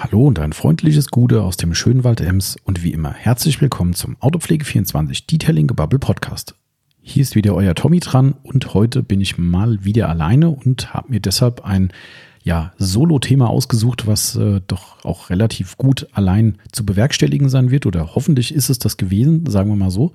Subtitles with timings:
[0.00, 3.94] Hallo und ein freundliches Gude aus dem schönen Wald Ems und wie immer herzlich willkommen
[3.94, 6.54] zum Autopflege24 Detailing Gebubble Podcast.
[7.00, 11.10] Hier ist wieder euer Tommy dran und heute bin ich mal wieder alleine und habe
[11.10, 11.92] mir deshalb ein
[12.44, 18.14] ja, Solo-Thema ausgesucht, was äh, doch auch relativ gut allein zu bewerkstelligen sein wird oder
[18.14, 20.12] hoffentlich ist es das gewesen, sagen wir mal so.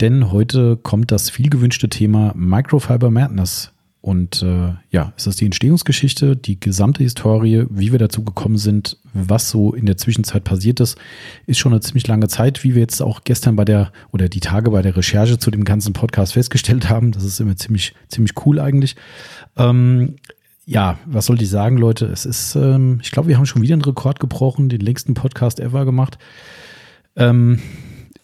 [0.00, 5.44] Denn heute kommt das viel gewünschte Thema Microfiber Madness und äh, ja, es ist die
[5.44, 10.78] Entstehungsgeschichte, die gesamte Historie, wie wir dazu gekommen sind, was so in der Zwischenzeit passiert
[10.78, 10.96] ist,
[11.46, 14.40] ist schon eine ziemlich lange Zeit, wie wir jetzt auch gestern bei der oder die
[14.40, 17.10] Tage bei der Recherche zu dem ganzen Podcast festgestellt haben.
[17.10, 18.94] Das ist immer ziemlich, ziemlich cool eigentlich.
[19.56, 20.14] Ähm,
[20.64, 22.06] ja, was soll ich sagen, Leute?
[22.06, 25.58] Es ist, ähm, ich glaube, wir haben schon wieder einen Rekord gebrochen, den längsten Podcast
[25.58, 26.18] ever gemacht.
[27.16, 27.58] Ähm,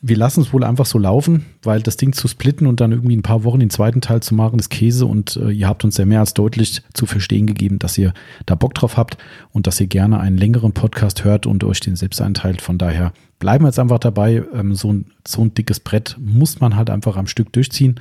[0.06, 3.16] wir lassen es wohl einfach so laufen, weil das Ding zu splitten und dann irgendwie
[3.16, 5.96] ein paar Wochen den zweiten Teil zu machen, ist Käse und äh, ihr habt uns
[5.96, 8.12] ja mehr als deutlich zu verstehen gegeben, dass ihr
[8.44, 9.16] da Bock drauf habt
[9.52, 12.60] und dass ihr gerne einen längeren Podcast hört und euch den selbst einteilt.
[12.60, 14.42] Von daher bleiben wir jetzt einfach dabei.
[14.52, 17.98] Ähm, so, ein, so ein dickes Brett muss man halt einfach am Stück durchziehen.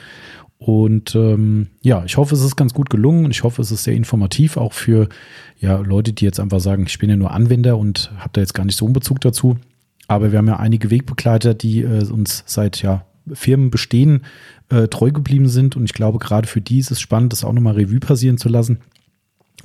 [0.58, 3.86] Und ähm, ja, ich hoffe, es ist ganz gut gelungen und ich hoffe, es ist
[3.86, 5.08] sehr informativ, auch für
[5.58, 8.54] ja, Leute, die jetzt einfach sagen, ich bin ja nur Anwender und habe da jetzt
[8.54, 9.56] gar nicht so einen Bezug dazu.
[10.08, 14.24] Aber wir haben ja einige Wegbegleiter, die äh, uns seit ja, Firmen bestehen
[14.70, 15.76] äh, treu geblieben sind.
[15.76, 18.50] Und ich glaube, gerade für die ist es spannend, das auch nochmal Revue passieren zu
[18.50, 18.80] lassen.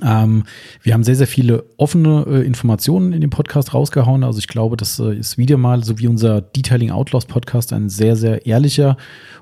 [0.01, 0.43] Ähm,
[0.81, 4.23] wir haben sehr, sehr viele offene äh, Informationen in dem Podcast rausgehauen.
[4.23, 7.89] Also ich glaube, das äh, ist wieder mal, so wie unser Detailing Outlaws Podcast, ein
[7.89, 8.95] sehr, sehr ehrlicher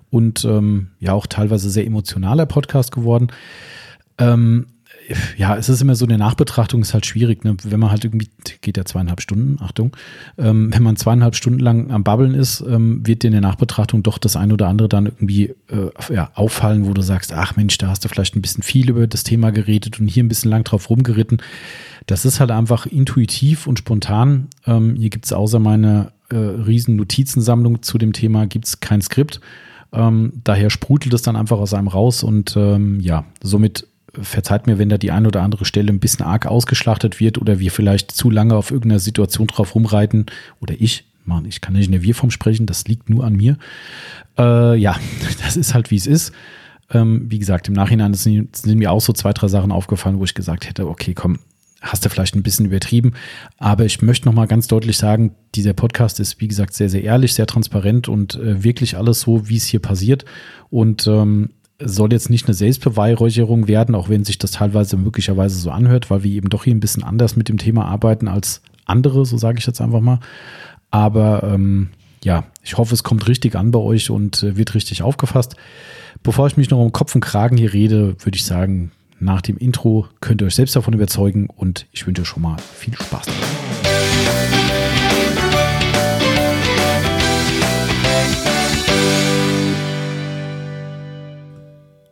[0.10, 3.28] und ähm, ja auch teilweise sehr emotionaler Podcast geworden.
[4.18, 4.68] Ähm,
[5.38, 7.56] ja, es ist immer so, eine Nachbetrachtung ist halt schwierig, ne?
[7.64, 8.30] wenn man halt irgendwie,
[8.62, 9.96] geht ja zweieinhalb Stunden, Achtung,
[10.38, 14.04] ähm, wenn man zweieinhalb Stunden lang am Babbeln ist, ähm, wird dir in der Nachbetrachtung
[14.04, 17.78] doch das ein oder andere dann irgendwie äh, ja, auffallen, wo du sagst, ach Mensch,
[17.78, 20.52] da hast du vielleicht ein bisschen viel über das Thema geredet und hier ein bisschen
[20.52, 21.42] lang drauf rumgeritten.
[22.06, 24.48] Das ist halt einfach intuitiv und spontan.
[24.66, 29.42] Ähm, hier gibt's außer meiner äh, riesen Notizensammlung zu dem Thema, gibt's kein Skript.
[29.94, 33.88] Ähm, daher sprudelt es dann einfach aus einem raus und ähm, ja, somit
[34.22, 37.60] verzeiht mir, wenn da die eine oder andere Stelle ein bisschen arg ausgeschlachtet wird oder
[37.60, 40.26] wir vielleicht zu lange auf irgendeiner Situation drauf rumreiten
[40.60, 43.58] oder ich, Mann, ich kann nicht in der Wir-Form sprechen, das liegt nur an mir.
[44.38, 44.96] Äh, ja,
[45.44, 46.34] das ist halt wie es ist.
[46.90, 50.24] Ähm, wie gesagt, im Nachhinein sind, sind mir auch so zwei, drei Sachen aufgefallen, wo
[50.24, 51.40] ich gesagt hätte, okay, komm,
[51.82, 53.14] hast du vielleicht ein bisschen übertrieben.
[53.58, 57.34] Aber ich möchte nochmal ganz deutlich sagen, dieser Podcast ist, wie gesagt, sehr, sehr ehrlich,
[57.34, 60.26] sehr transparent und äh, wirklich alles so, wie es hier passiert.
[60.70, 65.70] Und ähm, soll jetzt nicht eine Selbstbeweihräucherung werden, auch wenn sich das teilweise möglicherweise so
[65.70, 69.26] anhört, weil wir eben doch hier ein bisschen anders mit dem Thema arbeiten als andere,
[69.26, 70.20] so sage ich jetzt einfach mal.
[70.90, 71.90] Aber ähm,
[72.24, 75.56] ja, ich hoffe, es kommt richtig an bei euch und äh, wird richtig aufgefasst.
[76.24, 79.58] Bevor ich mich noch um Kopf und Kragen hier rede, würde ich sagen, nach dem
[79.58, 83.28] Intro könnt ihr euch selbst davon überzeugen und ich wünsche euch schon mal viel Spaß.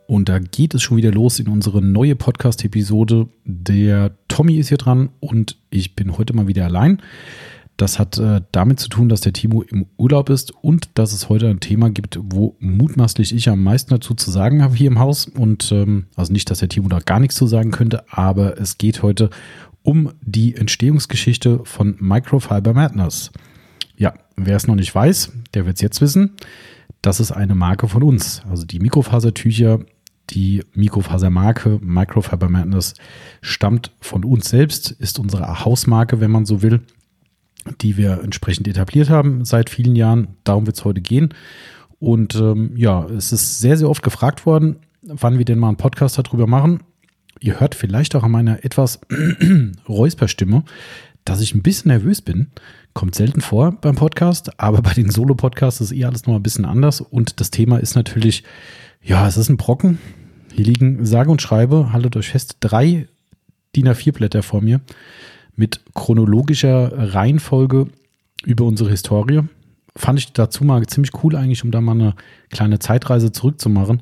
[0.08, 3.28] Und da geht es schon wieder los in unsere neue Podcast-Episode.
[3.44, 7.02] Der Tommy ist hier dran und ich bin heute mal wieder allein.
[7.78, 11.28] Das hat äh, damit zu tun, dass der Timo im Urlaub ist und dass es
[11.28, 15.00] heute ein Thema gibt, wo mutmaßlich ich am meisten dazu zu sagen habe hier im
[15.00, 15.26] Haus.
[15.26, 18.78] Und ähm, also nicht, dass der Timo da gar nichts zu sagen könnte, aber es
[18.78, 19.30] geht heute
[19.84, 23.32] um die Entstehungsgeschichte von Microfiber Madness.
[23.98, 26.32] Ja, wer es noch nicht weiß, der wird es jetzt wissen.
[27.02, 28.42] Das ist eine Marke von uns.
[28.50, 29.80] Also die Mikrofasertücher
[30.30, 32.96] die Mikrofasermarke Microfiber Madness
[33.42, 36.82] stammt von uns selbst, ist unsere Hausmarke, wenn man so will,
[37.82, 40.30] die wir entsprechend etabliert haben seit vielen Jahren.
[40.44, 41.34] Darum wird es heute gehen.
[42.00, 45.78] Und ähm, ja, es ist sehr, sehr oft gefragt worden, wann wir denn mal einen
[45.78, 46.84] Podcast darüber machen.
[47.40, 49.00] Ihr hört vielleicht auch an meiner etwas
[49.90, 50.64] Räusperstimme,
[51.26, 52.52] dass ich ein bisschen nervös bin.
[52.94, 56.66] Kommt selten vor beim Podcast, aber bei den Solo-Podcasts ist eh alles noch ein bisschen
[56.66, 57.02] anders.
[57.02, 58.44] Und das Thema ist natürlich
[59.06, 60.00] ja, es ist ein Brocken.
[60.54, 63.08] Hier liegen sage und schreibe, haltet euch fest, drei
[63.76, 64.82] DIN A4 Blätter vor mir
[65.56, 67.88] mit chronologischer Reihenfolge
[68.46, 69.42] über unsere Historie.
[69.96, 72.16] Fand ich dazu mal ziemlich cool eigentlich, um da mal eine
[72.50, 74.02] kleine Zeitreise zurückzumachen.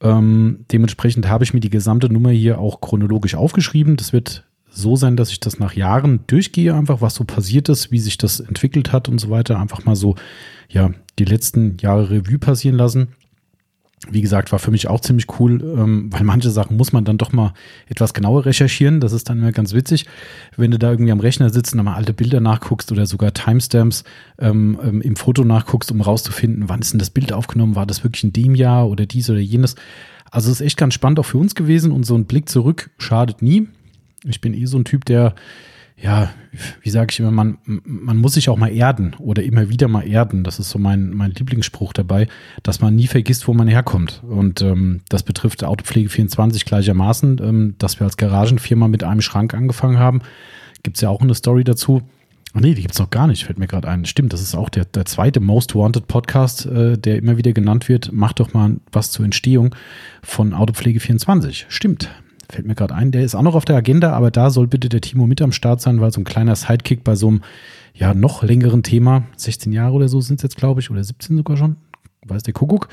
[0.00, 3.96] Ähm, dementsprechend habe ich mir die gesamte Nummer hier auch chronologisch aufgeschrieben.
[3.96, 7.92] Das wird so sein, dass ich das nach Jahren durchgehe, einfach was so passiert ist,
[7.92, 9.60] wie sich das entwickelt hat und so weiter.
[9.60, 10.14] Einfach mal so,
[10.68, 13.08] ja, die letzten Jahre Revue passieren lassen
[14.08, 17.18] wie gesagt, war für mich auch ziemlich cool, ähm, weil manche Sachen muss man dann
[17.18, 17.52] doch mal
[17.86, 19.00] etwas genauer recherchieren.
[19.00, 20.06] Das ist dann immer ganz witzig,
[20.56, 24.04] wenn du da irgendwie am Rechner sitzt und mal alte Bilder nachguckst oder sogar Timestamps
[24.38, 28.02] ähm, ähm, im Foto nachguckst, um rauszufinden, wann ist denn das Bild aufgenommen, war das
[28.02, 29.74] wirklich in dem Jahr oder dies oder jenes.
[30.30, 33.42] Also ist echt ganz spannend auch für uns gewesen und so ein Blick zurück schadet
[33.42, 33.68] nie.
[34.24, 35.34] Ich bin eh so ein Typ, der
[36.02, 36.30] ja,
[36.82, 40.06] wie sage ich immer, man, man muss sich auch mal erden oder immer wieder mal
[40.06, 40.44] erden.
[40.44, 42.26] Das ist so mein, mein Lieblingsspruch dabei,
[42.62, 44.22] dass man nie vergisst, wo man herkommt.
[44.26, 49.52] Und ähm, das betrifft Autopflege 24 gleichermaßen, ähm, dass wir als Garagenfirma mit einem Schrank
[49.52, 50.22] angefangen haben.
[50.82, 52.02] Gibt es ja auch eine Story dazu.
[52.54, 54.06] Ach nee, die gibt es noch gar nicht, fällt mir gerade ein.
[54.06, 57.88] Stimmt, das ist auch der, der zweite Most Wanted Podcast, äh, der immer wieder genannt
[57.88, 58.10] wird.
[58.12, 59.74] Macht doch mal was zur Entstehung
[60.22, 61.66] von Autopflege 24.
[61.68, 62.10] Stimmt,
[62.50, 63.12] fällt mir gerade ein.
[63.12, 65.52] Der ist auch noch auf der Agenda, aber da soll bitte der Timo mit am
[65.52, 67.42] Start sein, weil so ein kleiner Sidekick bei so einem
[67.94, 71.36] ja noch längeren Thema, 16 Jahre oder so sind es jetzt, glaube ich, oder 17
[71.36, 71.76] sogar schon,
[72.26, 72.88] weiß der Kuckuck.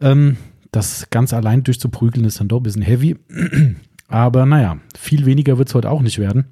[0.00, 0.36] Ähm,
[0.70, 3.16] das ganz allein durchzuprügeln ist dann doch ein bisschen heavy.
[4.08, 6.46] aber naja, viel weniger wird es heute auch nicht werden.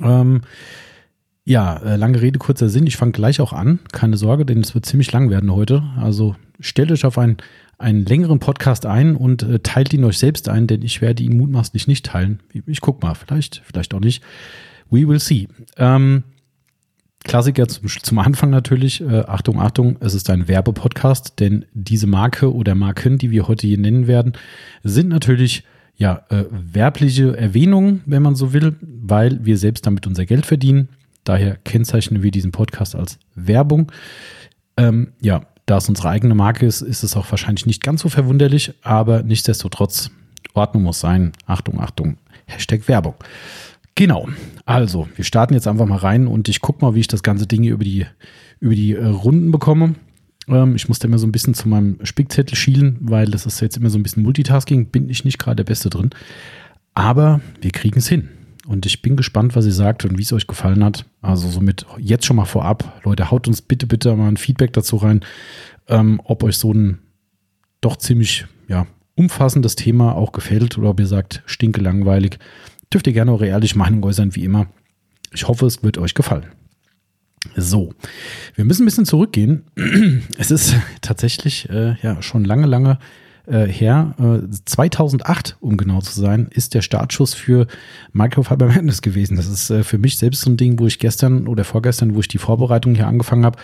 [0.00, 0.42] Ähm,
[1.44, 2.86] ja, äh, lange Rede, kurzer Sinn.
[2.86, 3.80] Ich fange gleich auch an.
[3.92, 5.82] Keine Sorge, denn es wird ziemlich lang werden heute.
[5.98, 7.36] Also stellt euch auf einen,
[7.84, 11.36] einen längeren Podcast ein und äh, teilt ihn euch selbst ein, denn ich werde ihn
[11.36, 12.40] mutmaßlich nicht teilen.
[12.66, 14.22] Ich guck mal, vielleicht, vielleicht auch nicht.
[14.90, 15.48] We will see.
[15.76, 16.24] Ähm,
[17.24, 19.00] Klassiker zum, zum Anfang natürlich.
[19.00, 23.66] Äh, Achtung, Achtung, es ist ein Werbepodcast, denn diese Marke oder Marken, die wir heute
[23.66, 24.32] hier nennen werden,
[24.82, 25.64] sind natürlich
[25.96, 30.88] ja äh, werbliche Erwähnungen, wenn man so will, weil wir selbst damit unser Geld verdienen.
[31.24, 33.90] Daher kennzeichnen wir diesen Podcast als Werbung.
[34.76, 38.08] Ähm, ja, da es unsere eigene Marke ist, ist es auch wahrscheinlich nicht ganz so
[38.08, 40.10] verwunderlich, aber nichtsdestotrotz,
[40.52, 41.32] Ordnung muss sein.
[41.46, 42.16] Achtung, Achtung,
[42.46, 43.14] Hashtag Werbung.
[43.94, 44.28] Genau,
[44.66, 47.46] also wir starten jetzt einfach mal rein und ich gucke mal, wie ich das ganze
[47.46, 48.06] Ding über die,
[48.60, 49.94] über die äh, Runden bekomme.
[50.48, 53.76] Ähm, ich musste immer so ein bisschen zu meinem Spickzettel schielen, weil das ist jetzt
[53.76, 56.10] immer so ein bisschen Multitasking, bin ich nicht gerade der Beste drin.
[56.94, 58.28] Aber wir kriegen es hin.
[58.66, 61.04] Und ich bin gespannt, was ihr sagt und wie es euch gefallen hat.
[61.20, 63.00] Also somit jetzt schon mal vorab.
[63.04, 65.20] Leute, haut uns bitte, bitte mal ein Feedback dazu rein,
[65.88, 66.98] ähm, ob euch so ein
[67.82, 72.38] doch ziemlich ja, umfassendes Thema auch gefällt oder ob ihr sagt, stinke langweilig.
[72.92, 74.68] Dürft ihr gerne eure ehrliche Meinung äußern, wie immer.
[75.32, 76.46] Ich hoffe, es wird euch gefallen.
[77.56, 77.92] So,
[78.54, 79.64] wir müssen ein bisschen zurückgehen.
[80.38, 82.98] Es ist tatsächlich äh, ja schon lange, lange
[83.46, 87.66] äh, her, äh, 2008, um genau zu sein, ist der Startschuss für
[88.12, 89.36] Microfiber Madness gewesen.
[89.36, 92.20] Das ist äh, für mich selbst so ein Ding, wo ich gestern oder vorgestern, wo
[92.20, 93.58] ich die Vorbereitung hier angefangen habe,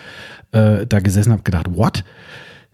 [0.51, 2.03] äh, da gesessen habe, gedacht, what?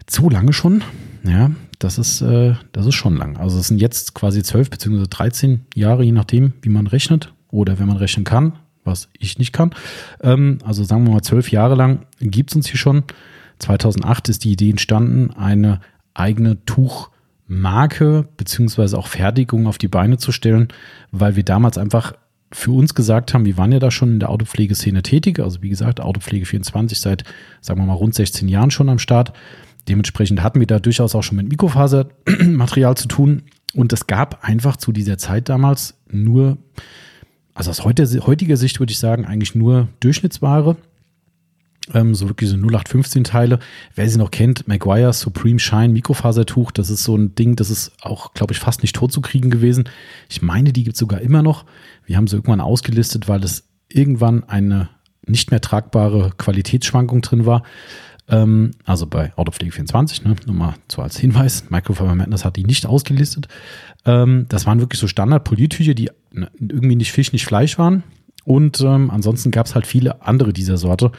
[0.06, 0.82] Zu lange schon?
[1.24, 3.36] Ja, das ist, äh, das ist schon lang.
[3.36, 5.06] Also es sind jetzt quasi 12 bzw.
[5.08, 9.52] 13 Jahre, je nachdem, wie man rechnet oder wenn man rechnen kann, was ich nicht
[9.52, 9.74] kann.
[10.22, 13.04] Ähm, also sagen wir mal zwölf Jahre lang gibt es uns hier schon.
[13.58, 15.80] 2008 ist die Idee entstanden, eine
[16.18, 20.68] eigene Tuchmarke beziehungsweise auch Fertigung auf die Beine zu stellen,
[21.12, 22.14] weil wir damals einfach
[22.52, 25.68] für uns gesagt haben, wir waren ja da schon in der Autopflegeszene tätig, also wie
[25.68, 27.24] gesagt, Autopflege 24 seit,
[27.60, 29.32] sagen wir mal, rund 16 Jahren schon am Start.
[29.86, 33.42] Dementsprechend hatten wir da durchaus auch schon mit Mikrofasermaterial zu tun.
[33.74, 36.56] Und es gab einfach zu dieser Zeit damals nur,
[37.54, 40.76] also aus heutiger Sicht würde ich sagen, eigentlich nur Durchschnittsware.
[41.94, 43.58] Ähm, so wirklich so 0815 Teile.
[43.94, 47.92] Wer sie noch kennt, Maguire Supreme Shine Mikrofasertuch, das ist so ein Ding, das ist
[48.02, 49.88] auch, glaube ich, fast nicht tot zu kriegen gewesen.
[50.28, 51.64] Ich meine, die gibt es sogar immer noch.
[52.04, 54.90] Wir haben sie irgendwann ausgelistet, weil es irgendwann eine
[55.26, 57.62] nicht mehr tragbare Qualitätsschwankung drin war.
[58.28, 61.70] Ähm, also bei Autopflege 24, ne, nur mal so als Hinweis.
[61.70, 63.48] Microfiber Madness hat die nicht ausgelistet.
[64.04, 68.02] Ähm, das waren wirklich so Standard-Poliertücher, die ne, irgendwie nicht Fisch, nicht Fleisch waren.
[68.44, 71.12] Und ähm, ansonsten gab es halt viele andere dieser Sorte.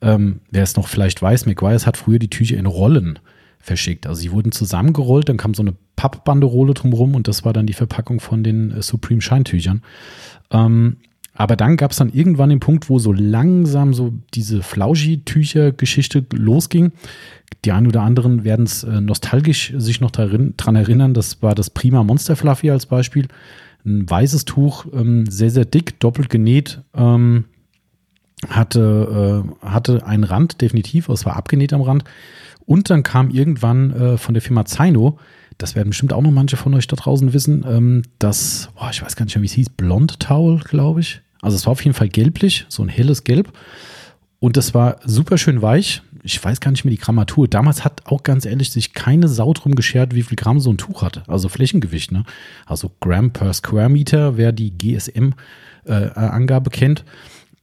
[0.00, 3.18] Ähm, wer es noch vielleicht weiß, McGuire's hat früher die Tücher in Rollen
[3.58, 4.06] verschickt.
[4.06, 7.72] Also sie wurden zusammengerollt, dann kam so eine Pappbanderole drumherum und das war dann die
[7.72, 9.82] Verpackung von den äh, Supreme Scheintüchern.
[10.50, 10.96] Ähm,
[11.34, 16.90] aber dann gab es dann irgendwann den Punkt, wo so langsam so diese Flauschi-Tücher-Geschichte losging.
[17.64, 21.14] Die einen oder anderen werden es äh, nostalgisch sich noch darin, dran erinnern.
[21.14, 23.28] Das war das Prima Monster Fluffy als Beispiel.
[23.84, 26.82] Ein weißes Tuch, ähm, sehr, sehr dick, doppelt genäht.
[26.92, 27.44] Ähm,
[28.48, 32.04] hatte, äh, hatte einen Rand, definitiv, es war abgenäht am Rand.
[32.66, 35.18] Und dann kam irgendwann äh, von der Firma Zaino,
[35.56, 39.02] das werden bestimmt auch noch manche von euch da draußen wissen, ähm, das, boah, ich
[39.02, 41.20] weiß gar nicht mehr, wie es hieß, Blond Towel, glaube ich.
[41.40, 43.52] Also es war auf jeden Fall gelblich, so ein helles Gelb.
[44.40, 46.02] Und das war super schön weich.
[46.22, 47.48] Ich weiß gar nicht mehr die Grammatur.
[47.48, 50.78] Damals hat auch ganz ehrlich sich keine Sau drum geschert, wie viel Gramm so ein
[50.78, 51.24] Tuch hatte.
[51.26, 52.24] Also Flächengewicht, ne?
[52.66, 57.04] Also Gramm per Square Meter, wer die GSM-Angabe äh, kennt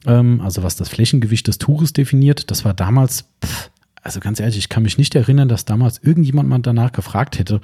[0.05, 2.51] ähm, also was das Flächengewicht des Tuches definiert.
[2.51, 3.69] Das war damals, pff,
[4.01, 7.61] also ganz ehrlich, ich kann mich nicht erinnern, dass damals irgendjemand mal danach gefragt hätte.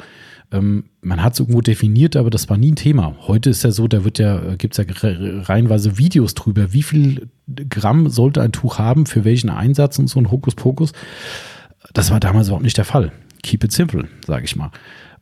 [0.51, 3.15] Ähm, man hat es irgendwo definiert, aber das war nie ein Thema.
[3.27, 4.85] Heute ist ja so, da wird ja, äh, gibt es ja
[5.43, 7.29] reihenweise Videos drüber, wie viel
[7.69, 10.93] Gramm sollte ein Tuch haben, für welchen Einsatz und so ein Hokuspokus.
[11.93, 13.11] Das war damals überhaupt nicht der Fall.
[13.43, 14.71] Keep it simple, sage ich mal.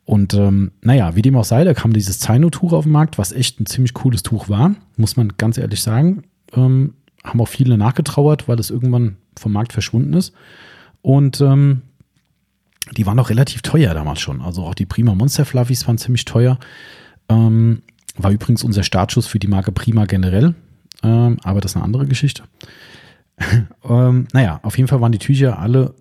[0.04, 3.30] Und ähm, naja, wie dem auch sei, da kam dieses Zaino-Tuch auf den Markt, was
[3.32, 7.76] echt ein ziemlich cooles Tuch war, muss man ganz ehrlich sagen Ähm, haben auch viele
[7.76, 10.32] nachgetrauert, weil es irgendwann vom Markt verschwunden ist.
[11.02, 11.82] Und ähm,
[12.96, 14.40] die waren auch relativ teuer damals schon.
[14.40, 16.58] Also auch die Prima Monster Fluffies waren ziemlich teuer.
[17.28, 17.82] Ähm,
[18.16, 20.54] war übrigens unser Startschuss für die Marke Prima generell.
[21.02, 22.42] Ähm, aber das ist eine andere Geschichte.
[23.88, 25.94] ähm, naja, auf jeden Fall waren die Tücher alle,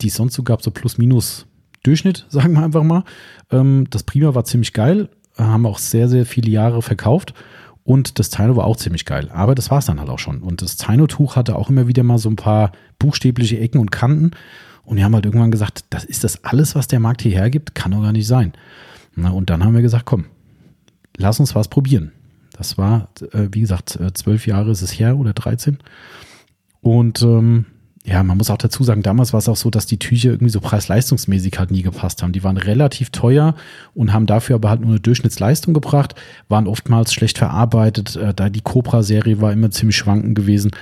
[0.00, 1.46] die es sonst so gab, so plus minus
[1.82, 3.04] Durchschnitt, sagen wir einfach mal.
[3.50, 7.34] Ähm, das Prima war ziemlich geil, haben auch sehr, sehr viele Jahre verkauft.
[7.84, 9.28] Und das Taino war auch ziemlich geil.
[9.32, 10.40] Aber das war es dann halt auch schon.
[10.40, 14.32] Und das Taino-Tuch hatte auch immer wieder mal so ein paar buchstäbliche Ecken und Kanten.
[14.84, 17.74] Und wir haben halt irgendwann gesagt, das ist das alles, was der Markt hierher gibt,
[17.74, 18.52] kann doch gar nicht sein.
[19.14, 20.26] Na, und dann haben wir gesagt, komm,
[21.16, 22.12] lass uns was probieren.
[22.56, 25.78] Das war, äh, wie gesagt, äh, zwölf Jahre ist es her oder 13.
[26.80, 27.66] Und ähm,
[28.04, 30.50] ja, man muss auch dazu sagen, damals war es auch so, dass die Tücher irgendwie
[30.50, 32.32] so preis-leistungsmäßig halt nie gepasst haben.
[32.32, 33.54] Die waren relativ teuer
[33.94, 36.16] und haben dafür aber halt nur eine Durchschnittsleistung gebracht,
[36.48, 38.16] waren oftmals schlecht verarbeitet.
[38.16, 40.72] Äh, da die Cobra-Serie war immer ziemlich schwankend gewesen.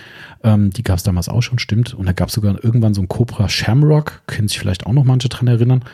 [0.43, 1.93] Ähm, die gab es damals auch schon, stimmt.
[1.93, 5.05] Und da gab es sogar irgendwann so ein Cobra Shamrock, können sich vielleicht auch noch
[5.05, 5.85] manche dran erinnern.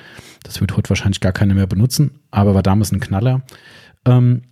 [0.44, 3.42] Das wird heute wahrscheinlich gar keiner mehr benutzen, aber war damals ein Knaller.
[4.04, 4.42] Ähm,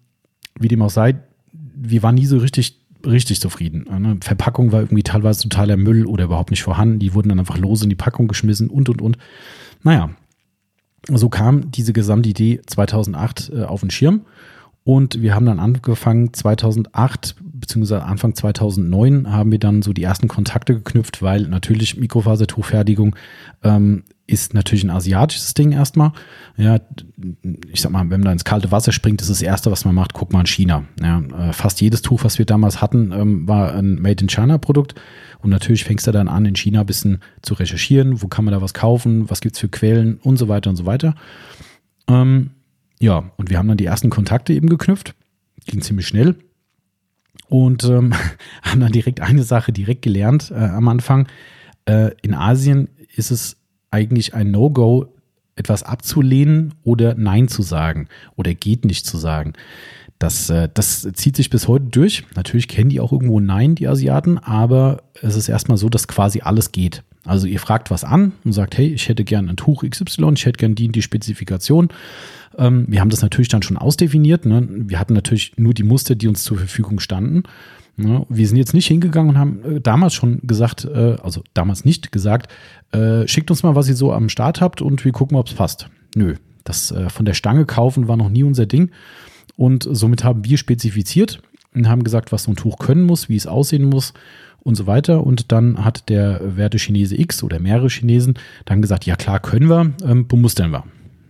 [0.58, 1.14] wie dem auch sei,
[1.52, 3.88] wir waren nie so richtig richtig zufrieden.
[3.88, 6.98] Eine Verpackung war irgendwie teilweise totaler Müll oder überhaupt nicht vorhanden.
[6.98, 9.18] Die wurden dann einfach lose in die Packung geschmissen und, und, und.
[9.82, 10.10] Naja,
[11.08, 14.22] so kam diese Gesamtidee 2008 äh, auf den Schirm.
[14.84, 20.28] Und wir haben dann angefangen, 2008 beziehungsweise Anfang 2009 haben wir dann so die ersten
[20.28, 23.16] Kontakte geknüpft, weil natürlich Mikrofasertuchfertigung
[23.62, 26.12] ähm, ist natürlich ein asiatisches Ding erstmal.
[26.56, 26.80] Ja,
[27.70, 29.94] ich sag mal, wenn man da ins kalte Wasser springt, ist das Erste, was man
[29.94, 30.84] macht, guck mal in China.
[31.00, 34.56] Ja, äh, fast jedes Tuch, was wir damals hatten, ähm, war ein Made in China
[34.56, 34.94] Produkt.
[35.40, 38.52] Und natürlich fängst du dann an, in China ein bisschen zu recherchieren, wo kann man
[38.52, 41.14] da was kaufen, was gibt's für Quellen und so weiter und so weiter.
[42.08, 42.50] Ähm,
[43.00, 45.14] ja, und wir haben dann die ersten Kontakte eben geknüpft.
[45.66, 46.36] Ging ziemlich schnell.
[47.48, 48.14] Und ähm,
[48.62, 51.28] haben dann direkt eine Sache direkt gelernt äh, am Anfang.
[51.84, 53.58] Äh, in Asien ist es
[53.94, 55.06] eigentlich ein No-Go,
[55.56, 59.52] etwas abzulehnen oder Nein zu sagen oder geht nicht zu sagen.
[60.18, 62.24] Das, äh, das zieht sich bis heute durch.
[62.34, 66.40] Natürlich kennen die auch irgendwo Nein, die Asiaten, aber es ist erstmal so, dass quasi
[66.40, 67.04] alles geht.
[67.24, 70.44] Also ihr fragt was an und sagt, hey, ich hätte gern ein Tuch XY, ich
[70.44, 71.88] hätte gern die die Spezifikation.
[72.58, 74.44] Ähm, wir haben das natürlich dann schon ausdefiniert.
[74.44, 74.66] Ne?
[74.70, 77.44] Wir hatten natürlich nur die Muster, die uns zur Verfügung standen.
[77.96, 81.84] Ja, wir sind jetzt nicht hingegangen und haben äh, damals schon gesagt, äh, also damals
[81.84, 82.52] nicht gesagt,
[82.92, 85.54] äh, schickt uns mal, was ihr so am Start habt und wir gucken, ob es
[85.54, 85.88] passt.
[86.16, 86.34] Nö,
[86.64, 88.90] das äh, von der Stange kaufen war noch nie unser Ding.
[89.56, 91.40] Und somit haben wir spezifiziert
[91.74, 94.12] und haben gesagt, was so ein Tuch können muss, wie es aussehen muss
[94.60, 95.24] und so weiter.
[95.24, 98.34] Und dann hat der Werte Chinese X oder mehrere Chinesen
[98.64, 100.84] dann gesagt, ja klar, können wir, ähm, bemustern wir.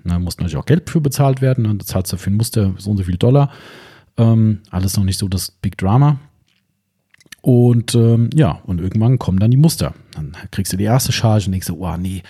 [0.04, 1.64] Da muss natürlich auch Geld für bezahlt werden.
[1.64, 3.50] Dann zahlst du für ein Muster so und so viel Dollar.
[4.16, 6.18] Ähm, alles noch nicht so das Big Drama.
[7.44, 9.92] Und ähm, ja, und irgendwann kommen dann die Muster.
[10.14, 12.22] Dann kriegst du die erste Charge und denkst du, oh nee,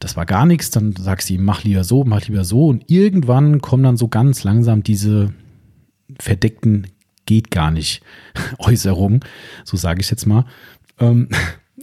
[0.00, 0.70] das war gar nichts.
[0.70, 2.68] Dann sagst du, mach lieber so, mach lieber so.
[2.68, 5.34] Und irgendwann kommen dann so ganz langsam diese
[6.18, 6.86] verdeckten
[7.26, 8.02] geht gar nicht
[8.58, 9.20] Äußerungen,
[9.64, 10.46] so sage ich jetzt mal.
[10.98, 11.28] Ähm,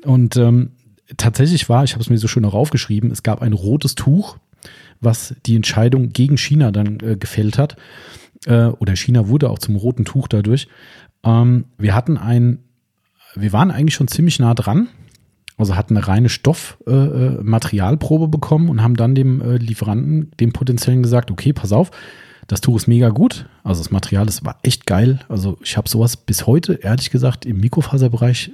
[0.03, 0.71] und ähm,
[1.17, 4.37] tatsächlich war, ich habe es mir so schön auch aufgeschrieben, es gab ein rotes Tuch,
[5.01, 7.75] was die Entscheidung gegen China dann äh, gefällt hat.
[8.47, 10.67] Äh, oder China wurde auch zum roten Tuch dadurch.
[11.23, 12.63] Ähm, wir hatten ein
[13.35, 14.87] wir waren eigentlich schon ziemlich nah dran.
[15.57, 20.53] Also hatten eine reine Stoffmaterialprobe äh, äh bekommen und haben dann dem äh, Lieferanten, dem
[20.53, 21.91] potenziellen gesagt, okay, pass auf,
[22.47, 23.45] das Tuch ist mega gut.
[23.63, 25.19] Also das Material, das war echt geil.
[25.29, 28.51] Also ich habe sowas bis heute, ehrlich gesagt, im Mikrofaserbereich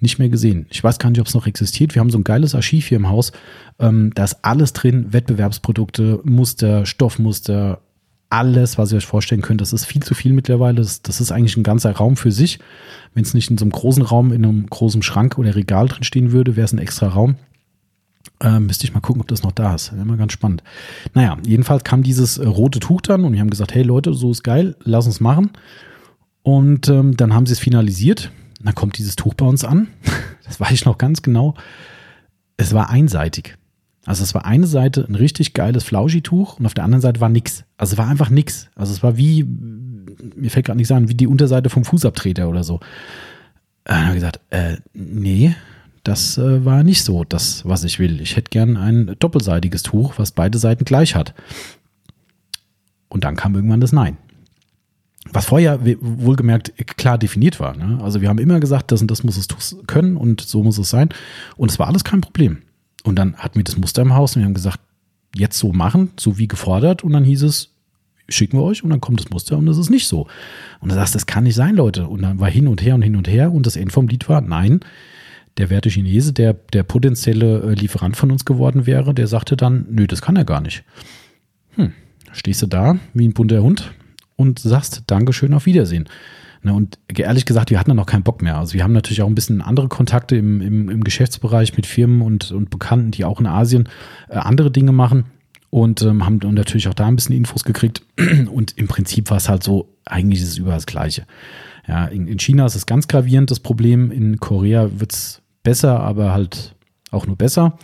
[0.00, 0.66] nicht mehr gesehen.
[0.70, 1.94] Ich weiß gar nicht, ob es noch existiert.
[1.94, 3.32] Wir haben so ein geiles Archiv hier im Haus.
[3.78, 7.80] Ähm, da ist alles drin, Wettbewerbsprodukte, Muster, Stoffmuster,
[8.30, 9.60] alles, was ihr euch vorstellen könnt.
[9.60, 10.76] Das ist viel zu viel mittlerweile.
[10.76, 12.58] Das, das ist eigentlich ein ganzer Raum für sich.
[13.14, 16.02] Wenn es nicht in so einem großen Raum, in einem großen Schrank oder Regal drin
[16.02, 17.36] stehen würde, wäre es ein extra Raum.
[18.40, 19.92] Ähm, müsste ich mal gucken, ob das noch da ist.
[19.92, 20.62] Immer ganz spannend.
[21.14, 24.30] Naja, jedenfalls kam dieses äh, rote Tuch dann und wir haben gesagt, hey Leute, so
[24.30, 25.52] ist geil, lass uns machen.
[26.42, 28.30] Und ähm, dann haben sie es finalisiert.
[28.62, 29.88] Dann kommt dieses Tuch bei uns an.
[30.46, 31.56] Das weiß ich noch ganz genau.
[32.56, 33.56] Es war einseitig.
[34.06, 37.28] Also es war eine Seite ein richtig geiles Flauschi-Tuch und auf der anderen Seite war
[37.28, 37.64] nix.
[37.76, 38.68] Also es war einfach nix.
[38.76, 42.62] Also es war wie, mir fällt gerade nicht an, wie die Unterseite vom Fußabtreter oder
[42.62, 42.78] so.
[43.84, 45.54] Dann habe ich gesagt, äh, nee,
[46.04, 48.20] das äh, war nicht so das, was ich will.
[48.20, 51.34] Ich hätte gern ein doppelseitiges Tuch, was beide Seiten gleich hat.
[53.08, 54.16] Und dann kam irgendwann das Nein.
[55.32, 57.76] Was vorher wohlgemerkt klar definiert war.
[57.76, 57.98] Ne?
[58.00, 60.90] Also wir haben immer gesagt, das und das muss es können und so muss es
[60.90, 61.08] sein.
[61.56, 62.58] Und es war alles kein Problem.
[63.06, 64.80] Und dann hatten wir das Muster im Haus und wir haben gesagt,
[65.34, 67.04] jetzt so machen, so wie gefordert.
[67.04, 67.70] Und dann hieß es,
[68.28, 70.26] schicken wir euch und dann kommt das Muster und das ist nicht so.
[70.80, 72.08] Und du sagst, das kann nicht sein, Leute.
[72.08, 74.28] Und dann war hin und her und hin und her und das Ende vom Lied
[74.28, 74.80] war, nein,
[75.56, 79.86] der werte Chinese, der der potenzielle äh, Lieferant von uns geworden wäre, der sagte dann,
[79.90, 80.84] nö, das kann er gar nicht.
[81.76, 81.92] Hm,
[82.32, 83.92] stehst du da wie ein bunter Hund
[84.34, 86.08] und sagst Dankeschön, auf Wiedersehen.
[86.66, 88.58] Na, und ehrlich gesagt, wir hatten dann auch keinen Bock mehr.
[88.58, 92.22] Also wir haben natürlich auch ein bisschen andere Kontakte im, im, im Geschäftsbereich mit Firmen
[92.22, 93.88] und, und Bekannten, die auch in Asien
[94.28, 95.26] äh, andere Dinge machen
[95.70, 98.02] und ähm, haben natürlich auch da ein bisschen Infos gekriegt.
[98.52, 101.24] Und im Prinzip war es halt so, eigentlich ist es überall das Gleiche.
[101.86, 106.00] Ja, in, in China ist es ganz gravierend das Problem, in Korea wird es besser,
[106.00, 106.74] aber halt
[107.12, 107.78] auch nur besser.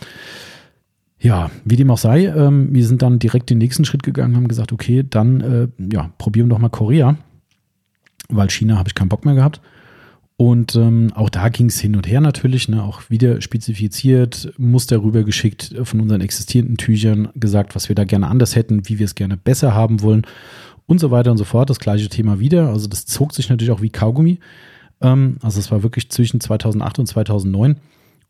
[1.19, 4.49] Ja, wie dem auch sei, ähm, wir sind dann direkt den nächsten Schritt gegangen, haben
[4.49, 7.15] gesagt, okay, dann äh, ja, probieren wir doch mal Korea,
[8.29, 9.61] weil China habe ich keinen Bock mehr gehabt.
[10.35, 15.03] Und ähm, auch da ging es hin und her natürlich, ne, auch wieder spezifiziert, Muster
[15.03, 19.15] rübergeschickt von unseren existierenden Tüchern, gesagt, was wir da gerne anders hätten, wie wir es
[19.15, 20.23] gerne besser haben wollen
[20.87, 21.69] und so weiter und so fort.
[21.69, 22.69] Das gleiche Thema wieder.
[22.69, 24.39] Also das zog sich natürlich auch wie Kaugummi.
[25.01, 27.77] Ähm, also es war wirklich zwischen 2008 und 2009.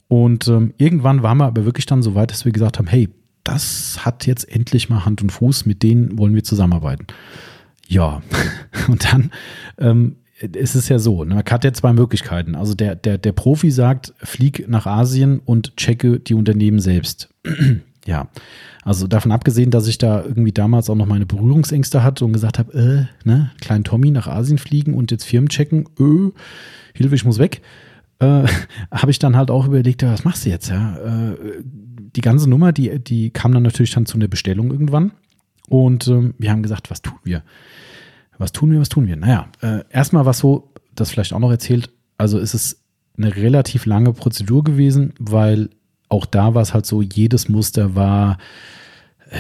[0.10, 3.10] Und ähm, irgendwann waren wir aber wirklich dann so weit, dass wir gesagt haben, hey,
[3.44, 7.08] das hat jetzt endlich mal Hand und Fuß, mit denen wollen wir zusammenarbeiten.
[7.88, 8.22] Ja,
[8.88, 9.32] und dann
[9.78, 12.56] ähm, ist es ja so, ne, man hat ja zwei Möglichkeiten.
[12.56, 17.30] Also der, der, der Profi sagt, flieg nach Asien und checke die Unternehmen selbst.
[18.06, 18.28] ja,
[18.84, 22.60] also davon abgesehen, dass ich da irgendwie damals auch noch meine Berührungsängste hatte und gesagt
[22.60, 26.32] habe, äh, ne, kleinen Tommy nach Asien fliegen und jetzt Firmen checken, öh,
[26.94, 27.62] Hilfe, ich muss weg,
[28.20, 28.44] äh,
[28.92, 30.98] habe ich dann halt auch überlegt, ja, was machst du jetzt, ja?
[30.98, 31.38] Äh,
[32.16, 35.14] die ganze Nummer, die, die kam dann natürlich dann zu einer Bestellung irgendwann
[35.74, 37.42] und äh, wir haben gesagt, was tun wir?
[38.38, 39.16] Was tun wir, was tun wir?
[39.16, 41.90] Naja, äh, erstmal was so, das vielleicht auch noch erzählt,
[42.20, 42.84] also ist es
[43.18, 45.72] eine relativ lange Prozedur gewesen, weil
[46.10, 48.38] auch da war es halt so, jedes Muster war,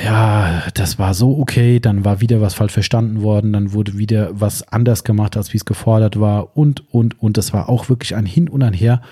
[0.03, 4.31] ja, das war so okay, dann war wieder was falsch verstanden worden, dann wurde wieder
[4.33, 7.37] was anders gemacht, als wie es gefordert war und, und, und.
[7.37, 9.03] Das war auch wirklich ein Hin und ein Her.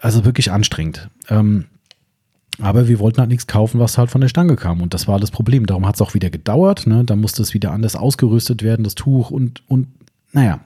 [0.00, 1.10] Also wirklich anstrengend.
[1.28, 1.66] Ähm,
[2.60, 4.80] aber wir wollten halt nichts kaufen, was halt von der Stange kam.
[4.80, 5.66] Und das war das Problem.
[5.66, 6.86] Darum hat es auch wieder gedauert.
[6.86, 7.04] Ne?
[7.04, 9.88] Da musste es wieder anders ausgerüstet werden, das Tuch und, und
[10.32, 10.60] naja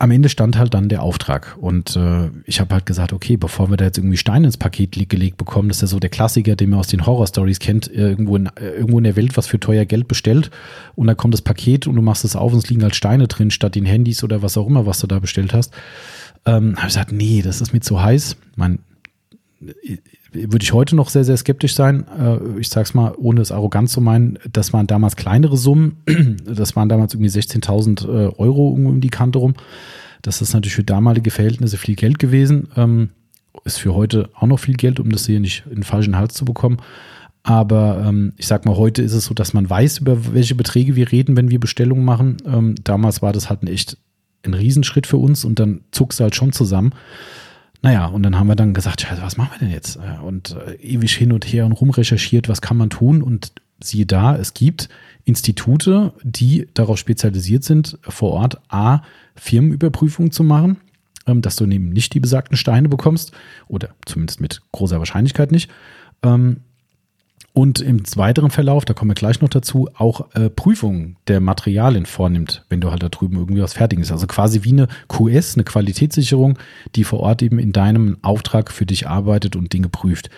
[0.00, 1.56] am Ende stand halt dann der Auftrag.
[1.60, 4.96] Und äh, ich habe halt gesagt, okay, bevor wir da jetzt irgendwie Steine ins Paket
[5.08, 8.10] gelegt bekommen, das ist ja so der Klassiker, den man aus den Horror-Stories kennt, äh,
[8.10, 10.52] irgendwo, in, äh, irgendwo in der Welt was für teuer Geld bestellt
[10.94, 13.26] und dann kommt das Paket und du machst es auf und es liegen halt Steine
[13.26, 15.74] drin, statt den Handys oder was auch immer, was du da bestellt hast.
[16.46, 18.36] Ähm, habe ich gesagt, nee, das ist mir zu heiß.
[18.54, 18.78] Man,
[20.32, 22.06] würde ich heute noch sehr, sehr skeptisch sein.
[22.18, 25.96] Äh, ich sage es mal, ohne es arrogant zu meinen, das waren damals kleinere Summen.
[26.44, 29.54] Das waren damals irgendwie 16.000 äh, Euro um die Kante rum.
[30.22, 32.68] Das ist natürlich für damalige Verhältnisse viel Geld gewesen.
[32.76, 33.10] Ähm,
[33.64, 36.34] ist für heute auch noch viel Geld, um das hier nicht in den falschen Hals
[36.34, 36.78] zu bekommen.
[37.42, 40.96] Aber ähm, ich sag mal, heute ist es so, dass man weiß, über welche Beträge
[40.96, 42.36] wir reden, wenn wir Bestellungen machen.
[42.46, 43.96] Ähm, damals war das halt ein echt
[44.44, 46.92] ein Riesenschritt für uns und dann zuckst du halt schon zusammen.
[47.80, 49.98] Naja, und dann haben wir dann gesagt, was machen wir denn jetzt?
[50.24, 53.22] Und äh, ewig hin und her und rumrecherchiert, was kann man tun?
[53.22, 54.88] Und siehe da, es gibt
[55.24, 59.02] Institute, die darauf spezialisiert sind, vor Ort A,
[59.36, 60.78] Firmenüberprüfungen zu machen,
[61.26, 63.32] ähm, dass du eben nicht die besagten Steine bekommst
[63.68, 65.70] oder zumindest mit großer Wahrscheinlichkeit nicht.
[66.22, 66.62] Ähm,
[67.58, 72.06] und im weiteren Verlauf, da kommen wir gleich noch dazu, auch äh, Prüfungen der Materialien
[72.06, 74.12] vornimmt, wenn du halt da drüben irgendwie was fertig ist.
[74.12, 76.56] Also quasi wie eine QS, eine Qualitätssicherung,
[76.94, 80.30] die vor Ort eben in deinem Auftrag für dich arbeitet und Dinge prüft.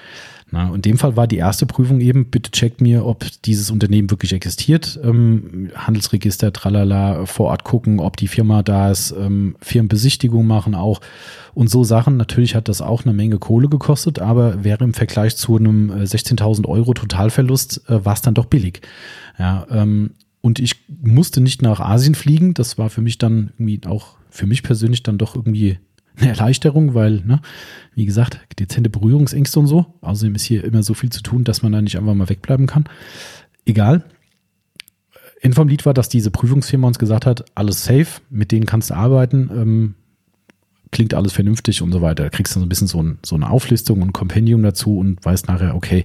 [0.52, 4.10] Na, in dem Fall war die erste Prüfung eben, bitte checkt mir, ob dieses Unternehmen
[4.10, 4.98] wirklich existiert.
[5.02, 11.00] Ähm, Handelsregister, tralala, vor Ort gucken, ob die Firma da ist, ähm, Firmenbesichtigung machen auch
[11.54, 12.16] und so Sachen.
[12.16, 16.64] Natürlich hat das auch eine Menge Kohle gekostet, aber wäre im Vergleich zu einem 16.000
[16.64, 18.80] äh, Euro Totalverlust, äh, war es dann doch billig.
[19.38, 20.10] Ja, ähm,
[20.40, 22.54] und ich musste nicht nach Asien fliegen.
[22.54, 25.78] Das war für mich dann irgendwie auch für mich persönlich dann doch irgendwie
[26.16, 27.40] eine Erleichterung, weil, ne,
[27.94, 29.86] wie gesagt, dezente Berührungsängste und so.
[30.00, 32.66] Außerdem ist hier immer so viel zu tun, dass man da nicht einfach mal wegbleiben
[32.66, 32.84] kann.
[33.64, 34.04] Egal.
[35.40, 38.90] In vom Lied war, dass diese Prüfungsfirma uns gesagt hat, alles safe, mit denen kannst
[38.90, 39.94] du arbeiten, ähm,
[40.90, 42.24] klingt alles vernünftig und so weiter.
[42.24, 44.98] Da kriegst du so ein bisschen so, ein, so eine Auflistung und ein Kompendium dazu
[44.98, 46.04] und weißt nachher, okay,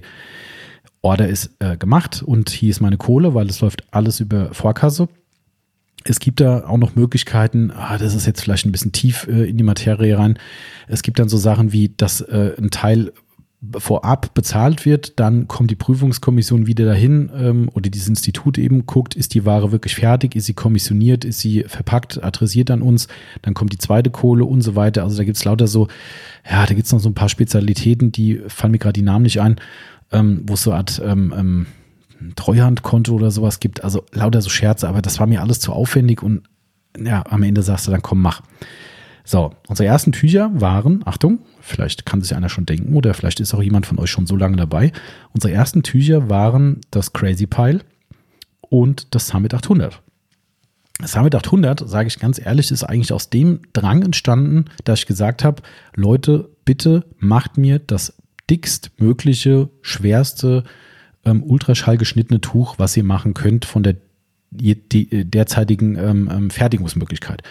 [1.02, 5.08] Order ist äh, gemacht und hier ist meine Kohle, weil es läuft alles über Vorkasse
[6.08, 9.48] es gibt da auch noch Möglichkeiten, ah, das ist jetzt vielleicht ein bisschen tief äh,
[9.48, 10.38] in die Materie rein.
[10.88, 13.12] Es gibt dann so Sachen wie, dass äh, ein Teil
[13.78, 19.14] vorab bezahlt wird, dann kommt die Prüfungskommission wieder dahin ähm, oder dieses Institut eben guckt,
[19.14, 23.08] ist die Ware wirklich fertig, ist sie kommissioniert, ist sie verpackt, adressiert an uns,
[23.42, 25.04] dann kommt die zweite Kohle und so weiter.
[25.04, 25.88] Also da gibt es lauter so,
[26.48, 29.22] ja, da gibt es noch so ein paar Spezialitäten, die fallen mir gerade die Namen
[29.22, 29.56] nicht ein,
[30.12, 31.66] ähm, wo es so Art ähm, ähm,
[32.20, 33.84] ein Treuhandkonto oder sowas gibt.
[33.84, 36.42] Also lauter so Scherze, aber das war mir alles zu aufwendig und
[36.98, 38.42] ja, am Ende sagst du dann, komm, mach.
[39.24, 43.54] So, unsere ersten Tücher waren, Achtung, vielleicht kann sich einer schon denken oder vielleicht ist
[43.54, 44.92] auch jemand von euch schon so lange dabei.
[45.32, 47.80] Unsere ersten Tücher waren das Crazy Pile
[48.60, 50.00] und das Summit 800.
[51.00, 55.06] Das Summit 800, sage ich ganz ehrlich, ist eigentlich aus dem Drang entstanden, dass ich
[55.06, 55.62] gesagt habe,
[55.94, 58.14] Leute, bitte macht mir das
[58.48, 60.62] dickstmögliche, schwerste,
[61.26, 63.96] ähm, ultraschall geschnittene Tuch, was ihr machen könnt von der
[64.50, 67.42] die, äh, derzeitigen ähm, ähm, Fertigungsmöglichkeit.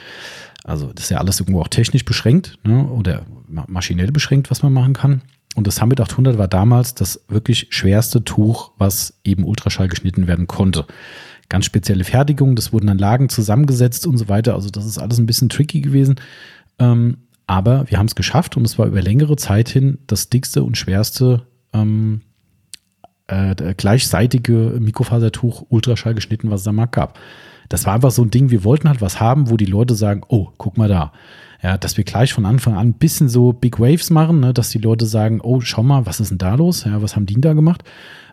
[0.64, 4.74] Also das ist ja alles irgendwo auch technisch beschränkt ne, oder maschinell beschränkt, was man
[4.74, 5.22] machen kann.
[5.56, 10.48] Und das Summit 800 war damals das wirklich schwerste Tuch, was eben Ultraschall geschnitten werden
[10.48, 10.86] konnte.
[11.48, 14.56] Ganz spezielle Fertigung, das wurden dann Lagen zusammengesetzt und so weiter.
[14.56, 16.16] Also das ist alles ein bisschen tricky gewesen.
[16.80, 20.64] Ähm, aber wir haben es geschafft und es war über längere Zeit hin das dickste
[20.64, 22.22] und schwerste ähm,
[23.28, 27.20] äh, gleichseitige Mikrofasertuch Ultraschall geschnitten, was es am Markt gab.
[27.70, 30.22] Das war einfach so ein Ding, wir wollten halt was haben, wo die Leute sagen,
[30.28, 31.12] oh, guck mal da.
[31.64, 34.70] Ja, dass wir gleich von Anfang an ein bisschen so Big Waves machen, ne, dass
[34.70, 36.84] die Leute sagen, oh, schau mal, was ist denn da los?
[36.84, 37.84] Ja, was haben die denn da gemacht?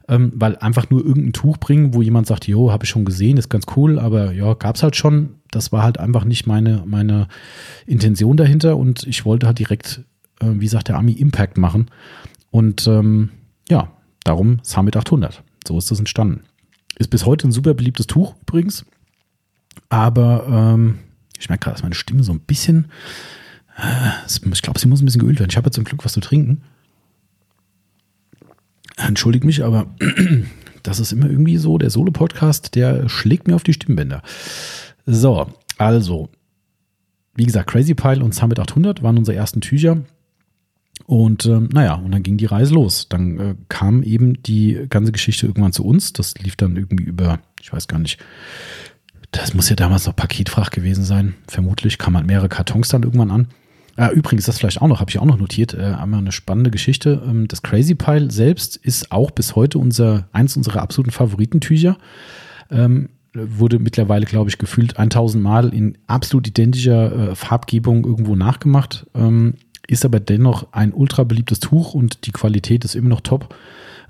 [0.08, 3.38] Ähm, weil einfach nur irgendein Tuch bringen, wo jemand sagt, jo, habe ich schon gesehen,
[3.38, 5.36] ist ganz cool, aber ja, gab es halt schon.
[5.50, 7.28] Das war halt einfach nicht meine, meine
[7.86, 10.02] Intention dahinter und ich wollte halt direkt,
[10.40, 11.86] äh, wie sagt der Ami, Impact machen.
[12.50, 13.30] Und ähm,
[13.70, 13.92] ja,
[14.24, 15.42] darum Summit 800.
[15.66, 16.44] So ist das entstanden.
[16.98, 18.84] Ist bis heute ein super beliebtes Tuch übrigens.
[19.88, 20.98] Aber ähm,
[21.38, 22.90] ich merke gerade, dass meine Stimme so ein bisschen,
[23.76, 25.50] äh, ich glaube, sie muss ein bisschen geölt werden.
[25.50, 26.62] Ich habe jetzt zum Glück was zu trinken.
[28.96, 29.86] Entschuldigt mich, aber
[30.82, 34.22] das ist immer irgendwie so, der Solo-Podcast, der schlägt mir auf die Stimmbänder.
[35.06, 36.28] So, also,
[37.34, 40.02] wie gesagt, Crazy Pile und Summit 800 waren unsere ersten Tücher.
[41.12, 43.06] Und ähm, naja, und dann ging die Reise los.
[43.10, 46.14] Dann äh, kam eben die ganze Geschichte irgendwann zu uns.
[46.14, 48.18] Das lief dann irgendwie über, ich weiß gar nicht,
[49.30, 51.34] das muss ja damals noch Paketfracht gewesen sein.
[51.46, 53.48] Vermutlich kam man mehrere Kartons dann irgendwann an.
[53.98, 56.70] Äh, übrigens, das vielleicht auch noch, habe ich auch noch notiert, äh, einmal eine spannende
[56.70, 57.22] Geschichte.
[57.26, 61.98] Ähm, das Crazy Pile selbst ist auch bis heute unser, eins unserer absoluten Favoritentücher.
[62.70, 69.06] Ähm, wurde mittlerweile, glaube ich, gefühlt 1000 Mal in absolut identischer äh, Farbgebung irgendwo nachgemacht.
[69.14, 69.56] Ähm,
[69.92, 73.54] ist aber dennoch ein ultra beliebtes Tuch und die Qualität ist immer noch top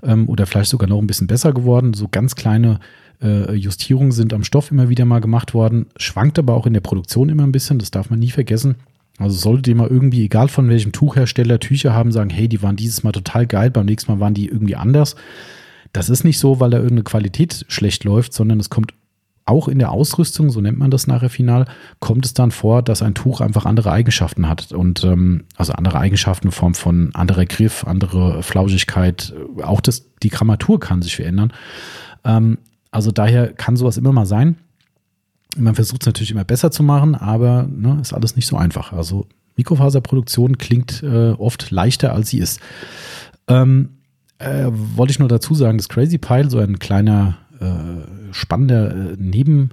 [0.01, 1.93] ähm, oder vielleicht sogar noch ein bisschen besser geworden.
[1.93, 2.79] So ganz kleine
[3.21, 6.81] äh, Justierungen sind am Stoff immer wieder mal gemacht worden, schwankt aber auch in der
[6.81, 8.75] Produktion immer ein bisschen, das darf man nie vergessen.
[9.19, 12.75] Also solltet ihr mal irgendwie, egal von welchem Tuchhersteller, Tücher haben, sagen, hey, die waren
[12.75, 15.15] dieses Mal total geil, beim nächsten Mal waren die irgendwie anders.
[15.91, 18.93] Das ist nicht so, weil da irgendeine Qualität schlecht läuft, sondern es kommt
[19.45, 21.65] auch in der Ausrüstung, so nennt man das nachher final,
[21.99, 24.71] kommt es dann vor, dass ein Tuch einfach andere Eigenschaften hat.
[24.71, 30.29] Und ähm, also andere Eigenschaften in Form von anderer Griff, andere Flauschigkeit, auch das, die
[30.29, 31.51] Grammatur kann sich verändern.
[32.23, 32.57] Ähm,
[32.91, 34.55] also daher kann sowas immer mal sein.
[35.57, 38.93] Man versucht es natürlich immer besser zu machen, aber ne, ist alles nicht so einfach.
[38.93, 39.27] Also
[39.57, 42.59] Mikrofaserproduktion klingt äh, oft leichter, als sie ist.
[43.47, 43.89] Ähm,
[44.39, 49.15] äh, wollte ich nur dazu sagen, das Crazy Pile, so ein kleiner äh, spannender äh,
[49.17, 49.71] Neben-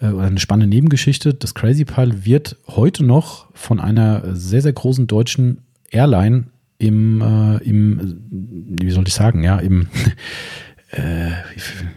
[0.00, 1.34] äh, oder eine spannende Nebengeschichte.
[1.34, 5.58] Das Crazy Pile wird heute noch von einer sehr, sehr großen deutschen
[5.90, 6.44] Airline
[6.78, 8.20] im, äh, im
[8.80, 9.88] wie soll ich sagen, ja, im,
[10.90, 11.30] äh,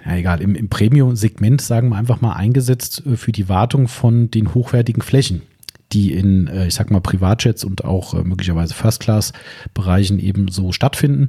[0.05, 4.53] ja egal, im, im Premium-Segment, sagen wir einfach mal, eingesetzt für die Wartung von den
[4.53, 5.43] hochwertigen Flächen,
[5.91, 11.27] die in, äh, ich sag mal, Privatjets und auch äh, möglicherweise First-Class-Bereichen eben so stattfinden.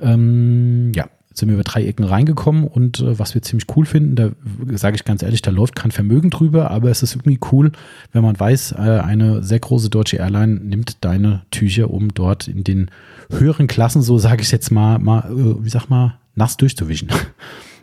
[0.00, 4.14] Ähm, ja, sind wir über drei Ecken reingekommen und äh, was wir ziemlich cool finden,
[4.14, 4.30] da
[4.76, 7.72] sage ich ganz ehrlich, da läuft kein Vermögen drüber, aber es ist irgendwie cool,
[8.12, 12.64] wenn man weiß, äh, eine sehr große deutsche Airline nimmt deine Tücher, um dort in
[12.64, 12.90] den
[13.30, 17.08] höheren Klassen, so sage ich jetzt mal, mal äh, wie sag mal, nass durchzuwischen.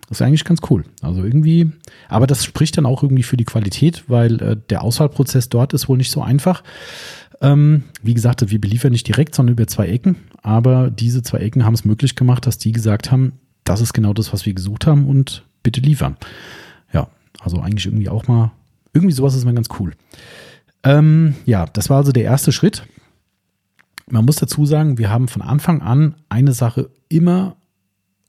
[0.09, 0.83] Das ist eigentlich ganz cool.
[1.01, 1.71] Also irgendwie,
[2.09, 5.87] aber das spricht dann auch irgendwie für die Qualität, weil äh, der Auswahlprozess dort ist
[5.87, 6.63] wohl nicht so einfach.
[7.41, 10.15] Ähm, wie gesagt, wir beliefern nicht direkt, sondern über zwei Ecken.
[10.43, 14.13] Aber diese zwei Ecken haben es möglich gemacht, dass die gesagt haben, das ist genau
[14.13, 16.17] das, was wir gesucht haben und bitte liefern.
[16.93, 18.51] Ja, also eigentlich irgendwie auch mal,
[18.93, 19.93] irgendwie sowas ist mal ganz cool.
[20.83, 22.83] Ähm, ja, das war also der erste Schritt.
[24.09, 27.55] Man muss dazu sagen, wir haben von Anfang an eine Sache immer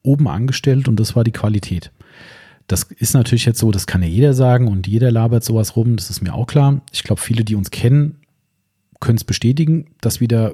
[0.02, 1.90] oben angestellt und das war die Qualität.
[2.66, 5.96] Das ist natürlich jetzt so, das kann ja jeder sagen und jeder labert sowas rum,
[5.96, 6.80] das ist mir auch klar.
[6.92, 8.21] Ich glaube, viele, die uns kennen,
[9.02, 10.52] können es bestätigen, dass wir da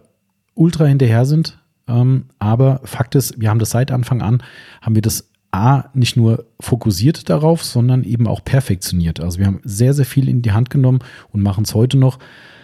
[0.54, 1.58] ultra hinterher sind.
[1.86, 4.42] Ähm, aber Fakt ist, wir haben das seit Anfang an,
[4.82, 9.20] haben wir das A, nicht nur fokussiert darauf, sondern eben auch perfektioniert.
[9.20, 10.98] Also wir haben sehr, sehr viel in die Hand genommen
[11.32, 12.18] und machen es heute noch.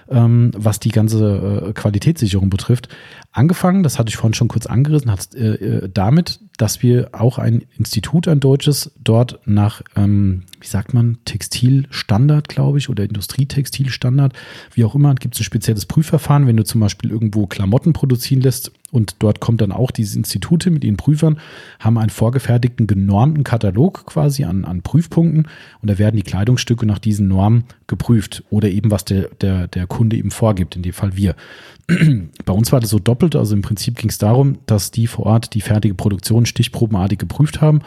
[0.08, 2.88] ähm, was die ganze äh, Qualitätssicherung betrifft.
[3.32, 7.38] Angefangen, das hatte ich vorhin schon kurz angerissen, hat äh, äh, damit, dass wir auch
[7.38, 14.32] ein Institut, ein deutsches, dort nach, ähm, wie sagt man, Textilstandard, glaube ich, oder Industrietextilstandard,
[14.72, 18.40] wie auch immer, gibt es ein spezielles Prüfverfahren, wenn du zum Beispiel irgendwo Klamotten produzieren
[18.40, 21.40] lässt und dort kommt dann auch diese Institute mit ihren Prüfern,
[21.80, 25.48] haben einen vorgefertigten, genormten Katalog quasi an, an Prüfpunkten
[25.82, 29.88] und da werden die Kleidungsstücke nach diesen Normen geprüft oder eben was der, der, der
[29.88, 31.34] Kunde eben vorgibt, in dem Fall wir.
[32.44, 35.26] Bei uns war das so doppelt, also im Prinzip ging es darum, dass die vor
[35.26, 37.80] Ort die fertige Produktion stichprobenartig geprüft haben.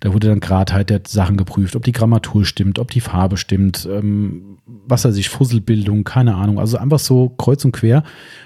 [0.00, 3.88] Da wurde dann Gradheit der Sachen geprüft, ob die Grammatur stimmt, ob die Farbe stimmt,
[3.90, 6.58] ähm, was weiß ich, Fusselbildung, keine Ahnung.
[6.58, 8.02] Also einfach so kreuz und quer.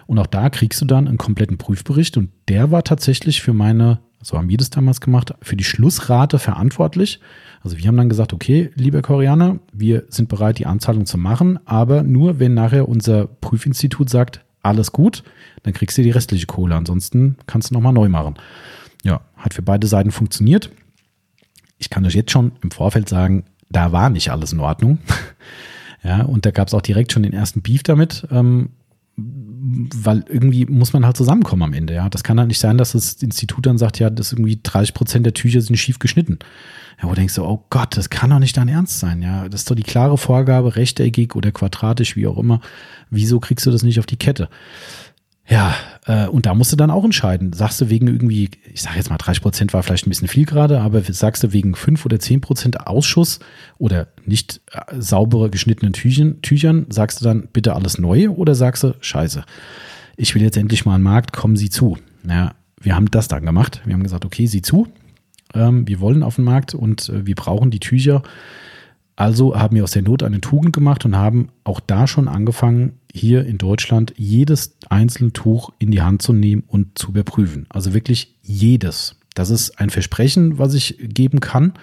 [0.07, 2.17] Und auch da kriegst du dann einen kompletten Prüfbericht.
[2.17, 6.39] Und der war tatsächlich für meine, so haben wir das damals gemacht, für die Schlussrate
[6.39, 7.21] verantwortlich.
[7.63, 11.59] Also wir haben dann gesagt, okay, liebe Koreaner, wir sind bereit, die Anzahlung zu machen,
[11.67, 15.23] aber nur, wenn nachher unser Prüfinstitut sagt, alles gut,
[15.63, 16.75] dann kriegst du die restliche Kohle.
[16.75, 18.35] Ansonsten kannst du nochmal neu machen.
[19.03, 20.71] Ja, hat für beide Seiten funktioniert.
[21.81, 24.99] Ich kann euch jetzt schon im Vorfeld sagen, da war nicht alles in Ordnung.
[26.05, 28.29] ja, und da gab es auch direkt schon den ersten Beef damit.
[28.31, 28.71] Ähm,
[29.16, 32.09] weil irgendwie muss man halt zusammenkommen am Ende, ja.
[32.09, 35.27] Das kann halt nicht sein, dass das Institut dann sagt, ja, das irgendwie 30 Prozent
[35.27, 36.38] der Tücher sind schief geschnitten.
[37.03, 39.49] Ja, wo denkst du, oh Gott, das kann doch nicht dein Ernst sein, ja.
[39.49, 42.61] Das ist doch die klare Vorgabe, rechteckig oder quadratisch, wie auch immer.
[43.11, 44.49] Wieso kriegst du das nicht auf die Kette?
[45.51, 45.75] Ja,
[46.07, 47.53] äh, und da musst du dann auch entscheiden.
[47.53, 50.47] Sagst du wegen irgendwie, ich sage jetzt mal 30 Prozent war vielleicht ein bisschen viel
[50.47, 53.41] gerade, aber sagst du wegen 5 oder 10 Prozent Ausschuss
[53.77, 58.85] oder nicht äh, saubere geschnittenen Tüchern, Tüchern, sagst du dann bitte alles neu oder sagst
[58.85, 59.45] du, scheiße,
[60.17, 61.99] ich will jetzt endlich mal einen Markt, kommen Sie zu.
[62.29, 63.83] Ja, wir haben das dann gemacht.
[63.85, 64.87] Wir haben gesagt, okay, sieh zu,
[65.55, 68.23] ähm, wir wollen auf den Markt und äh, wir brauchen die Tücher.
[69.21, 73.01] Also haben wir aus der Not eine Tugend gemacht und haben auch da schon angefangen,
[73.13, 77.67] hier in Deutschland jedes einzelne Tuch in die Hand zu nehmen und zu überprüfen.
[77.69, 79.17] Also wirklich jedes.
[79.35, 81.75] Das ist ein Versprechen, was ich geben kann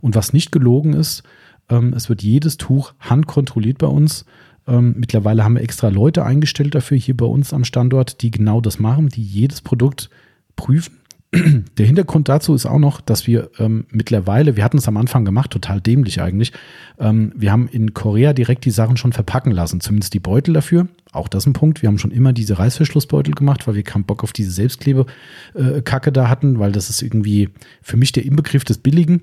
[0.00, 1.22] und was nicht gelogen ist.
[1.68, 4.24] Ähm, es wird jedes Tuch handkontrolliert bei uns.
[4.66, 8.60] Ähm, mittlerweile haben wir extra Leute eingestellt dafür hier bei uns am Standort, die genau
[8.60, 10.10] das machen, die jedes Produkt
[10.56, 10.99] prüfen
[11.78, 15.24] der Hintergrund dazu ist auch noch, dass wir ähm, mittlerweile, wir hatten es am Anfang
[15.24, 16.52] gemacht, total dämlich eigentlich.
[16.98, 20.88] Ähm, wir haben in Korea direkt die Sachen schon verpacken lassen, zumindest die Beutel dafür.
[21.12, 21.82] Auch das ein Punkt.
[21.82, 26.12] Wir haben schon immer diese Reißverschlussbeutel gemacht, weil wir keinen Bock auf diese Selbstklebe-Kacke äh,
[26.12, 29.22] da hatten, weil das ist irgendwie für mich der Inbegriff des Billigen.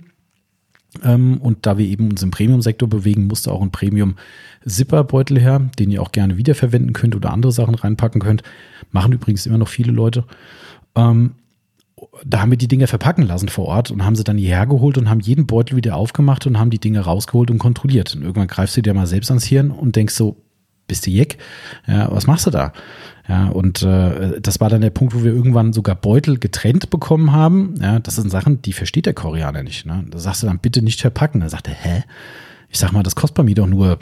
[1.03, 5.91] Ähm, und da wir eben uns im Premium-Sektor bewegen, musste auch ein Premium-Zipper-Beutel her, den
[5.91, 8.43] ihr auch gerne wiederverwenden könnt oder andere Sachen reinpacken könnt.
[8.91, 10.23] Machen übrigens immer noch viele Leute.
[10.95, 11.31] Ähm,
[12.23, 14.97] da haben wir die Dinge verpacken lassen vor Ort und haben sie dann hierher geholt
[14.97, 18.15] und haben jeden Beutel wieder aufgemacht und haben die Dinge rausgeholt und kontrolliert.
[18.15, 20.37] Und irgendwann greifst du dir mal selbst ans Hirn und denkst so,
[20.87, 21.37] bist du Jeck?
[21.85, 22.71] Ja, was machst du da?
[23.27, 27.33] Ja, und äh, das war dann der Punkt, wo wir irgendwann sogar Beutel getrennt bekommen
[27.33, 27.75] haben.
[27.81, 29.85] Ja, das sind Sachen, die versteht der Koreaner nicht.
[29.85, 30.05] Ne?
[30.09, 31.41] Da sagst du dann bitte nicht verpacken.
[31.41, 32.03] Da sagt er, hä?
[32.69, 33.99] Ich sag mal, das kostet bei mir doch nur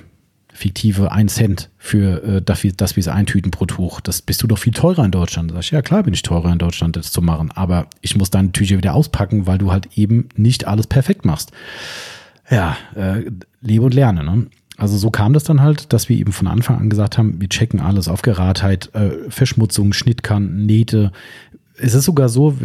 [0.55, 3.99] fiktive 1 Cent für, äh, wir es eintüten pro Tuch.
[3.99, 5.51] Das bist du doch viel teurer in Deutschland.
[5.51, 8.15] Da sag ich, ja klar bin ich teurer in Deutschland, das zu machen, aber ich
[8.15, 11.51] muss deine Tücher wieder auspacken, weil du halt eben nicht alles perfekt machst.
[12.49, 13.29] Ja, äh,
[13.61, 14.23] lebe und lerne.
[14.23, 14.47] Ne?
[14.77, 17.49] Also so kam das dann halt, dass wir eben von Anfang an gesagt haben, wir
[17.49, 21.11] checken alles auf Geradheit, äh, Verschmutzung, Schnittkanten, Nähte.
[21.77, 22.55] Es ist sogar so,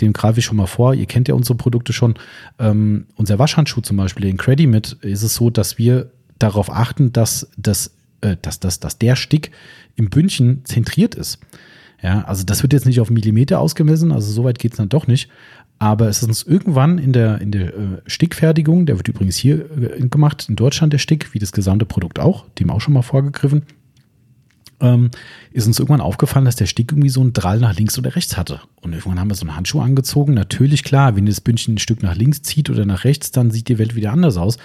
[0.00, 2.14] dem greife ich schon mal vor, ihr kennt ja unsere Produkte schon,
[2.60, 6.10] ähm, unser Waschhandschuh zum Beispiel, den Credit mit, ist es so, dass wir
[6.40, 9.52] darauf achten, dass, das, äh, dass, dass, dass der Stick
[9.96, 11.38] im Bündchen zentriert ist.
[12.02, 14.88] Ja, also das wird jetzt nicht auf Millimeter ausgemessen, also so weit geht es dann
[14.88, 15.28] doch nicht.
[15.78, 19.64] Aber es ist uns irgendwann in der, in der äh, Stickfertigung, der wird übrigens hier
[19.70, 23.02] äh, gemacht, in Deutschland der Stick, wie das gesamte Produkt auch, dem auch schon mal
[23.02, 23.62] vorgegriffen,
[24.80, 25.10] ähm,
[25.52, 28.36] ist uns irgendwann aufgefallen, dass der Stick irgendwie so einen Drall nach links oder rechts
[28.36, 28.60] hatte.
[28.82, 30.34] Und irgendwann haben wir so einen Handschuh angezogen.
[30.34, 33.68] Natürlich, klar, wenn das Bündchen ein Stück nach links zieht oder nach rechts, dann sieht
[33.68, 34.58] die Welt wieder anders aus.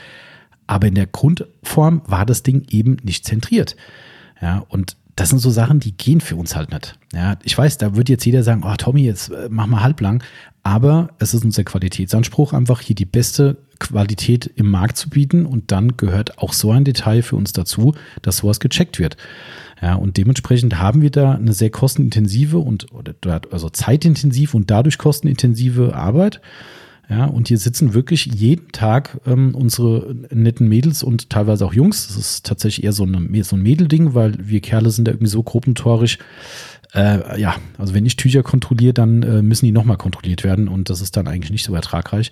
[0.68, 3.76] Aber in der Grundform war das Ding eben nicht zentriert.
[4.42, 7.00] Ja, und das sind so Sachen, die gehen für uns halt nicht.
[7.14, 10.22] Ja, ich weiß, da wird jetzt jeder sagen, oh Tommy, jetzt äh, mach mal halblang.
[10.64, 15.46] Aber es ist unser Qualitätsanspruch, einfach hier die beste Qualität im Markt zu bieten.
[15.46, 19.16] Und dann gehört auch so ein Detail für uns dazu, dass sowas gecheckt wird.
[19.82, 22.88] Ja, und dementsprechend haben wir da eine sehr kostenintensive und
[23.52, 26.42] also zeitintensiv und dadurch kostenintensive Arbeit.
[27.08, 32.08] Ja, und hier sitzen wirklich jeden Tag ähm, unsere netten Mädels und teilweise auch Jungs.
[32.08, 35.30] Das ist tatsächlich eher so, eine, so ein Mädelding, weil wir Kerle sind da irgendwie
[35.30, 36.18] so gruppentorisch.
[36.96, 40.90] Äh, ja, also wenn ich Tücher kontrolliere, dann äh, müssen die nochmal kontrolliert werden und
[40.90, 42.32] das ist dann eigentlich nicht so ertragreich.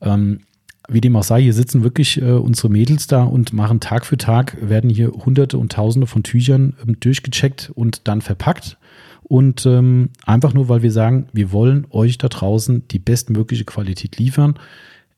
[0.00, 0.40] Ähm,
[0.88, 4.18] wie dem auch sei, hier sitzen wirklich äh, unsere Mädels da und machen Tag für
[4.18, 8.76] Tag, werden hier hunderte und tausende von Tüchern ähm, durchgecheckt und dann verpackt.
[9.24, 14.18] Und ähm, einfach nur, weil wir sagen, wir wollen euch da draußen die bestmögliche Qualität
[14.18, 14.58] liefern.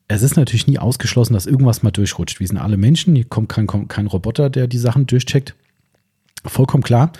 [0.07, 2.39] Es ist natürlich nie ausgeschlossen, dass irgendwas mal durchrutscht.
[2.39, 5.55] Wir sind alle Menschen, hier kommt kein, kein Roboter, der die Sachen durchcheckt.
[6.45, 7.11] Vollkommen klar.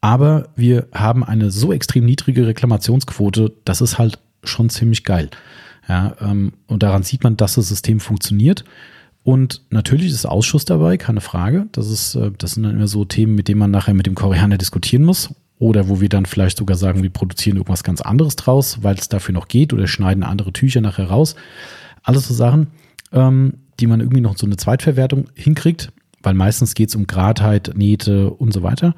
[0.00, 5.30] Aber wir haben eine so extrem niedrige Reklamationsquote, das ist halt schon ziemlich geil.
[5.88, 8.64] Ja, ähm, und daran sieht man, dass das System funktioniert.
[9.24, 11.66] Und natürlich ist Ausschuss dabei, keine Frage.
[11.72, 14.14] Das, ist, äh, das sind dann immer so Themen, mit denen man nachher mit dem
[14.14, 15.34] Koreaner diskutieren muss.
[15.62, 19.08] Oder wo wir dann vielleicht sogar sagen, wir produzieren irgendwas ganz anderes draus, weil es
[19.08, 21.36] dafür noch geht, oder schneiden andere Tücher nachher raus.
[22.02, 22.66] Alles so Sachen,
[23.12, 27.74] ähm, die man irgendwie noch so eine Zweitverwertung hinkriegt, weil meistens geht es um Gradheit,
[27.76, 28.96] Nähte und so weiter.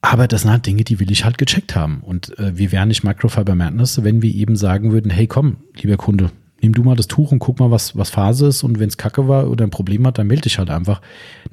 [0.00, 2.00] Aber das sind halt Dinge, die will ich halt gecheckt haben.
[2.00, 5.96] Und äh, wir wären nicht Microfiber Madness, wenn wir eben sagen würden, hey komm, lieber
[5.96, 8.64] Kunde, nimm du mal das Tuch und guck mal, was, was Phase ist.
[8.64, 11.00] Und wenn es kacke war oder ein Problem hat, dann melde dich halt einfach.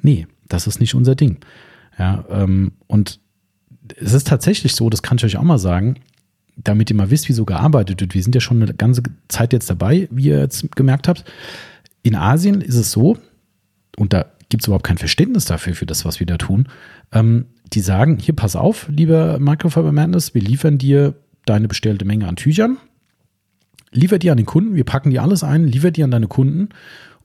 [0.02, 1.36] Nee, das ist nicht unser Ding.
[1.96, 3.20] Ja, ähm, und
[3.96, 5.96] es ist tatsächlich so, das kann ich euch auch mal sagen,
[6.56, 8.14] damit ihr mal wisst, wie so gearbeitet wird.
[8.14, 11.24] Wir sind ja schon eine ganze Zeit jetzt dabei, wie ihr jetzt gemerkt habt.
[12.02, 13.16] In Asien ist es so,
[13.96, 16.68] und da gibt es überhaupt kein Verständnis dafür, für das, was wir da tun.
[17.12, 22.26] Ähm, die sagen, hier pass auf, lieber Microfiber Madness, wir liefern dir deine bestellte Menge
[22.26, 22.78] an Tüchern,
[23.90, 26.70] liefer die an den Kunden, wir packen die alles ein, liefer die an deine Kunden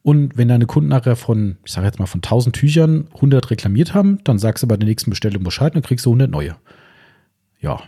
[0.04, 3.94] und wenn deine Kunden nachher von, ich sage jetzt mal von 1000 Tüchern 100 reklamiert
[3.94, 6.56] haben, dann sagst du bei der nächsten Bestellung Bescheid, dann kriegst du 100 neue.
[7.62, 7.82] Ja,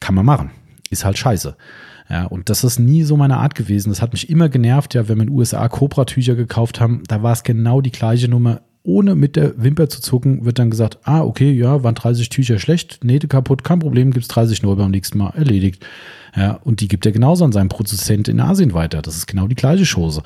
[0.00, 0.50] kann man machen.
[0.88, 1.56] Ist halt scheiße.
[2.08, 3.90] Ja, und das ist nie so meine Art gewesen.
[3.90, 7.22] Das hat mich immer genervt, ja, wenn wir in den USA Cobra-Tücher gekauft haben, da
[7.22, 10.98] war es genau die gleiche Nummer ohne mit der Wimper zu zucken, wird dann gesagt,
[11.04, 14.90] ah, okay, ja, waren 30 Tücher schlecht, Nähte kaputt, kein Problem, gibt's 30 neu beim
[14.90, 15.84] nächsten Mal, erledigt.
[16.34, 19.02] Ja, und die gibt er genauso an seinen Produzent in Asien weiter.
[19.02, 20.22] Das ist genau die gleiche Chose.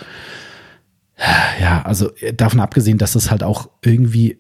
[1.61, 4.39] Ja, also davon abgesehen, dass das halt auch irgendwie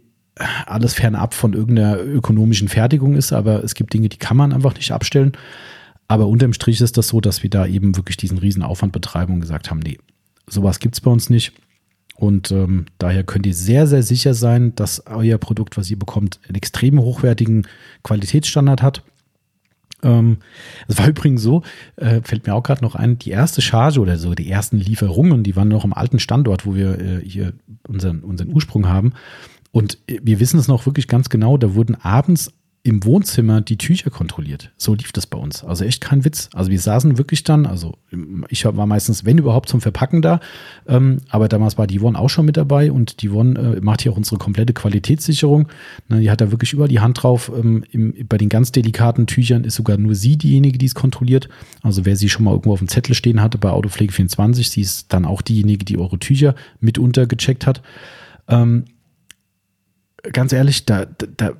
[0.66, 4.74] alles fernab von irgendeiner ökonomischen Fertigung ist, aber es gibt Dinge, die kann man einfach
[4.74, 5.32] nicht abstellen.
[6.08, 9.34] Aber unterm Strich ist das so, dass wir da eben wirklich diesen riesen Aufwand betreiben
[9.34, 9.98] und gesagt haben, nee,
[10.48, 11.52] sowas gibt's bei uns nicht.
[12.16, 16.38] Und ähm, daher könnt ihr sehr, sehr sicher sein, dass euer Produkt, was ihr bekommt,
[16.46, 17.66] einen extrem hochwertigen
[18.02, 19.02] Qualitätsstandard hat.
[20.02, 20.38] Ähm,
[20.86, 21.62] es war übrigens so,
[21.96, 25.42] äh, fällt mir auch gerade noch ein, die erste Charge oder so, die ersten Lieferungen,
[25.42, 27.52] die waren noch am alten Standort, wo wir äh, hier
[27.88, 29.14] unseren, unseren Ursprung haben.
[29.72, 32.52] Und äh, wir wissen es noch wirklich ganz genau, da wurden abends
[32.86, 34.70] im Wohnzimmer die Tücher kontrolliert.
[34.76, 35.64] So lief das bei uns.
[35.64, 36.50] Also echt kein Witz.
[36.52, 37.96] Also wir saßen wirklich dann, also
[38.50, 40.38] ich war meistens, wenn überhaupt, zum Verpacken da.
[40.86, 44.02] Ähm, aber damals war die Yvonne auch schon mit dabei und die Yvonne äh, macht
[44.02, 45.68] hier auch unsere komplette Qualitätssicherung.
[46.10, 47.50] Ne, die hat da wirklich über die Hand drauf.
[47.56, 51.48] Ähm, im, bei den ganz delikaten Tüchern ist sogar nur sie diejenige, die es kontrolliert.
[51.80, 54.82] Also wer sie schon mal irgendwo auf dem Zettel stehen hatte bei Autopflege 24, sie
[54.82, 57.80] ist dann auch diejenige, die eure Tücher mitunter gecheckt hat.
[58.46, 58.84] Ähm,
[60.34, 61.54] ganz ehrlich, da, da,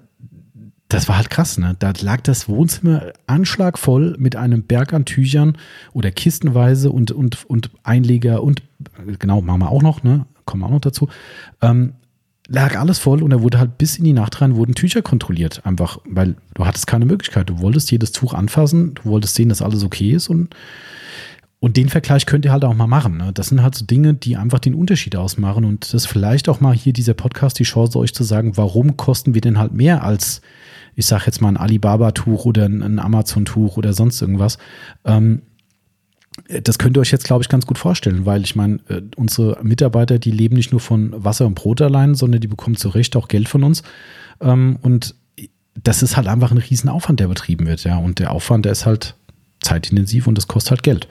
[0.89, 1.77] das war halt krass, ne?
[1.79, 5.57] Da lag das Wohnzimmer anschlagvoll mit einem Berg an Tüchern
[5.93, 8.63] oder kistenweise und, und, und Einleger und,
[9.19, 10.27] genau, machen wir auch noch, ne?
[10.45, 11.09] Kommen wir auch noch dazu.
[11.63, 11.95] Ähm,
[12.49, 15.65] lag alles voll und da wurde halt bis in die Nacht rein wurden Tücher kontrolliert.
[15.65, 17.49] Einfach, weil du hattest keine Möglichkeit.
[17.49, 20.55] Du wolltest jedes Tuch anfassen, du wolltest sehen, dass alles okay ist und
[21.61, 23.17] und den Vergleich könnt ihr halt auch mal machen.
[23.17, 23.31] Ne?
[23.33, 25.65] Das sind halt so Dinge, die einfach den Unterschied ausmachen.
[25.65, 28.99] Und das ist vielleicht auch mal hier dieser Podcast die Chance, euch zu sagen, warum
[28.99, 30.43] kosten wir denn halt mehr als
[30.97, 34.59] ich sage jetzt mal ein Alibaba-Tuch oder ein, Amazon-Tuch oder sonst irgendwas.
[35.05, 35.43] Ähm,
[36.49, 39.63] das könnt ihr euch jetzt, glaube ich, ganz gut vorstellen, weil ich meine, äh, unsere
[39.63, 43.15] Mitarbeiter, die leben nicht nur von Wasser und Brot allein, sondern die bekommen zu Recht
[43.17, 43.83] auch Geld von uns.
[44.41, 45.15] Ähm, und
[45.83, 47.99] das ist halt einfach ein Riesenaufwand, der betrieben wird, ja.
[47.99, 49.17] Und der Aufwand, der ist halt
[49.61, 51.09] zeitintensiv und das kostet halt Geld.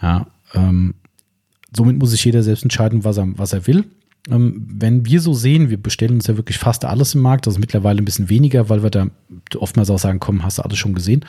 [0.00, 0.94] Ja, ähm,
[1.74, 3.84] somit muss sich jeder selbst entscheiden, was er, was er will.
[4.30, 7.58] Ähm, wenn wir so sehen, wir bestellen uns ja wirklich fast alles im Markt, also
[7.58, 9.08] mittlerweile ein bisschen weniger, weil wir da
[9.56, 11.24] oftmals auch sagen, komm, hast du alles schon gesehen.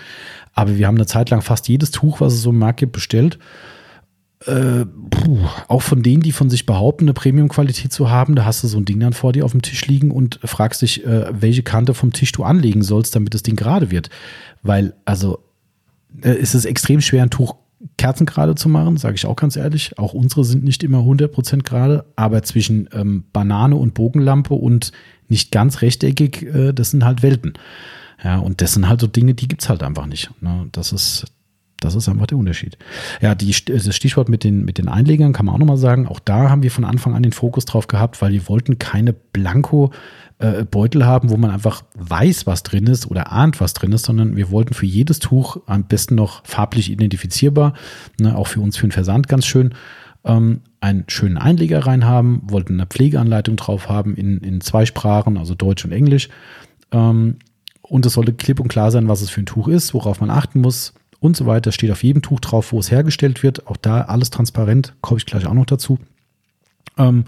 [0.53, 2.91] Aber wir haben eine Zeit lang fast jedes Tuch, was es so im Markt gibt,
[2.91, 3.39] bestellt.
[4.45, 8.61] Äh, puh, auch von denen, die von sich behaupten, eine Premium-Qualität zu haben, da hast
[8.63, 11.27] du so ein Ding dann vor dir auf dem Tisch liegen und fragst dich, äh,
[11.31, 14.09] welche Kante vom Tisch du anlegen sollst, damit das Ding gerade wird.
[14.61, 15.39] Weil, also,
[16.21, 17.55] äh, ist es extrem schwer, ein Tuch
[17.97, 19.97] Kerzen gerade zu machen, sage ich auch ganz ehrlich.
[19.97, 24.91] Auch unsere sind nicht immer 100% gerade, aber zwischen ähm, Banane und Bogenlampe und
[25.27, 27.53] nicht ganz rechteckig, äh, das sind halt Welten.
[28.23, 30.29] Ja, und das sind halt so Dinge, die gibt es halt einfach nicht.
[30.41, 30.67] Ne?
[30.71, 31.25] Das ist,
[31.81, 32.77] das ist einfach der Unterschied.
[33.21, 36.07] Ja, die, das Stichwort mit den, mit den Einlegern kann man auch nochmal sagen.
[36.07, 39.11] Auch da haben wir von Anfang an den Fokus drauf gehabt, weil wir wollten keine
[39.11, 39.91] Blanko
[40.39, 44.05] äh, Beutel haben, wo man einfach weiß, was drin ist oder ahnt, was drin ist,
[44.05, 47.73] sondern wir wollten für jedes Tuch am besten noch farblich identifizierbar,
[48.19, 49.73] ne, auch für uns für den Versand ganz schön.
[50.25, 55.55] ähm, einen schönen Einleger reinhaben, wollten eine Pflegeanleitung drauf haben in, in zwei Sprachen, also
[55.55, 56.27] Deutsch und Englisch.
[56.91, 57.37] Ähm,
[57.81, 60.29] und es sollte klipp und klar sein, was es für ein Tuch ist, worauf man
[60.29, 61.71] achten muss und so weiter.
[61.71, 63.67] Steht auf jedem Tuch drauf, wo es hergestellt wird.
[63.67, 65.99] Auch da alles transparent, komme ich gleich auch noch dazu.
[66.97, 67.25] Ähm,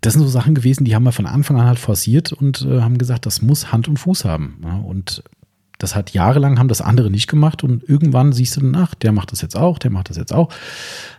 [0.00, 2.80] das sind so Sachen gewesen, die haben wir von Anfang an halt forciert und äh,
[2.80, 4.60] haben gesagt, das muss Hand und Fuß haben.
[4.64, 5.22] Ja, und
[5.78, 9.12] das hat jahrelang haben das andere nicht gemacht und irgendwann siehst du dann, ach, der
[9.12, 10.50] macht das jetzt auch, der macht das jetzt auch.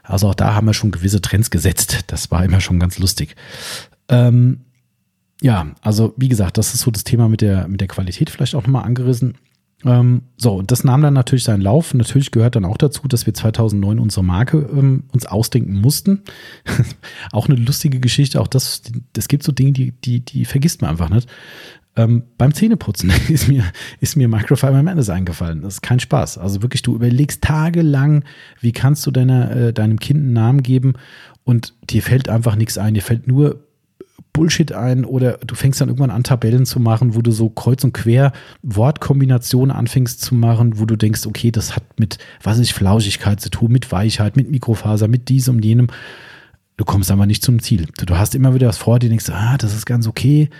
[0.03, 2.05] Also auch da haben wir schon gewisse Trends gesetzt.
[2.07, 3.35] Das war immer schon ganz lustig.
[4.09, 4.61] Ähm,
[5.41, 8.55] ja, also wie gesagt, das ist so das Thema mit der, mit der Qualität vielleicht
[8.55, 9.37] auch nochmal angerissen.
[9.85, 11.93] Ähm, so, und das nahm dann natürlich seinen Lauf.
[11.93, 16.23] Natürlich gehört dann auch dazu, dass wir 2009 unsere Marke ähm, uns ausdenken mussten.
[17.31, 18.41] auch eine lustige Geschichte.
[18.41, 18.81] Auch das,
[19.15, 21.29] es gibt so Dinge, die, die, die vergisst man einfach nicht.
[21.95, 23.63] Ähm, beim Zähneputzen ist mir,
[23.99, 25.61] ist mir Microfiber Madness eingefallen.
[25.61, 26.39] Das ist kein Spaß.
[26.39, 28.23] Also wirklich, du überlegst tagelang,
[28.59, 30.93] wie kannst du deiner, äh, deinem Kind einen Namen geben
[31.43, 32.95] und dir fällt einfach nichts ein.
[32.95, 33.66] Dir fällt nur
[34.37, 37.83] Bullshit ein oder du fängst dann irgendwann an, Tabellen zu machen, wo du so kreuz
[37.83, 42.71] und quer Wortkombinationen anfängst zu machen, wo du denkst, okay, das hat mit, was ist
[42.71, 45.87] Flauschigkeit zu tun, mit Weichheit, mit Mikrofaser, mit diesem und jenem.
[46.77, 47.87] Du kommst aber nicht zum Ziel.
[47.97, 50.51] Du, du hast immer wieder was vor dir, denkst, ah, das ist ganz okay.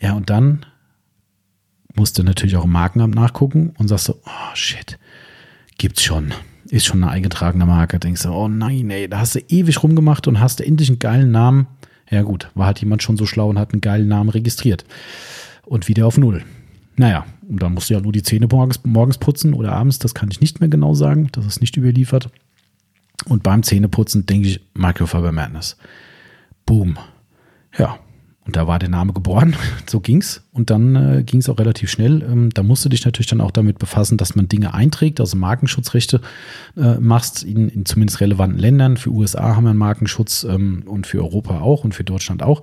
[0.00, 0.66] Ja, und dann
[1.94, 4.98] musst du natürlich auch im Markenamt nachgucken und sagst so, oh shit,
[5.78, 6.34] gibt's schon.
[6.70, 8.00] Ist schon eine eingetragene Marke.
[8.00, 11.30] Denkst du, oh nein, ey, da hast du ewig rumgemacht und hast endlich einen geilen
[11.30, 11.68] Namen
[12.12, 14.84] ja gut, war halt jemand schon so schlau und hat einen geilen Namen registriert.
[15.64, 16.44] Und wieder auf Null.
[16.96, 20.14] Naja, und dann musst du ja nur die Zähne morgens, morgens putzen oder abends, das
[20.14, 22.28] kann ich nicht mehr genau sagen, das ist nicht überliefert.
[23.24, 25.78] Und beim Zähneputzen denke ich Microfiber Madness.
[26.66, 26.98] Boom.
[27.78, 27.98] Ja,
[28.52, 30.42] und da war der Name geboren, so ging's.
[30.52, 32.22] Und dann äh, ging es auch relativ schnell.
[32.22, 35.38] Ähm, da musst du dich natürlich dann auch damit befassen, dass man Dinge einträgt, also
[35.38, 36.20] Markenschutzrechte
[36.76, 38.98] äh, machst in, in zumindest relevanten Ländern.
[38.98, 42.60] Für USA haben wir einen Markenschutz ähm, und für Europa auch und für Deutschland auch.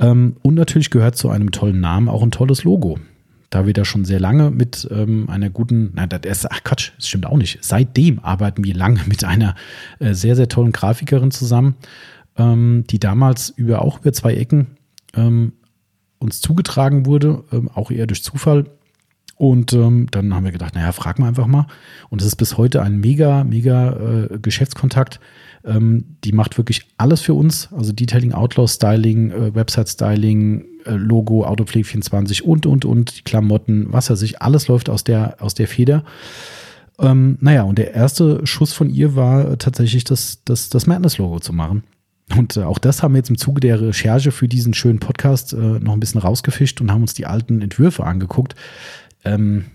[0.00, 2.98] Ähm, und natürlich gehört zu einem tollen Namen auch ein tolles Logo.
[3.50, 6.90] Da wir da schon sehr lange mit ähm, einer guten, nein, das ist, ach Quatsch,
[6.96, 7.58] das stimmt auch nicht.
[7.60, 9.54] Seitdem arbeiten wir lange mit einer
[10.00, 11.76] äh, sehr, sehr tollen Grafikerin zusammen,
[12.36, 14.66] ähm, die damals über auch über zwei Ecken
[15.16, 15.52] ähm,
[16.18, 18.66] uns zugetragen wurde, ähm, auch eher durch Zufall.
[19.36, 21.66] Und ähm, dann haben wir gedacht, naja, fragen wir einfach mal.
[22.08, 25.18] Und es ist bis heute ein mega, mega äh, Geschäftskontakt.
[25.64, 27.68] Ähm, die macht wirklich alles für uns.
[27.72, 33.22] Also Detailing, Outlaw, Styling, äh, Website Styling, äh, Logo, Autopflege 24 und, und, und, die
[33.22, 34.40] Klamotten, was weiß ich.
[34.40, 36.04] Alles läuft aus der, aus der Feder.
[37.00, 41.52] Ähm, naja, und der erste Schuss von ihr war tatsächlich das, das, das Madness-Logo zu
[41.52, 41.82] machen.
[42.30, 45.52] Und äh, auch das haben wir jetzt im Zuge der Recherche für diesen schönen Podcast
[45.52, 48.54] äh, noch ein bisschen rausgefischt und haben uns die alten Entwürfe angeguckt.
[49.24, 49.66] Ähm,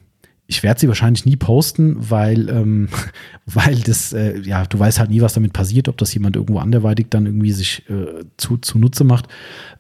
[0.48, 2.90] ich werde sie wahrscheinlich nie posten, weil, ähm,
[3.46, 6.60] weil das, äh, ja, du weißt halt nie, was damit passiert, ob das jemand irgendwo
[6.60, 9.28] anderweitig dann irgendwie sich äh, zu, zunutze macht.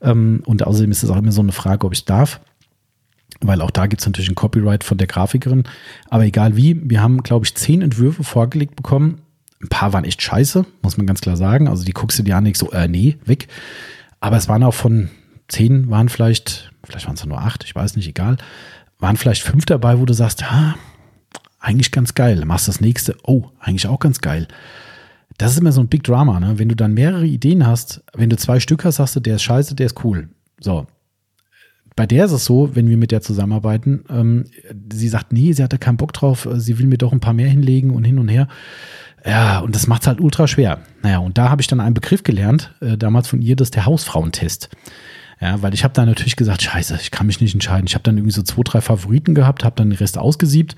[0.01, 2.39] Ähm, und außerdem ist es auch immer so eine Frage, ob ich darf.
[3.41, 5.63] Weil auch da gibt es natürlich ein Copyright von der Grafikerin.
[6.09, 9.21] Aber egal wie, wir haben, glaube ich, zehn Entwürfe vorgelegt bekommen
[9.61, 11.67] ein paar waren echt scheiße, muss man ganz klar sagen.
[11.67, 13.47] Also die guckst du dir an, nicht so, äh, nee, weg.
[14.19, 15.09] Aber es waren auch von
[15.47, 18.37] zehn, waren vielleicht, vielleicht waren es nur acht, ich weiß nicht, egal.
[18.99, 20.75] Waren vielleicht fünf dabei, wo du sagst, ah,
[21.59, 22.45] eigentlich ganz geil.
[22.45, 24.47] Machst das nächste, oh, eigentlich auch ganz geil.
[25.37, 26.57] Das ist immer so ein Big Drama, ne?
[26.57, 29.43] Wenn du dann mehrere Ideen hast, wenn du zwei Stück hast, sagst du, der ist
[29.43, 30.29] scheiße, der ist cool.
[30.59, 30.87] So.
[31.95, 34.45] Bei der ist es so, wenn wir mit der zusammenarbeiten, ähm,
[34.91, 37.49] sie sagt, nee, sie hatte keinen Bock drauf, sie will mir doch ein paar mehr
[37.49, 38.47] hinlegen und hin und her.
[39.25, 40.79] Ja, und das macht es halt ultra schwer.
[41.01, 43.75] Naja, und da habe ich dann einen Begriff gelernt, äh, damals von ihr, das ist
[43.75, 44.69] der Hausfrauentest.
[45.41, 47.87] Ja, weil ich habe da natürlich gesagt, scheiße, ich kann mich nicht entscheiden.
[47.87, 50.75] Ich habe dann irgendwie so zwei, drei Favoriten gehabt, habe dann den Rest ausgesiebt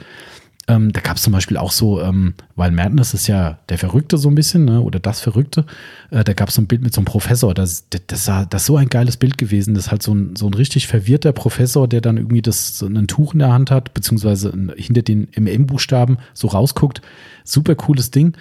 [0.68, 4.18] ähm, da gab es zum Beispiel auch so, ähm, weil Madness ist ja der Verrückte
[4.18, 4.82] so ein bisschen, ne?
[4.82, 5.66] oder das Verrückte.
[6.12, 7.54] Äh, da gab es so ein Bild mit so einem Professor.
[7.54, 9.74] Das, das, war, das ist so ein geiles Bild gewesen.
[9.74, 12.86] Das ist halt so ein, so ein richtig verwirrter Professor, der dann irgendwie das, so
[12.86, 17.02] ein Tuch in der Hand hat, beziehungsweise hinter den MM-Buchstaben so rausguckt.
[17.44, 18.38] Super cooles Ding.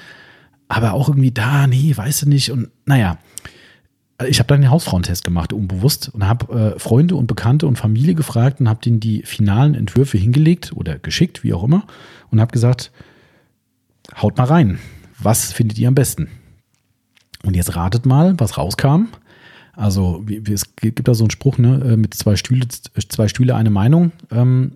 [0.69, 2.51] Aber auch irgendwie da, nee, weißt du nicht.
[2.51, 3.19] Und naja,
[4.29, 8.15] ich habe dann den Hausfrauentest gemacht, unbewusst, und habe äh, Freunde und Bekannte und Familie
[8.15, 11.87] gefragt und habe denen die finalen Entwürfe hingelegt oder geschickt, wie auch immer,
[12.31, 12.93] und habe gesagt,
[14.21, 14.79] haut mal rein,
[15.19, 16.29] was findet ihr am besten?
[17.45, 19.09] Und jetzt ratet mal, was rauskam.
[19.75, 23.71] Also es gibt da so einen Spruch, ne, äh, mit zwei Stühle, zwei Stühle eine
[23.71, 24.13] Meinung.
[24.31, 24.73] Ähm,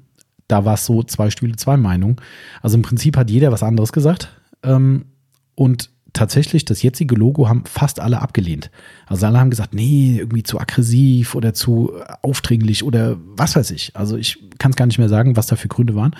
[0.48, 2.16] da war es so, zwei Stühle, zwei Meinungen.
[2.62, 4.30] Also im Prinzip hat jeder was anderes gesagt.
[4.62, 5.06] Ähm,
[5.54, 8.70] und tatsächlich das jetzige Logo haben fast alle abgelehnt.
[9.06, 11.92] Also alle haben gesagt, nee, irgendwie zu aggressiv oder zu
[12.22, 13.94] aufdringlich oder was weiß ich.
[13.94, 16.16] Also ich kann es gar nicht mehr sagen, was da für Gründe waren.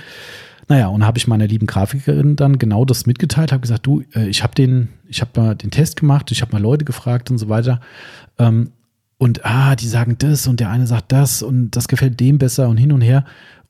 [0.69, 4.29] Naja, und habe ich meiner lieben Grafikerin dann genau das mitgeteilt, habe gesagt, du, äh,
[4.29, 7.39] ich habe den, ich habe mal den Test gemacht, ich habe mal Leute gefragt und
[7.39, 7.81] so weiter.
[8.39, 8.71] Ähm,
[9.19, 12.69] und ah, die sagen das und der eine sagt das und das gefällt dem besser
[12.69, 13.25] und hin und her.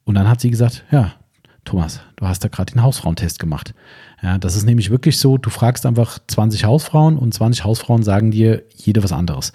[0.05, 1.13] Und dann hat sie gesagt, ja,
[1.65, 3.73] Thomas, du hast da gerade den Hausfrauentest gemacht.
[4.21, 8.31] Ja, das ist nämlich wirklich so, du fragst einfach 20 Hausfrauen und 20 Hausfrauen sagen
[8.31, 9.51] dir jede was anderes.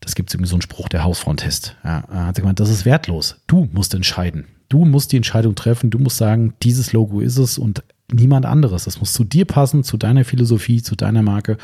[0.00, 1.76] Das gibt es irgendwie so einen Spruch, der Hausfrauentest.
[1.84, 3.36] Ja, hat sie gemeint, das ist wertlos.
[3.46, 4.46] Du musst entscheiden.
[4.68, 5.90] Du musst die Entscheidung treffen.
[5.90, 8.84] Du musst sagen, dieses Logo ist es und niemand anderes.
[8.84, 11.56] Das muss zu dir passen, zu deiner Philosophie, zu deiner Marke.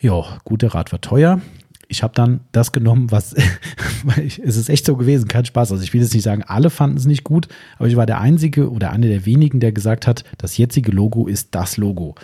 [0.00, 1.40] Ja, gut, der Rat war teuer.
[1.88, 3.34] Ich habe dann das genommen, was
[4.16, 5.72] es ist echt so gewesen, kein Spaß.
[5.72, 8.20] Also ich will jetzt nicht sagen, alle fanden es nicht gut, aber ich war der
[8.20, 12.14] Einzige oder einer der wenigen, der gesagt hat, das jetzige Logo ist das Logo.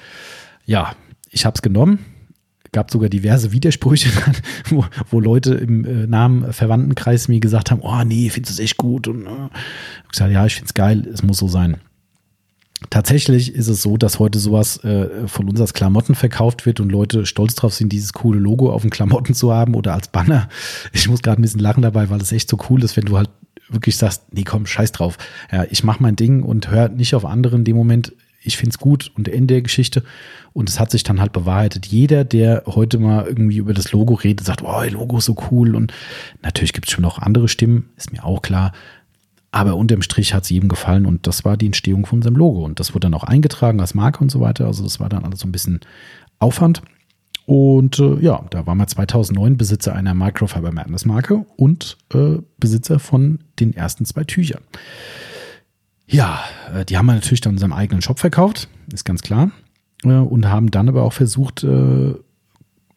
[0.64, 0.94] Ja,
[1.30, 2.00] ich habe es genommen,
[2.72, 4.10] gab sogar diverse Widersprüche,
[4.70, 8.64] wo, wo Leute im äh, Namen Verwandtenkreis mir gesagt haben, oh nee, findest du es
[8.64, 9.08] echt gut?
[9.08, 9.48] Und äh,
[10.04, 11.76] ich gesagt, ja, ich finde es geil, es muss so sein.
[12.90, 16.90] Tatsächlich ist es so, dass heute sowas äh, von uns als Klamotten verkauft wird und
[16.90, 20.48] Leute stolz drauf sind, dieses coole Logo auf den Klamotten zu haben oder als Banner.
[20.92, 23.16] Ich muss gerade ein bisschen lachen dabei, weil es echt so cool ist, wenn du
[23.16, 23.30] halt
[23.68, 25.16] wirklich sagst, nee, komm, scheiß drauf.
[25.50, 28.12] Ja, ich mache mein Ding und höre nicht auf andere in dem Moment
[28.44, 30.02] ich finde es gut und Ende der Geschichte.
[30.52, 31.86] Und es hat sich dann halt bewahrheitet.
[31.86, 35.74] Jeder, der heute mal irgendwie über das Logo redet, sagt, oh, Logo ist so cool.
[35.74, 35.92] Und
[36.42, 38.72] natürlich gibt es schon noch andere Stimmen, ist mir auch klar.
[39.52, 42.64] Aber unterm Strich hat es jedem gefallen und das war die Entstehung von unserem Logo.
[42.64, 44.66] Und das wurde dann auch eingetragen als Marke und so weiter.
[44.66, 45.80] Also das war dann alles so ein bisschen
[46.38, 46.82] Aufwand.
[47.44, 52.98] Und äh, ja, da waren wir 2009 Besitzer einer Microfiber Madness Marke und äh, Besitzer
[52.98, 54.62] von den ersten zwei Tüchern.
[56.06, 56.40] Ja,
[56.74, 59.50] äh, die haben wir natürlich dann in unserem eigenen Shop verkauft, ist ganz klar.
[60.04, 62.14] Äh, und haben dann aber auch versucht, äh,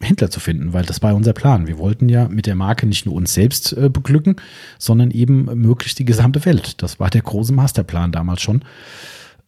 [0.00, 1.66] Händler zu finden, weil das war unser Plan.
[1.66, 4.36] Wir wollten ja mit der Marke nicht nur uns selbst beglücken,
[4.78, 6.82] sondern eben möglichst die gesamte Welt.
[6.82, 8.62] Das war der große Masterplan damals schon,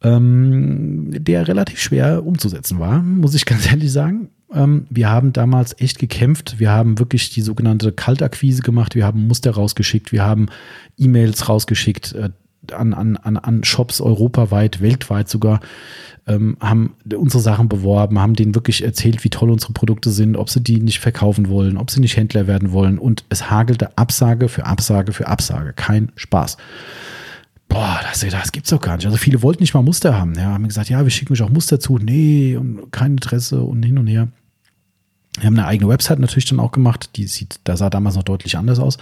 [0.02, 4.30] ähm, der relativ schwer umzusetzen war, muss ich ganz ehrlich sagen.
[4.52, 6.58] Ähm, wir haben damals echt gekämpft.
[6.58, 8.94] Wir haben wirklich die sogenannte Kaltakquise gemacht.
[8.94, 10.12] Wir haben Muster rausgeschickt.
[10.12, 10.46] Wir haben
[10.96, 12.32] E-Mails rausgeschickt an,
[12.72, 15.60] an, an, an Shops europaweit, weltweit sogar,
[16.26, 20.50] ähm, haben unsere Sachen beworben, haben denen wirklich erzählt, wie toll unsere Produkte sind, ob
[20.50, 22.98] sie die nicht verkaufen wollen, ob sie nicht Händler werden wollen.
[22.98, 25.72] Und es hagelte Absage für Absage für Absage.
[25.72, 26.58] Kein Spaß.
[27.68, 29.06] Boah, das, das gibt's doch gar nicht.
[29.06, 30.34] Also viele wollten nicht mal Muster haben.
[30.34, 31.98] Ja, haben gesagt, ja, wir schicken euch auch Muster zu.
[31.98, 34.28] Nee, und kein Interesse und hin und her.
[35.38, 37.10] Wir haben eine eigene Website natürlich dann auch gemacht.
[37.16, 38.98] Die sieht, da sah damals noch deutlich anders aus.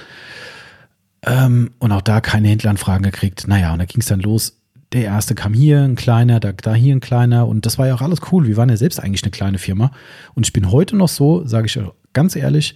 [1.22, 3.48] Ähm, und auch da keine Händleranfragen gekriegt.
[3.48, 4.60] Naja, und da ging es dann los.
[4.92, 7.48] Der erste kam hier, ein kleiner, da, da hier ein kleiner.
[7.48, 8.46] Und das war ja auch alles cool.
[8.46, 9.90] Wir waren ja selbst eigentlich eine kleine Firma.
[10.34, 11.78] Und ich bin heute noch so, sage ich
[12.12, 12.74] ganz ehrlich,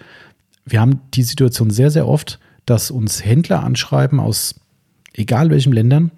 [0.64, 4.60] wir haben die Situation sehr, sehr oft, dass uns Händler anschreiben aus
[5.14, 6.10] egal welchen Ländern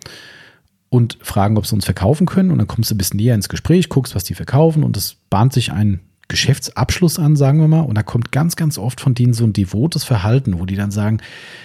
[0.89, 2.51] und fragen, ob sie uns verkaufen können.
[2.51, 5.17] Und dann kommst du ein bisschen näher ins Gespräch, guckst, was die verkaufen und es
[5.31, 7.81] bahnt sich ein Geschäftsabschluss an, sagen wir mal.
[7.81, 10.91] Und da kommt ganz, ganz oft von denen so ein devotes Verhalten, wo die dann
[10.91, 11.19] sagen,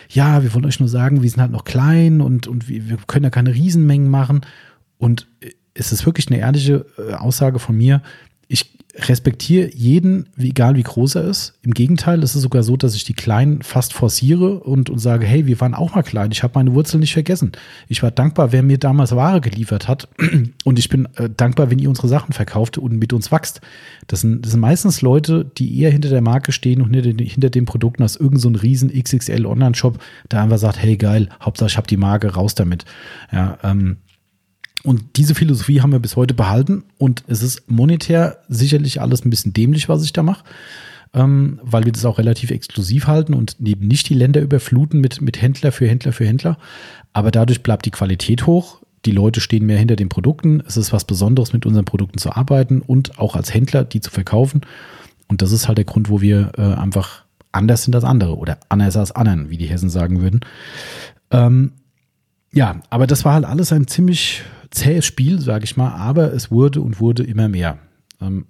[0.10, 3.24] ja, wir wollen euch nur sagen, wir sind halt noch klein und, und wir können
[3.24, 4.42] ja keine Riesenmengen machen.
[4.98, 5.28] Und
[5.74, 8.02] es ist wirklich eine ehrliche äh, Aussage von mir.
[8.48, 11.54] Ich respektiere jeden, egal wie groß er ist.
[11.62, 15.26] Im Gegenteil, es ist sogar so, dass ich die Kleinen fast forciere und, und sage,
[15.26, 16.32] hey, wir waren auch mal klein.
[16.32, 17.52] Ich habe meine Wurzeln nicht vergessen.
[17.88, 20.08] Ich war dankbar, wer mir damals Ware geliefert hat.
[20.64, 23.62] Und ich bin äh, dankbar, wenn ihr unsere Sachen verkauft und mit uns wächst.
[24.08, 27.20] Das sind, das sind meistens Leute, die eher hinter der Marke stehen und hinter den,
[27.20, 30.00] hinter den Produkten als irgendein so riesen XXL Online-Shop,
[30.32, 32.86] der einfach sagt, hey geil, Hauptsache ich habe die Marke, raus damit.
[33.32, 33.98] Ja, ähm,
[34.84, 39.30] und diese Philosophie haben wir bis heute behalten und es ist monetär sicherlich alles ein
[39.30, 40.44] bisschen dämlich, was ich da mache,
[41.14, 45.22] ähm, weil wir das auch relativ exklusiv halten und eben nicht die Länder überfluten mit,
[45.22, 46.58] mit Händler für Händler für Händler.
[47.14, 48.82] Aber dadurch bleibt die Qualität hoch.
[49.06, 50.62] Die Leute stehen mehr hinter den Produkten.
[50.68, 54.12] Es ist was Besonderes, mit unseren Produkten zu arbeiten und auch als Händler die zu
[54.12, 54.62] verkaufen.
[55.28, 58.60] Und das ist halt der Grund, wo wir äh, einfach anders sind als andere oder
[58.70, 60.42] anders als anderen, wie die Hessen sagen würden.
[61.32, 61.72] Ähm,
[62.54, 66.52] ja, aber das war halt alles ein ziemlich zähes Spiel, sage ich mal, aber es
[66.52, 67.80] wurde und wurde immer mehr.
[68.22, 68.46] Ähm,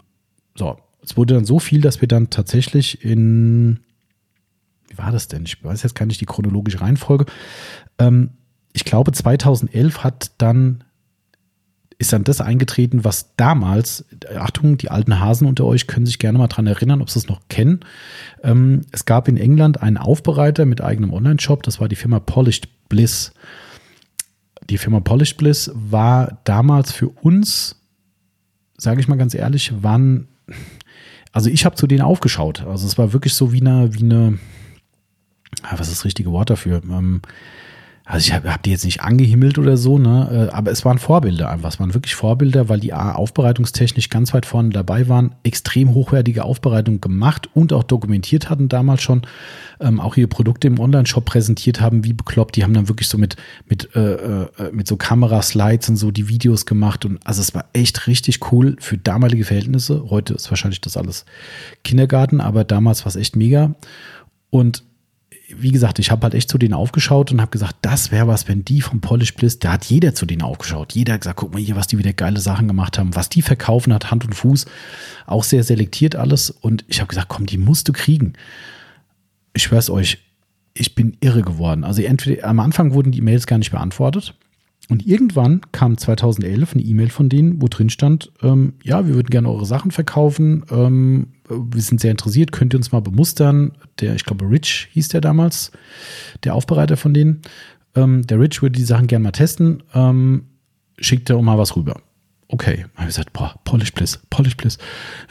[0.56, 3.80] so, es wurde dann so viel, dass wir dann tatsächlich in,
[4.90, 5.44] wie war das denn?
[5.46, 7.26] Ich weiß jetzt gar nicht die chronologische Reihenfolge.
[8.00, 8.32] Ähm,
[8.74, 10.84] ich glaube, 2011 hat dann
[12.00, 14.06] ist dann das eingetreten, was damals,
[14.38, 17.28] Achtung, die alten Hasen unter euch können sich gerne mal dran erinnern, ob sie es
[17.28, 17.80] noch kennen.
[18.44, 22.68] Ähm, es gab in England einen Aufbereiter mit eigenem Online-Shop, das war die Firma Polished
[22.88, 23.34] Bliss
[24.70, 27.82] die Firma Polished Bliss war damals für uns,
[28.78, 30.28] sage ich mal ganz ehrlich, waren,
[31.32, 32.62] also ich habe zu denen aufgeschaut.
[32.62, 34.40] Also es war wirklich so wie eine, wie eine,
[35.64, 36.82] ah, was ist das richtige Wort dafür?
[36.84, 37.22] Ähm,
[38.10, 40.48] also ich habe hab die jetzt nicht angehimmelt oder so, ne?
[40.50, 41.74] Äh, aber es waren Vorbilder einfach.
[41.74, 47.02] Es waren wirklich Vorbilder, weil die aufbereitungstechnisch ganz weit vorne dabei waren, extrem hochwertige Aufbereitung
[47.02, 49.24] gemacht und auch dokumentiert hatten damals schon,
[49.82, 52.56] ähm, auch ihre Produkte im Online-Shop präsentiert haben, wie bekloppt.
[52.56, 53.36] Die haben dann wirklich so mit,
[53.68, 57.04] mit, äh, äh, mit so Kameraslides und so die Videos gemacht.
[57.04, 60.06] Und also es war echt richtig cool für damalige Verhältnisse.
[60.10, 61.26] Heute ist wahrscheinlich das alles
[61.84, 63.76] Kindergarten, aber damals war es echt mega.
[64.50, 64.84] Und
[65.50, 68.48] wie gesagt, ich habe halt echt zu denen aufgeschaut und habe gesagt, das wäre was,
[68.48, 70.94] wenn die vom Polish Bliss, da hat jeder zu denen aufgeschaut.
[70.94, 73.42] Jeder hat gesagt, guck mal hier, was die wieder geile Sachen gemacht haben, was die
[73.42, 74.66] verkaufen hat, Hand und Fuß,
[75.26, 76.50] auch sehr selektiert alles.
[76.50, 78.34] Und ich habe gesagt, komm, die musst du kriegen.
[79.54, 80.20] Ich schwör's euch,
[80.74, 81.86] ich bin irre geworden.
[81.86, 84.34] Also entweder am Anfang wurden die E-Mails gar nicht beantwortet.
[84.90, 89.30] Und irgendwann kam 2011 eine E-Mail von denen, wo drin stand, ähm, ja, wir würden
[89.30, 93.74] gerne eure Sachen verkaufen, ähm, wir sind sehr interessiert, könnt ihr uns mal bemustern.
[94.00, 95.72] Der, ich glaube, Rich hieß der damals,
[96.44, 97.42] der Aufbereiter von denen.
[97.96, 100.46] Ähm, der Rich würde die Sachen gerne mal testen, ähm,
[101.00, 102.02] schickt er mal was rüber.
[102.50, 104.78] Okay, habe ich gesagt, boah, Polish Bliss, Polish Bliss.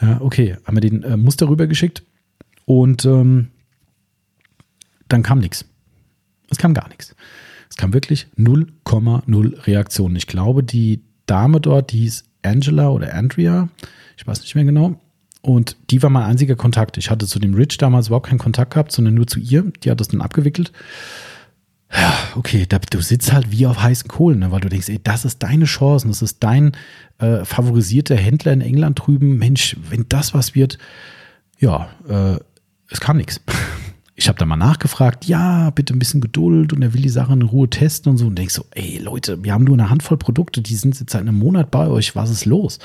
[0.03, 2.03] Ja, okay, haben wir den äh, Muster rübergeschickt
[2.67, 3.49] und ähm,
[5.09, 5.65] dann kam nichts.
[6.51, 7.15] Es kam gar nichts.
[7.69, 10.17] Es kam wirklich 0,0 Reaktionen.
[10.17, 13.69] Ich glaube, die Dame dort, die hieß Angela oder Andrea,
[14.17, 15.01] ich weiß nicht mehr genau.
[15.43, 16.97] Und die war mein einziger Kontakt.
[16.99, 19.65] Ich hatte zu dem Rich damals überhaupt keinen Kontakt gehabt, sondern nur zu ihr.
[19.83, 20.73] Die hat das dann abgewickelt.
[21.93, 25.01] Ja, okay, da, du sitzt halt wie auf heißen Kohlen, ne, weil du denkst, ey,
[25.03, 26.73] das ist deine Chance, das ist dein
[27.19, 29.39] äh, favorisierter Händler in England drüben.
[29.39, 30.79] Mensch, wenn das was wird,
[31.59, 32.39] ja, äh,
[32.91, 33.41] es kam nichts.
[34.19, 37.43] ich habe da mal nachgefragt, ja, bitte ein bisschen Geduld und er will die Sachen
[37.43, 40.17] in Ruhe testen und so und denkst so, ey Leute, wir haben nur eine Handvoll
[40.17, 42.79] Produkte, die sind jetzt seit einem Monat bei euch, was ist los?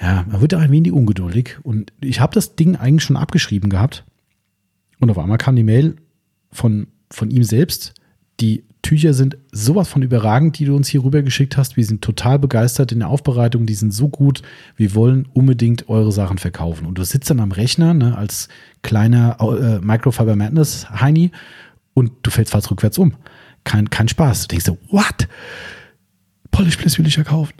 [0.00, 3.70] Ja, man wird da ein wenig ungeduldig und ich habe das Ding eigentlich schon abgeschrieben
[3.70, 4.04] gehabt
[4.98, 5.94] und auf einmal kam die Mail
[6.50, 7.94] von, von ihm selbst,
[8.40, 11.76] die Tücher sind sowas von überragend, die du uns hier rüber geschickt hast.
[11.76, 13.64] Wir sind total begeistert in der Aufbereitung.
[13.64, 14.42] Die sind so gut.
[14.76, 16.86] Wir wollen unbedingt eure Sachen verkaufen.
[16.86, 18.48] Und du sitzt dann am Rechner ne, als
[18.82, 21.30] kleiner äh, Microfiber Madness Heini
[21.94, 23.14] und du fällst fast rückwärts um.
[23.62, 24.42] Kein, kein Spaß.
[24.42, 25.28] Du denkst so, what?
[26.50, 27.54] Polish Bliss will ich ja kaufen.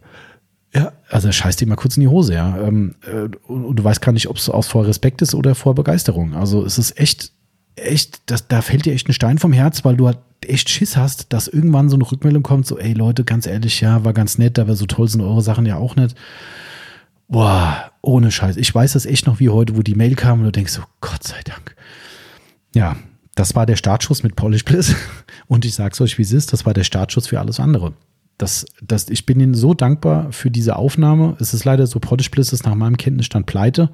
[0.74, 2.58] Ja, also scheiß dir mal kurz in die Hose, ja.
[2.58, 5.74] Ähm, äh, und du weißt gar nicht, ob es aus vor Respekt ist oder vor
[5.74, 6.34] Begeisterung.
[6.34, 7.32] Also es ist echt,
[7.76, 10.18] echt, das, da fällt dir echt ein Stein vom Herz, weil du halt
[10.48, 14.04] echt Schiss hast, dass irgendwann so eine Rückmeldung kommt, so, ey Leute, ganz ehrlich, ja,
[14.04, 16.16] war ganz nett, aber so toll sind eure Sachen ja auch nicht.
[17.28, 18.56] Boah, ohne Scheiß.
[18.56, 20.82] Ich weiß das echt noch wie heute, wo die Mail kam und du denkst so,
[21.00, 21.74] Gott sei Dank.
[22.74, 22.96] Ja,
[23.34, 24.94] das war der Startschuss mit Polish Bliss.
[25.46, 27.94] Und ich sag's euch, wie es ist, das war der Startschuss für alles andere.
[28.38, 31.36] Das, das, ich bin Ihnen so dankbar für diese Aufnahme.
[31.38, 33.90] Es ist leider so, Polish Bliss ist nach meinem Kenntnisstand pleite.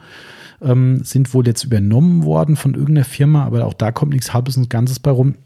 [0.61, 4.57] Ähm, sind wohl jetzt übernommen worden von irgendeiner Firma, aber auch da kommt nichts Halbes
[4.57, 5.37] und Ganzes bei rum.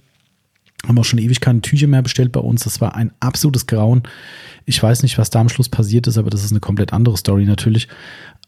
[0.87, 2.65] Haben auch schon ewig keine Tücher mehr bestellt bei uns.
[2.65, 4.03] Das war ein absolutes Grauen.
[4.65, 7.17] Ich weiß nicht, was da am Schluss passiert ist, aber das ist eine komplett andere
[7.17, 7.89] Story natürlich.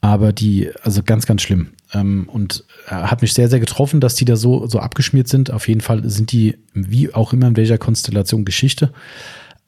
[0.01, 1.69] Aber die, also ganz, ganz schlimm.
[1.93, 5.51] Ähm, und äh, hat mich sehr, sehr getroffen, dass die da so, so abgeschmiert sind.
[5.51, 8.93] Auf jeden Fall sind die, wie auch immer in welcher Konstellation, Geschichte.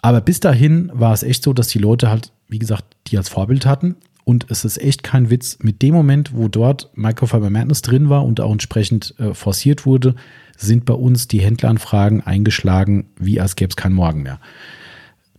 [0.02, 3.28] Aber bis dahin war es echt so, dass die Leute halt, wie gesagt, die als
[3.28, 3.96] Vorbild hatten.
[4.24, 5.58] Und es ist echt kein Witz.
[5.62, 10.16] Mit dem Moment, wo dort Microfiber Madness drin war und auch entsprechend äh, forciert wurde,
[10.56, 14.40] sind bei uns die Händleranfragen eingeschlagen, wie als gäbe es keinen Morgen mehr.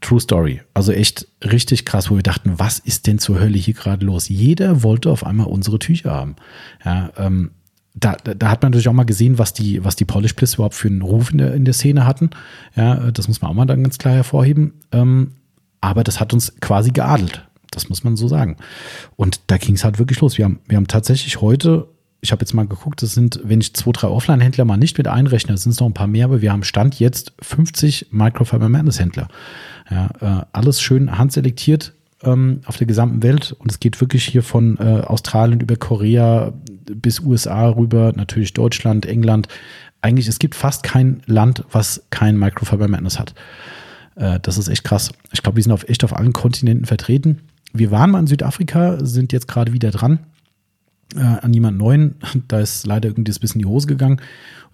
[0.01, 0.61] True Story.
[0.74, 4.30] Also echt richtig krass, wo wir dachten, was ist denn zur Hölle hier gerade los?
[4.30, 6.36] Jeder wollte auf einmal unsere Tücher haben.
[6.86, 7.51] Ja, ähm,
[7.95, 10.76] da, da hat man natürlich auch mal gesehen, was die, was die Polish Bliss überhaupt
[10.76, 12.30] für einen Ruf in der, in der Szene hatten.
[12.76, 14.74] Ja, das muss man auch mal dann ganz klar hervorheben.
[14.91, 15.32] Ähm,
[15.82, 17.47] aber das hat uns quasi geadelt.
[17.72, 18.57] Das muss man so sagen.
[19.15, 20.38] Und da ging es halt wirklich los.
[20.38, 21.88] Wir haben, wir haben tatsächlich heute
[22.22, 25.07] ich habe jetzt mal geguckt, das sind, wenn ich zwei, drei Offline-Händler mal nicht mit
[25.07, 29.28] einrechne, sind es noch ein paar mehr, aber wir haben Stand jetzt 50 Microfiber Madness-Händler.
[29.89, 31.93] Ja, äh, alles schön handselektiert
[32.24, 36.53] ähm, auf der gesamten Welt und es geht wirklich hier von äh, Australien über Korea
[36.89, 39.47] bis USA rüber, natürlich Deutschland, England.
[40.01, 43.36] Eigentlich, es gibt fast kein Land, was kein Microfiber Madness hat.
[44.15, 45.11] Äh, das ist echt krass.
[45.32, 47.41] Ich glaube, wir sind auf, echt auf allen Kontinenten vertreten.
[47.74, 50.20] Wir waren mal in Südafrika, sind jetzt gerade wieder dran
[51.16, 52.16] äh, an jemand Neuen.
[52.47, 54.22] Da ist leider irgendwie ein bisschen in die Hose gegangen.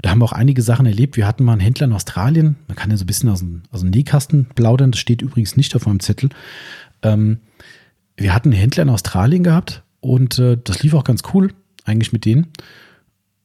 [0.01, 1.17] Da haben wir auch einige Sachen erlebt.
[1.17, 2.57] Wir hatten mal einen Händler in Australien.
[2.67, 4.91] Man kann ja so ein bisschen aus dem, aus dem Nähkasten plaudern.
[4.91, 6.29] Das steht übrigens nicht auf meinem Zettel.
[7.01, 7.39] Ähm,
[8.17, 11.53] wir hatten einen Händler in Australien gehabt und äh, das lief auch ganz cool,
[11.85, 12.47] eigentlich mit denen.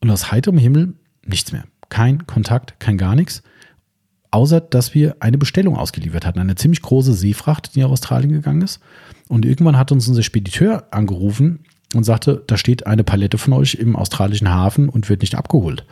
[0.00, 1.64] Und aus heiterem Himmel nichts mehr.
[1.88, 3.42] Kein Kontakt, kein gar nichts.
[4.30, 6.38] Außer, dass wir eine Bestellung ausgeliefert hatten.
[6.38, 8.80] Eine ziemlich große Seefracht, die nach Australien gegangen ist.
[9.28, 11.60] Und irgendwann hat uns unser Spediteur angerufen
[11.94, 15.84] und sagte, da steht eine Palette von euch im australischen Hafen und wird nicht abgeholt.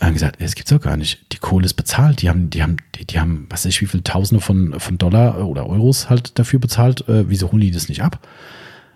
[0.00, 1.32] haben gesagt, es gibt's doch gar nicht.
[1.32, 2.22] Die Kohle ist bezahlt.
[2.22, 4.98] Die haben, die haben, die, die haben, was weiß ich, wie viele Tausende von, von
[4.98, 7.08] Dollar oder Euros halt dafür bezahlt.
[7.08, 8.26] Äh, wieso holen die das nicht ab?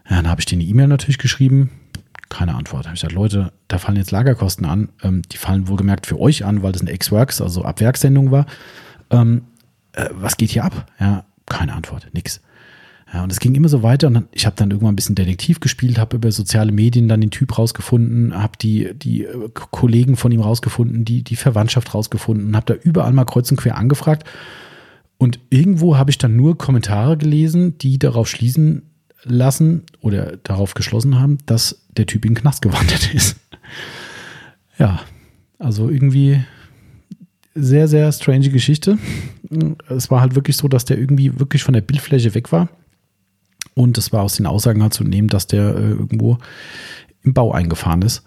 [0.08, 1.70] Ja, dann habe ich denen eine E-Mail natürlich geschrieben.
[2.28, 2.86] Keine Antwort.
[2.86, 4.90] Habe ich gesagt, Leute, da fallen jetzt Lagerkosten an.
[5.02, 8.46] Ähm, die fallen wohlgemerkt für euch an, weil das eine Ex-Works, also Abwerkssendung war.
[9.10, 9.42] Ähm,
[9.92, 10.86] äh, was geht hier ab?
[11.00, 12.40] Ja, keine Antwort, nix.
[13.12, 15.58] Ja, und es ging immer so weiter und ich habe dann irgendwann ein bisschen Detektiv
[15.58, 20.30] gespielt, habe über soziale Medien dann den Typ rausgefunden, habe die, die äh, Kollegen von
[20.30, 24.28] ihm rausgefunden, die, die Verwandtschaft rausgefunden, habe da überall mal kreuz und quer angefragt.
[25.18, 28.82] Und irgendwo habe ich dann nur Kommentare gelesen, die darauf schließen
[29.24, 33.36] lassen oder darauf geschlossen haben, dass der Typ in den Knast gewandert ist.
[34.78, 35.00] Ja,
[35.58, 36.40] also irgendwie
[37.54, 38.98] sehr, sehr strange Geschichte.
[39.88, 42.68] Es war halt wirklich so, dass der irgendwie wirklich von der Bildfläche weg war.
[43.80, 46.36] Und es war aus den Aussagen halt zu nehmen, dass der äh, irgendwo
[47.22, 48.24] im Bau eingefahren ist.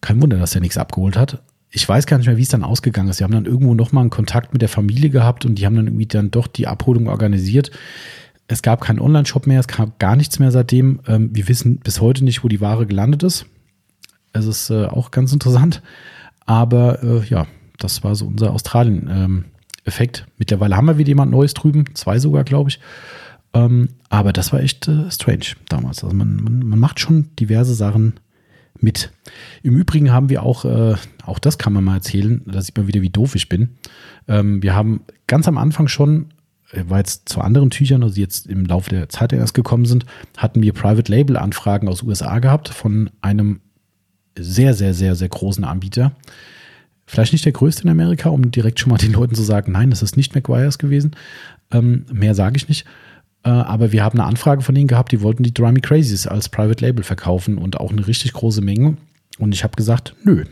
[0.00, 1.42] Kein Wunder, dass er nichts abgeholt hat.
[1.68, 3.18] Ich weiß gar nicht mehr, wie es dann ausgegangen ist.
[3.18, 5.88] Sie haben dann irgendwo nochmal einen Kontakt mit der Familie gehabt und die haben dann
[5.88, 7.70] irgendwie dann doch die Abholung organisiert.
[8.48, 11.00] Es gab keinen Online-Shop mehr, es gab gar nichts mehr seitdem.
[11.06, 13.44] Ähm, wir wissen bis heute nicht, wo die Ware gelandet ist.
[14.32, 15.82] Es ist äh, auch ganz interessant.
[16.46, 17.46] Aber äh, ja,
[17.78, 20.24] das war so unser Australien-Effekt.
[20.26, 22.80] Ähm, Mittlerweile haben wir wieder jemand Neues drüben, zwei sogar, glaube ich.
[23.54, 26.02] Ähm, aber das war echt äh, strange damals.
[26.02, 28.14] Also man, man, man, macht schon diverse Sachen
[28.80, 29.12] mit.
[29.62, 32.88] Im Übrigen haben wir auch, äh, auch das kann man mal erzählen, da sieht man
[32.88, 33.70] wieder, wie doof ich bin.
[34.26, 36.26] Ähm, wir haben ganz am Anfang schon,
[36.72, 40.04] äh, weil jetzt zu anderen Tüchern, also jetzt im Laufe der Zeit erst gekommen sind,
[40.36, 43.60] hatten wir Private Label Anfragen aus USA gehabt von einem
[44.36, 46.12] sehr, sehr, sehr, sehr großen Anbieter.
[47.06, 49.90] Vielleicht nicht der größte in Amerika, um direkt schon mal den Leuten zu sagen, nein,
[49.90, 51.12] das ist nicht McGuire's gewesen.
[51.70, 52.84] Ähm, mehr sage ich nicht.
[53.44, 56.48] Äh, aber wir haben eine Anfrage von ihnen gehabt, die wollten die Drummy Crazies als
[56.48, 58.96] Private Label verkaufen und auch eine richtig große Menge.
[59.38, 60.44] Und ich habe gesagt, nö,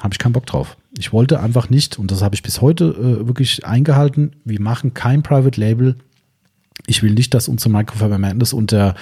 [0.00, 0.76] habe ich keinen Bock drauf.
[0.98, 4.92] Ich wollte einfach nicht, und das habe ich bis heute äh, wirklich eingehalten, wir machen
[4.94, 5.96] kein Private Label.
[6.86, 8.96] Ich will nicht, dass unsere Microfiber Madness unter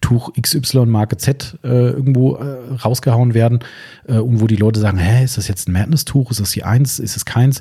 [0.00, 3.60] Tuch XY Marke Z äh, irgendwo äh, rausgehauen werden
[4.06, 6.30] äh, und wo die Leute sagen, hä, ist das jetzt ein Madness-Tuch?
[6.30, 7.00] Ist das die eins?
[7.00, 7.60] Ist es keins?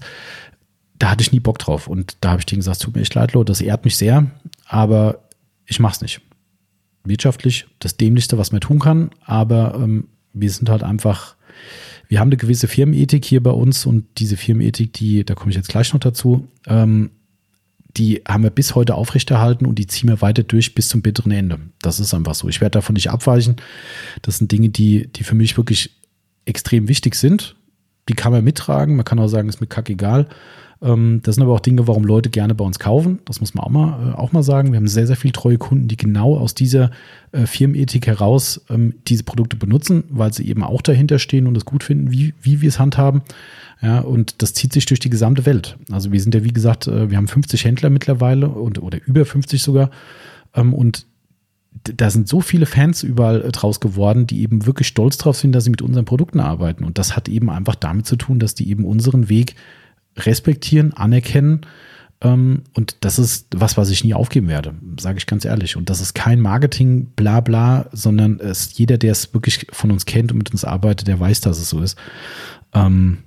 [1.00, 1.88] Da hatte ich nie Bock drauf.
[1.88, 4.28] Und da habe ich denen gesagt, tut mir echt leid, Leute, das ehrt mich sehr,
[4.68, 5.23] aber
[5.66, 6.22] ich mache es nicht.
[7.04, 11.36] Wirtschaftlich das Dämlichste, was man tun kann, aber ähm, wir sind halt einfach,
[12.08, 15.58] wir haben eine gewisse Firmenethik hier bei uns und diese Firmenethik, die, da komme ich
[15.58, 17.12] jetzt gleich noch dazu, ähm,
[17.98, 21.32] die haben wir bis heute aufrechterhalten und die ziehen wir weiter durch bis zum bitteren
[21.32, 21.60] Ende.
[21.82, 22.50] Das ist einfach so.
[22.50, 23.58] Ich werde davon nicht abweichen.
[24.24, 25.92] Das sind Dinge, die, die für mich wirklich
[26.46, 27.56] extrem wichtig sind.
[28.10, 28.96] Die kann man mittragen.
[28.96, 30.28] Man kann auch sagen, ist mir kackegal.
[30.84, 33.20] Ähm, das sind aber auch Dinge, warum Leute gerne bei uns kaufen.
[33.26, 34.72] Das muss man auch mal, äh, auch mal sagen.
[34.72, 36.92] Wir haben sehr, sehr viele treue Kunden, die genau aus dieser
[37.32, 41.66] äh, Firmenethik heraus ähm, diese Produkte benutzen, weil sie eben auch dahinter stehen und es
[41.66, 43.22] gut finden, wie, wie wir es handhaben.
[43.82, 45.78] Ja, und das zieht sich durch die gesamte Welt.
[45.92, 49.26] Also wir sind ja, wie gesagt, äh, wir haben 50 Händler mittlerweile und, oder über
[49.26, 49.90] 50 sogar.
[50.54, 51.06] Ähm, und
[51.84, 55.64] da sind so viele Fans überall draus geworden, die eben wirklich stolz drauf sind, dass
[55.64, 56.84] sie mit unseren Produkten arbeiten.
[56.84, 59.56] Und das hat eben einfach damit zu tun, dass die eben unseren Weg
[60.18, 61.62] respektieren, anerkennen.
[62.22, 65.76] Ähm, und das ist was, was ich nie aufgeben werde, sage ich ganz ehrlich.
[65.76, 70.06] Und das ist kein Marketing, bla bla, sondern es, jeder, der es wirklich von uns
[70.06, 71.98] kennt und mit uns arbeitet, der weiß, dass es so ist.
[72.74, 73.20] Ähm,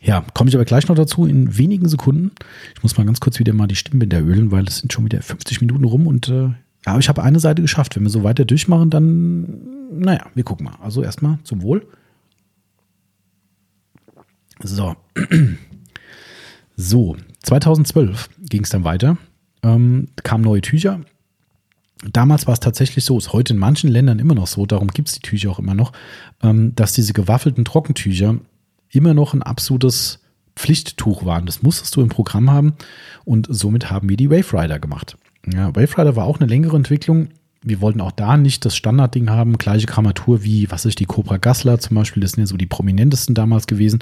[0.00, 2.32] ja, komme ich aber gleich noch dazu in wenigen Sekunden.
[2.74, 5.22] Ich muss mal ganz kurz wieder mal die Stimmbänder ölen, weil es sind schon wieder
[5.22, 6.50] 50 Minuten rum und äh,
[6.84, 7.94] ja, ich habe eine Seite geschafft.
[7.94, 10.76] Wenn wir so weiter durchmachen, dann, naja, wir gucken mal.
[10.82, 11.86] Also erstmal zum Wohl.
[14.62, 14.96] So.
[16.76, 19.16] So, 2012 ging es dann weiter,
[19.62, 21.00] ähm, kamen neue Tücher.
[22.10, 25.08] Damals war es tatsächlich so, ist heute in manchen Ländern immer noch so, darum gibt
[25.08, 25.92] es die Tücher auch immer noch,
[26.42, 28.38] ähm, dass diese gewaffelten Trockentücher
[28.90, 30.20] immer noch ein absolutes
[30.56, 31.46] Pflichttuch waren.
[31.46, 32.74] Das musstest du im Programm haben
[33.24, 35.16] und somit haben wir die Wave Rider gemacht.
[35.52, 37.28] Ja, Wave Rider war auch eine längere Entwicklung.
[37.62, 41.36] Wir wollten auch da nicht das Standardding haben, gleiche Grammatur wie, was ist die Cobra
[41.36, 44.00] Gassler zum Beispiel, das sind ja so die prominentesten damals gewesen.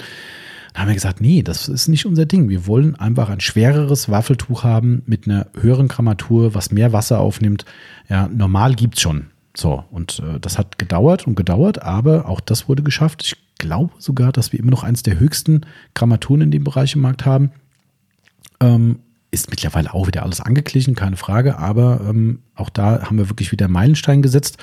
[0.73, 2.49] Dann haben wir gesagt, nee, das ist nicht unser Ding.
[2.49, 7.65] Wir wollen einfach ein schwereres Waffeltuch haben mit einer höheren Grammatur, was mehr Wasser aufnimmt.
[8.09, 9.27] Ja, normal gibt's schon.
[9.55, 13.23] So, und äh, das hat gedauert und gedauert, aber auch das wurde geschafft.
[13.23, 15.61] Ich glaube sogar, dass wir immer noch eins der höchsten
[15.93, 17.51] Grammaturen in dem Bereich im Markt haben.
[18.61, 18.99] Ähm,
[19.31, 23.51] ist mittlerweile auch wieder alles angeglichen, keine Frage, aber ähm, auch da haben wir wirklich
[23.51, 24.57] wieder Meilenstein gesetzt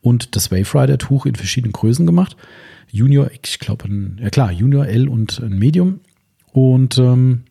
[0.00, 2.36] und das Wave Rider Tuch in verschiedenen Größen gemacht.
[2.90, 6.00] Junior, ich glaube, ja klar, Junior L und ein Medium.
[6.52, 7.44] Und ähm,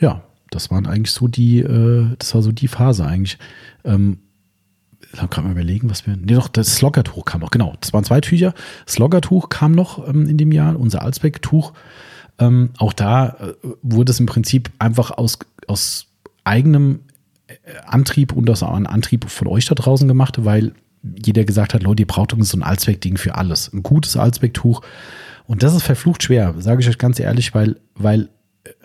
[0.00, 3.38] ja, das waren eigentlich so die, äh, das war so die Phase eigentlich.
[3.84, 4.18] Ähm,
[5.12, 6.16] ich gerade mal überlegen, was wir.
[6.16, 7.74] Nee, doch, das Sloggertuch kam noch, genau.
[7.80, 8.54] Das waren zwei Tücher.
[8.86, 11.72] Sloggertuch kam noch ähm, in dem Jahr, unser Alsbeck-Tuch.
[12.38, 16.06] Ähm, auch da äh, wurde es im Prinzip einfach aus, aus
[16.44, 17.00] eigenem
[17.48, 17.54] äh,
[17.86, 20.72] Antrieb und aus einem Antrieb von euch da draußen gemacht, weil
[21.02, 23.72] jeder gesagt hat, Leute, ihr braucht so ein Alsbeck-Ding für alles.
[23.72, 24.82] Ein gutes Alsbeck-Tuch.
[25.46, 28.28] Und das ist verflucht schwer, sage ich euch ganz ehrlich, weil, weil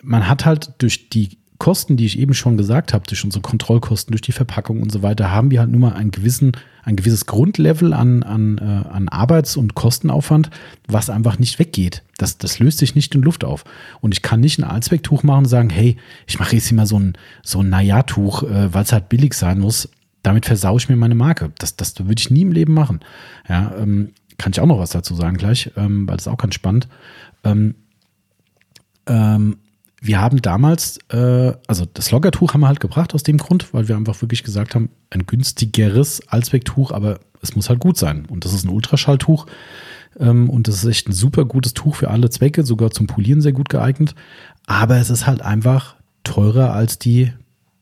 [0.02, 4.12] man hat halt durch die Kosten, die ich eben schon gesagt habe, durch unsere Kontrollkosten,
[4.12, 6.52] durch die Verpackung und so weiter, haben wir halt nur mal einen gewissen,
[6.84, 10.50] ein gewisses Grundlevel an, an, äh, an Arbeits- und Kostenaufwand,
[10.88, 12.04] was einfach nicht weggeht.
[12.18, 13.64] Das, das löst sich nicht in Luft auf.
[14.02, 15.98] Und ich kann nicht ein Allzwecktuch machen und sagen, hey,
[16.28, 19.34] ich mache jetzt hier mal so ein, so ein Naja-Tuch, äh, weil es halt billig
[19.34, 19.90] sein muss.
[20.26, 21.52] Damit versaue ich mir meine Marke.
[21.60, 23.02] Das, das würde ich nie im Leben machen.
[23.48, 26.40] Ja, ähm, kann ich auch noch was dazu sagen gleich, ähm, weil das ist auch
[26.40, 26.88] ganz spannend.
[27.44, 27.76] Ähm,
[29.06, 29.58] ähm,
[30.02, 33.88] wir haben damals, äh, also das Loggertuch haben wir halt gebracht aus dem Grund, weil
[33.88, 38.26] wir einfach wirklich gesagt haben, ein günstigeres Allzwecktuch, aber es muss halt gut sein.
[38.26, 39.46] Und das ist ein Ultraschalltuch.
[40.20, 43.42] Ähm, und das ist echt ein super gutes Tuch für alle Zwecke, sogar zum Polieren
[43.42, 44.16] sehr gut geeignet.
[44.66, 47.32] Aber es ist halt einfach teurer als die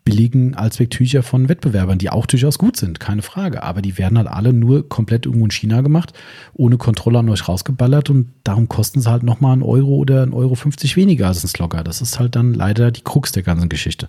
[0.04, 3.64] billigen Allzwecktücher von Wettbewerbern, die auch durchaus gut sind, keine Frage.
[3.64, 6.14] Aber die werden halt alle nur komplett irgendwo in China gemacht,
[6.54, 10.34] ohne Kontrolle an euch rausgeballert und darum kosten sie halt nochmal einen Euro oder einen
[10.34, 11.84] Euro 50 weniger als ein Slogger.
[11.84, 14.08] Das ist halt dann leider die Krux der ganzen Geschichte.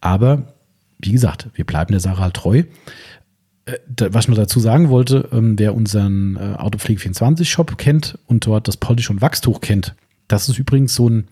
[0.00, 0.54] Aber
[0.98, 2.62] wie gesagt, wir bleiben der Sache halt treu.
[3.64, 3.78] Äh,
[4.10, 8.46] was ich noch dazu sagen wollte, ähm, wer unseren äh, Autopflege 24 Shop kennt und
[8.46, 9.94] dort das Polish- und Wachstuch kennt,
[10.28, 11.28] das ist übrigens so ein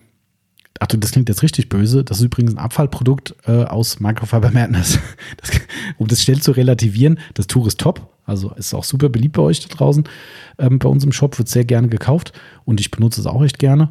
[0.79, 2.03] Ach das klingt jetzt richtig böse.
[2.03, 4.99] Das ist übrigens ein Abfallprodukt äh, aus Microfiber Madness.
[5.37, 5.51] Das,
[5.97, 8.09] um das schnell zu relativieren, das Tuch ist top.
[8.25, 10.03] Also ist auch super beliebt bei euch da draußen.
[10.57, 12.33] Ähm, bei uns im Shop wird sehr gerne gekauft
[12.65, 13.89] und ich benutze es auch echt gerne.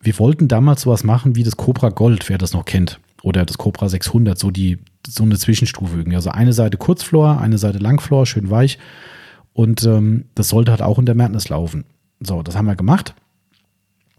[0.00, 3.00] Wir wollten damals sowas machen wie das Cobra Gold, wer das noch kennt.
[3.22, 6.16] Oder das Cobra 600, so, die, so eine Zwischenstufe irgendwie.
[6.16, 8.78] Also eine Seite Kurzflor, eine Seite Langflor, schön weich.
[9.52, 11.84] Und ähm, das sollte halt auch in der Madness laufen.
[12.20, 13.14] So, das haben wir gemacht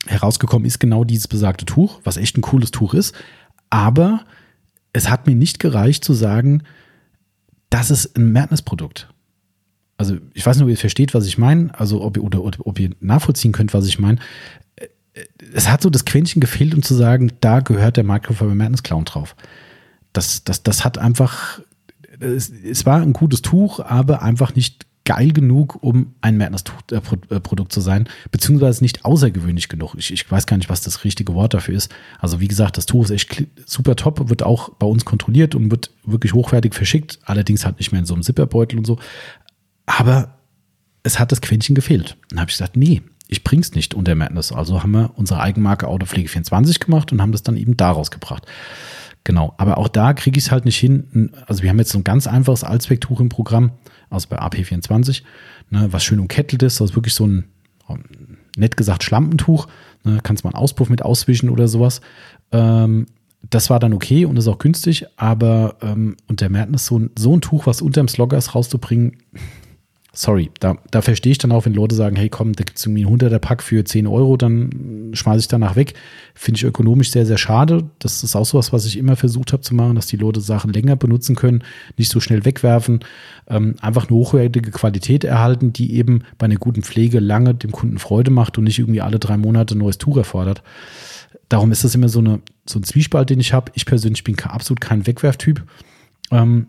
[0.07, 3.15] herausgekommen ist genau dieses besagte Tuch, was echt ein cooles Tuch ist.
[3.69, 4.25] Aber
[4.93, 6.63] es hat mir nicht gereicht zu sagen,
[7.69, 9.09] das ist ein Madness-Produkt.
[9.97, 12.59] Also ich weiß nicht, ob ihr versteht, was ich meine, also ob ihr, oder, oder
[12.65, 14.19] ob ihr nachvollziehen könnt, was ich meine.
[15.53, 19.05] Es hat so das Quäntchen gefehlt, um zu sagen, da gehört der Microfiber Madness Clown
[19.05, 19.35] drauf.
[20.11, 21.61] Das, das, das hat einfach,
[22.19, 27.79] es, es war ein gutes Tuch, aber einfach nicht geil genug, um ein Madness-Produkt zu
[27.79, 29.95] sein, beziehungsweise nicht außergewöhnlich genug.
[29.97, 31.93] Ich, ich, weiß gar nicht, was das richtige Wort dafür ist.
[32.19, 35.69] Also wie gesagt, das Tuch ist echt super top, wird auch bei uns kontrolliert und
[35.69, 38.99] wird wirklich hochwertig verschickt, allerdings halt nicht mehr in so einem Zipperbeutel und so.
[39.85, 40.39] Aber
[41.03, 42.17] es hat das Quäntchen gefehlt.
[42.29, 44.51] Dann habe ich gesagt, nee, ich bring's nicht unter Madness.
[44.51, 48.45] Also haben wir unsere Eigenmarke Autopflege 24 gemacht und haben das dann eben daraus gebracht.
[49.23, 51.31] Genau, aber auch da kriege ich es halt nicht hin.
[51.47, 53.71] Also wir haben jetzt so ein ganz einfaches Allzwecktuch im Programm
[54.09, 55.23] also bei AP24,
[55.69, 57.45] ne, was schön umkettelt ist, das ist wirklich so ein,
[58.57, 59.67] nett gesagt, Schlampentuch,
[60.03, 62.01] ne, kannst mal einen Auspuff mit auswischen oder sowas.
[62.51, 63.07] Ähm,
[63.49, 67.35] das war dann okay und ist auch günstig, aber ähm, unter Madness so ein, so
[67.35, 69.17] ein Tuch, was unterm Slogger ist, rauszubringen,
[70.15, 72.85] sorry, da, da verstehe ich dann auch, wenn Leute sagen, hey komm, da gibt es
[72.85, 75.93] irgendwie ein 100er Pack für 10 Euro, dann schmeiße ich danach weg.
[76.33, 77.89] Finde ich ökonomisch sehr, sehr schade.
[77.99, 80.73] Das ist auch sowas, was ich immer versucht habe zu machen, dass die Leute Sachen
[80.73, 81.63] länger benutzen können,
[81.97, 83.01] nicht so schnell wegwerfen,
[83.47, 87.99] ähm, einfach eine hochwertige Qualität erhalten, die eben bei einer guten Pflege lange dem Kunden
[87.99, 90.63] Freude macht und nicht irgendwie alle drei Monate ein neues Tuch erfordert.
[91.49, 93.71] Darum ist das immer so, eine, so ein Zwiespalt, den ich habe.
[93.75, 95.63] Ich persönlich bin absolut kein Wegwerftyp.
[96.31, 96.67] Ähm,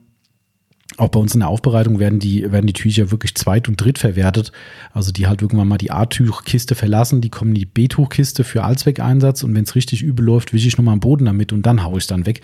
[0.98, 3.98] auch bei uns in der Aufbereitung werden die, werden die Tücher wirklich zweit- und dritt
[3.98, 4.52] verwertet.
[4.92, 9.42] Also die halt irgendwann mal die A-Tuchkiste verlassen, die kommen in die B-Tuchkiste für Allzweckeinsatz
[9.42, 11.98] und wenn es richtig übel läuft, wische ich nochmal am Boden damit und dann haue
[11.98, 12.40] ich es dann weg.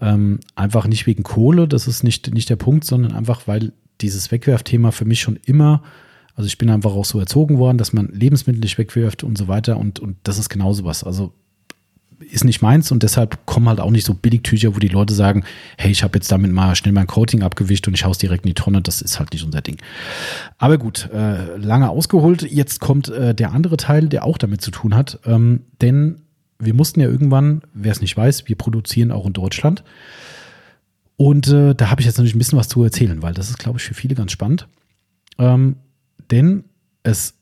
[0.00, 4.30] Ähm, einfach nicht wegen Kohle, das ist nicht, nicht der Punkt, sondern einfach, weil dieses
[4.30, 5.82] Wegwerfthema für mich schon immer,
[6.34, 9.48] also ich bin einfach auch so erzogen worden, dass man Lebensmittel nicht wegwirft und so
[9.48, 11.04] weiter und, und das ist genauso was.
[11.04, 11.34] Also
[12.30, 15.44] ist nicht meins und deshalb kommen halt auch nicht so Billigtücher, wo die Leute sagen,
[15.78, 18.50] hey, ich habe jetzt damit mal schnell mein Coating abgewischt und ich haus direkt in
[18.50, 18.82] die Tonne.
[18.82, 19.78] Das ist halt nicht unser Ding.
[20.58, 22.42] Aber gut, äh, lange ausgeholt.
[22.42, 25.18] Jetzt kommt äh, der andere Teil, der auch damit zu tun hat.
[25.24, 26.22] Ähm, denn
[26.58, 29.82] wir mussten ja irgendwann, wer es nicht weiß, wir produzieren auch in Deutschland.
[31.16, 33.58] Und äh, da habe ich jetzt natürlich ein bisschen was zu erzählen, weil das ist,
[33.58, 34.68] glaube ich, für viele ganz spannend.
[35.38, 35.76] Ähm,
[36.30, 36.64] denn
[37.02, 37.34] es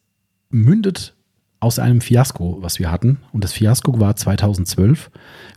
[0.50, 1.14] mündet
[1.60, 3.18] aus einem Fiasko, was wir hatten.
[3.32, 5.10] Und das Fiasko war 2012.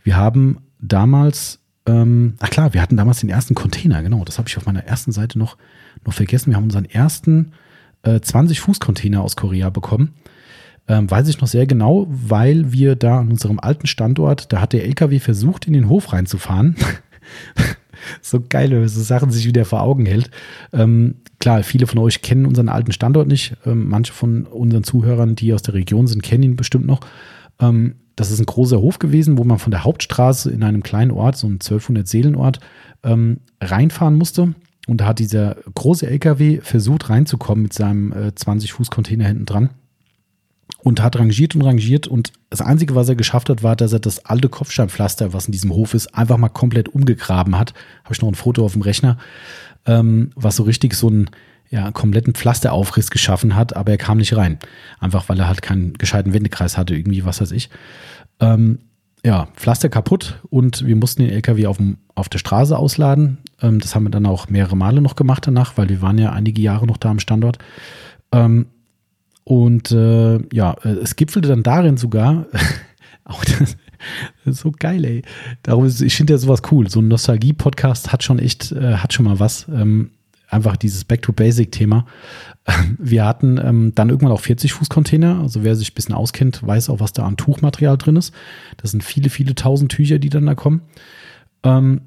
[0.03, 4.49] Wir haben damals, ähm, ach klar, wir hatten damals den ersten Container, genau, das habe
[4.49, 5.57] ich auf meiner ersten Seite noch,
[6.05, 6.51] noch vergessen.
[6.51, 7.53] Wir haben unseren ersten
[8.03, 10.13] äh, 20-Fuß-Container aus Korea bekommen.
[10.89, 14.73] Ähm, weiß ich noch sehr genau, weil wir da an unserem alten Standort, da hat
[14.73, 16.75] der LKW versucht, in den Hof reinzufahren.
[18.21, 20.29] so geil, wenn man so Sachen sich wieder vor Augen hält.
[20.71, 23.55] Ähm, klar, viele von euch kennen unseren alten Standort nicht.
[23.65, 27.01] Ähm, manche von unseren Zuhörern, die aus der Region sind, kennen ihn bestimmt noch.
[27.59, 31.11] Ähm, das ist ein großer Hof gewesen, wo man von der Hauptstraße in einem kleinen
[31.11, 32.59] Ort, so ein 1200 Seelenort,
[33.03, 34.53] ähm, reinfahren musste.
[34.87, 39.69] Und da hat dieser große LKW versucht reinzukommen mit seinem äh, 20-Fuß-Container hinten dran
[40.79, 43.99] und hat rangiert und rangiert und das Einzige, was er geschafft hat, war, dass er
[43.99, 47.73] das alte Kopfsteinpflaster, was in diesem Hof ist, einfach mal komplett umgegraben hat.
[48.03, 49.17] Habe ich noch ein Foto auf dem Rechner,
[49.85, 51.29] ähm, was so richtig so einen
[51.69, 54.59] ja, kompletten Pflasteraufriss geschaffen hat, aber er kam nicht rein.
[54.99, 57.69] Einfach weil er halt keinen gescheiten Wendekreis hatte, irgendwie, was weiß ich.
[58.39, 58.79] Ähm,
[59.25, 63.37] ja, Pflaster kaputt und wir mussten den LKW auf, dem, auf der Straße ausladen.
[63.61, 66.31] Ähm, das haben wir dann auch mehrere Male noch gemacht danach, weil wir waren ja
[66.31, 67.57] einige Jahre noch da am Standort.
[68.31, 68.67] Ähm,
[69.43, 72.47] und äh, ja, äh, es gipfelte dann darin sogar,
[73.25, 73.77] auch das,
[74.45, 75.21] das so geil, ey.
[75.63, 76.89] Darum ist, ich finde ja sowas cool.
[76.89, 79.67] So ein Nostalgie-Podcast hat schon echt, äh, hat schon mal was.
[79.67, 80.11] Ähm,
[80.49, 82.05] einfach dieses Back-to-Basic-Thema.
[82.97, 85.39] Wir hatten ähm, dann irgendwann auch 40-Fuß-Container.
[85.41, 88.33] Also wer sich ein bisschen auskennt, weiß auch, was da an Tuchmaterial drin ist.
[88.77, 90.83] Das sind viele, viele tausend Tücher, die dann da kommen.
[91.63, 92.01] Ähm,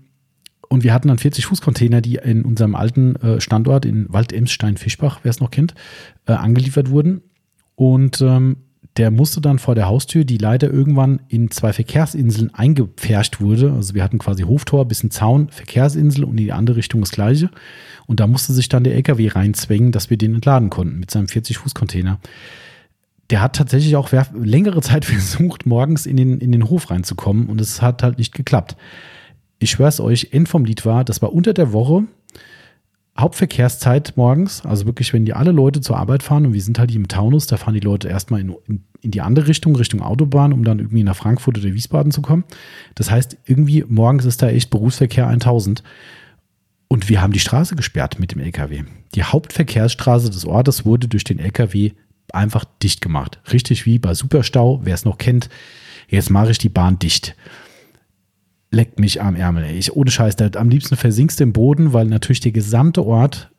[0.69, 5.41] und wir hatten dann 40-Fuß-Container, die in unserem alten äh, Standort in Wald-Emsstein-Fischbach, wer es
[5.41, 5.75] noch kennt,
[6.27, 7.23] äh, angeliefert wurden.
[7.75, 8.57] Und ähm,
[8.97, 13.73] der musste dann vor der Haustür, die leider irgendwann in zwei Verkehrsinseln eingepfercht wurde.
[13.73, 17.51] Also wir hatten quasi Hoftor, bisschen Zaun, Verkehrsinsel und in die andere Richtung das gleiche.
[18.07, 21.27] Und da musste sich dann der LKW reinzwängen, dass wir den entladen konnten mit seinem
[21.27, 22.19] 40-Fuß-Container.
[23.29, 27.61] Der hat tatsächlich auch längere Zeit versucht, morgens in den, in den Hof reinzukommen und
[27.61, 28.77] es hat halt nicht geklappt
[29.59, 32.05] ich schwör's euch, End vom Lied war, das war unter der Woche,
[33.19, 36.91] Hauptverkehrszeit morgens, also wirklich, wenn die alle Leute zur Arbeit fahren und wir sind halt
[36.91, 40.03] hier im Taunus, da fahren die Leute erstmal in, in, in, die andere Richtung, Richtung
[40.03, 42.45] Autobahn, um dann irgendwie nach Frankfurt oder Wiesbaden zu kommen.
[42.95, 45.83] Das heißt, irgendwie morgens ist da echt Berufsverkehr 1000.
[46.89, 48.85] Und wir haben die Straße gesperrt mit dem LKW.
[49.15, 51.93] Die Hauptverkehrsstraße des Ortes wurde durch den LKW
[52.33, 53.41] einfach dicht gemacht.
[53.51, 55.49] Richtig wie bei Superstau, wer es noch kennt.
[56.09, 57.35] Jetzt mache ich die Bahn dicht
[58.77, 59.65] leckt mich am Ärmel.
[59.65, 59.77] Ey.
[59.77, 63.51] Ich, ohne Scheiß, da, am liebsten versinkst du im Boden, weil natürlich der gesamte Ort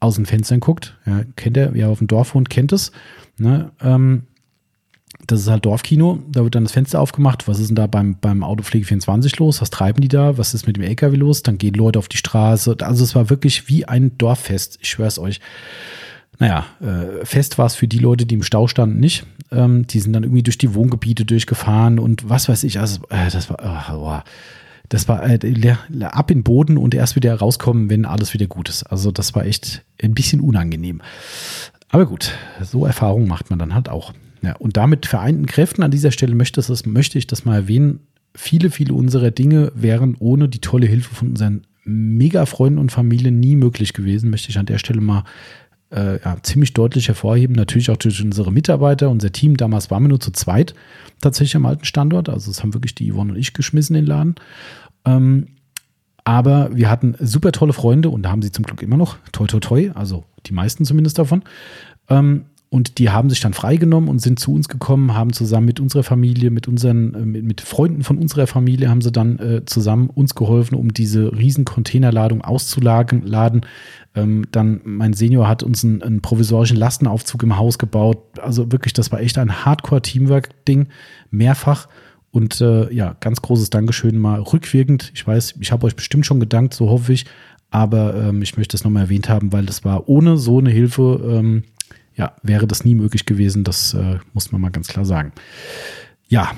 [0.00, 0.98] aus den Fenstern guckt.
[1.06, 2.92] Ja, kennt er, wer auf dem Dorf wohnt, kennt es.
[3.38, 3.70] Ne?
[3.80, 4.24] Ähm,
[5.26, 7.48] das ist halt Dorfkino, da wird dann das Fenster aufgemacht.
[7.48, 9.62] Was ist denn da beim, beim Autopflege 24 los?
[9.62, 10.36] Was treiben die da?
[10.36, 11.42] Was ist mit dem LKW los?
[11.42, 12.76] Dann gehen Leute auf die Straße.
[12.80, 15.40] Also es war wirklich wie ein Dorffest, ich schwör's euch.
[16.40, 19.24] Naja, äh, fest war es für die Leute, die im Stau standen, nicht.
[19.52, 22.80] Ähm, die sind dann irgendwie durch die Wohngebiete durchgefahren und was weiß ich.
[22.80, 23.58] Also, äh, das war,
[23.92, 24.20] oh,
[24.88, 28.68] das war äh, ab in den Boden und erst wieder rauskommen, wenn alles wieder gut
[28.68, 28.84] ist.
[28.84, 31.00] Also, das war echt ein bisschen unangenehm.
[31.88, 34.12] Aber gut, so Erfahrungen macht man dann halt auch.
[34.42, 38.00] Ja, und damit vereinten Kräften an dieser Stelle möchte, das, möchte ich das mal erwähnen.
[38.34, 43.56] Viele, viele unserer Dinge wären ohne die tolle Hilfe von unseren Mega-Freunden und Familien nie
[43.56, 45.24] möglich gewesen, möchte ich an der Stelle mal
[45.94, 47.54] äh, ja, ziemlich deutlich hervorheben.
[47.54, 49.56] Natürlich auch durch unsere Mitarbeiter, unser Team.
[49.56, 50.74] Damals waren wir nur zu zweit
[51.20, 52.28] tatsächlich am alten Standort.
[52.28, 54.34] Also das haben wirklich die Yvonne und ich geschmissen, den Laden.
[55.04, 55.48] Ähm,
[56.24, 59.18] aber wir hatten super tolle Freunde und da haben sie zum Glück immer noch.
[59.32, 59.90] Toi, toi, toi.
[59.94, 61.42] Also die meisten zumindest davon.
[62.08, 65.78] Ähm, und die haben sich dann freigenommen und sind zu uns gekommen, haben zusammen mit
[65.78, 69.64] unserer Familie, mit unseren, äh, mit, mit Freunden von unserer Familie, haben sie dann äh,
[69.64, 73.64] zusammen uns geholfen, um diese riesen Containerladung auszuladen.
[74.16, 78.18] Ähm, dann mein Senior hat uns einen, einen, provisorischen Lastenaufzug im Haus gebaut.
[78.42, 80.88] Also wirklich, das war echt ein Hardcore-Teamwork-Ding,
[81.30, 81.86] mehrfach.
[82.32, 85.12] Und äh, ja, ganz großes Dankeschön mal rückwirkend.
[85.14, 87.26] Ich weiß, ich habe euch bestimmt schon gedankt, so hoffe ich.
[87.70, 91.20] Aber ähm, ich möchte es nochmal erwähnt haben, weil das war ohne so eine Hilfe
[91.24, 91.62] ähm,
[92.16, 93.64] ja, wäre das nie möglich gewesen.
[93.64, 95.32] Das äh, muss man mal ganz klar sagen.
[96.28, 96.52] Ja,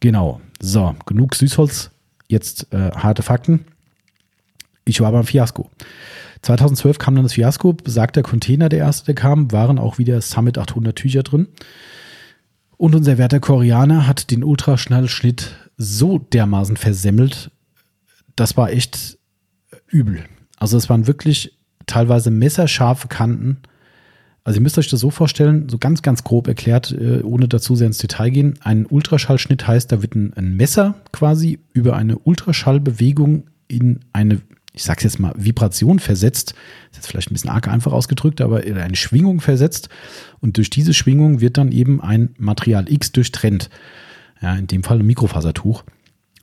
[0.00, 0.40] genau.
[0.60, 1.90] So, genug Süßholz.
[2.28, 3.64] Jetzt äh, harte Fakten.
[4.84, 5.70] Ich war beim Fiasko.
[6.42, 10.58] 2012 kam dann das Fiasko, besagter Container, der erste, der kam, waren auch wieder Summit
[10.58, 11.46] 800 Tücher drin.
[12.76, 17.50] Und unser werter Koreaner hat den Ultraschnellschnitt so dermaßen versemmelt,
[18.34, 19.18] das war echt
[19.86, 20.24] übel.
[20.58, 23.58] Also es waren wirklich teilweise messerscharfe Kanten
[24.44, 27.76] also ihr müsst euch das so vorstellen, so ganz, ganz grob erklärt, äh, ohne dazu
[27.76, 28.54] sehr ins Detail gehen.
[28.60, 34.40] Ein Ultraschallschnitt heißt, da wird ein, Messer quasi über eine Ultraschallbewegung in eine,
[34.72, 36.54] ich sag's jetzt mal, Vibration versetzt.
[36.90, 39.88] Ist jetzt vielleicht ein bisschen arg einfach ausgedrückt, aber in eine Schwingung versetzt.
[40.40, 43.70] Und durch diese Schwingung wird dann eben ein Material X durchtrennt.
[44.40, 45.84] Ja, in dem Fall ein Mikrofasertuch.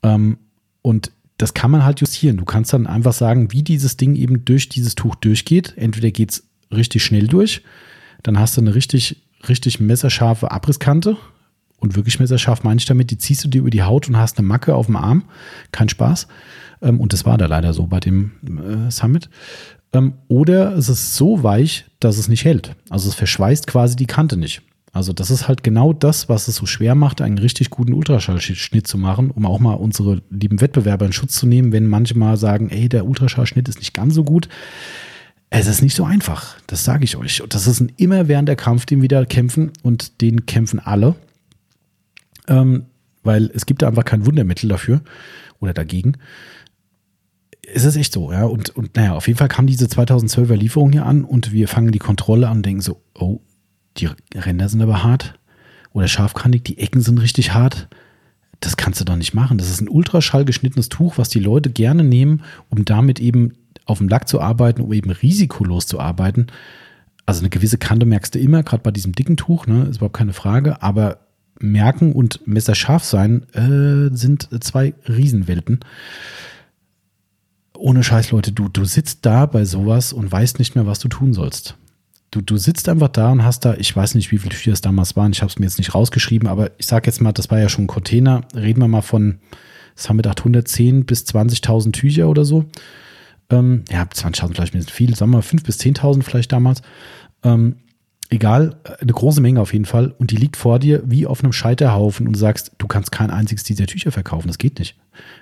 [0.03, 0.37] Ähm,
[0.81, 2.37] und das kann man halt justieren.
[2.37, 5.73] Du kannst dann einfach sagen, wie dieses Ding eben durch dieses Tuch durchgeht.
[5.75, 7.61] Entweder geht's richtig schnell durch
[8.23, 11.17] dann hast du eine richtig, richtig messerscharfe Abrisskante.
[11.77, 14.37] Und wirklich messerscharf meine ich damit, die ziehst du dir über die Haut und hast
[14.37, 15.23] eine Macke auf dem Arm.
[15.71, 16.27] Kein Spaß.
[16.81, 19.29] Ähm, und das war da leider so bei dem äh, Summit.
[19.93, 22.75] Ähm, oder es ist so weich, dass es nicht hält.
[22.89, 24.61] Also es verschweißt quasi die Kante nicht.
[24.91, 28.87] Also das ist halt genau das, was es so schwer macht, einen richtig guten Ultraschallschnitt
[28.87, 32.37] zu machen, um auch mal unsere lieben Wettbewerber in Schutz zu nehmen, wenn manche mal
[32.37, 34.49] sagen, ey, der Ultraschallschnitt ist nicht ganz so gut.
[35.49, 37.41] Es ist nicht so einfach, das sage ich euch.
[37.41, 41.15] Und das ist ein immerwährender Kampf, den wir da kämpfen und den kämpfen alle.
[42.47, 42.85] Ähm,
[43.23, 45.01] weil es gibt da einfach kein Wundermittel dafür
[45.59, 46.13] oder dagegen.
[47.73, 48.45] Es ist echt so, ja.
[48.45, 51.91] Und, und naja, auf jeden Fall kam diese 2012er Lieferung hier an und wir fangen
[51.91, 53.41] die Kontrolle an und denken so, oh,
[53.97, 55.39] die Ränder sind aber hart
[55.91, 57.87] oder scharfkantig, die Ecken sind richtig hart.
[58.59, 59.57] Das kannst du doch nicht machen.
[59.57, 63.53] Das ist ein ultraschall geschnittenes Tuch, was die Leute gerne nehmen, um damit eben
[63.89, 66.47] auf dem Lack zu arbeiten, um eben risikolos zu arbeiten.
[67.25, 70.17] Also eine gewisse Kante merkst du immer, gerade bei diesem dicken Tuch, ne, ist überhaupt
[70.17, 71.19] keine Frage, aber
[71.59, 75.81] merken und messerscharf sein äh, sind zwei Riesenwelten.
[77.77, 81.07] Ohne Scheiß, Leute, du, du sitzt da bei sowas und weißt nicht mehr, was du
[81.07, 81.77] tun sollst.
[82.31, 84.81] Du, du sitzt einfach da und hast da, ich weiß nicht, wie viele Tücher es
[84.81, 87.49] damals waren, ich habe es mir jetzt nicht rausgeschrieben, aber ich sage jetzt mal, das
[87.49, 88.41] war ja schon ein Container.
[88.53, 89.39] Reden wir mal von,
[89.95, 92.65] das haben wir 810 bis 20.000 Tücher oder so.
[93.49, 96.81] Ähm, ja, 20.000 vielleicht ein bisschen viel, sagen wir 5.000 bis 10.000 vielleicht damals.
[97.43, 97.77] Ähm,
[98.29, 100.13] egal, eine große Menge auf jeden Fall.
[100.17, 103.31] Und die liegt vor dir wie auf einem Scheiterhaufen und du sagst, du kannst kein
[103.31, 104.47] einziges dieser Tücher verkaufen.
[104.47, 104.97] Das geht nicht.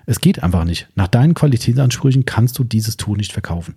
[0.06, 0.88] Es geht einfach nicht.
[0.96, 3.76] Nach deinen Qualitätsansprüchen kannst du dieses Tuch nicht verkaufen.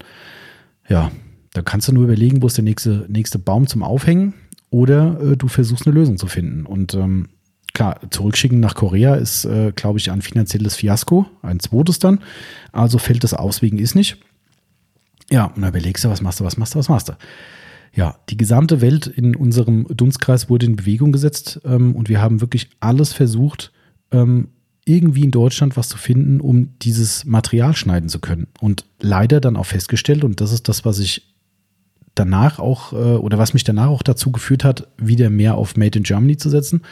[0.88, 1.10] Ja,
[1.52, 4.34] da kannst du nur überlegen, wo ist der nächste, nächste Baum zum Aufhängen
[4.70, 6.64] oder äh, du versuchst eine Lösung zu finden.
[6.64, 7.28] Und ähm,
[7.72, 12.20] klar, zurückschicken nach Korea ist, äh, glaube ich, ein finanzielles Fiasko, ein zweites dann.
[12.72, 14.18] Also fällt das aus wegen ist nicht.
[15.30, 17.12] Ja, und dann überlegst du, was machst du, was machst du, was machst du.
[17.94, 22.40] Ja, die gesamte Welt in unserem Dunstkreis wurde in Bewegung gesetzt ähm, und wir haben
[22.40, 23.72] wirklich alles versucht,
[24.12, 24.48] ähm,
[24.84, 28.48] irgendwie in Deutschland was zu finden, um dieses Material schneiden zu können.
[28.60, 31.34] Und leider dann auch festgestellt, und das ist das, was ich
[32.14, 35.98] danach auch, äh, oder was mich danach auch dazu geführt hat, wieder mehr auf Made
[35.98, 36.82] in Germany zu setzen.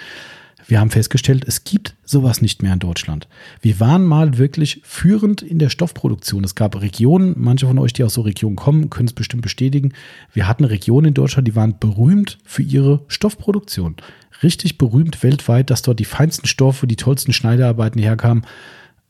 [0.68, 3.26] Wir haben festgestellt, es gibt sowas nicht mehr in Deutschland.
[3.62, 6.44] Wir waren mal wirklich führend in der Stoffproduktion.
[6.44, 9.94] Es gab Regionen, manche von euch, die aus so Regionen kommen, können es bestimmt bestätigen.
[10.34, 13.96] Wir hatten Regionen in Deutschland, die waren berühmt für ihre Stoffproduktion.
[14.42, 18.44] Richtig berühmt weltweit, dass dort die feinsten Stoffe, die tollsten Schneiderarbeiten herkamen.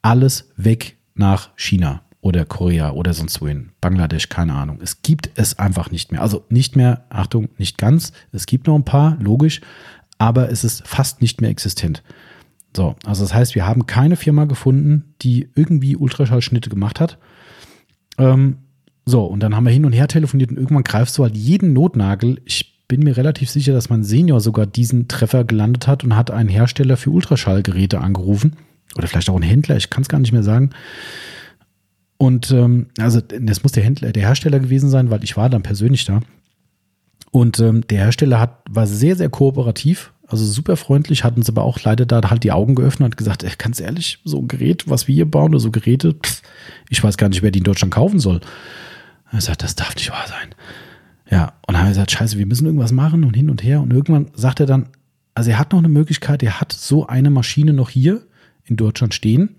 [0.00, 4.78] Alles weg nach China oder Korea oder sonst wohin, Bangladesch, keine Ahnung.
[4.80, 6.22] Es gibt es einfach nicht mehr.
[6.22, 8.12] Also nicht mehr, Achtung, nicht ganz.
[8.32, 9.60] Es gibt noch ein paar, logisch,
[10.18, 12.02] aber es ist fast nicht mehr existent.
[12.76, 17.18] So, also das heißt, wir haben keine Firma gefunden, die irgendwie Ultraschallschnitte gemacht hat.
[18.18, 18.58] Ähm,
[19.06, 21.72] so, und dann haben wir hin und her telefoniert und irgendwann greifst du halt jeden
[21.72, 22.40] Notnagel.
[22.44, 26.30] Ich bin mir relativ sicher, dass mein Senior sogar diesen Treffer gelandet hat und hat
[26.30, 28.56] einen Hersteller für Ultraschallgeräte angerufen.
[28.96, 30.70] Oder vielleicht auch einen Händler, ich kann es gar nicht mehr sagen.
[32.16, 35.62] Und ähm, also das muss der Händler, der Hersteller gewesen sein, weil ich war dann
[35.62, 36.20] persönlich da.
[37.30, 41.62] Und ähm, der Hersteller hat, war sehr, sehr kooperativ, also super freundlich, hat uns aber
[41.62, 44.88] auch leider da halt die Augen geöffnet und gesagt, ey, ganz ehrlich, so ein Gerät,
[44.88, 46.42] was wir hier bauen, oder so Geräte, pff,
[46.90, 48.40] ich weiß gar nicht, wer die in Deutschland kaufen soll.
[49.30, 50.54] Er sagt, das darf nicht wahr sein.
[51.30, 53.80] Ja, und dann haben wir gesagt, scheiße, wir müssen irgendwas machen und hin und her.
[53.82, 54.88] Und irgendwann sagt er dann,
[55.34, 58.22] also er hat noch eine Möglichkeit, er hat so eine Maschine noch hier
[58.64, 59.56] in Deutschland stehen,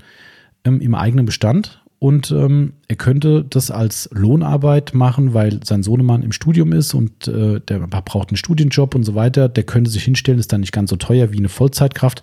[0.63, 6.23] ähm, im eigenen Bestand und ähm, er könnte das als Lohnarbeit machen, weil sein Sohnemann
[6.23, 9.49] im Studium ist und äh, der braucht einen Studienjob und so weiter.
[9.49, 12.21] Der könnte sich hinstellen, ist dann nicht ganz so teuer wie eine Vollzeitkraft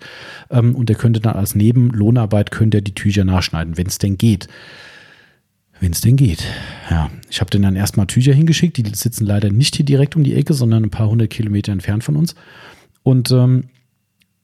[0.49, 4.17] ähm, und der könnte dann als Nebenlohnarbeit könnte er die Tücher nachschneiden, wenn es denn
[4.17, 4.47] geht.
[5.79, 6.43] Wenn es denn geht.
[6.89, 8.77] Ja, ich habe den dann erstmal Tücher hingeschickt.
[8.77, 12.03] Die sitzen leider nicht hier direkt um die Ecke, sondern ein paar hundert Kilometer entfernt
[12.03, 12.33] von uns.
[13.03, 13.65] Und ähm,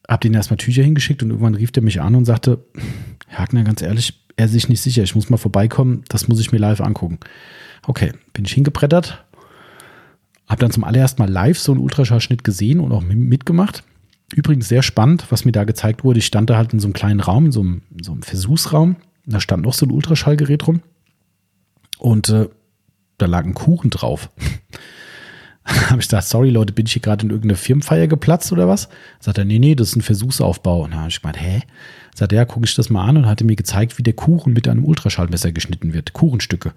[0.07, 2.63] habe den erstmal Tücher hingeschickt und irgendwann rief der mich an und sagte,
[3.27, 6.51] Herr Hackner, ganz ehrlich, er sich nicht sicher, ich muss mal vorbeikommen, das muss ich
[6.51, 7.19] mir live angucken.
[7.85, 9.23] Okay, bin ich hingebrettert,
[10.47, 13.83] habe dann zum allerersten Mal live so einen Ultraschallschnitt gesehen und auch mitgemacht.
[14.35, 16.19] Übrigens sehr spannend, was mir da gezeigt wurde.
[16.19, 18.23] Ich stand da halt in so einem kleinen Raum, in so einem, in so einem
[18.23, 18.95] Versuchsraum.
[19.25, 20.81] Da stand noch so ein Ultraschallgerät rum.
[21.99, 22.49] Und äh,
[23.17, 24.29] da lag ein Kuchen drauf.
[25.89, 28.89] habe ich gesagt, sorry Leute, bin ich hier gerade in irgendeine Firmenfeier geplatzt oder was?
[29.19, 30.83] Sagt er, nee, nee, das ist ein Versuchsaufbau.
[30.83, 31.61] Und da habe ich gemeint, hä?
[32.15, 34.53] Sagt er, ja, gucke ich das mal an und hatte mir gezeigt, wie der Kuchen
[34.53, 36.13] mit einem Ultraschallmesser geschnitten wird.
[36.13, 36.73] Kuchenstücke.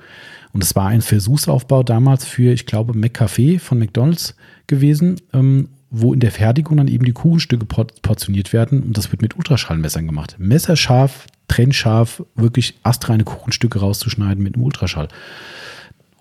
[0.53, 4.37] Und es war ein Versuchsaufbau damals für, ich glaube, McCafé von McDonalds
[4.67, 9.23] gewesen, ähm, wo in der Fertigung dann eben die Kuchenstücke portioniert werden und das wird
[9.23, 10.37] mit Ultraschallmessern gemacht.
[10.39, 15.09] Messerscharf, trennscharf, wirklich astreine Kuchenstücke rauszuschneiden mit einem Ultraschall.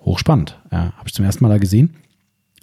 [0.01, 0.59] Hochspannend.
[0.71, 1.95] Ja, habe ich zum ersten Mal da gesehen.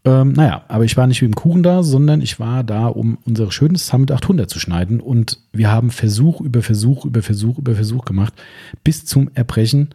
[0.04, 3.18] Ähm, naja, aber ich war nicht wie im Kuchen da, sondern ich war da, um
[3.24, 5.00] unser schönes Summit 800 zu schneiden.
[5.00, 8.34] Und wir haben Versuch über Versuch über Versuch über Versuch gemacht,
[8.82, 9.90] bis zum Erbrechen.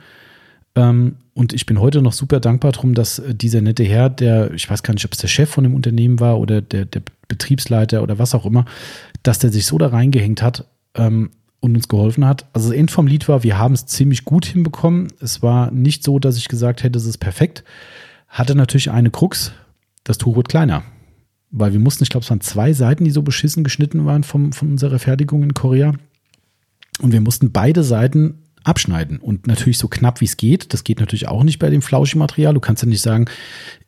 [0.76, 4.54] Ähm, und ich bin heute noch super dankbar drum, dass äh, dieser nette Herr, der,
[4.54, 7.02] ich weiß gar nicht, ob es der Chef von dem Unternehmen war oder der, der
[7.28, 8.66] Betriebsleiter oder was auch immer,
[9.24, 10.66] dass der sich so da reingehängt hat
[10.96, 12.46] ähm, und uns geholfen hat.
[12.54, 15.10] Also das End vom Lied war, wir haben es ziemlich gut hinbekommen.
[15.20, 17.66] Es war nicht so, dass ich gesagt hätte, es ist perfekt.
[18.30, 19.52] Hatte natürlich eine Krux,
[20.08, 20.84] das Tuch wird kleiner.
[21.52, 24.54] Weil wir mussten, ich glaube, es waren zwei Seiten, die so beschissen geschnitten waren vom,
[24.54, 25.94] von unserer Fertigung in Korea.
[27.02, 29.20] Und wir mussten beide Seiten abschneiden.
[29.20, 30.74] Und natürlich so knapp wie es geht.
[30.74, 32.54] Das geht natürlich auch nicht bei dem Flauschi-Material.
[32.54, 33.26] Du kannst ja nicht sagen,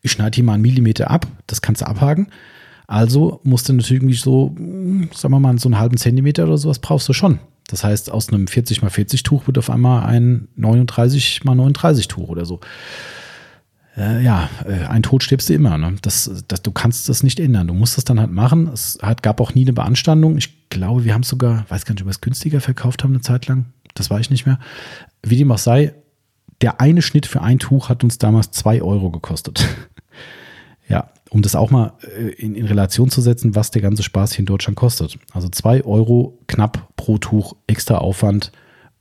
[0.02, 1.28] ich schneide hier mal einen Millimeter ab.
[1.48, 2.28] Das kannst du abhaken.
[2.88, 4.56] Also musst du natürlich so,
[5.14, 7.40] sagen wir mal, so einen halben Zentimeter oder sowas brauchst du schon.
[7.68, 12.08] Das heißt, aus einem 40 x 40 Tuch wird auf einmal ein 39 x 39
[12.08, 12.60] Tuch oder so.
[13.98, 15.78] Äh, ja, äh, ein Tod stirbst du immer.
[15.78, 15.96] Ne?
[16.02, 17.68] Das, das, du kannst das nicht ändern.
[17.68, 18.68] Du musst das dann halt machen.
[18.68, 20.38] Es hat, gab auch nie eine Beanstandung.
[20.38, 23.12] Ich glaube, wir haben es sogar, weiß gar nicht, ob wir es günstiger verkauft haben
[23.12, 23.66] eine Zeit lang.
[23.96, 24.60] Das weiß ich nicht mehr.
[25.24, 25.94] Wie dem auch sei,
[26.62, 29.68] der eine Schnitt für ein Tuch hat uns damals zwei Euro gekostet.
[30.90, 34.34] ja, um das auch mal äh, in, in, Relation zu setzen, was der ganze Spaß
[34.34, 35.18] hier in Deutschland kostet.
[35.34, 38.52] Also zwei Euro knapp pro Tuch extra Aufwand,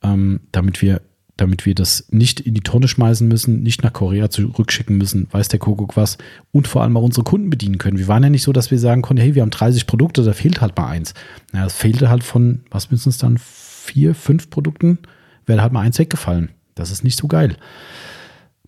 [0.02, 1.02] ähm, damit wir
[1.38, 5.48] damit wir das nicht in die Tonne schmeißen müssen, nicht nach Korea zurückschicken müssen, weiß
[5.48, 6.18] der Kuckuck was,
[6.50, 7.96] und vor allem auch unsere Kunden bedienen können.
[7.96, 10.32] Wir waren ja nicht so, dass wir sagen konnten, hey, wir haben 30 Produkte, da
[10.32, 11.14] fehlt halt mal eins.
[11.52, 14.98] Naja, es fehlte halt von, was müssen es dann, vier, fünf Produkten,
[15.46, 16.50] wäre halt mal eins weggefallen.
[16.74, 17.56] Das ist nicht so geil.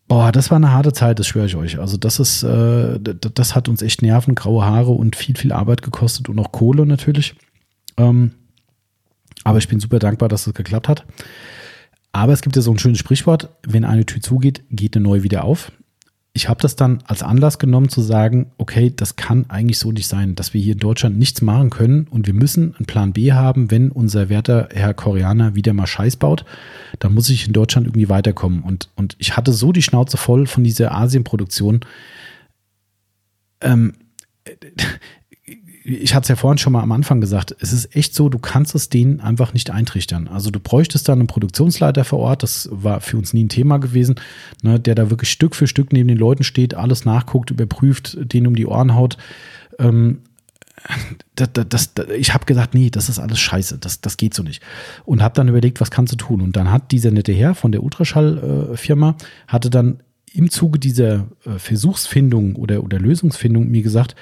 [0.06, 1.78] Boah, das war eine harte Zeit, das schwöre ich euch.
[1.80, 5.82] Also das ist, äh, das hat uns echt Nerven, graue Haare und viel, viel Arbeit
[5.82, 7.34] gekostet und auch Kohle natürlich.
[7.96, 8.32] Ähm,
[9.42, 11.04] aber ich bin super dankbar, dass es geklappt hat.
[12.12, 15.22] Aber es gibt ja so ein schönes Sprichwort, wenn eine Tür zugeht, geht eine neue
[15.22, 15.72] wieder auf.
[16.32, 20.06] Ich habe das dann als Anlass genommen zu sagen, okay, das kann eigentlich so nicht
[20.06, 23.32] sein, dass wir hier in Deutschland nichts machen können und wir müssen einen Plan B
[23.32, 26.44] haben, wenn unser werter Herr Koreaner wieder mal Scheiß baut,
[27.00, 28.62] dann muss ich in Deutschland irgendwie weiterkommen.
[28.62, 31.80] Und, und ich hatte so die Schnauze voll von dieser Asienproduktion.
[33.60, 33.94] Ähm,
[35.90, 38.38] ich hatte es ja vorhin schon mal am Anfang gesagt, es ist echt so, du
[38.38, 40.28] kannst es denen einfach nicht eintrichtern.
[40.28, 43.78] Also du bräuchtest da einen Produktionsleiter vor Ort, das war für uns nie ein Thema
[43.78, 44.16] gewesen,
[44.62, 48.46] ne, der da wirklich Stück für Stück neben den Leuten steht, alles nachguckt, überprüft, denen
[48.46, 49.16] um die Ohren haut.
[49.78, 50.20] Ähm,
[51.34, 54.42] das, das, das, ich habe gesagt, nee, das ist alles scheiße, das, das geht so
[54.42, 54.62] nicht.
[55.04, 56.40] Und habe dann überlegt, was kannst du tun?
[56.40, 60.02] Und dann hat dieser nette Herr von der Ultraschallfirma, äh, hatte dann
[60.32, 64.14] im Zuge dieser äh, Versuchsfindung oder, oder Lösungsfindung mir gesagt,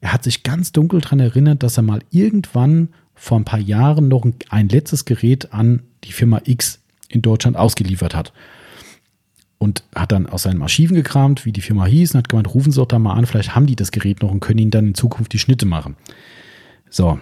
[0.00, 4.08] er hat sich ganz dunkel daran erinnert, dass er mal irgendwann vor ein paar Jahren
[4.08, 8.32] noch ein letztes Gerät an die Firma X in Deutschland ausgeliefert hat.
[9.58, 12.72] Und hat dann aus seinen Archiven gekramt, wie die Firma hieß, und hat gemeint, rufen
[12.72, 14.88] Sie doch da mal an, vielleicht haben die das Gerät noch und können Ihnen dann
[14.88, 15.96] in Zukunft die Schnitte machen.
[16.90, 17.18] So,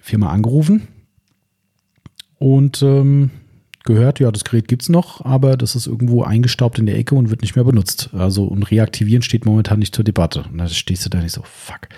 [0.00, 0.88] Firma angerufen
[2.38, 3.30] und ähm,
[3.84, 7.14] gehört, ja, das Gerät gibt es noch, aber das ist irgendwo eingestaubt in der Ecke
[7.14, 8.10] und wird nicht mehr benutzt.
[8.12, 10.44] Also und reaktivieren steht momentan nicht zur Debatte.
[10.50, 11.88] Und da stehst du da nicht so, fuck.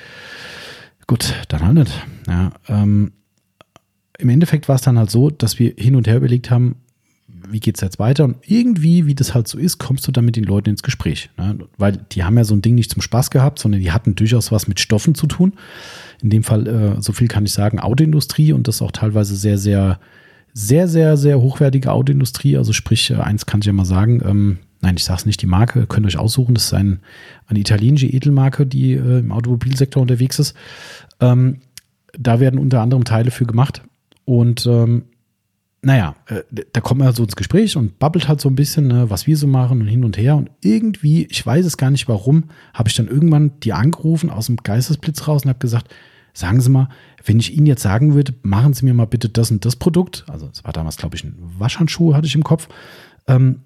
[1.07, 2.03] Gut, dann halt nicht.
[2.27, 3.13] Ja, ähm,
[4.19, 6.77] Im Endeffekt war es dann halt so, dass wir hin und her überlegt haben,
[7.49, 8.25] wie geht es jetzt weiter?
[8.25, 11.31] Und irgendwie, wie das halt so ist, kommst du dann mit den Leuten ins Gespräch.
[11.37, 11.59] Ne?
[11.79, 14.51] Weil die haben ja so ein Ding nicht zum Spaß gehabt, sondern die hatten durchaus
[14.51, 15.53] was mit Stoffen zu tun.
[16.23, 19.59] In dem Fall, äh, so viel kann ich sagen, Autoindustrie und das auch teilweise sehr,
[19.59, 20.01] sehr
[20.59, 22.57] sehr, sehr, sehr hochwertige Autoindustrie.
[22.57, 25.43] Also sprich, äh, eins kann ich ja mal sagen, ähm, nein, ich sage es nicht,
[25.43, 26.55] die Marke, könnt ihr euch aussuchen.
[26.55, 27.01] Das ist ein,
[27.47, 30.57] eine italienische Edelmarke, die äh, im Automobilsektor unterwegs ist.
[31.21, 31.59] Ähm,
[32.19, 33.83] da werden unter anderem Teile für gemacht.
[34.25, 35.03] Und ähm,
[35.83, 36.41] naja, äh,
[36.73, 39.37] da kommt man so ins Gespräch und babbelt halt so ein bisschen, ne, was wir
[39.37, 40.37] so machen und hin und her.
[40.37, 44.47] Und irgendwie, ich weiß es gar nicht warum, habe ich dann irgendwann die angerufen aus
[44.47, 45.95] dem Geistesblitz raus und habe gesagt,
[46.37, 46.89] sagen Sie mal,
[47.25, 50.25] wenn ich Ihnen jetzt sagen würde, machen Sie mir mal bitte das und das Produkt,
[50.29, 52.69] also es war damals, glaube ich, ein Waschhandschuh, hatte ich im Kopf,
[53.27, 53.63] ähm,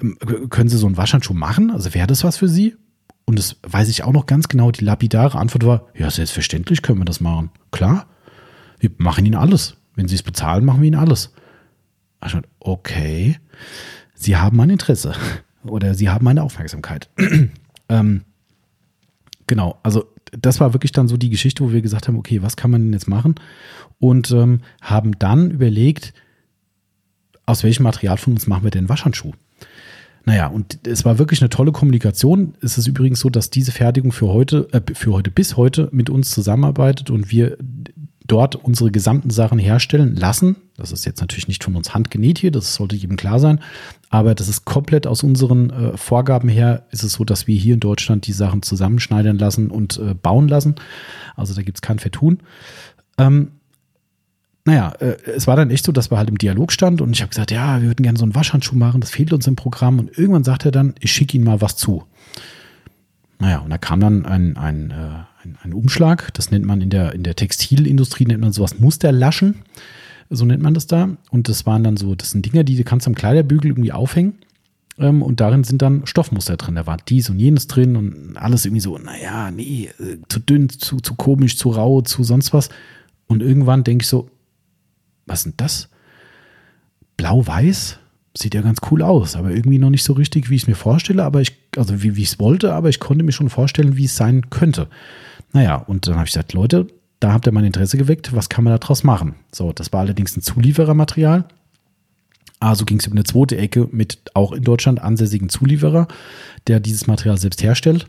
[0.00, 0.16] ähm
[0.48, 1.70] können Sie so einen Waschhandschuh machen?
[1.70, 2.76] Also wäre das was für Sie?
[3.24, 4.70] Und das weiß ich auch noch ganz genau.
[4.70, 7.50] Die lapidare Antwort war, ja, selbstverständlich können wir das machen.
[7.70, 8.06] Klar,
[8.78, 9.76] wir machen Ihnen alles.
[9.94, 11.32] Wenn Sie es bezahlen, machen wir Ihnen alles.
[12.20, 13.38] Also, okay,
[14.14, 15.14] Sie haben mein Interesse
[15.64, 17.10] oder Sie haben meine Aufmerksamkeit.
[17.88, 18.22] ähm,
[19.46, 22.56] genau, also das war wirklich dann so die Geschichte, wo wir gesagt haben, okay, was
[22.56, 23.34] kann man denn jetzt machen?
[23.98, 26.12] Und ähm, haben dann überlegt,
[27.46, 29.32] aus welchem Material von uns machen wir denn Waschhandschuh?
[30.24, 32.54] Naja, und es war wirklich eine tolle Kommunikation.
[32.62, 36.10] Es ist übrigens so, dass diese Fertigung für heute, äh, für heute bis heute mit
[36.10, 37.58] uns zusammenarbeitet und wir
[38.26, 40.56] dort unsere gesamten Sachen herstellen lassen.
[40.76, 43.60] Das ist jetzt natürlich nicht von uns handgenäht hier, das sollte jedem klar sein.
[44.10, 47.74] Aber das ist komplett aus unseren äh, Vorgaben her, ist es so, dass wir hier
[47.74, 50.76] in Deutschland die Sachen zusammenschneidern lassen und äh, bauen lassen.
[51.36, 52.38] Also da gibt es kein Vertun.
[53.18, 53.52] Ähm,
[54.64, 57.22] naja, äh, es war dann echt so, dass wir halt im Dialog stand und ich
[57.22, 59.98] habe gesagt, ja, wir würden gerne so einen Waschhandschuh machen, das fehlt uns im Programm.
[59.98, 62.04] Und irgendwann sagt er dann, ich schicke Ihnen mal was zu.
[63.38, 66.90] Naja, und da kam dann ein, ein, äh, ein, ein, Umschlag, das nennt man in
[66.90, 69.56] der, in der Textilindustrie, nennt man sowas Musterlaschen,
[70.30, 71.16] so nennt man das da.
[71.30, 74.34] Und das waren dann so, das sind Dinger, die du kannst am Kleiderbügel irgendwie aufhängen.
[74.98, 76.74] Ähm, und darin sind dann Stoffmuster drin.
[76.74, 80.68] Da war dies und jenes drin und alles irgendwie so, naja, nee, äh, zu dünn,
[80.68, 82.68] zu, zu komisch, zu rau, zu sonst was.
[83.26, 84.30] Und irgendwann denke ich so,
[85.26, 85.88] was denn das?
[87.16, 87.98] Blau-Weiß?
[88.34, 90.74] Sieht ja ganz cool aus, aber irgendwie noch nicht so richtig, wie ich es mir
[90.74, 93.98] vorstelle, aber ich, also wie, wie ich es wollte, aber ich konnte mir schon vorstellen,
[93.98, 94.88] wie es sein könnte.
[95.52, 96.86] Naja, und dann habe ich gesagt, Leute,
[97.20, 99.36] da habt ihr mein Interesse geweckt, was kann man daraus machen?
[99.52, 101.44] So, das war allerdings ein Zulieferermaterial.
[102.58, 106.06] Also ging es über eine zweite Ecke mit auch in Deutschland ansässigen Zulieferer,
[106.68, 108.06] der dieses Material selbst herstellt.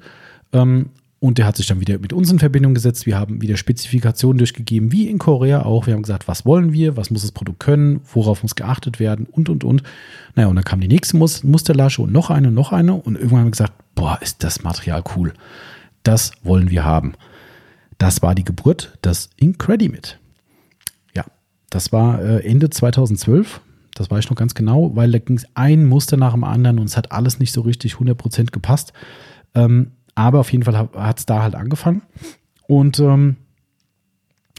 [0.52, 0.90] Ähm,
[1.20, 3.06] und der hat sich dann wieder mit uns in Verbindung gesetzt.
[3.06, 5.88] Wir haben wieder Spezifikationen durchgegeben, wie in Korea auch.
[5.88, 9.26] Wir haben gesagt, was wollen wir, was muss das Produkt können, worauf muss geachtet werden
[9.32, 9.84] und, und, und.
[10.36, 12.94] Naja, und dann kam die nächste Musterlasche und noch eine, noch eine.
[12.95, 15.34] Und irgendwann haben wir gesagt, boah, ist das Material cool.
[16.03, 17.14] Das wollen wir haben.
[17.98, 20.20] Das war die Geburt des Incredimit.
[21.15, 21.26] Ja,
[21.70, 23.61] das war äh, Ende 2012.
[23.95, 26.80] Das weiß ich noch ganz genau, weil da ging es ein Muster nach dem anderen
[26.80, 28.94] und es hat alles nicht so richtig 100% gepasst.
[29.53, 32.02] Ähm, aber auf jeden Fall hat es da halt angefangen.
[32.68, 33.36] Und ähm,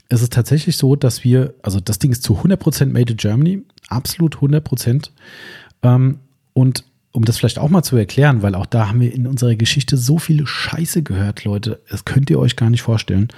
[0.08, 3.62] es ist tatsächlich so, dass wir, also das Ding ist zu 100% made in Germany,
[3.88, 5.10] absolut 100%.
[5.82, 6.18] Ähm,
[6.52, 6.84] und
[7.14, 9.96] um das vielleicht auch mal zu erklären, weil auch da haben wir in unserer Geschichte
[9.96, 13.28] so viele Scheiße gehört, Leute, das könnt ihr euch gar nicht vorstellen.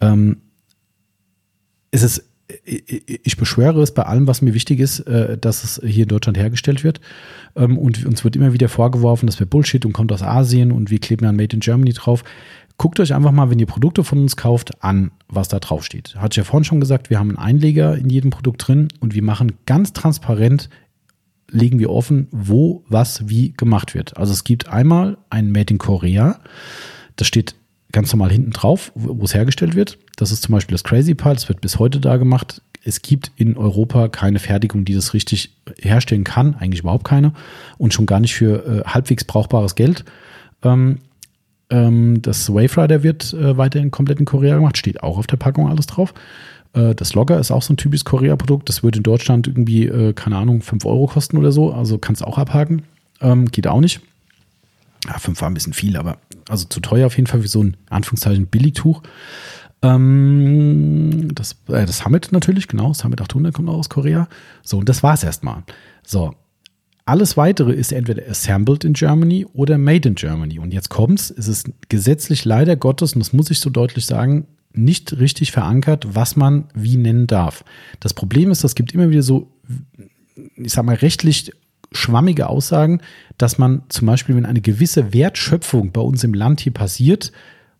[0.00, 0.42] Ähm,
[1.90, 2.24] es ist
[2.66, 6.36] ich beschwöre es bei allem, was mir wichtig ist, äh, dass es hier in Deutschland
[6.36, 7.00] hergestellt wird.
[7.56, 10.90] Ähm, und uns wird immer wieder vorgeworfen, dass wir Bullshit und kommt aus Asien und
[10.90, 12.22] wir kleben dann Made in Germany drauf.
[12.76, 16.16] Guckt euch einfach mal, wenn ihr Produkte von uns kauft, an, was da drauf steht.
[16.16, 19.14] Hatte ich ja vorhin schon gesagt, wir haben einen Einleger in jedem Produkt drin und
[19.14, 20.68] wir machen ganz transparent,
[21.50, 24.16] legen wir offen, wo, was, wie gemacht wird.
[24.16, 26.40] Also es gibt einmal ein Made in Korea.
[27.16, 27.54] Das steht
[27.92, 29.98] ganz normal hinten drauf, wo es hergestellt wird.
[30.16, 32.60] Das ist zum Beispiel das Crazy Pile, das wird bis heute da gemacht.
[32.82, 37.32] Es gibt in Europa keine Fertigung, die das richtig herstellen kann, eigentlich überhaupt keine
[37.78, 40.04] und schon gar nicht für äh, halbwegs brauchbares Geld.
[40.62, 40.98] Ähm,
[41.70, 45.36] ähm, das Wave Rider wird äh, weiterhin komplett in Korea gemacht, steht auch auf der
[45.36, 46.12] Packung alles drauf.
[46.74, 50.12] Äh, das Logger ist auch so ein typisches Korea-Produkt, das würde in Deutschland irgendwie, äh,
[50.12, 52.82] keine Ahnung, 5 Euro kosten oder so, also kannst du auch abhaken.
[53.20, 54.00] Ähm, geht auch nicht.
[55.06, 56.18] Ja, 5 war ein bisschen viel, aber
[56.48, 59.02] also zu teuer auf jeden Fall für so ein Anführungszeichen Billigtuch.
[59.82, 62.92] Ähm, das, äh, das Summit natürlich, genau.
[62.92, 64.28] Summit 800 kommt auch aus Korea.
[64.62, 65.62] So, und das war es erstmal.
[66.04, 66.34] So.
[67.06, 70.58] Alles weitere ist entweder assembled in Germany oder made in Germany.
[70.58, 74.46] Und jetzt kommt's, es ist gesetzlich leider Gottes, und das muss ich so deutlich sagen,
[74.74, 77.64] nicht richtig verankert, was man wie nennen darf.
[78.00, 79.50] Das Problem ist, es gibt immer wieder so,
[80.56, 81.52] ich sag mal, rechtlich
[81.92, 83.00] schwammige Aussagen,
[83.38, 87.32] dass man zum Beispiel, wenn eine gewisse Wertschöpfung bei uns im Land hier passiert,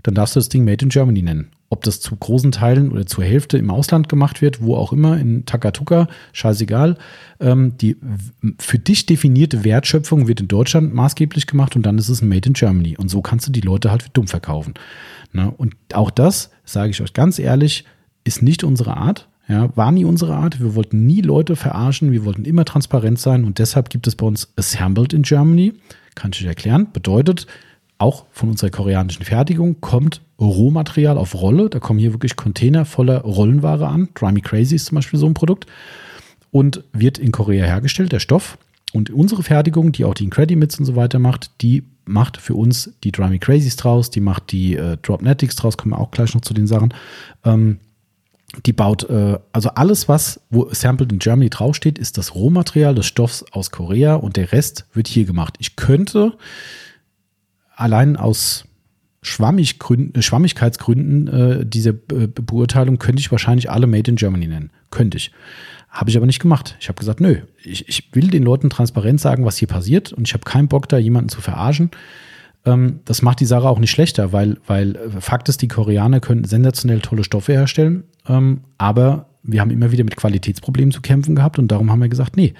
[0.02, 3.04] dann darfst du das Ding Made in Germany nennen ob das zu großen Teilen oder
[3.04, 6.96] zur Hälfte im Ausland gemacht wird, wo auch immer, in Takatuka, scheißegal.
[7.40, 7.96] Ähm, die
[8.60, 12.48] für dich definierte Wertschöpfung wird in Deutschland maßgeblich gemacht und dann ist es ein Made
[12.48, 12.96] in Germany.
[12.96, 14.74] Und so kannst du die Leute halt dumm verkaufen.
[15.32, 15.50] Ne?
[15.50, 17.84] Und auch das, sage ich euch ganz ehrlich,
[18.24, 19.28] ist nicht unsere Art.
[19.48, 20.60] Ja, war nie unsere Art.
[20.60, 22.12] Wir wollten nie Leute verarschen.
[22.12, 25.74] Wir wollten immer transparent sein und deshalb gibt es bei uns Assembled in Germany.
[26.14, 26.88] Kann ich euch erklären.
[26.92, 27.46] Bedeutet,
[27.98, 31.68] auch von unserer koreanischen Fertigung kommt Rohmaterial auf Rolle.
[31.68, 34.08] Da kommen hier wirklich Container voller Rollenware an.
[34.14, 35.66] Dry Me Crazy ist zum Beispiel so ein Produkt.
[36.50, 38.58] Und wird in Korea hergestellt, der Stoff.
[38.92, 42.92] Und unsere Fertigung, die auch die Incredimits und so weiter macht, die macht für uns
[43.02, 46.34] die Dry Me Crazies draus, die macht die äh, Dropnetics draus, kommen wir auch gleich
[46.34, 46.92] noch zu den Sachen.
[47.44, 47.78] Ähm,
[48.66, 53.06] die baut, äh, also alles, was, wo Sampled in Germany draufsteht, ist das Rohmaterial des
[53.06, 55.56] Stoffs aus Korea und der Rest wird hier gemacht.
[55.58, 56.36] Ich könnte
[57.74, 58.64] allein aus
[59.22, 64.70] Schwammiggründen, äh, Schwammigkeitsgründen äh, diese äh, Beurteilung könnte ich wahrscheinlich alle Made in Germany nennen.
[64.90, 65.32] Könnte ich.
[65.94, 66.76] Habe ich aber nicht gemacht.
[66.80, 70.26] Ich habe gesagt, nö, ich, ich will den Leuten transparent sagen, was hier passiert und
[70.26, 71.92] ich habe keinen Bock, da jemanden zu verarschen.
[72.64, 76.18] Ähm, das macht die Sache auch nicht schlechter, weil, weil äh, Fakt ist, die Koreaner
[76.18, 81.36] können sensationell tolle Stoffe herstellen, ähm, aber wir haben immer wieder mit Qualitätsproblemen zu kämpfen
[81.36, 82.54] gehabt und darum haben wir gesagt, nee,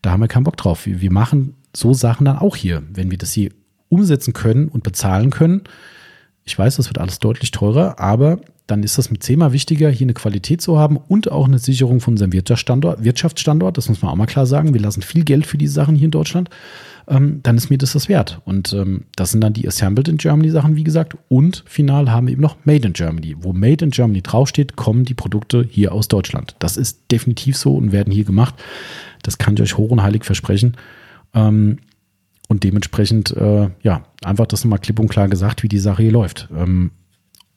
[0.00, 0.84] da haben wir keinen Bock drauf.
[0.84, 3.52] Wir, wir machen so Sachen dann auch hier, wenn wir das hier
[3.90, 5.62] umsetzen können und bezahlen können.
[6.44, 8.40] Ich weiß, das wird alles deutlich teurer, aber
[8.72, 12.00] dann ist das mit zehnmal wichtiger, hier eine Qualität zu haben und auch eine Sicherung
[12.00, 13.04] von unserem Wirtschaftsstandort.
[13.04, 14.72] Wirtschaftsstandort, das muss man auch mal klar sagen.
[14.72, 16.48] Wir lassen viel Geld für diese Sachen hier in Deutschland.
[17.06, 18.40] Ähm, dann ist mir das das wert.
[18.46, 21.18] Und ähm, das sind dann die Assembled in Germany Sachen, wie gesagt.
[21.28, 23.36] Und final haben wir eben noch Made in Germany.
[23.40, 26.56] Wo Made in Germany draufsteht, kommen die Produkte hier aus Deutschland.
[26.58, 28.54] Das ist definitiv so und werden hier gemacht.
[29.22, 30.78] Das kann ich euch hoch und heilig versprechen.
[31.34, 31.78] Ähm,
[32.48, 36.12] und dementsprechend, äh, ja, einfach das nochmal klipp und klar gesagt, wie die Sache hier
[36.12, 36.48] läuft.
[36.56, 36.90] Ähm,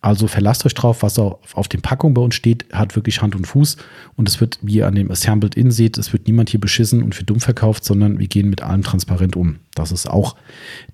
[0.06, 3.48] also verlasst euch drauf, was auf, den Packungen bei uns steht, hat wirklich Hand und
[3.48, 3.78] Fuß.
[4.16, 7.02] Und es wird, wie ihr an dem Assembled In seht, es wird niemand hier beschissen
[7.02, 9.58] und für dumm verkauft, sondern wir gehen mit allem transparent um.
[9.74, 10.36] Das ist auch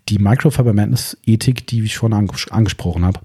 [0.07, 3.19] die Microfiber Madness Ethik, die ich schon anges angesprochen habe.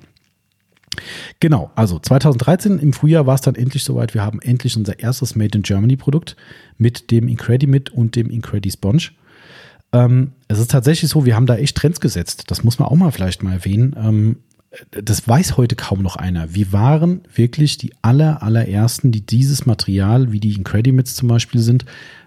[1.39, 4.13] Genau, also 2013 im Frühjahr war es dann endlich soweit.
[4.13, 6.35] Wir haben endlich unser erstes Made in Germany Produkt
[6.79, 9.11] mit dem Incredimit und dem Incredi Sponge.
[9.93, 12.45] Ähm, es ist tatsächlich so, wir haben da echt Trends gesetzt.
[12.49, 13.95] Das muss man auch mal vielleicht mal erwähnen.
[13.97, 14.37] Ähm,
[14.90, 16.55] das weiß heute kaum noch einer.
[16.55, 21.85] Wir waren wirklich die aller, allerersten, die dieses Material, wie die Incredimits zum Beispiel sind,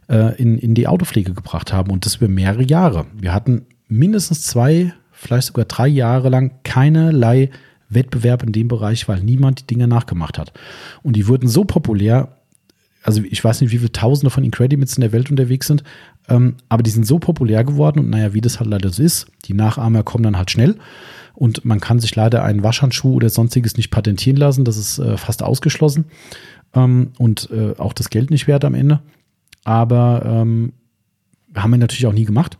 [0.09, 3.05] äh, in, in die Autopflege gebracht haben und das über mehrere Jahre.
[3.17, 7.49] Wir hatten mindestens zwei, vielleicht sogar drei Jahre lang keinerlei
[7.89, 10.53] Wettbewerb in dem Bereich, weil niemand die Dinge nachgemacht hat.
[11.01, 12.37] Und die wurden so populär,
[13.03, 15.83] also ich weiß nicht, wie viele Tausende von Incredimits in der Welt unterwegs sind,
[16.27, 19.27] ähm, aber die sind so populär geworden und naja, wie das halt leider so ist,
[19.45, 20.75] die Nachahmer kommen dann halt schnell.
[21.39, 24.65] Und man kann sich leider einen Waschhandschuh oder sonstiges nicht patentieren lassen.
[24.65, 26.03] Das ist äh, fast ausgeschlossen.
[26.73, 28.99] Ähm, und äh, auch das Geld nicht wert am Ende.
[29.63, 30.73] Aber ähm,
[31.55, 32.57] haben wir natürlich auch nie gemacht.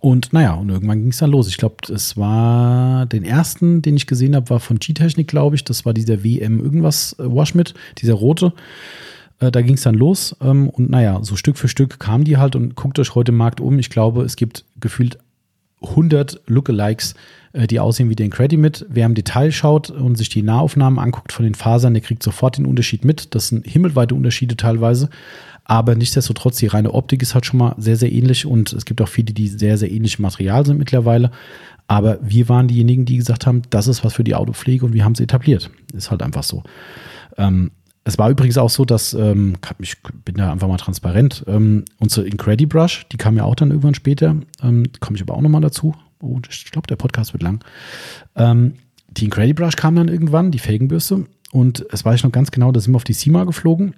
[0.00, 1.46] Und naja, und irgendwann ging es dann los.
[1.46, 5.62] Ich glaube, es war den ersten, den ich gesehen habe, war von G-Technik, glaube ich.
[5.62, 8.52] Das war dieser WM irgendwas äh, Washmit, dieser rote.
[9.38, 10.34] Äh, da ging es dann los.
[10.40, 13.38] Ähm, und naja, so Stück für Stück kamen die halt und guckt euch heute im
[13.38, 13.78] Markt um.
[13.78, 15.18] Ich glaube, es gibt gefühlt
[15.82, 17.14] 100 Lookalikes
[17.52, 18.86] äh, die aussehen wie den Credimit.
[18.88, 22.58] Wer im Detail schaut und sich die Nahaufnahmen anguckt von den Fasern, der kriegt sofort
[22.58, 23.34] den Unterschied mit.
[23.34, 25.10] Das sind himmelweite Unterschiede teilweise.
[25.64, 29.00] Aber nichtsdestotrotz, die reine Optik ist halt schon mal sehr, sehr ähnlich und es gibt
[29.00, 31.30] auch viele, die sehr, sehr ähnlich Material sind mittlerweile.
[31.86, 35.04] Aber wir waren diejenigen, die gesagt haben, das ist was für die Autopflege und wir
[35.04, 35.70] haben es etabliert.
[35.92, 36.62] Ist halt einfach so.
[37.36, 37.72] Ähm,
[38.04, 42.26] es war übrigens auch so, dass, ähm, ich bin da einfach mal transparent, ähm, unsere
[42.26, 45.94] Incredibrush, die kam ja auch dann irgendwann später, ähm, komme ich aber auch nochmal dazu,
[46.22, 47.64] Oh, ich glaube, der Podcast wird lang.
[48.36, 48.74] Ähm,
[49.08, 51.26] die Incredibrush kam dann irgendwann, die Felgenbürste.
[51.50, 53.94] Und es weiß ich noch ganz genau, da sind wir auf die SEMA geflogen.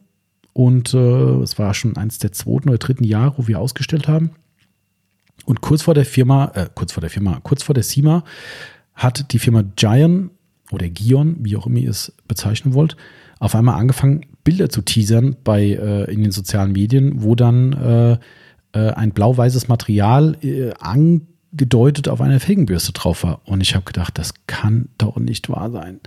[0.53, 0.99] Und äh,
[1.43, 4.31] es war schon eins der zweiten oder dritten Jahre, wo wir ausgestellt haben.
[5.45, 8.25] Und kurz vor der Firma, äh, kurz vor der Firma, kurz vor der SEMA
[8.95, 10.31] hat die Firma Giant
[10.71, 12.97] oder Gion, wie auch immer ihr es bezeichnen wollt,
[13.43, 18.13] auf einmal angefangen, Bilder zu teasern bei, äh, in den sozialen Medien, wo dann äh,
[18.79, 23.41] äh ein blau-weißes Material äh, an, gedeutet auf einer Felgenbürste drauf war.
[23.45, 25.99] Und ich habe gedacht, das kann doch nicht wahr sein.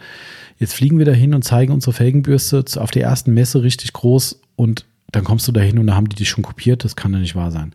[0.60, 4.86] Jetzt fliegen wir dahin und zeigen unsere Felgenbürste auf der ersten Messe richtig groß und
[5.12, 6.86] dann kommst du dahin und da haben die dich schon kopiert.
[6.86, 7.74] Das kann doch nicht wahr sein.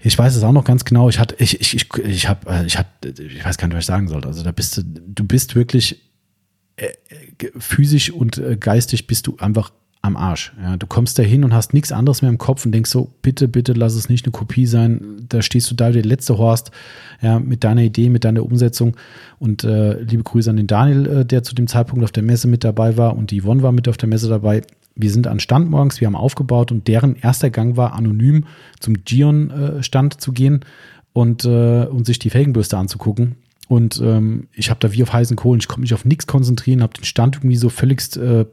[0.00, 1.08] Ich weiß es auch noch ganz genau.
[1.08, 3.84] Ich hatte, ich, ich, ich, ich habe, äh, ich hatte, ich weiß gar nicht, was
[3.84, 4.24] ich sagen soll.
[4.24, 6.09] Also da bist du, du bist wirklich
[7.58, 9.70] physisch und äh, geistig bist du einfach
[10.02, 10.52] am Arsch.
[10.62, 13.10] Ja, du kommst da hin und hast nichts anderes mehr im Kopf und denkst so,
[13.20, 15.26] bitte, bitte lass es nicht eine Kopie sein.
[15.28, 16.70] Da stehst du da der letzte Horst,
[17.20, 18.96] ja, mit deiner Idee, mit deiner Umsetzung.
[19.38, 22.48] Und äh, liebe Grüße an den Daniel, äh, der zu dem Zeitpunkt auf der Messe
[22.48, 24.62] mit dabei war und die Yvonne war mit auf der Messe dabei.
[24.94, 28.46] Wir sind an Stand morgens, wir haben aufgebaut und deren erster Gang war, anonym
[28.80, 30.60] zum Gion-Stand äh, zu gehen
[31.12, 33.36] und, äh, und sich die Felgenbürste anzugucken.
[33.70, 36.82] Und ähm, ich habe da wie auf heißen Kohlen, ich konnte mich auf nichts konzentrieren,
[36.82, 38.44] habe den Stand irgendwie so völligst äh,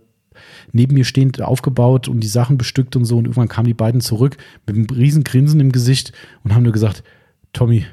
[0.73, 3.17] neben mir stehend aufgebaut und die Sachen bestückt und so.
[3.17, 4.37] Und irgendwann kamen die beiden zurück
[4.67, 6.11] mit einem riesen Grinsen im Gesicht
[6.43, 7.03] und haben nur gesagt,
[7.51, 7.83] Tommy,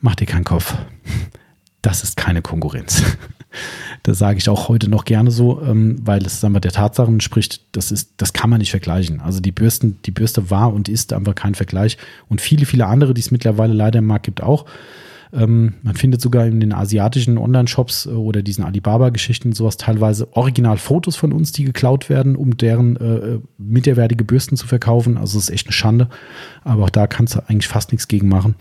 [0.00, 0.74] mach dir keinen Kopf.
[1.82, 3.02] Das ist keine Konkurrenz.
[4.02, 7.22] Das sage ich auch heute noch gerne so, ähm, weil es sagen wir, der Tatsachen
[7.22, 9.20] spricht, das ist, das kann man nicht vergleichen.
[9.20, 11.96] Also die Bürsten, die Bürste war und ist einfach kein Vergleich.
[12.28, 14.66] Und viele, viele andere, die es mittlerweile leider im Markt gibt, auch.
[15.36, 21.16] Ähm, man findet sogar in den asiatischen Online-Shops äh, oder diesen Alibaba-Geschichten sowas teilweise Original-Fotos
[21.16, 25.18] von uns, die geklaut werden, um deren äh, äh minderwertige Bürsten zu verkaufen.
[25.18, 26.08] Also das ist echt eine Schande.
[26.64, 28.54] Aber auch da kannst du eigentlich fast nichts gegen machen.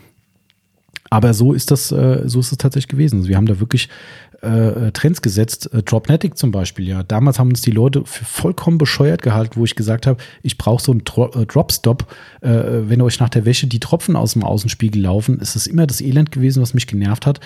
[1.09, 3.17] Aber so ist das, äh, so ist es tatsächlich gewesen.
[3.17, 3.89] Also wir haben da wirklich
[4.45, 5.73] äh, Trends gesetzt.
[5.73, 7.03] Äh, Dropnetic zum Beispiel, ja.
[7.03, 10.83] Damals haben uns die Leute für vollkommen bescheuert gehalten, wo ich gesagt habe, ich brauche
[10.83, 12.05] so einen Dro äh, Dropstop.
[12.41, 12.49] Äh,
[12.87, 16.01] wenn euch nach der Wäsche die Tropfen aus dem Außenspiegel laufen, ist es immer das
[16.01, 17.39] Elend gewesen, was mich genervt hat.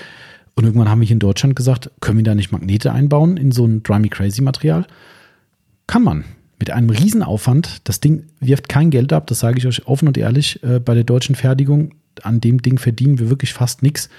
[0.56, 3.52] Und irgendwann haben wir hier in Deutschland gesagt, können wir da nicht Magnete einbauen in
[3.52, 4.86] so ein Dry Me Crazy Material?
[5.88, 6.26] Kann man.
[6.60, 7.88] Mit einem Riesenaufwand.
[7.88, 10.62] Das Ding wirft kein Geld ab, das sage ich euch offen und ehrlich.
[10.64, 14.10] Äh, bei der deutschen Fertigung, an dem Ding verdienen wir wirklich fast nichts.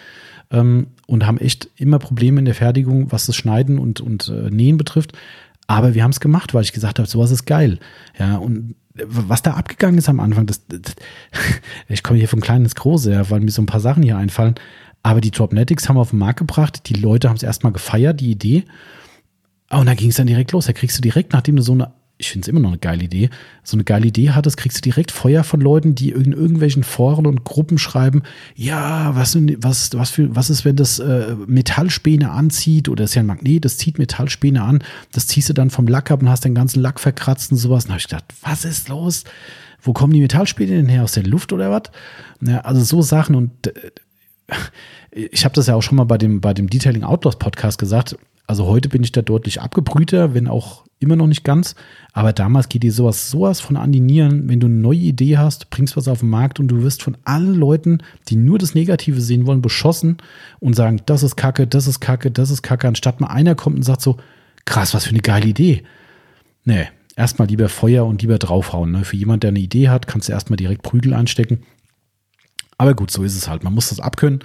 [0.50, 4.50] Ähm, und haben echt immer Probleme in der Fertigung, was das Schneiden und, und äh,
[4.50, 5.12] Nähen betrifft.
[5.66, 7.78] Aber wir haben es gemacht, weil ich gesagt habe, sowas ist geil.
[8.18, 8.74] Ja, und
[9.04, 10.80] was da abgegangen ist am Anfang, das, das
[11.88, 14.16] ich komme hier von klein ins große, ja, weil mir so ein paar Sachen hier
[14.16, 14.56] einfallen.
[15.02, 16.88] Aber die Dropnetics haben wir auf den Markt gebracht.
[16.88, 18.64] Die Leute haben es erstmal gefeiert, die Idee.
[19.70, 20.66] Und dann ging es dann direkt los.
[20.66, 23.04] Da kriegst du direkt, nachdem du so eine ich finde es immer noch eine geile
[23.04, 23.30] Idee,
[23.64, 27.26] so eine geile Idee hattest, kriegst du direkt Feuer von Leuten, die in irgendwelchen Foren
[27.26, 28.22] und Gruppen schreiben,
[28.54, 33.22] ja, was, was, was, für, was ist, wenn das äh, Metallspäne anzieht oder ist ja
[33.22, 36.44] ein Magnet, das zieht Metallspäne an, das ziehst du dann vom Lack ab und hast
[36.44, 37.86] den ganzen Lack verkratzt und sowas.
[37.86, 39.24] Und habe ich gedacht, was ist los?
[39.80, 41.04] Wo kommen die Metallspäne denn her?
[41.04, 41.84] Aus der Luft oder was?
[42.42, 43.90] Ja, also so Sachen und äh,
[45.10, 48.16] ich habe das ja auch schon mal bei dem, bei dem Detailing Outdoors Podcast gesagt.
[48.46, 51.74] Also heute bin ich da deutlich abgebrühter, wenn auch immer noch nicht ganz.
[52.12, 55.38] Aber damals geht dir sowas, sowas von an die Nieren, wenn du eine neue Idee
[55.38, 57.98] hast, bringst was auf den Markt und du wirst von allen Leuten,
[58.28, 60.18] die nur das Negative sehen wollen, beschossen
[60.60, 63.76] und sagen, das ist Kacke, das ist Kacke, das ist Kacke, anstatt mal einer kommt
[63.76, 64.18] und sagt so,
[64.66, 65.82] krass, was für eine geile Idee.
[66.64, 66.86] Nee,
[67.16, 68.92] erstmal lieber Feuer und lieber draufhauen.
[68.92, 69.04] Ne?
[69.04, 71.62] Für jemand, der eine Idee hat, kannst du erstmal direkt Prügel einstecken
[72.80, 73.62] aber gut, so ist es halt.
[73.62, 74.40] Man muss das abkönnen.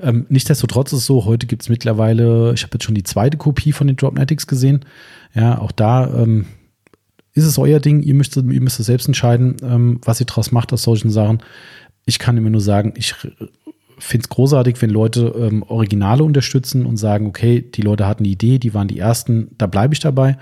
[0.00, 3.36] Ähm, nichtsdestotrotz ist es so, heute gibt es mittlerweile, ich habe jetzt schon die zweite
[3.36, 4.84] Kopie von den Dropnetics gesehen.
[5.36, 6.46] Ja, auch da ähm,
[7.32, 8.02] ist es euer Ding.
[8.02, 11.38] Ihr müsst, ihr müsst selbst entscheiden, ähm, was ihr draus macht aus solchen Sachen.
[12.06, 13.14] Ich kann immer nur sagen, ich
[14.00, 18.32] finde es großartig, wenn Leute ähm, Originale unterstützen und sagen, okay, die Leute hatten die
[18.32, 20.38] Idee, die waren die ersten, da bleibe ich dabei.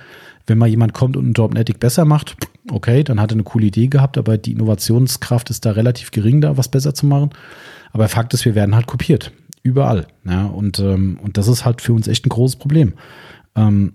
[0.47, 2.37] Wenn mal jemand kommt und ein Dropnetic besser macht,
[2.71, 6.41] okay, dann hat er eine coole Idee gehabt, aber die Innovationskraft ist da relativ gering,
[6.41, 7.31] da was besser zu machen.
[7.93, 9.33] Aber Fakt ist, wir werden halt kopiert.
[9.63, 10.07] Überall.
[10.25, 12.93] Ja, und, ähm, und das ist halt für uns echt ein großes Problem.
[13.57, 13.95] Ähm,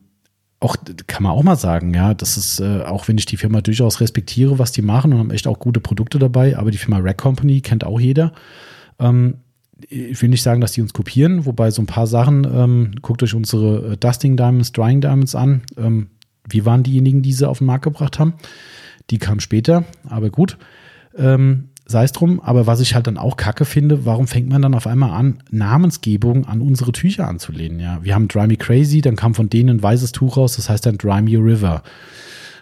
[0.59, 0.75] auch
[1.07, 4.01] kann man auch mal sagen, ja, das ist, äh, auch wenn ich die Firma durchaus
[4.01, 7.17] respektiere, was die machen und haben echt auch gute Produkte dabei, aber die Firma Rack
[7.17, 8.33] Company kennt auch jeder.
[8.99, 9.35] Ähm,
[9.87, 13.23] ich will nicht sagen, dass die uns kopieren, wobei so ein paar Sachen, ähm, guckt
[13.23, 15.61] euch unsere äh, Dusting Diamonds, Drying Diamonds an.
[15.77, 16.07] Ähm,
[16.47, 18.33] wir waren diejenigen, die sie auf den Markt gebracht haben.
[19.09, 20.57] Die kamen später, aber gut.
[21.17, 24.61] Ähm, sei es drum, aber was ich halt dann auch kacke finde, warum fängt man
[24.61, 27.79] dann auf einmal an, Namensgebung an unsere Tücher anzulehnen?
[27.79, 30.69] Ja, wir haben Dry Me Crazy, dann kam von denen ein weißes Tuch raus, das
[30.69, 31.81] heißt dann Dry Me River.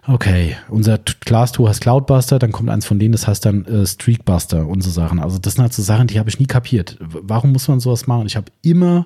[0.10, 4.66] Okay, unser Glastuch heißt Cloudbuster, dann kommt eins von denen, das heißt dann äh, Streakbuster
[4.66, 5.20] und so Sachen.
[5.20, 6.98] Also das sind halt so Sachen, die habe ich nie kapiert.
[7.02, 8.26] Warum muss man sowas machen?
[8.26, 9.06] Ich habe immer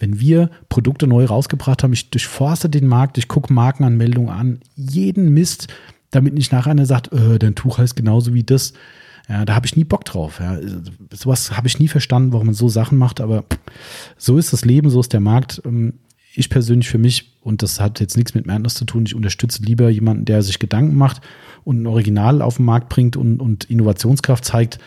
[0.00, 5.32] wenn wir Produkte neu rausgebracht haben, ich durchforste den Markt, ich gucke Markenanmeldungen an, jeden
[5.32, 5.68] Mist,
[6.10, 8.72] damit nicht nachher einer sagt, äh, dein Tuch heißt genauso wie das.
[9.28, 10.40] Ja, da habe ich nie Bock drauf.
[10.40, 10.58] Ja.
[11.12, 13.44] Sowas habe ich nie verstanden, warum man so Sachen macht, aber
[14.16, 15.62] so ist das Leben, so ist der Markt.
[15.64, 15.94] Ähm,
[16.34, 19.62] ich persönlich für mich, und das hat jetzt nichts mit Madness zu tun, ich unterstütze
[19.62, 21.20] lieber jemanden, der sich Gedanken macht
[21.64, 24.78] und ein Original auf den Markt bringt und, und Innovationskraft zeigt,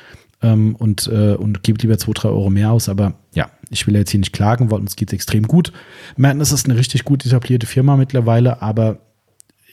[0.43, 2.89] ähm, und, äh, und gebe lieber zwei, drei Euro mehr aus.
[2.89, 5.71] Aber ja, ich will jetzt hier nicht klagen, weil uns geht es extrem gut.
[6.17, 8.99] Madness ist eine richtig gut etablierte Firma mittlerweile, aber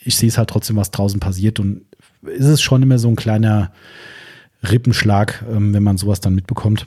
[0.02, 1.60] ich sehe es halt trotzdem, was draußen passiert.
[1.60, 1.82] Und
[2.22, 3.72] ist es schon immer so ein kleiner
[4.62, 6.86] Rippenschlag, ähm, wenn man sowas dann mitbekommt.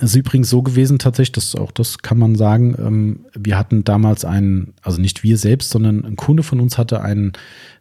[0.00, 2.76] Es ist übrigens so gewesen, tatsächlich, das auch das kann man sagen.
[2.78, 7.00] Ähm, wir hatten damals einen, also nicht wir selbst, sondern ein Kunde von uns hatte
[7.00, 7.32] einen,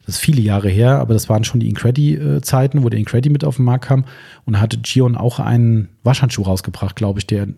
[0.08, 3.44] das ist viele Jahre her, aber das waren schon die Incredi-Zeiten, wo der Incredi mit
[3.44, 4.06] auf den Markt kam.
[4.46, 7.50] Und hatte Gion auch einen Waschhandschuh rausgebracht, glaube ich, der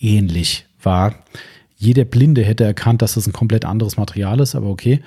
[0.00, 1.14] ähnlich war.
[1.76, 5.02] Jeder Blinde hätte erkannt, dass das ein komplett anderes Material ist, aber okay.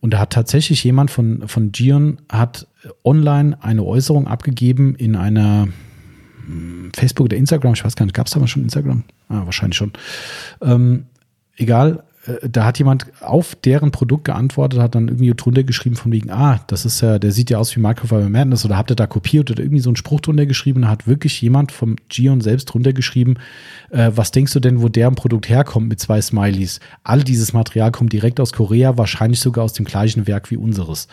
[0.00, 2.66] Und da hat tatsächlich jemand von, von Gion hat
[3.04, 5.68] online eine Äußerung abgegeben in einer
[6.96, 9.04] Facebook oder Instagram, ich weiß gar nicht, gab es da mal schon Instagram?
[9.28, 9.92] Ah, wahrscheinlich schon.
[10.60, 11.06] Ähm,
[11.56, 12.02] egal,
[12.48, 16.60] da hat jemand auf deren Produkt geantwortet, hat dann irgendwie drunter geschrieben von wegen, ah,
[16.68, 19.50] das ist ja, der sieht ja aus wie Microfiber Madness oder habt ihr da kopiert
[19.50, 22.94] oder irgendwie so einen Spruch drunter geschrieben, da hat wirklich jemand vom Gion selbst drunter
[22.94, 23.34] geschrieben,
[23.90, 26.80] äh, was denkst du denn, wo deren Produkt herkommt mit zwei Smileys?
[27.02, 31.08] All dieses Material kommt direkt aus Korea, wahrscheinlich sogar aus dem gleichen Werk wie unseres.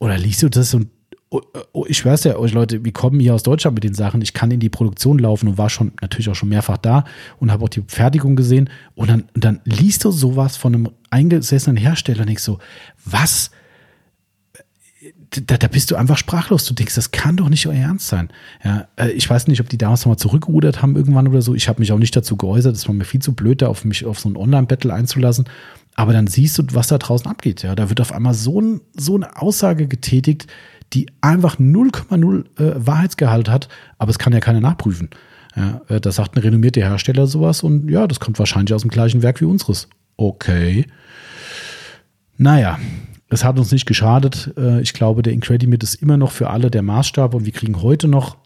[0.00, 0.88] Oder liest du das und
[1.34, 1.40] Oh,
[1.72, 4.20] oh, ich weiß ja euch Leute, wir kommen hier aus Deutschland mit den Sachen.
[4.20, 7.04] Ich kann in die Produktion laufen und war schon natürlich auch schon mehrfach da
[7.40, 8.68] und habe auch die Fertigung gesehen.
[8.94, 12.58] Und dann, dann liest du sowas von einem eingesessenen Hersteller und denkst so,
[13.06, 13.50] was?
[15.30, 16.66] Da, da bist du einfach sprachlos.
[16.66, 18.28] Du denkst, das kann doch nicht euer Ernst sein.
[18.62, 21.54] Ja, äh, ich weiß nicht, ob die damals nochmal zurückgerudert haben irgendwann oder so.
[21.54, 22.76] Ich habe mich auch nicht dazu geäußert.
[22.76, 25.46] Das war mir viel zu blöd, da auf mich auf so ein Online-Battle einzulassen.
[25.94, 27.62] Aber dann siehst du, was da draußen abgeht.
[27.62, 30.46] Ja, da wird auf einmal so, ein, so eine Aussage getätigt,
[30.92, 35.10] die einfach 0,0 äh, Wahrheitsgehalt hat, aber es kann ja keiner nachprüfen.
[35.56, 38.90] Ja, äh, da sagt ein renommierter Hersteller sowas und ja, das kommt wahrscheinlich aus dem
[38.90, 39.88] gleichen Werk wie unseres.
[40.16, 40.86] Okay.
[42.36, 42.78] Naja,
[43.28, 44.52] es hat uns nicht geschadet.
[44.56, 47.82] Äh, ich glaube, der Incredimit ist immer noch für alle der Maßstab und wir kriegen
[47.82, 48.36] heute noch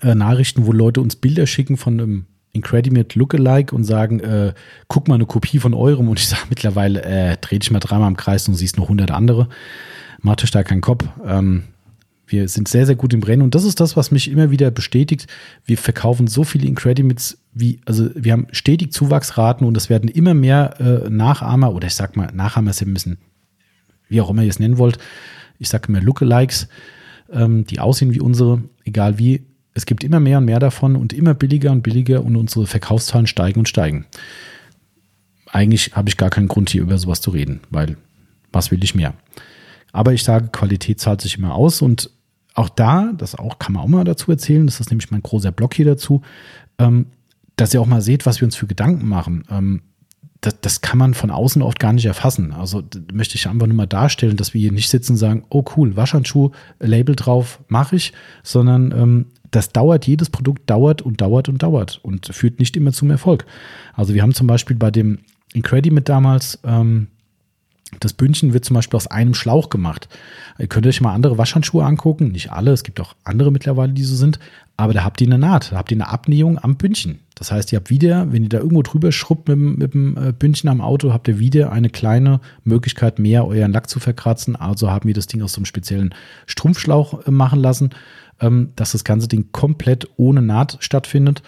[0.00, 4.52] äh, Nachrichten, wo Leute uns Bilder schicken von einem Incredimate Lookalike und sagen, äh,
[4.88, 8.08] guck mal eine Kopie von eurem und ich sage mittlerweile, äh, dreh dich mal dreimal
[8.08, 9.48] im Kreis und siehst noch hundert andere.
[10.24, 11.04] Euch da keinen Kopf.
[11.24, 11.64] Ähm,
[12.26, 14.70] wir sind sehr, sehr gut im Rennen und das ist das, was mich immer wieder
[14.70, 15.26] bestätigt.
[15.66, 20.32] Wir verkaufen so viele Incredimates wie, also wir haben stetig Zuwachsraten und es werden immer
[20.32, 23.18] mehr äh, Nachahmer oder ich sag mal, Nachahmer sind ein bisschen,
[24.08, 24.98] wie auch immer ihr es nennen wollt.
[25.58, 26.68] Ich sage immer Lookalikes,
[27.30, 29.42] ähm, die aussehen wie unsere, egal wie,
[29.74, 33.26] es gibt immer mehr und mehr davon und immer billiger und billiger und unsere Verkaufszahlen
[33.26, 34.06] steigen und steigen.
[35.50, 37.96] Eigentlich habe ich gar keinen Grund, hier über sowas zu reden, weil
[38.52, 39.14] was will ich mehr?
[39.92, 42.10] Aber ich sage, Qualität zahlt sich immer aus und
[42.54, 45.52] auch da, das auch kann man auch mal dazu erzählen, das ist nämlich mein großer
[45.52, 46.22] Block hier dazu,
[46.78, 47.06] ähm,
[47.56, 49.44] dass ihr auch mal seht, was wir uns für Gedanken machen.
[49.50, 49.82] Ähm,
[50.42, 52.52] das, das kann man von außen oft gar nicht erfassen.
[52.52, 52.82] Also
[53.12, 55.96] möchte ich einfach nur mal darstellen, dass wir hier nicht sitzen und sagen, oh cool,
[55.96, 56.50] Waschhandschuh,
[56.80, 58.12] Label drauf, mache ich,
[58.42, 62.92] sondern ähm, das dauert, jedes Produkt dauert und dauert und dauert und führt nicht immer
[62.92, 63.46] zum Erfolg.
[63.94, 65.20] Also wir haben zum Beispiel bei dem
[65.52, 67.08] Incredimate damals, ähm,
[68.00, 70.08] das Bündchen wird zum Beispiel aus einem Schlauch gemacht.
[70.58, 72.32] Ihr könnt euch mal andere Waschhandschuhe angucken.
[72.32, 74.38] Nicht alle, es gibt auch andere mittlerweile, die so sind.
[74.76, 77.20] Aber da habt ihr eine Naht, da habt ihr eine Abnähung am Bündchen.
[77.34, 80.32] Das heißt, ihr habt wieder, wenn ihr da irgendwo drüber schrubbt mit, mit dem äh,
[80.32, 84.56] Bündchen am Auto, habt ihr wieder eine kleine Möglichkeit mehr, euren Lack zu verkratzen.
[84.56, 86.14] Also haben wir das Ding aus so einem speziellen
[86.46, 87.90] Strumpfschlauch äh, machen lassen
[88.42, 91.42] ähm, dass das ganze Ding komplett ohne Naht stattfindet.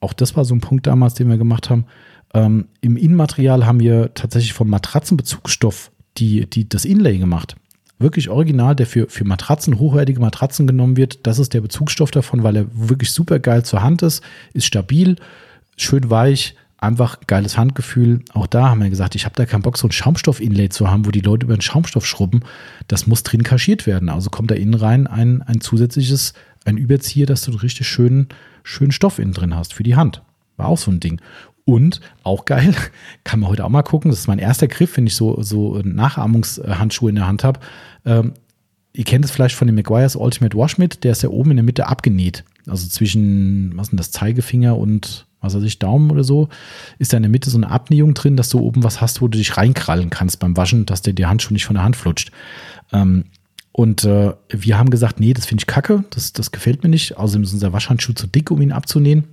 [0.00, 1.86] Auch das war so ein Punkt damals, den wir gemacht haben.
[2.34, 7.56] Ähm, Im Innenmaterial haben wir tatsächlich vom Matratzenbezugsstoff die, die, das Inlay gemacht.
[7.98, 11.26] Wirklich original, der für, für Matratzen, hochwertige Matratzen genommen wird.
[11.26, 14.22] Das ist der Bezugsstoff davon, weil er wirklich super geil zur Hand ist,
[14.52, 15.16] ist stabil,
[15.76, 18.22] schön weich, einfach geiles Handgefühl.
[18.32, 21.06] Auch da haben wir gesagt, ich habe da keinen Bock, so ein Schaumstoff-Inlay zu haben,
[21.06, 22.40] wo die Leute über den Schaumstoff schrubben.
[22.86, 24.08] Das muss drin kaschiert werden.
[24.08, 26.34] Also kommt da innen rein ein, ein zusätzliches,
[26.64, 28.28] ein Überzieher, dass du einen richtig schönen,
[28.62, 30.22] schönen Stoff innen drin hast für die Hand.
[30.56, 31.20] War auch so ein Ding.
[31.68, 32.74] Und auch geil,
[33.24, 34.10] kann man heute auch mal gucken.
[34.10, 37.60] Das ist mein erster Griff, wenn ich so, so Nachahmungshandschuhe in der Hand habe.
[38.06, 38.32] Ähm,
[38.94, 41.58] ihr kennt es vielleicht von dem Meguiar's Ultimate Wash mit, der ist ja oben in
[41.58, 42.42] der Mitte abgenäht.
[42.66, 46.48] Also zwischen, was denn das, Zeigefinger und was weiß ich, Daumen oder so,
[46.98, 49.28] ist da in der Mitte so eine Abnähung drin, dass du oben was hast, wo
[49.28, 52.32] du dich reinkrallen kannst beim Waschen, dass der die Handschuh nicht von der Hand flutscht.
[52.94, 53.24] Ähm,
[53.72, 57.18] und äh, wir haben gesagt, nee, das finde ich kacke, das, das gefällt mir nicht.
[57.18, 59.24] Außerdem ist unser Waschhandschuh zu dick, um ihn abzunähen.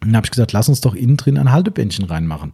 [0.00, 2.52] Und dann habe ich gesagt, lass uns doch innen drin ein Haltebändchen reinmachen.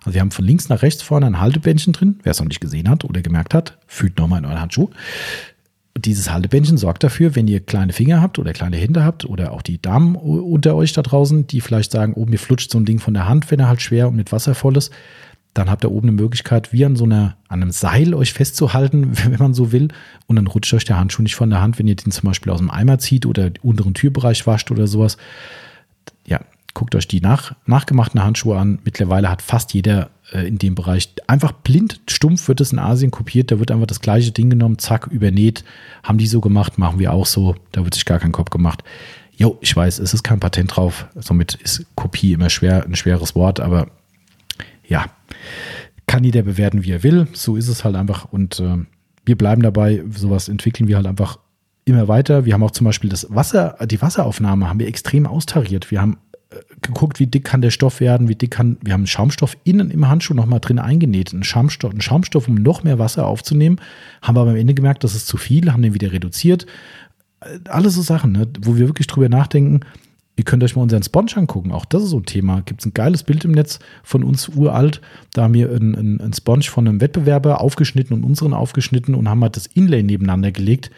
[0.00, 2.20] Also wir haben von links nach rechts vorne ein Haltebändchen drin.
[2.22, 4.90] Wer es noch nicht gesehen hat oder gemerkt hat, fühlt nochmal in euren Handschuh
[5.98, 9.62] dieses Haltebändchen sorgt dafür, wenn ihr kleine Finger habt oder kleine Hände habt oder auch
[9.62, 12.98] die Damen unter euch da draußen, die vielleicht sagen, oh, mir flutscht so ein Ding
[12.98, 14.92] von der Hand, wenn er halt schwer und mit Wasser voll ist,
[15.52, 19.10] dann habt ihr oben eine Möglichkeit, wie an so einer, an einem Seil euch festzuhalten,
[19.24, 19.88] wenn man so will.
[20.26, 22.52] Und dann rutscht euch der Handschuh nicht von der Hand, wenn ihr den zum Beispiel
[22.52, 25.16] aus dem Eimer zieht oder unteren Türbereich wascht oder sowas.
[26.80, 28.78] Guckt euch die nach, nachgemachten Handschuhe an.
[28.84, 33.10] Mittlerweile hat fast jeder äh, in dem Bereich einfach blind, stumpf wird es in Asien
[33.10, 33.50] kopiert.
[33.50, 35.62] Da wird einfach das gleiche Ding genommen, zack, übernäht.
[36.02, 37.54] Haben die so gemacht, machen wir auch so.
[37.72, 38.82] Da wird sich gar kein Kopf gemacht.
[39.36, 41.06] Jo, ich weiß, es ist kein Patent drauf.
[41.16, 43.88] Somit ist Kopie immer schwer, ein schweres Wort, aber
[44.88, 45.04] ja,
[46.06, 47.28] kann jeder bewerten, wie er will.
[47.34, 48.24] So ist es halt einfach.
[48.24, 48.78] Und äh,
[49.26, 50.02] wir bleiben dabei.
[50.12, 51.40] Sowas entwickeln wir halt einfach
[51.84, 52.46] immer weiter.
[52.46, 55.90] Wir haben auch zum Beispiel das Wasser, die Wasseraufnahme haben wir extrem austariert.
[55.90, 56.16] Wir haben
[56.82, 60.08] geguckt, wie dick kann der Stoff werden, wie dick kann, wir haben Schaumstoff innen im
[60.08, 63.80] Handschuh nochmal drin eingenäht, einen Schaumstoff, einen Schaumstoff, um noch mehr Wasser aufzunehmen,
[64.22, 66.66] haben aber am Ende gemerkt, das ist zu viel, haben den wieder reduziert.
[67.68, 69.80] Alles so Sachen, ne, wo wir wirklich drüber nachdenken.
[70.36, 72.62] Ihr könnt euch mal unseren Sponge angucken, auch das ist so ein Thema.
[72.62, 75.00] Gibt es ein geiles Bild im Netz von uns uralt,
[75.34, 79.28] da haben wir einen, einen, einen Sponge von einem Wettbewerber aufgeschnitten und unseren aufgeschnitten und
[79.28, 80.90] haben halt das Inlay nebeneinander gelegt.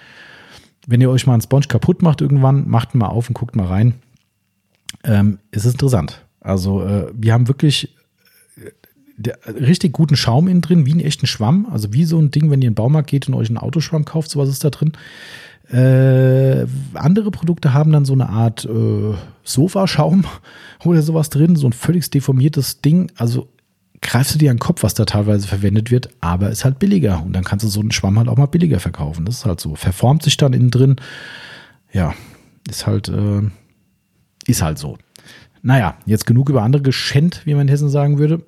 [0.87, 3.55] Wenn ihr euch mal einen Sponge kaputt macht irgendwann, macht ihn mal auf und guckt
[3.55, 3.95] mal rein
[5.05, 6.25] ähm, ist es interessant.
[6.41, 7.95] Also äh, wir haben wirklich
[8.57, 8.71] äh,
[9.17, 11.67] der, richtig guten Schaum innen drin, wie einen echten Schwamm.
[11.71, 14.05] Also wie so ein Ding, wenn ihr in den Baumarkt geht und euch einen Autoschwamm
[14.05, 14.93] kauft, sowas ist da drin.
[15.71, 20.25] Äh, andere Produkte haben dann so eine Art äh, Sofaschaum
[20.85, 23.11] oder sowas drin, so ein völlig deformiertes Ding.
[23.17, 23.49] Also
[24.03, 27.23] greifst du dir an den Kopf, was da teilweise verwendet wird, aber ist halt billiger.
[27.25, 29.25] Und dann kannst du so einen Schwamm halt auch mal billiger verkaufen.
[29.25, 29.77] Das ist halt so.
[29.77, 30.97] Verformt sich dann innen drin.
[31.93, 32.15] Ja,
[32.69, 33.43] ist halt, äh,
[34.47, 34.99] ist halt so.
[35.63, 38.45] Naja, jetzt genug über andere geschenkt, wie man in Hessen sagen würde.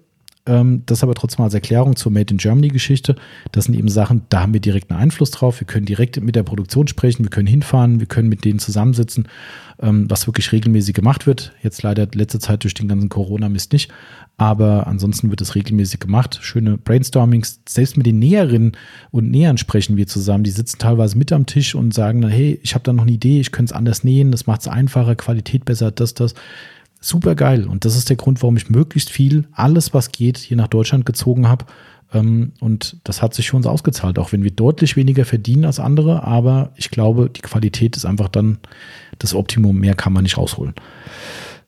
[0.47, 3.17] Ähm, das aber trotzdem als Erklärung zur Made in Germany Geschichte.
[3.53, 5.59] Das sind eben Sachen, da haben wir direkt einen Einfluss drauf.
[5.61, 9.29] Wir können direkt mit der Produktion sprechen, wir können hinfahren, wir können mit denen zusammensitzen,
[9.81, 11.53] ähm, was wirklich regelmäßig gemacht wird.
[11.63, 13.91] Jetzt leider letzte Zeit durch den ganzen Corona-Mist nicht.
[14.37, 16.41] Aber ansonsten wird es regelmäßig gemacht.
[16.43, 17.61] Schöne Brainstormings.
[17.67, 18.73] Selbst mit den Näherinnen
[19.13, 20.45] und Nähern sprechen wir zusammen.
[20.45, 23.13] Die sitzen teilweise mit am Tisch und sagen dann, hey, ich habe da noch eine
[23.13, 26.35] Idee, ich könnte es anders nähen, das macht es einfacher, Qualität besser, das, das
[27.05, 27.67] super geil.
[27.67, 31.07] Und das ist der Grund, warum ich möglichst viel, alles was geht, hier nach Deutschland
[31.07, 31.67] gezogen habe.
[32.13, 35.81] Ähm, und das hat sich für uns ausgezahlt, auch wenn wir deutlich weniger verdienen als
[35.81, 36.25] andere.
[36.25, 38.59] Aber ich glaube, die Qualität ist einfach dann
[39.19, 39.79] das Optimum.
[39.79, 40.75] Mehr kann man nicht rausholen.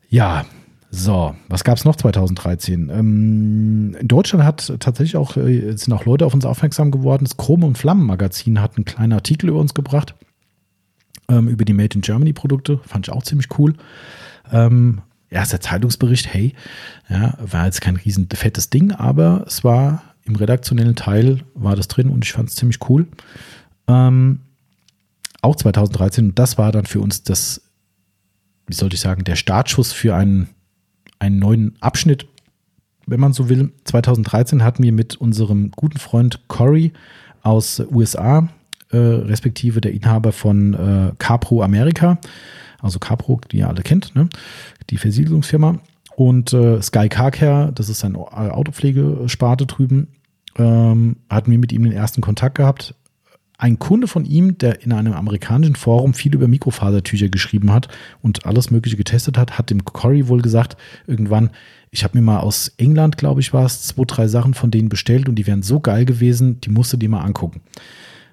[0.09, 0.45] Ja,
[0.91, 2.91] so, was gab es noch 2013?
[2.91, 7.25] Ähm, in Deutschland hat tatsächlich auch, äh, sind auch Leute auf uns aufmerksam geworden.
[7.25, 10.15] Das Chrome und Flammen Magazin hat einen kleinen Artikel über uns gebracht,
[11.29, 12.79] ähm, über die Made in Germany Produkte.
[12.85, 13.75] Fand ich auch ziemlich cool.
[14.53, 16.55] Ähm, erster Zeitungsbericht, hey,
[17.09, 21.89] ja, war jetzt kein riesen fettes Ding, aber es war im redaktionellen Teil war das
[21.89, 23.07] drin und ich fand es ziemlich cool.
[23.87, 24.41] Ähm,
[25.43, 27.63] auch 2013, und das war dann für uns das,
[28.67, 30.49] wie sollte ich sagen, der Startschuss für einen,
[31.19, 32.27] einen neuen Abschnitt,
[33.07, 33.73] wenn man so will.
[33.85, 36.93] 2013 hatten wir mit unserem guten Freund Corey
[37.43, 38.49] aus USA,
[38.91, 42.19] äh, respektive der Inhaber von äh, Capro America,
[42.81, 44.29] also Capro, die ihr alle kennt, ne?
[44.91, 45.81] die Versiegelungsfirma.
[46.17, 50.09] Und äh, Sky Car Care, das ist ein Autopflegesparte drüben,
[50.57, 52.95] ähm, hatten wir mit ihm den ersten Kontakt gehabt.
[53.59, 57.89] Ein Kunde von ihm, der in einem amerikanischen Forum viel über Mikrofasertücher geschrieben hat
[58.23, 60.77] und alles Mögliche getestet hat, hat dem Cory wohl gesagt,
[61.07, 61.51] irgendwann,
[61.91, 64.89] ich habe mir mal aus England, glaube ich, war es, zwei, drei Sachen von denen
[64.91, 67.63] bestellt und die wären so geil gewesen, die musste die mal angucken.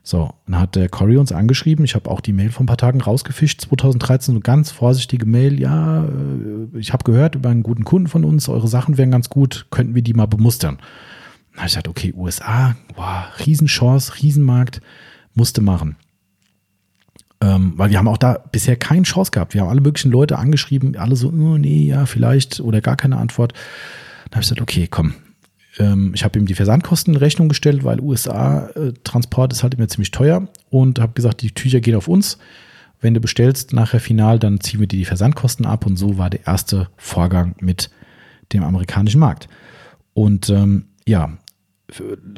[0.05, 1.85] So, dann hat der Cory uns angeschrieben.
[1.85, 3.61] Ich habe auch die Mail vor ein paar Tagen rausgefischt.
[3.61, 5.61] 2013 so ganz vorsichtige Mail.
[5.61, 8.49] Ja, äh, ich habe gehört über einen guten Kunden von uns.
[8.49, 9.65] Eure Sachen wären ganz gut.
[9.71, 10.77] Könnten wir die mal bemustern?
[11.51, 14.81] Dann habe ich gesagt, okay, USA, wow, Riesenchance, Riesenmarkt,
[15.35, 15.95] musste machen.
[17.39, 19.53] Ähm, weil wir haben auch da bisher keine Chance gehabt.
[19.53, 23.17] Wir haben alle möglichen Leute angeschrieben, alle so, oh, nee, ja, vielleicht oder gar keine
[23.17, 23.53] Antwort.
[24.25, 25.13] Dann habe ich gesagt, okay, komm,
[25.75, 30.11] ich habe ihm die Versandkosten in Rechnung gestellt, weil USA-Transport äh, ist halt immer ziemlich
[30.11, 32.37] teuer und habe gesagt, die Tücher gehen auf uns.
[33.01, 36.29] Wenn du bestellst nachher final, dann ziehen wir dir die Versandkosten ab und so war
[36.29, 37.89] der erste Vorgang mit
[38.53, 39.49] dem amerikanischen Markt.
[40.13, 41.37] Und ähm, ja,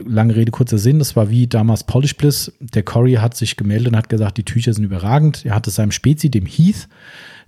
[0.05, 2.53] lange Rede, kurzer Sinn, das war wie damals Polish Bliss.
[2.59, 5.45] Der Cory hat sich gemeldet und hat gesagt, die Tücher sind überragend.
[5.45, 6.87] Er hat es seinem Spezi, dem Heath,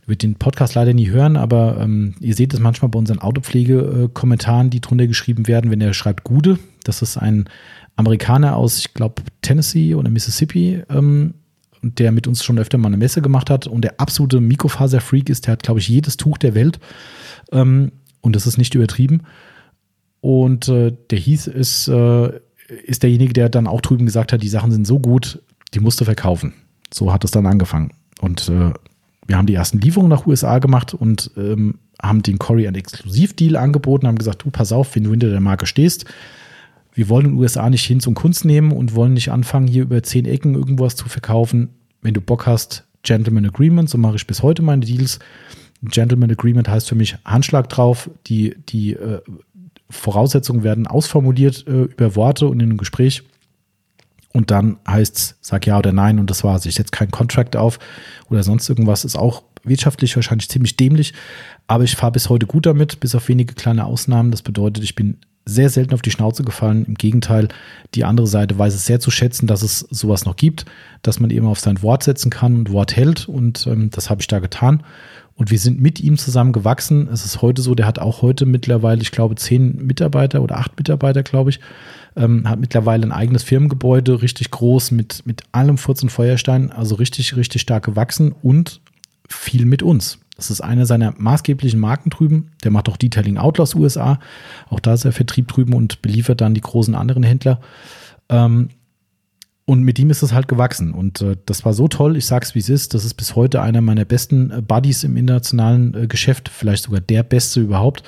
[0.08, 4.70] wird den Podcast leider nie hören, aber ähm, ihr seht es manchmal bei unseren Autopflege-Kommentaren,
[4.70, 6.58] die drunter geschrieben werden, wenn er schreibt Gude.
[6.84, 7.50] Das ist ein
[7.98, 11.34] Amerikaner aus, ich glaube, Tennessee oder Mississippi, ähm,
[11.82, 15.46] der mit uns schon öfter mal eine Messe gemacht hat und der absolute Mikrofaser-Freak ist.
[15.46, 16.80] Der hat, glaube ich, jedes Tuch der Welt.
[17.52, 19.24] Ähm, und das ist nicht übertrieben.
[20.22, 22.32] Und äh, der Heath ist, äh,
[22.86, 25.42] ist derjenige, der dann auch drüben gesagt hat, die Sachen sind so gut,
[25.74, 26.54] die musst du verkaufen.
[26.94, 27.92] So hat es dann angefangen.
[28.22, 28.72] Und äh,
[29.28, 33.58] wir haben die ersten Lieferungen nach USA gemacht und ähm, haben den Corey einen Exklusivdeal
[33.58, 36.06] angeboten, haben gesagt, du pass auf, wenn du hinter der Marke stehst,
[36.94, 39.84] wir wollen in den USA nicht hin zum Kunst nehmen und wollen nicht anfangen, hier
[39.84, 41.70] über zehn Ecken irgendwas zu verkaufen.
[42.02, 45.20] Wenn du Bock hast, Gentleman Agreement, so mache ich bis heute meine Deals.
[45.84, 49.22] Gentleman Agreement heißt für mich Handschlag drauf, die, die äh,
[49.92, 53.24] Voraussetzungen werden ausformuliert äh, über Worte und in einem Gespräch.
[54.38, 56.68] Und dann heißt es, sag ja oder nein und das war's.
[56.68, 57.80] Ich setze keinen Contract auf
[58.30, 59.04] oder sonst irgendwas.
[59.04, 61.16] Ist auch wirtschaftlich wahrscheinlich ziemlich dämlich.
[61.66, 64.30] Aber ich fahre bis heute gut damit, bis auf wenige kleine Ausnahmen.
[64.30, 66.86] Das bedeutet, ich bin sehr selten auf die Schnauze gefallen.
[66.86, 67.48] Im Gegenteil,
[67.96, 70.66] die andere Seite weiß es sehr zu schätzen, dass es sowas noch gibt,
[71.02, 73.28] dass man eben auf sein Wort setzen kann und Wort hält.
[73.28, 74.84] Und ähm, das habe ich da getan.
[75.38, 77.08] Und wir sind mit ihm zusammen gewachsen.
[77.14, 80.76] Es ist heute so, der hat auch heute mittlerweile, ich glaube, zehn Mitarbeiter oder acht
[80.78, 81.60] Mitarbeiter, glaube ich.
[82.16, 86.96] Ähm, hat mittlerweile ein eigenes Firmengebäude, richtig groß, mit, mit allem Furz und Feuerstein, also
[86.96, 88.82] richtig, richtig stark gewachsen und
[89.30, 90.18] viel mit uns.
[90.38, 92.52] Das ist einer seiner maßgeblichen Marken drüben.
[92.64, 94.20] Der macht auch Detailing Outlaws USA.
[94.70, 97.60] Auch da ist er Vertrieb drüben und beliefert dann die großen anderen Händler.
[98.30, 98.70] Ähm,
[99.70, 100.94] und mit ihm ist es halt gewachsen.
[100.94, 102.16] Und äh, das war so toll.
[102.16, 102.94] Ich sag's wie es ist.
[102.94, 107.02] Das ist bis heute einer meiner besten äh, Buddies im internationalen äh, Geschäft, vielleicht sogar
[107.02, 108.02] der beste überhaupt,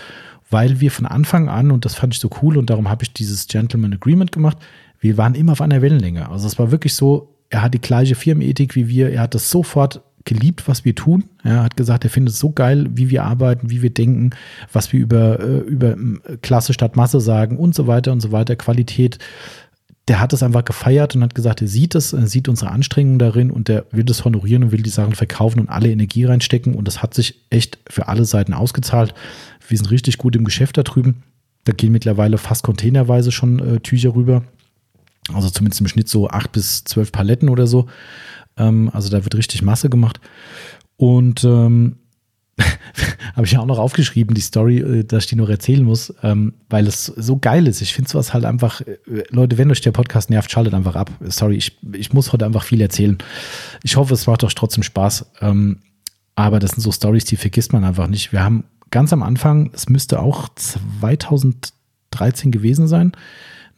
[0.49, 3.11] weil wir von Anfang an, und das fand ich so cool, und darum habe ich
[3.11, 4.57] dieses Gentleman Agreement gemacht,
[5.02, 6.30] wir waren immer auf einer Wellenlänge.
[6.30, 9.49] Also es war wirklich so, er hat die gleiche Firmenethik wie wir, er hat das
[9.49, 11.26] sofort geliebt, was wir tun.
[11.44, 14.30] Er hat gesagt, er findet es so geil, wie wir arbeiten, wie wir denken,
[14.72, 15.98] was wir über, äh, über
[16.41, 19.18] Klasse statt Masse sagen und so weiter und so weiter, Qualität
[20.10, 23.19] der hat es einfach gefeiert und hat gesagt, er sieht es, er sieht unsere Anstrengungen
[23.19, 26.73] darin und der will das honorieren und will die Sachen verkaufen und alle Energie reinstecken.
[26.73, 29.14] Und das hat sich echt für alle Seiten ausgezahlt.
[29.68, 31.23] Wir sind richtig gut im Geschäft da drüben.
[31.65, 34.44] Da gehen mittlerweile fast containerweise schon äh, Tücher rüber.
[35.31, 37.86] Also zumindest im Schnitt so acht bis zwölf Paletten oder so.
[38.57, 40.19] Ähm, also da wird richtig Masse gemacht.
[40.98, 41.98] Und ähm,
[43.36, 46.14] habe ich ja auch noch aufgeschrieben, die Story, äh, dass ich die noch erzählen muss,
[46.23, 47.81] ähm, weil es so geil ist.
[47.81, 48.98] Ich finde sowas halt einfach, äh,
[49.30, 51.11] Leute, wenn euch der Podcast nervt, schaltet einfach ab.
[51.22, 53.18] Sorry, ich, ich muss heute einfach viel erzählen.
[53.84, 55.31] Ich hoffe, es macht euch trotzdem Spaß.
[55.41, 55.80] Ähm,
[56.36, 58.31] aber das sind so Stories, die vergisst man einfach nicht.
[58.31, 63.11] Wir haben ganz am Anfang, es müsste auch 2013 gewesen sein,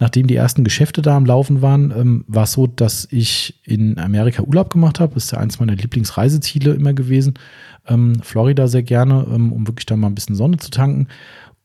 [0.02, 4.00] nachdem die ersten Geschäfte da am Laufen waren, ähm, war es so, dass ich in
[4.00, 5.16] Amerika Urlaub gemacht habe.
[5.16, 7.36] Ist ja eins meiner Lieblingsreiseziele immer gewesen.
[7.88, 11.08] Ähm, Florida sehr gerne, ähm, um wirklich da mal ein bisschen Sonne zu tanken.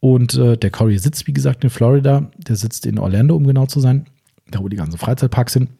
[0.00, 2.30] Und äh, der Corey sitzt, wie gesagt, in Florida.
[2.36, 4.04] Der sitzt in Orlando, um genau zu sein,
[4.50, 5.70] da wo die ganzen Freizeitparks sind.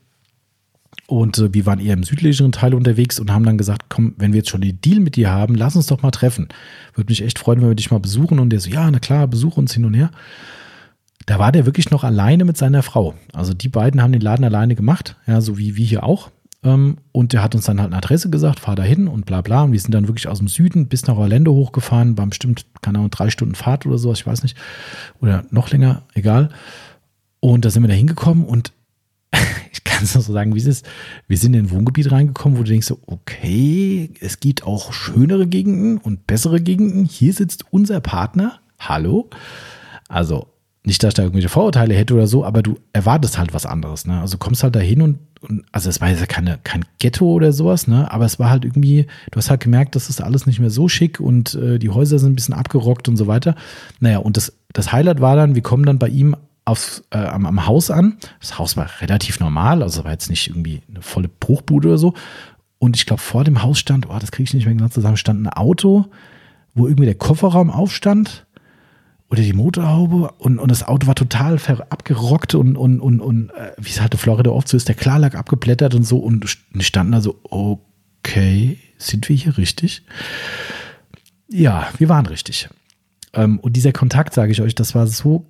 [1.08, 4.32] Und äh, wir waren eher im südlicheren Teil unterwegs und haben dann gesagt, komm, wenn
[4.32, 6.48] wir jetzt schon den Deal mit dir haben, lass uns doch mal treffen.
[6.94, 8.38] Würde mich echt freuen, wenn wir dich mal besuchen.
[8.38, 10.10] Und der so, ja, na klar, besuch uns hin und her.
[11.26, 13.14] Da war der wirklich noch alleine mit seiner Frau.
[13.32, 16.30] Also die beiden haben den Laden alleine gemacht, ja, so wie wir hier auch.
[16.62, 19.40] Ähm, und der hat uns dann halt eine Adresse gesagt, fahr da hin und bla
[19.40, 19.62] bla.
[19.62, 22.98] Und wir sind dann wirklich aus dem Süden bis nach Orlando hochgefahren, waren bestimmt, keine
[22.98, 24.56] Ahnung, drei Stunden Fahrt oder so, ich weiß nicht.
[25.20, 26.50] Oder noch länger, egal.
[27.40, 28.72] Und da sind wir da hingekommen und
[29.72, 30.86] ich kann es nur so sagen, wie es ist.
[31.26, 35.98] Wir sind in ein Wohngebiet reingekommen, wo du denkst, okay, es gibt auch schönere Gegenden
[35.98, 37.04] und bessere Gegenden.
[37.04, 38.60] Hier sitzt unser Partner.
[38.78, 39.28] Hallo.
[40.08, 40.48] Also
[40.86, 44.06] nicht, dass ich da irgendwelche Vorurteile hätte oder so, aber du erwartest halt was anderes.
[44.06, 44.20] Ne?
[44.20, 47.52] Also kommst halt da hin und, und, also es war ja keine, kein Ghetto oder
[47.52, 48.10] sowas, ne?
[48.12, 50.88] aber es war halt irgendwie, du hast halt gemerkt, das ist alles nicht mehr so
[50.88, 53.56] schick und äh, die Häuser sind ein bisschen abgerockt und so weiter.
[53.98, 57.46] Naja, und das, das Highlight war dann, wir kommen dann bei ihm aufs, äh, am,
[57.46, 58.18] am Haus an.
[58.40, 62.14] Das Haus war relativ normal, also war jetzt nicht irgendwie eine volle Bruchbude oder so.
[62.78, 65.16] Und ich glaube, vor dem Haus stand, oh, das kriege ich nicht mehr genau zusammen,
[65.16, 66.06] stand ein Auto,
[66.74, 68.46] wo irgendwie der Kofferraum aufstand
[69.28, 71.58] oder die Motorhaube und, und das Auto war total
[71.90, 74.94] abgerockt und, und, und, und äh, wie es halt in Florida oft so ist, der
[74.94, 80.02] Klarlack abgeblättert und so und standen da so, okay, sind wir hier richtig?
[81.48, 82.68] Ja, wir waren richtig.
[83.32, 85.46] Ähm, und dieser Kontakt, sage ich euch, das war so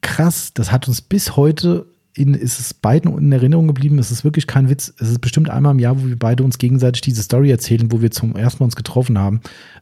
[0.00, 0.52] krass.
[0.54, 3.98] Das hat uns bis heute in, ist es beiden in Erinnerung geblieben.
[3.98, 4.92] Es ist wirklich kein Witz.
[4.98, 8.02] Es ist bestimmt einmal im Jahr, wo wir beide uns gegenseitig diese Story erzählen, wo
[8.02, 9.40] wir zum ersten Mal uns getroffen haben.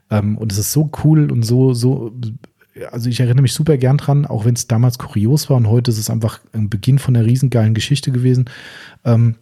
[0.09, 2.13] Ähm, und es ist so cool und so, so,
[2.91, 5.91] also ich erinnere mich super gern dran, auch wenn es damals kurios war und heute
[5.91, 8.45] ist es einfach ein Beginn von einer riesengeilen Geschichte gewesen.
[9.05, 9.35] Ähm,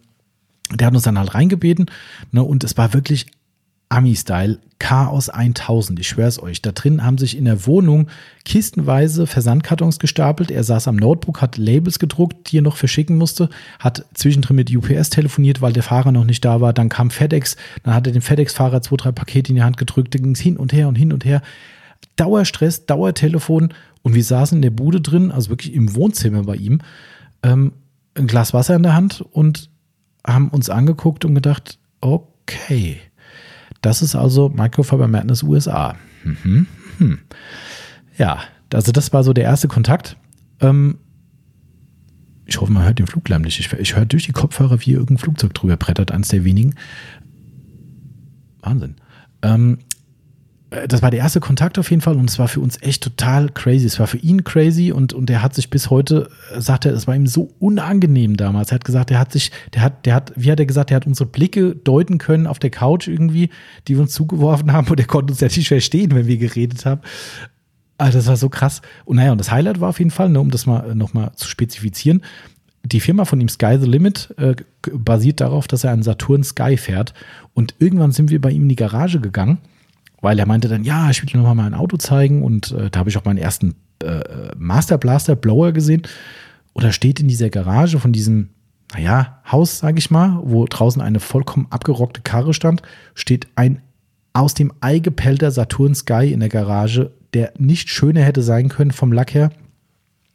[0.73, 1.85] der hat uns dann halt reingebeten
[2.31, 3.27] ne, und es war wirklich
[3.89, 6.61] Ami-Style, Chaos 1000, ich schwör's euch.
[6.61, 8.09] Da drin haben sich in der Wohnung
[8.43, 10.51] kistenweise Versandkartons gestapelt.
[10.51, 13.49] Er saß am Notebook, hat Labels gedruckt, die er noch verschicken musste,
[13.80, 16.73] hat zwischendrin mit UPS telefoniert, weil der Fahrer noch nicht da war.
[16.73, 20.14] Dann kam FedEx, dann hat er dem FedEx-Fahrer zwei, drei Pakete in die Hand gedrückt,
[20.14, 21.41] da ging's hin und her und hin und her.
[22.18, 26.80] Dauerstress, Dauertelefon und wir saßen in der Bude drin, also wirklich im Wohnzimmer bei ihm,
[27.44, 27.72] ähm,
[28.15, 29.69] ein Glas Wasser in der Hand und
[30.26, 32.99] haben uns angeguckt und gedacht, okay
[33.81, 35.95] das ist also Microfiber Madness USA.
[36.23, 36.68] Mhm.
[36.99, 37.19] Mhm.
[38.18, 38.39] Ja,
[38.73, 40.18] also das war so der erste Kontakt.
[40.60, 40.98] Ähm,
[42.45, 43.60] ich hoffe, man hört den Fluglärm nicht.
[43.60, 46.76] Ich, ich höre durch die Kopfhörer, wie irgendein Flugzeug drüber brettert, eins der wenigen.
[48.61, 48.95] Wahnsinn.
[49.41, 49.86] Ähm, äh,
[50.69, 53.49] das war der erste Kontakt auf jeden Fall und es war für uns echt total
[53.49, 53.85] crazy.
[53.85, 56.94] Es war für ihn crazy und, und er hat sich bis heute, äh, sagt er,
[56.94, 58.72] es war ihm so unangenehm damals.
[58.72, 60.98] Er hat gesagt, er hat sich, der hat, der hat, wie hat er gesagt, er
[60.98, 63.49] hat unsere Blicke deuten können auf der Couch irgendwie,
[63.88, 66.85] die wir uns zugeworfen haben und er konnte uns ja nicht verstehen, wenn wir geredet
[66.85, 67.02] haben.
[67.98, 68.81] Also das war so krass.
[69.06, 71.31] Und naja, und das Highlight war auf jeden Fall, ne, um das mal äh, nochmal
[71.35, 72.23] zu spezifizieren,
[72.84, 74.56] die Firma von ihm Sky the Limit äh,
[74.91, 77.14] basiert darauf, dass er einen Saturn Sky fährt.
[77.53, 79.60] Und irgendwann sind wir bei ihm in die Garage gegangen
[80.22, 82.99] weil er meinte dann, ja, ich will dir nochmal mein Auto zeigen und äh, da
[82.99, 86.03] habe ich auch meinen ersten äh, Master Blaster Blower gesehen.
[86.73, 88.49] Oder steht in dieser Garage von diesem,
[88.94, 92.81] naja, Haus, sage ich mal, wo draußen eine vollkommen abgerockte Karre stand,
[93.15, 93.81] steht ein
[94.34, 98.91] aus dem Ei gepellter Saturn Sky in der Garage, der nicht schöner hätte sein können
[98.91, 99.52] vom Lack her.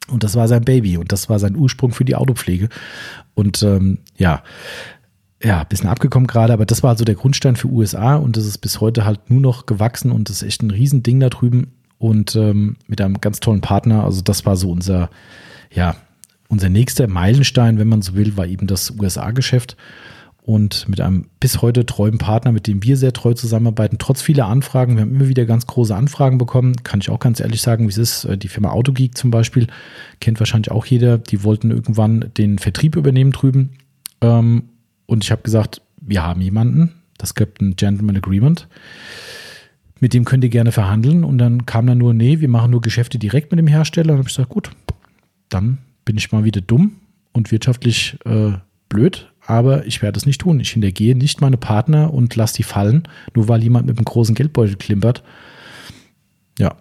[0.09, 2.67] Und das war sein Baby und das war sein Ursprung für die Autopflege.
[3.33, 4.43] Und ähm, ja,
[5.43, 8.45] ja, ein bisschen abgekommen gerade, aber das war also der Grundstein für USA und das
[8.45, 11.73] ist bis heute halt nur noch gewachsen und das ist echt ein Riesending da drüben
[11.97, 14.03] und ähm, mit einem ganz tollen Partner.
[14.05, 15.09] Also das war so unser,
[15.71, 15.95] ja,
[16.47, 19.75] unser nächster Meilenstein, wenn man so will, war eben das USA-Geschäft
[20.43, 24.47] und mit einem bis heute treuen Partner, mit dem wir sehr treu zusammenarbeiten, trotz vieler
[24.47, 24.95] Anfragen.
[24.95, 26.75] Wir haben immer wieder ganz große Anfragen bekommen.
[26.83, 28.25] Kann ich auch ganz ehrlich sagen, wie es ist.
[28.25, 29.67] Äh, die Firma Autogeek zum Beispiel,
[30.19, 31.17] kennt wahrscheinlich auch jeder.
[31.17, 33.71] Die wollten irgendwann den Vertrieb übernehmen drüben.
[34.21, 34.63] Ähm,
[35.05, 38.67] und ich habe gesagt, wir haben jemanden, das gibt ein Gentleman Agreement.
[39.99, 41.23] Mit dem könnt ihr gerne verhandeln.
[41.23, 44.13] Und dann kam dann nur, nee, wir machen nur Geschäfte direkt mit dem Hersteller.
[44.13, 44.71] Und habe ich gesagt, gut,
[45.49, 46.97] dann bin ich mal wieder dumm
[47.31, 48.53] und wirtschaftlich äh,
[48.89, 50.59] blöd, aber ich werde es nicht tun.
[50.59, 53.03] Ich hintergehe nicht meine Partner und lasse die fallen,
[53.33, 55.23] nur weil jemand mit einem großen Geldbeutel klimpert.
[56.59, 56.75] Ja,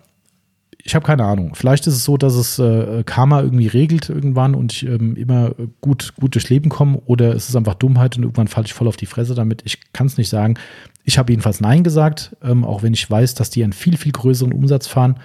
[0.85, 1.55] ich habe keine Ahnung.
[1.55, 5.53] Vielleicht ist es so, dass es äh, Karma irgendwie regelt irgendwann und ich ähm, immer
[5.81, 8.89] gut, gut durchs Leben komme oder es ist einfach Dummheit und irgendwann falle ich voll
[8.89, 9.63] auf die Fresse damit.
[9.65, 10.59] Ich kann es nicht sagen.
[11.05, 14.13] Ich habe jedenfalls Nein gesagt, ähm, auch wenn ich weiß, dass die einen viel, viel
[14.13, 15.21] größeren Umsatz fahren.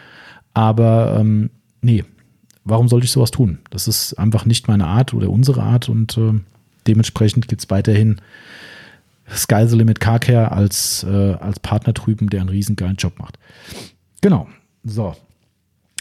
[0.53, 1.49] Aber ähm,
[1.81, 2.03] nee,
[2.63, 3.59] warum sollte ich sowas tun?
[3.71, 6.33] Das ist einfach nicht meine Art oder unsere Art und äh,
[6.85, 8.21] dementsprechend gibt es weiterhin
[9.29, 13.39] Sky the Limit Car als, äh, als Partner drüben, der einen riesen geilen Job macht.
[14.21, 14.47] Genau.
[14.83, 15.15] So,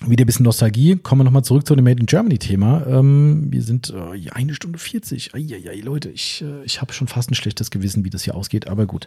[0.05, 0.97] wieder ein bisschen Nostalgie.
[0.97, 2.87] Kommen wir nochmal zurück zu dem Made in Germany Thema.
[2.87, 5.35] Ähm, wir sind äh, eine Stunde 40.
[5.35, 8.69] Eieiei, Leute, ich, äh, ich habe schon fast ein schlechtes Gewissen, wie das hier ausgeht,
[8.69, 9.07] aber gut.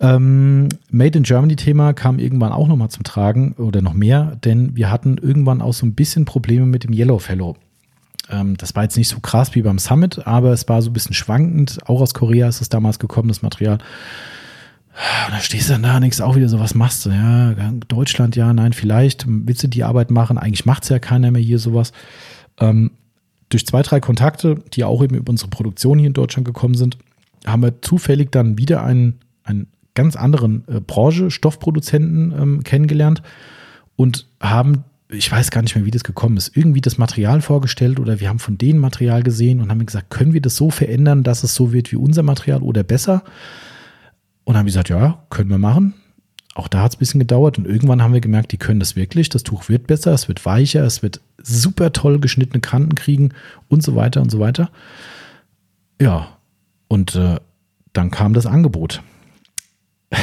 [0.00, 4.76] Ähm, Made in Germany Thema kam irgendwann auch nochmal zum Tragen oder noch mehr, denn
[4.76, 7.56] wir hatten irgendwann auch so ein bisschen Probleme mit dem Yellow Fellow.
[8.30, 10.94] Ähm, das war jetzt nicht so krass wie beim Summit, aber es war so ein
[10.94, 11.80] bisschen schwankend.
[11.86, 13.78] Auch aus Korea ist es damals gekommen, das Material.
[15.26, 17.10] Und da stehst du dann da nichts auch wieder so, was machst du?
[17.10, 17.52] Ja,
[17.88, 19.24] Deutschland, ja, nein, vielleicht.
[19.26, 20.38] Willst du die Arbeit machen?
[20.38, 21.92] Eigentlich macht es ja keiner mehr hier sowas.
[22.60, 22.92] Ähm,
[23.48, 26.98] durch zwei, drei Kontakte, die auch eben über unsere Produktion hier in Deutschland gekommen sind,
[27.44, 33.22] haben wir zufällig dann wieder einen, einen ganz anderen äh, Branche, Stoffproduzenten ähm, kennengelernt
[33.96, 37.98] und haben, ich weiß gar nicht mehr, wie das gekommen ist, irgendwie das Material vorgestellt
[37.98, 41.22] oder wir haben von denen Material gesehen und haben gesagt, können wir das so verändern,
[41.22, 43.24] dass es so wird wie unser Material oder besser?
[44.44, 45.94] Und haben gesagt, ja, können wir machen.
[46.54, 48.94] Auch da hat es ein bisschen gedauert und irgendwann haben wir gemerkt, die können das
[48.94, 49.28] wirklich.
[49.28, 53.30] Das Tuch wird besser, es wird weicher, es wird super toll geschnittene Kanten kriegen
[53.68, 54.70] und so weiter und so weiter.
[56.00, 56.28] Ja,
[56.86, 57.40] und äh,
[57.92, 59.02] dann kam das Angebot.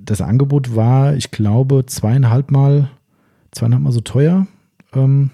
[0.00, 2.88] Das Angebot war, ich glaube, zweieinhalb Mal,
[3.50, 4.46] zweieinhalb Mal so teuer.
[4.94, 5.32] Ähm,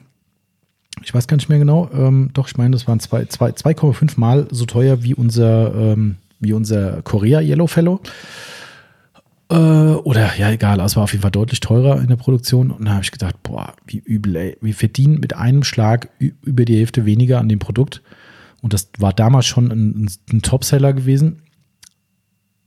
[1.01, 1.89] ich weiß gar nicht mehr genau.
[1.93, 6.17] Ähm, doch, ich meine, das waren 2,5 zwei, zwei, Mal so teuer wie unser ähm,
[6.45, 8.01] wie unser Korea Yellow Fellow.
[9.51, 12.71] Äh, oder ja, egal, also war auf jeden Fall deutlich teurer in der Produktion.
[12.71, 14.57] Und da habe ich gedacht, boah, wie übel, ey.
[14.61, 18.03] Wir verdienen mit einem Schlag über die Hälfte weniger an dem Produkt.
[18.63, 21.43] Und das war damals schon ein, ein Topseller gewesen.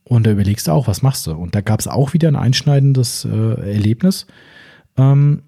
[0.04, 1.32] Und da überlegst du auch, was machst du?
[1.32, 4.28] Und da gab es auch wieder ein einschneidendes äh, Erlebnis.
[4.96, 5.44] Ähm,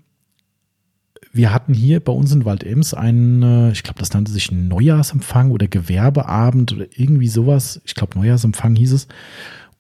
[1.32, 5.52] wir hatten hier bei uns in Waldems einen, äh, ich glaube, das nannte sich Neujahrsempfang
[5.52, 7.82] oder Gewerbeabend oder irgendwie sowas.
[7.86, 9.08] Ich glaube, Neujahrsempfang hieß es.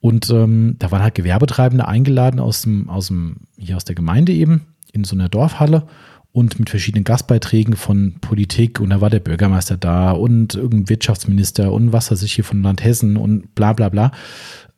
[0.01, 4.31] Und ähm, da waren halt Gewerbetreibende eingeladen aus dem, aus dem, hier aus der Gemeinde
[4.31, 4.61] eben,
[4.93, 5.83] in so einer Dorfhalle
[6.31, 11.71] und mit verschiedenen Gastbeiträgen von Politik und da war der Bürgermeister da und irgendein Wirtschaftsminister
[11.73, 14.11] und was weiß ich hier von Land Hessen und bla bla bla.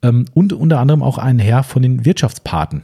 [0.02, 2.82] Ähm, und unter anderem auch ein Herr von den Wirtschaftspaten,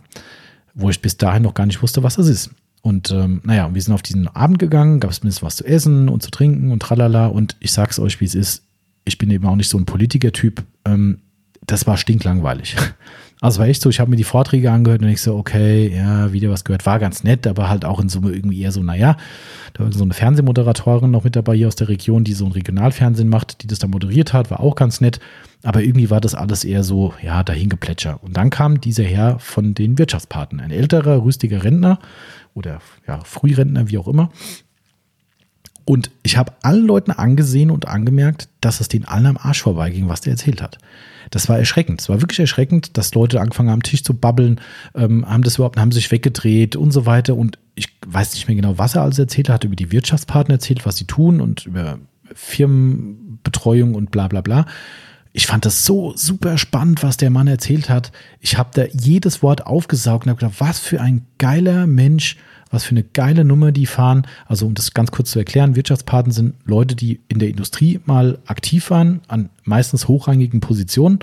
[0.74, 2.51] wo ich bis dahin noch gar nicht wusste, was das ist.
[2.82, 6.09] Und ähm, naja, wir sind auf diesen Abend gegangen, gab es mindestens was zu essen
[6.09, 7.26] und zu trinken und tralala.
[7.26, 8.64] Und ich sag's euch, wie es ist.
[9.05, 10.64] Ich bin eben auch nicht so ein Politiker-Typ.
[10.84, 11.20] Ähm,
[11.66, 12.76] das war stinklangweilig.
[13.40, 16.32] Also war echt so, ich habe mir die Vorträge angehört und ich so, okay, ja,
[16.32, 19.16] wieder was gehört, war ganz nett, aber halt auch in Summe irgendwie eher so, naja,
[19.74, 22.52] da war so eine Fernsehmoderatorin noch mit dabei hier aus der Region, die so ein
[22.52, 25.20] Regionalfernsehen macht, die das da moderiert hat, war auch ganz nett,
[25.62, 28.23] aber irgendwie war das alles eher so, ja, dahingeplätscher.
[28.23, 32.01] Und dann kam dieser Herr von den Wirtschaftspartnern, ein älterer, rüstiger Rentner,
[32.55, 34.31] oder ja, Frührentner, wie auch immer.
[35.89, 40.06] Und ich habe allen Leuten angesehen und angemerkt, dass es den allen am Arsch vorbeiging,
[40.06, 40.77] was der erzählt hat.
[41.31, 42.02] Das war erschreckend.
[42.02, 44.60] Es war wirklich erschreckend, dass Leute angefangen haben, am Tisch zu babbeln,
[44.94, 47.36] ähm, haben das überhaupt, haben sich weggedreht und so weiter.
[47.36, 50.85] Und ich weiß nicht mehr genau, was er alles erzählt hat, über die Wirtschaftspartner erzählt,
[50.85, 51.98] was sie tun und über
[52.35, 54.66] Firmenbetreuung und bla bla bla.
[55.32, 58.12] Ich fand das so super spannend, was der Mann erzählt hat.
[58.40, 62.36] Ich habe da jedes Wort aufgesaugt und habe gedacht, was für ein geiler Mensch
[62.70, 64.27] was für eine geile Nummer die fahren.
[64.47, 68.39] Also um das ganz kurz zu erklären, Wirtschaftspaten sind Leute, die in der Industrie mal
[68.47, 71.19] aktiv waren, an meistens hochrangigen Positionen,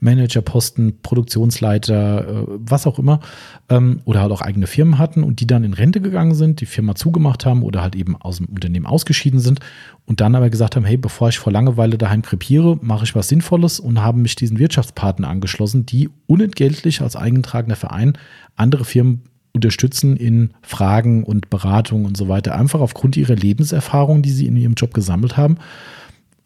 [0.00, 3.20] Managerposten, Produktionsleiter, äh, was auch immer,
[3.68, 6.66] ähm, oder halt auch eigene Firmen hatten und die dann in Rente gegangen sind, die
[6.66, 9.60] Firma zugemacht haben oder halt eben aus dem Unternehmen ausgeschieden sind
[10.04, 13.28] und dann aber gesagt haben, hey, bevor ich vor Langeweile daheim krepiere, mache ich was
[13.28, 18.16] Sinnvolles und haben mich diesen Wirtschaftspaten angeschlossen, die unentgeltlich als eigentragender Verein
[18.56, 19.22] andere Firmen
[19.56, 24.56] unterstützen in Fragen und Beratung und so weiter, einfach aufgrund ihrer Lebenserfahrung, die sie in
[24.56, 25.58] ihrem Job gesammelt haben.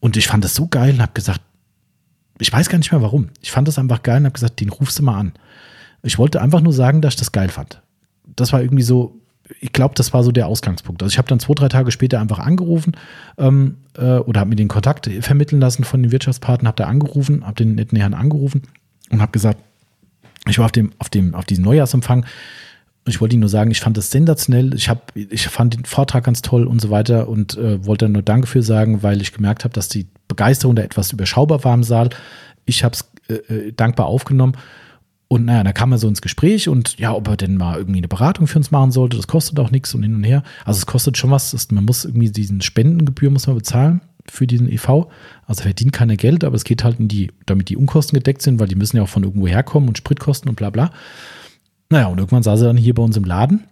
[0.00, 1.42] Und ich fand das so geil und habe gesagt,
[2.38, 3.28] ich weiß gar nicht mehr warum.
[3.42, 5.32] Ich fand das einfach geil und habe gesagt, den rufst du mal an.
[6.02, 7.82] Ich wollte einfach nur sagen, dass ich das geil fand.
[8.36, 9.20] Das war irgendwie so,
[9.60, 11.02] ich glaube, das war so der Ausgangspunkt.
[11.02, 12.92] Also ich habe dann zwei, drei Tage später einfach angerufen
[13.36, 17.44] ähm, äh, oder habe mir den Kontakt vermitteln lassen von den Wirtschaftspartnern, habe da angerufen,
[17.44, 18.62] habe den netten Herrn angerufen
[19.10, 19.58] und habe gesagt,
[20.48, 22.24] ich war auf dem, auf dem, auf diesem Neujahrsempfang
[23.10, 24.74] ich wollte Ihnen nur sagen, ich fand das sensationell.
[24.74, 28.22] Ich, hab, ich fand den Vortrag ganz toll und so weiter und äh, wollte nur
[28.22, 31.82] Danke für sagen, weil ich gemerkt habe, dass die Begeisterung da etwas überschaubar war im
[31.82, 32.10] Saal.
[32.64, 34.54] Ich habe es äh, äh, dankbar aufgenommen
[35.32, 37.98] Und naja, da kam er so ins Gespräch und ja, ob er denn mal irgendwie
[38.00, 40.42] eine Beratung für uns machen sollte, das kostet auch nichts und hin und her.
[40.64, 44.48] Also es kostet schon was, ist, man muss irgendwie diesen Spendengebühr muss man bezahlen für
[44.48, 45.06] diesen EV.
[45.46, 48.58] Also verdient keiner Geld, aber es geht halt in die, damit die Unkosten gedeckt sind,
[48.58, 50.90] weil die müssen ja auch von irgendwo herkommen und Spritkosten und bla bla.
[51.90, 53.64] Naja, und irgendwann saß er dann hier bei uns im Laden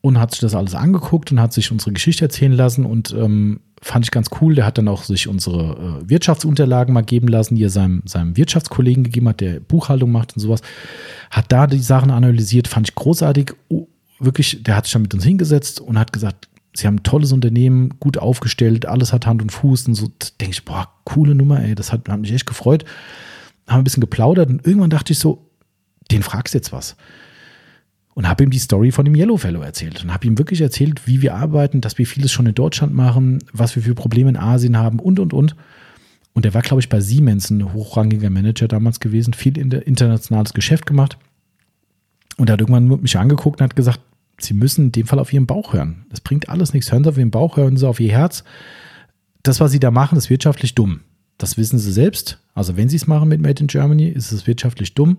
[0.00, 3.60] und hat sich das alles angeguckt und hat sich unsere Geschichte erzählen lassen und ähm,
[3.80, 4.56] fand ich ganz cool.
[4.56, 8.36] Der hat dann auch sich unsere äh, Wirtschaftsunterlagen mal geben lassen, die er seinem, seinem
[8.36, 10.62] Wirtschaftskollegen gegeben hat, der Buchhaltung macht und sowas.
[11.30, 13.54] Hat da die Sachen analysiert, fand ich großartig.
[13.68, 13.86] Oh,
[14.18, 17.30] wirklich, der hat sich dann mit uns hingesetzt und hat gesagt, sie haben ein tolles
[17.30, 20.08] Unternehmen, gut aufgestellt, alles hat Hand und Fuß und so.
[20.40, 22.84] Denke ich, boah, coole Nummer, ey, das hat, hat mich echt gefreut.
[23.68, 25.46] Haben ein bisschen geplaudert und irgendwann dachte ich so,
[26.10, 26.96] den fragst jetzt was
[28.14, 31.06] und habe ihm die Story von dem Yellow Fellow erzählt und habe ihm wirklich erzählt,
[31.06, 34.36] wie wir arbeiten, dass wir vieles schon in Deutschland machen, was wir für Probleme in
[34.36, 35.56] Asien haben und und und.
[36.32, 40.86] Und er war, glaube ich, bei Siemens ein hochrangiger Manager damals gewesen, viel internationales Geschäft
[40.86, 41.16] gemacht.
[42.36, 44.00] Und er hat irgendwann mich angeguckt und hat gesagt,
[44.40, 46.06] Sie müssen in dem Fall auf Ihren Bauch hören.
[46.10, 46.90] Das bringt alles nichts.
[46.90, 48.42] Hören Sie auf Ihren Bauch, hören Sie auf Ihr Herz.
[49.44, 51.00] Das, was Sie da machen, ist wirtschaftlich dumm.
[51.38, 52.40] Das wissen Sie selbst.
[52.52, 55.18] Also wenn Sie es machen mit Made in Germany, ist es wirtschaftlich dumm.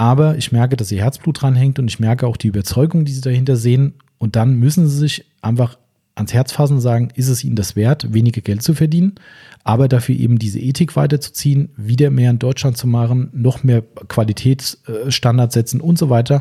[0.00, 3.20] Aber ich merke, dass ihr Herzblut dranhängt und ich merke auch die Überzeugung, die sie
[3.20, 3.92] dahinter sehen.
[4.16, 5.76] Und dann müssen sie sich einfach
[6.14, 9.16] ans Herz fassen und sagen, ist es ihnen das wert, weniger Geld zu verdienen,
[9.62, 15.52] aber dafür eben diese Ethik weiterzuziehen, wieder mehr in Deutschland zu machen, noch mehr Qualitätsstandards
[15.52, 16.40] setzen und so weiter.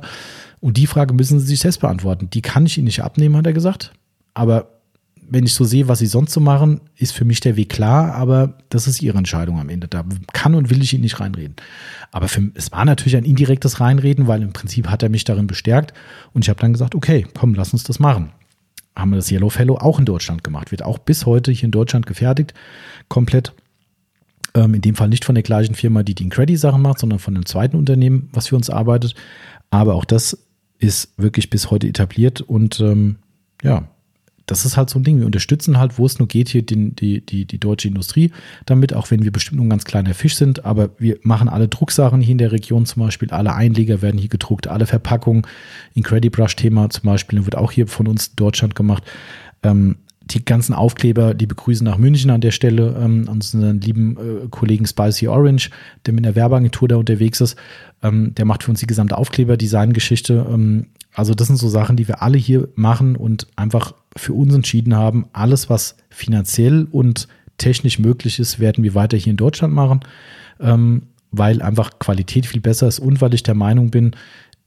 [0.61, 2.30] Und die Frage müssen sie sich selbst beantworten.
[2.30, 3.91] Die kann ich ihnen nicht abnehmen, hat er gesagt.
[4.36, 4.79] Aber
[5.32, 8.16] wenn ich so sehe, was sie sonst so machen, ist für mich der Weg klar,
[8.16, 9.88] aber das ist ihre Entscheidung am Ende.
[9.88, 10.04] Da
[10.34, 11.56] kann und will ich ihn nicht reinreden.
[12.12, 15.48] Aber für, es war natürlich ein indirektes Reinreden, weil im Prinzip hat er mich darin
[15.48, 15.94] bestärkt
[16.34, 18.32] und ich habe dann gesagt, okay, komm, lass uns das machen.
[18.96, 21.72] Haben wir das Yellow Fellow auch in Deutschland gemacht, wird auch bis heute hier in
[21.72, 22.54] Deutschland gefertigt,
[23.08, 23.54] komplett.
[24.56, 27.36] Ähm, in dem Fall nicht von der gleichen Firma, die die Incredi-Sachen macht, sondern von
[27.36, 29.14] einem zweiten Unternehmen, was für uns arbeitet.
[29.70, 30.38] Aber auch das
[30.80, 33.18] ist wirklich bis heute etabliert und ähm,
[33.62, 33.90] ja,
[34.50, 35.20] das ist halt so ein Ding.
[35.20, 38.32] Wir unterstützen halt, wo es nur geht, hier den, die, die, die deutsche Industrie
[38.66, 40.66] damit, auch wenn wir bestimmt nur ein ganz kleiner Fisch sind.
[40.66, 43.30] Aber wir machen alle Drucksachen hier in der Region zum Beispiel.
[43.30, 45.46] Alle Einleger werden hier gedruckt, alle Verpackungen.
[45.94, 49.04] Incredibrush-Thema zum Beispiel wird auch hier von uns in Deutschland gemacht.
[49.62, 54.48] Ähm, die ganzen Aufkleber, die begrüßen nach München an der Stelle, ähm, unseren lieben äh,
[54.50, 55.70] Kollegen Spicy Orange,
[56.06, 57.56] der mit einer Werbeagentur da unterwegs ist.
[58.02, 60.46] Ähm, der macht für uns die gesamte Aufkleber-Design-Geschichte.
[60.52, 60.88] Ähm,
[61.20, 64.96] also das sind so Sachen, die wir alle hier machen und einfach für uns entschieden
[64.96, 67.28] haben, alles, was finanziell und
[67.58, 70.00] technisch möglich ist, werden wir weiter hier in Deutschland machen,
[70.62, 73.00] ähm, weil einfach Qualität viel besser ist.
[73.00, 74.16] Und weil ich der Meinung bin,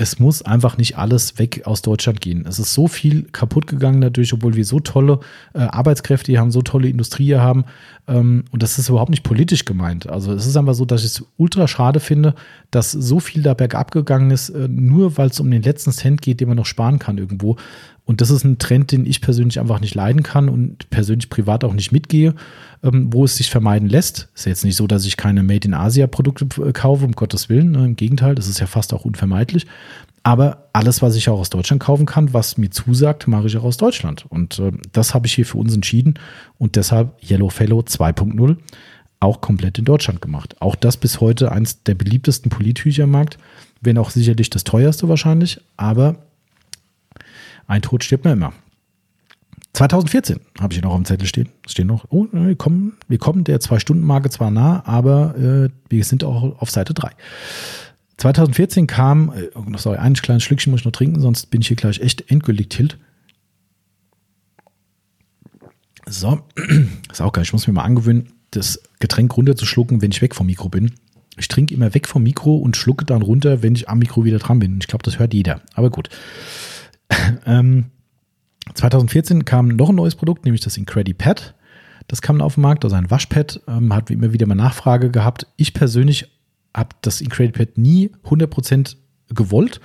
[0.03, 2.45] es muss einfach nicht alles weg aus Deutschland gehen.
[2.45, 5.20] Es ist so viel kaputt gegangen dadurch, obwohl wir so tolle
[5.55, 7.65] äh, Arbeitskräfte hier haben, so tolle Industrie hier haben.
[8.09, 10.09] Ähm, und das ist überhaupt nicht politisch gemeint.
[10.09, 12.35] Also es ist einfach so, dass ich es ultra schade finde,
[12.73, 16.20] dass so viel da bergab gegangen ist, äh, nur weil es um den letzten Cent
[16.20, 17.57] geht, den man noch sparen kann irgendwo.
[18.05, 21.62] Und das ist ein Trend, den ich persönlich einfach nicht leiden kann und persönlich privat
[21.62, 22.35] auch nicht mitgehe,
[22.83, 24.29] ähm, wo es sich vermeiden lässt.
[24.35, 27.49] Ist jetzt nicht so, dass ich keine Made in Asia Produkte äh, kaufe, um Gottes
[27.49, 27.70] Willen.
[27.70, 27.85] Ne?
[27.85, 29.66] Im Gegenteil, das ist ja fast auch unvermeidlich.
[30.24, 33.65] Aber alles, was ich auch aus Deutschland kaufen kann, was mir zusagt, mache ich auch
[33.65, 34.27] aus Deutschland.
[34.29, 36.15] Und äh, das habe ich hier für uns entschieden.
[36.59, 38.57] Und deshalb Yellow Fellow 2.0
[39.20, 40.57] auch komplett in Deutschland gemacht.
[40.61, 43.39] Auch das bis heute eins der beliebtesten Polithücher im Markt,
[43.81, 46.16] wenn auch sicherlich das teuerste wahrscheinlich, aber
[47.67, 48.53] ein Tod stirbt man immer.
[49.75, 51.49] 2014 habe ich noch auf dem Zettel stehen.
[51.67, 56.25] Stehen noch, oh, wir kommen, wir kommen der Zwei-Stunden-Marke zwar nah, aber äh, wir sind
[56.25, 57.11] auch auf Seite 3.
[58.19, 61.69] 2014 kam, äh, oh, sorry, ein kleines Schlückchen muss ich noch trinken, sonst bin ich
[61.69, 62.99] hier gleich echt endgültig tilt.
[66.07, 66.41] So,
[67.11, 67.45] ist auch geil.
[67.45, 70.93] Ich muss mir mal angewöhnen, das Getränk runterzuschlucken, wenn ich weg vom Mikro bin.
[71.39, 74.39] Ich trinke immer weg vom Mikro und schlucke dann runter, wenn ich am Mikro wieder
[74.39, 74.79] dran bin.
[74.81, 75.63] Ich glaube, das hört jeder.
[75.75, 76.11] Aber gut.
[77.47, 77.87] ähm,
[78.75, 81.55] 2014 kam noch ein neues Produkt, nämlich das IncrediPad.
[82.09, 85.47] Das kam auf den Markt, also ein Waschpad, ähm, hat immer wieder mal Nachfrage gehabt.
[85.57, 86.29] Ich persönlich
[86.75, 88.97] habe das IncrediPad nie 100%
[89.29, 89.81] gewollt,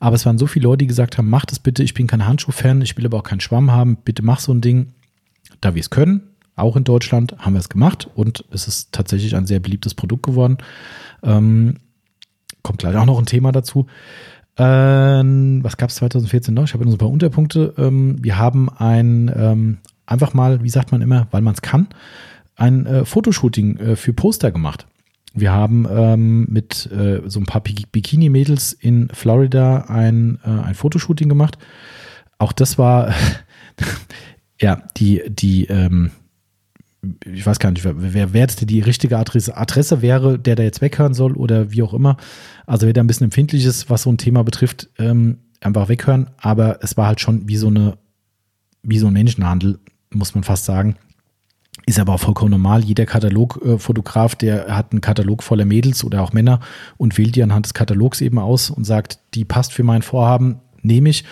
[0.00, 2.26] aber es waren so viele Leute, die gesagt haben, mach das bitte, ich bin kein
[2.26, 4.92] Handschuh-Fan, ich will aber auch keinen Schwamm haben, bitte mach so ein Ding.
[5.60, 6.22] Da wir es können,
[6.56, 10.24] auch in Deutschland, haben wir es gemacht und es ist tatsächlich ein sehr beliebtes Produkt
[10.24, 10.58] geworden.
[11.22, 11.76] Ähm,
[12.62, 13.86] kommt gleich auch noch ein Thema dazu.
[14.58, 16.64] Ähm, was gab es 2014 noch?
[16.64, 17.74] Ich habe noch ein paar Unterpunkte.
[17.78, 21.88] Ähm, wir haben ein, ähm, einfach mal, wie sagt man immer, weil man es kann,
[22.56, 24.86] ein äh, Fotoshooting äh, für Poster gemacht.
[25.34, 31.28] Wir haben ähm, mit äh, so ein paar Bikini-Mädels in Florida ein, äh, ein Fotoshooting
[31.28, 31.56] gemacht.
[32.36, 33.14] Auch das war,
[34.60, 36.10] ja, die, die, ähm,
[37.24, 40.80] ich weiß gar nicht, wer, wer jetzt die richtige Adresse, Adresse wäre, der da jetzt
[40.80, 42.16] weghören soll oder wie auch immer.
[42.66, 46.30] Also wer da ein bisschen empfindlich ist, was so ein Thema betrifft, ähm, einfach weghören.
[46.38, 47.98] Aber es war halt schon wie so eine,
[48.82, 49.80] wie so ein Menschenhandel,
[50.10, 50.96] muss man fast sagen.
[51.86, 52.84] Ist aber auch vollkommen normal.
[52.84, 56.60] Jeder Katalogfotograf, der hat einen Katalog voller Mädels oder auch Männer
[56.98, 60.60] und wählt die anhand des Katalogs eben aus und sagt, die passt für mein Vorhaben,
[60.82, 61.24] nehme ich.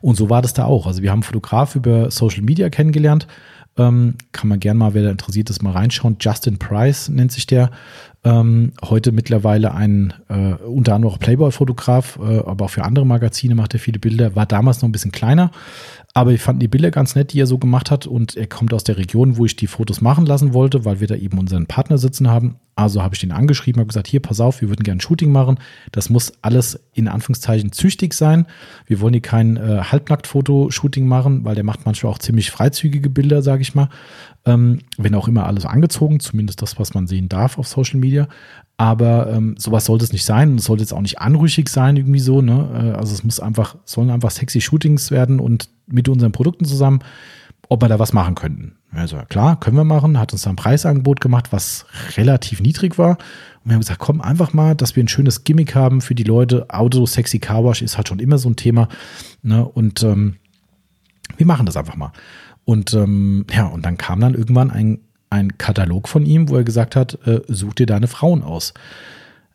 [0.00, 0.88] Und so war das da auch.
[0.88, 3.28] Also wir haben einen Fotograf über Social Media kennengelernt.
[3.78, 6.16] Ähm, kann man gerne mal, wer da interessiert ist, mal reinschauen.
[6.20, 7.70] Justin Price nennt sich der.
[8.24, 13.54] Ähm, heute mittlerweile ein äh, unter anderem auch Playboy-Fotograf, äh, aber auch für andere Magazine
[13.54, 14.36] macht er viele Bilder.
[14.36, 15.50] War damals noch ein bisschen kleiner,
[16.14, 18.06] aber ich fand die Bilder ganz nett, die er so gemacht hat.
[18.06, 21.08] Und er kommt aus der Region, wo ich die Fotos machen lassen wollte, weil wir
[21.08, 22.56] da eben unseren Partner sitzen haben.
[22.74, 25.32] Also habe ich den angeschrieben, habe gesagt, hier, pass auf, wir würden gerne ein Shooting
[25.32, 25.58] machen.
[25.90, 28.46] Das muss alles in Anführungszeichen züchtig sein.
[28.86, 33.40] Wir wollen hier kein äh, Halbnackt-Foto-Shooting machen, weil der macht manchmal auch ziemlich freizügige Bilder,
[33.40, 33.88] sage ich mal.
[34.44, 38.28] Ähm, wenn auch immer alles angezogen, zumindest das, was man sehen darf auf Social Media.
[38.76, 40.56] Aber ähm, sowas sollte es nicht sein.
[40.56, 42.42] Es sollte jetzt auch nicht anrüchig sein, irgendwie so.
[42.42, 42.68] Ne?
[42.74, 47.00] Äh, also es muss einfach, sollen einfach sexy Shootings werden und mit unseren Produkten zusammen,
[47.68, 48.76] ob wir da was machen könnten.
[48.92, 51.86] Also klar, können wir machen, hat uns da ein Preisangebot gemacht, was
[52.16, 53.12] relativ niedrig war.
[53.64, 56.24] Und wir haben gesagt, komm einfach mal, dass wir ein schönes Gimmick haben für die
[56.24, 56.66] Leute.
[56.68, 58.88] Auto Sexy Car Wash ist halt schon immer so ein Thema.
[59.42, 59.64] Ne?
[59.64, 60.36] Und ähm,
[61.36, 62.12] wir machen das einfach mal.
[62.64, 65.00] Und ähm, ja, und dann kam dann irgendwann ein,
[65.30, 68.74] ein Katalog von ihm, wo er gesagt hat, äh, such dir deine Frauen aus.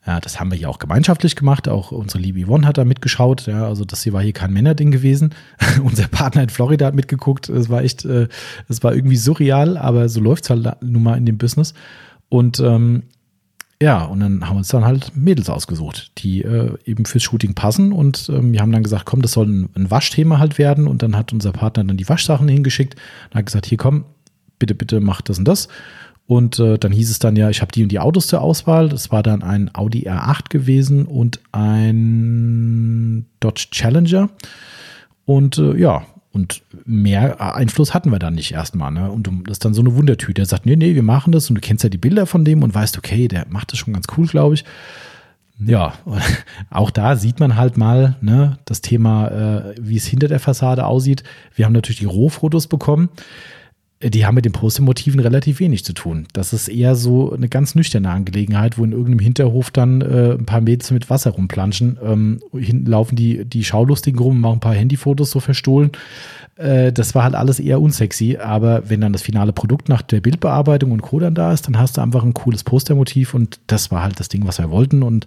[0.08, 1.68] Ja, das haben wir hier auch gemeinschaftlich gemacht.
[1.68, 3.46] Auch unsere liebe Yvonne hat da mitgeschaut.
[3.46, 5.36] Ja, also das hier war hier kein Männerding gewesen.
[5.84, 7.50] Unser Partner in Florida hat mitgeguckt.
[7.50, 8.30] Es war echt, äh,
[8.70, 11.74] es war irgendwie surreal, aber so läuft es halt nun mal in dem Business.
[12.30, 13.04] Und ähm,
[13.82, 17.54] ja, und dann haben wir uns dann halt Mädels ausgesucht, die äh, eben fürs Shooting
[17.54, 17.92] passen.
[17.92, 20.88] Und ähm, wir haben dann gesagt, komm, das soll ein, ein, Waschthema halt werden.
[20.88, 22.96] Und dann hat unser Partner dann die Waschsachen hingeschickt
[23.30, 24.06] und hat gesagt, hier komm,
[24.58, 25.68] bitte, bitte mach das und das.
[26.28, 28.90] Und äh, dann hieß es dann ja, ich habe die und die Autos zur Auswahl.
[28.90, 34.30] Das war dann ein Audi R8 gewesen und ein Dodge Challenger.
[35.26, 38.92] Und äh, ja, und mehr Einfluss hatten wir dann nicht erstmal.
[38.92, 39.10] Ne?
[39.10, 40.42] Und das ist dann so eine Wundertüte.
[40.42, 41.50] Er sagt, nee, nee, wir machen das.
[41.50, 43.94] Und du kennst ja die Bilder von dem und weißt, okay, der macht das schon
[43.94, 44.66] ganz cool, glaube ich.
[45.60, 45.94] Ja,
[46.70, 50.86] auch da sieht man halt mal ne, das Thema, äh, wie es hinter der Fassade
[50.86, 51.24] aussieht.
[51.56, 53.10] Wir haben natürlich die Rohfotos bekommen
[54.02, 56.28] die haben mit den Postermotiven relativ wenig zu tun.
[56.34, 60.46] Das ist eher so eine ganz nüchterne Angelegenheit, wo in irgendeinem Hinterhof dann äh, ein
[60.46, 61.98] paar Mädels mit Wasser rumplanschen.
[62.04, 65.92] Ähm, hinten laufen die, die Schaulustigen rum, machen ein paar Handyfotos so verstohlen.
[66.58, 70.22] Äh, das war halt alles eher unsexy, aber wenn dann das finale Produkt nach der
[70.22, 71.20] Bildbearbeitung und Co.
[71.20, 74.30] dann da ist, dann hast du einfach ein cooles Postermotiv und das war halt das
[74.30, 75.02] Ding, was wir wollten.
[75.02, 75.26] Und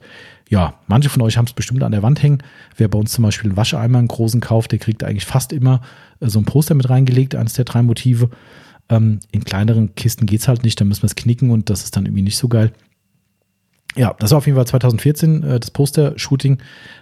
[0.49, 2.43] ja, manche von euch haben es bestimmt an der Wand hängen.
[2.77, 5.81] Wer bei uns zum Beispiel einen Wascheimer, einen großen kauft, der kriegt eigentlich fast immer
[6.21, 8.31] so ein Poster mit reingelegt, eines der drei Motive.
[8.89, 11.85] Ähm, in kleineren Kisten geht es halt nicht, da müssen wir es knicken und das
[11.85, 12.73] ist dann irgendwie nicht so geil.
[13.97, 15.43] Ja, das war auf jeden Fall 2014.
[15.43, 16.59] Äh, das Poster-Shooting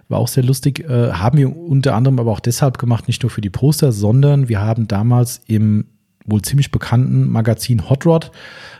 [0.08, 0.88] war auch sehr lustig.
[0.88, 4.48] Äh, haben wir unter anderem aber auch deshalb gemacht, nicht nur für die Poster, sondern
[4.48, 5.86] wir haben damals im
[6.28, 8.30] wohl ziemlich bekannten Magazin Hot Rod,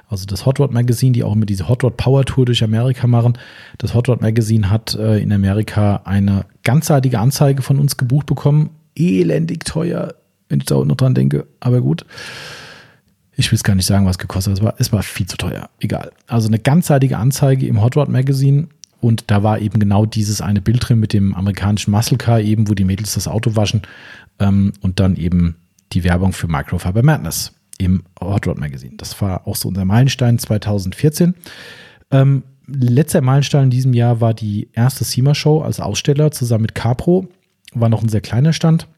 [0.09, 3.06] also das Hot Rod Magazine, die auch immer diese Hot Rod Power Tour durch Amerika
[3.06, 3.39] machen.
[3.78, 8.70] Das Hot Rod Magazine hat äh, in Amerika eine ganzseitige Anzeige von uns gebucht bekommen.
[8.94, 10.15] Elendig teuer,
[10.49, 12.05] wenn ich da noch dran denke, aber gut.
[13.37, 14.59] Ich will es gar nicht sagen, was gekostet hat.
[14.59, 15.70] Es war, es war viel zu teuer.
[15.79, 16.11] Egal.
[16.27, 18.69] Also eine ganzseitige Anzeige im Hot Rod Magazine.
[19.01, 22.69] Und da war eben genau dieses eine Bild drin mit dem amerikanischen Muscle Car, eben
[22.69, 23.83] wo die Mädels das Auto waschen.
[24.41, 25.55] Ähm, und dann eben
[25.93, 28.95] die Werbung für Microfiber Madness im Hot Rod Magazine.
[28.97, 31.35] Das war auch so unser Meilenstein 2014.
[32.11, 36.75] Ähm, letzter Meilenstein in diesem Jahr war die erste SEMA Show als Aussteller zusammen mit
[36.75, 37.29] Capro.
[37.73, 38.89] War noch ein sehr kleiner Stand.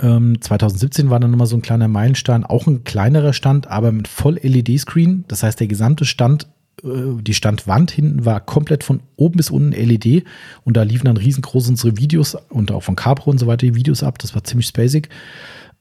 [0.00, 4.08] Ähm, 2017 war dann nochmal so ein kleiner Meilenstein, auch ein kleinerer Stand, aber mit
[4.08, 5.24] Voll-LED-Screen.
[5.28, 6.48] Das heißt, der gesamte Stand,
[6.84, 10.24] äh, die Standwand hinten war komplett von oben bis unten LED
[10.64, 13.74] und da liefen dann riesengroß unsere Videos und auch von Capro und so weiter die
[13.74, 14.18] Videos ab.
[14.18, 15.08] Das war ziemlich basic.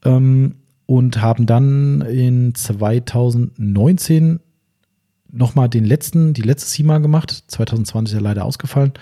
[0.04, 0.56] Ähm,
[0.86, 4.40] und haben dann in 2019
[5.32, 7.44] nochmal den letzten, die letzte SEMA gemacht.
[7.48, 8.94] 2020 ist ja leider ausgefallen.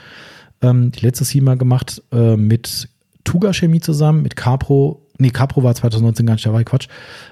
[0.62, 2.90] Ähm, die letzte SEMA gemacht äh, mit
[3.24, 6.88] Tuga Chemie zusammen, mit Capro nee, Capro war 2019 gar nicht dabei, Quatsch,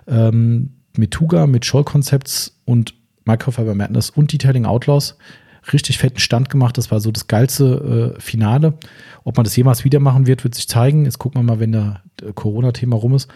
[0.07, 2.93] ähm, mit Tuga, mit Scholl Concepts und
[3.25, 5.17] Microfiber Madness und Detailing Outlaws
[5.73, 6.77] richtig fetten Stand gemacht.
[6.77, 8.73] Das war so das geilste äh, Finale.
[9.23, 11.05] Ob man das jemals wieder machen wird, wird sich zeigen.
[11.05, 13.29] Jetzt gucken wir mal, wenn der, der Corona-Thema rum ist.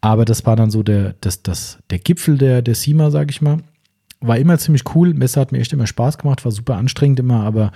[0.00, 3.42] Aber das war dann so der, das, das, der Gipfel der, der SEMA, sag ich
[3.42, 3.58] mal.
[4.20, 5.12] War immer ziemlich cool.
[5.14, 7.72] Messe hat mir echt immer Spaß gemacht, war super anstrengend immer, aber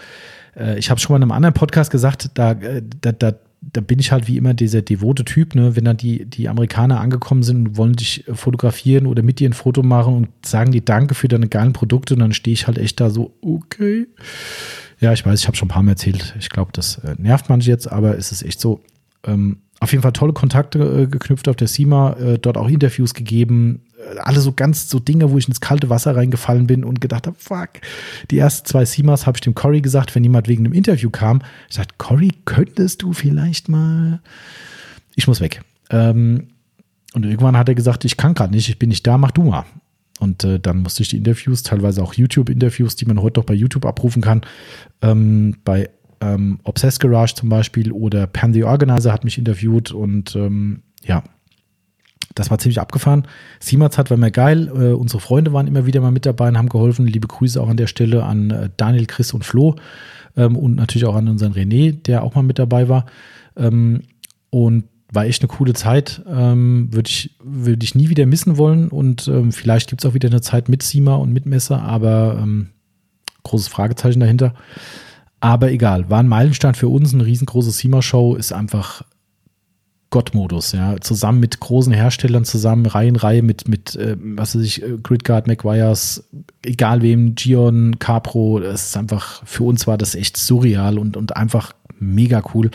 [0.56, 3.80] äh, ich habe schon mal in einem anderen Podcast gesagt, da, äh, da, da da
[3.80, 5.76] bin ich halt wie immer dieser devote Typ, ne?
[5.76, 9.52] wenn dann die, die Amerikaner angekommen sind und wollen dich fotografieren oder mit dir ein
[9.52, 12.78] Foto machen und sagen dir Danke für deine geilen Produkte und dann stehe ich halt
[12.78, 14.08] echt da so, okay.
[15.00, 16.34] Ja, ich weiß, ich habe schon ein paar Mal erzählt.
[16.38, 18.80] Ich glaube, das äh, nervt manche jetzt, aber es ist echt so.
[19.24, 23.14] Ähm, auf jeden Fall tolle Kontakte äh, geknüpft auf der CIMA, äh, dort auch Interviews
[23.14, 23.82] gegeben,
[24.22, 27.36] alle so ganz so Dinge, wo ich ins kalte Wasser reingefallen bin und gedacht habe,
[27.38, 27.70] fuck.
[28.30, 31.42] Die ersten zwei Simas habe ich dem Cory gesagt, wenn jemand wegen einem Interview kam.
[31.68, 34.20] Ich sagte, Cory, könntest du vielleicht mal.
[35.14, 35.62] Ich muss weg.
[35.90, 36.48] Ähm,
[37.14, 39.42] und irgendwann hat er gesagt, ich kann gerade nicht, ich bin nicht da, mach du
[39.42, 39.64] mal.
[40.18, 43.54] Und äh, dann musste ich die Interviews, teilweise auch YouTube-Interviews, die man heute noch bei
[43.54, 44.42] YouTube abrufen kann,
[45.02, 45.90] ähm, bei
[46.22, 51.24] ähm, Obsessed Garage zum Beispiel oder Pan the Organizer hat mich interviewt und ähm, ja,
[52.34, 53.26] das war ziemlich abgefahren.
[53.60, 54.68] Siemens war mir geil.
[54.68, 57.06] Äh, unsere Freunde waren immer wieder mal mit dabei und haben geholfen.
[57.06, 59.76] Liebe Grüße auch an der Stelle an äh, Daniel, Chris und Flo.
[60.36, 63.06] Ähm, und natürlich auch an unseren René, der auch mal mit dabei war.
[63.56, 64.02] Ähm,
[64.50, 66.22] und war echt eine coole Zeit.
[66.26, 68.88] Ähm, Würde ich, würd ich nie wieder missen wollen.
[68.88, 72.38] Und ähm, vielleicht gibt es auch wieder eine Zeit mit Sima und mit Messer, aber
[72.42, 72.68] ähm,
[73.42, 74.54] großes Fragezeichen dahinter.
[75.42, 79.02] Aber egal, war ein Meilenstein für uns, eine riesengroße SEMA-Show, ist einfach
[80.10, 84.84] Gott-Modus, ja, zusammen mit großen Herstellern, zusammen Reihe Reihe mit, mit äh, was weiß ich,
[84.84, 86.28] äh, Gridguard, McGuire's,
[86.64, 91.34] egal wem, Gion, Capro, das ist einfach, für uns war das echt surreal und, und
[91.34, 92.70] einfach mega cool.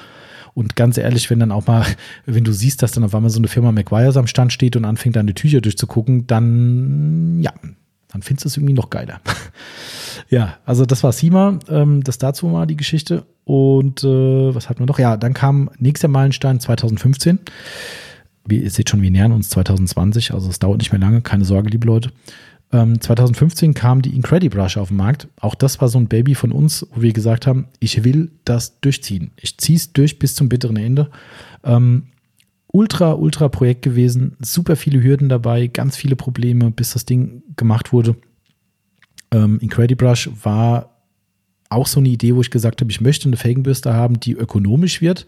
[0.54, 1.86] Und ganz ehrlich, wenn dann auch mal,
[2.26, 4.84] wenn du siehst, dass dann auf einmal so eine Firma McGuire's am Stand steht und
[4.84, 7.54] anfängt, deine Tücher durchzugucken, dann, ja,
[8.10, 9.20] dann findest du es irgendwie noch geiler.
[10.30, 13.26] ja, also das war Sima, ähm, das dazu war die Geschte.
[13.44, 15.00] Und äh, was hatten wir noch?
[15.00, 17.40] Ja, dann kam nächster Meilenstein 2015.
[18.46, 21.46] Wie, ihr seht schon, wir nähern uns 2020, also es dauert nicht mehr lange, keine
[21.46, 22.12] Sorge, liebe Leute.
[22.72, 25.28] Ähm, 2015 kam die Incredibrush auf den Markt.
[25.40, 28.80] Auch das war so ein Baby von uns, wo wir gesagt haben, ich will das
[28.82, 29.32] durchziehen.
[29.38, 31.10] Ich ziehe es durch bis zum bitteren Ende.
[31.64, 32.08] Ähm,
[32.78, 37.92] ultra, ultra Projekt gewesen, super viele Hürden dabei, ganz viele Probleme, bis das Ding gemacht
[37.92, 38.16] wurde.
[39.32, 40.92] Ähm, Incredibrush war
[41.70, 45.02] auch so eine Idee, wo ich gesagt habe, ich möchte eine Felgenbürste haben, die ökonomisch
[45.02, 45.26] wird.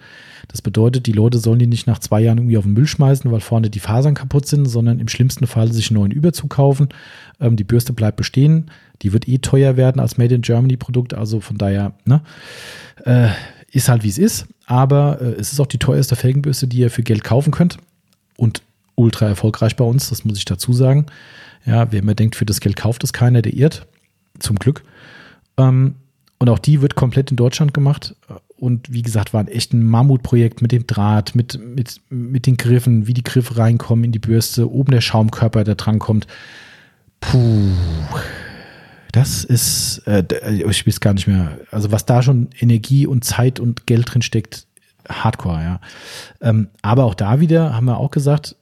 [0.47, 3.29] Das bedeutet, die Leute sollen die nicht nach zwei Jahren irgendwie auf den Müll schmeißen,
[3.31, 6.89] weil vorne die Fasern kaputt sind, sondern im schlimmsten Fall sich einen neuen Überzug kaufen.
[7.41, 8.69] Ähm, die Bürste bleibt bestehen.
[9.01, 11.15] Die wird eh teuer werden als Made in Germany Produkt.
[11.15, 12.21] Also von daher, ne,
[13.05, 13.29] äh,
[13.71, 14.47] ist halt wie es ist.
[14.65, 17.77] Aber äh, es ist auch die teuerste Felgenbürste, die ihr für Geld kaufen könnt.
[18.37, 18.61] Und
[18.95, 21.05] ultra erfolgreich bei uns, das muss ich dazu sagen.
[21.65, 23.87] Ja, wer immer denkt, für das Geld kauft es keiner, der irrt.
[24.39, 24.83] Zum Glück.
[25.57, 25.95] Ähm,
[26.37, 28.15] und auch die wird komplett in Deutschland gemacht.
[28.57, 32.57] Und wie gesagt, war ein echt ein Mammutprojekt mit dem Draht, mit, mit, mit den
[32.57, 36.27] Griffen, wie die Griffe reinkommen in die Bürste, oben der Schaumkörper, der drankommt.
[37.19, 37.71] Puh.
[39.11, 43.59] Das ist, äh, ich weiß gar nicht mehr, also was da schon Energie und Zeit
[43.59, 44.67] und Geld drin steckt,
[45.07, 45.79] hardcore, ja.
[46.41, 48.55] Ähm, aber auch da wieder haben wir auch gesagt,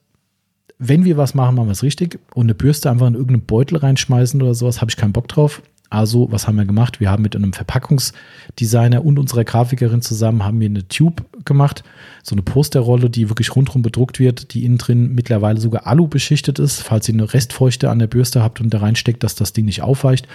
[0.79, 2.19] wenn wir was machen, machen wir es richtig.
[2.33, 5.61] Und eine Bürste einfach in irgendeinen Beutel reinschmeißen oder sowas, habe ich keinen Bock drauf.
[5.89, 6.99] Also, was haben wir gemacht?
[6.99, 11.83] Wir haben mit einem Verpackungsdesigner und unserer Grafikerin zusammen haben wir eine Tube gemacht,
[12.23, 16.59] so eine Posterrolle, die wirklich rundherum bedruckt wird, die innen drin mittlerweile sogar Alu beschichtet
[16.59, 19.65] ist, falls ihr eine Restfeuchte an der Bürste habt und da reinsteckt, dass das Ding
[19.65, 20.27] nicht aufweicht.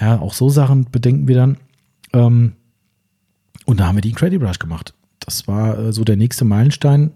[0.00, 1.56] Ja, auch so Sachen bedenken wir dann.
[2.12, 2.52] Ähm,
[3.66, 4.94] und da haben wir die Incredibrush gemacht.
[5.18, 7.10] Das war äh, so der nächste Meilenstein.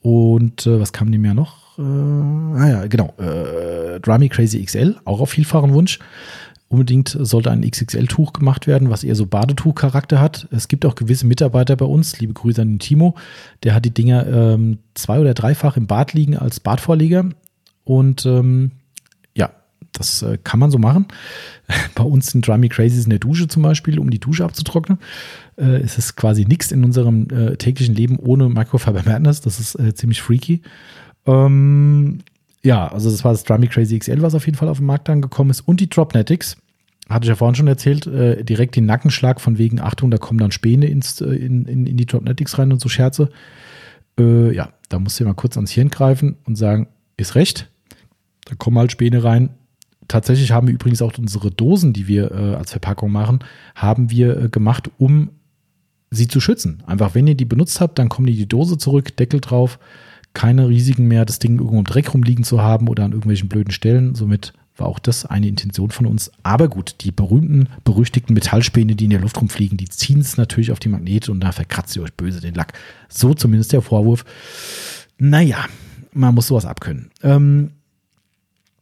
[0.00, 1.78] Und äh, was kam dem Jahr noch?
[1.78, 3.14] Äh, ah ja, genau.
[3.18, 5.98] Äh, Drummy Crazy XL, auch auf vielfachen Wunsch
[6.68, 10.48] unbedingt sollte ein XXL-Tuch gemacht werden, was eher so Badetuch-Charakter hat.
[10.50, 13.14] Es gibt auch gewisse Mitarbeiter bei uns, liebe Grüße an den Timo,
[13.62, 17.28] der hat die Dinger ähm, zwei- oder dreifach im Bad liegen als Badvorleger.
[17.84, 18.72] Und ähm,
[19.36, 19.50] ja,
[19.92, 21.06] das äh, kann man so machen.
[21.94, 24.98] bei uns sind Drummy Crazies in der Dusche zum Beispiel, um die Dusche abzutrocknen.
[25.56, 29.40] Äh, es ist quasi nichts in unserem äh, täglichen Leben ohne Microfiber Madness.
[29.40, 30.62] Das ist äh, ziemlich freaky.
[31.26, 32.18] Ähm,
[32.66, 35.08] ja, also das war das Drummy Crazy XL, was auf jeden Fall auf den Markt
[35.08, 35.60] angekommen ist.
[35.60, 36.56] Und die Dropnetics,
[37.08, 40.40] hatte ich ja vorhin schon erzählt, äh, direkt den Nackenschlag von wegen, Achtung, da kommen
[40.40, 43.30] dann Späne ins, äh, in, in, in die Dropnetics rein und so Scherze.
[44.18, 47.70] Äh, ja, da musst du mal kurz ans Hirn greifen und sagen, ist recht,
[48.46, 49.50] da kommen halt Späne rein.
[50.08, 53.40] Tatsächlich haben wir übrigens auch unsere Dosen, die wir äh, als Verpackung machen,
[53.76, 55.30] haben wir äh, gemacht, um
[56.10, 56.82] sie zu schützen.
[56.86, 59.78] Einfach, wenn ihr die benutzt habt, dann kommen die die Dose zurück, Deckel drauf,
[60.36, 63.72] keine Risiken mehr, das Ding irgendwo im Dreck rumliegen zu haben oder an irgendwelchen blöden
[63.72, 64.14] Stellen.
[64.14, 66.30] Somit war auch das eine Intention von uns.
[66.42, 70.72] Aber gut, die berühmten, berüchtigten Metallspäne, die in der Luft rumfliegen, die ziehen es natürlich
[70.72, 72.74] auf die Magnete und da verkratzt ihr euch böse den Lack.
[73.08, 74.26] So zumindest der Vorwurf.
[75.16, 75.64] Naja,
[76.12, 77.10] man muss sowas abkönnen.
[77.22, 77.70] Ähm,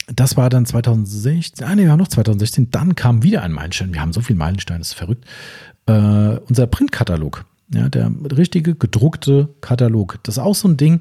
[0.07, 3.95] das war dann 2016, ah nee, wir haben noch 2016, dann kam wieder ein Meilenstein.
[3.95, 5.25] Wir haben so viele Meilensteine, das ist verrückt.
[5.87, 5.93] Äh,
[6.49, 10.19] unser Printkatalog Ja, der richtige gedruckte Katalog.
[10.25, 11.01] Das ist auch so ein Ding.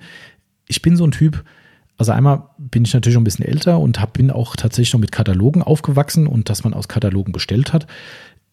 [0.67, 1.43] Ich bin so ein Typ,
[1.97, 4.99] also einmal bin ich natürlich schon ein bisschen älter und hab, bin auch tatsächlich noch
[4.99, 7.87] mit Katalogen aufgewachsen und dass man aus Katalogen bestellt hat.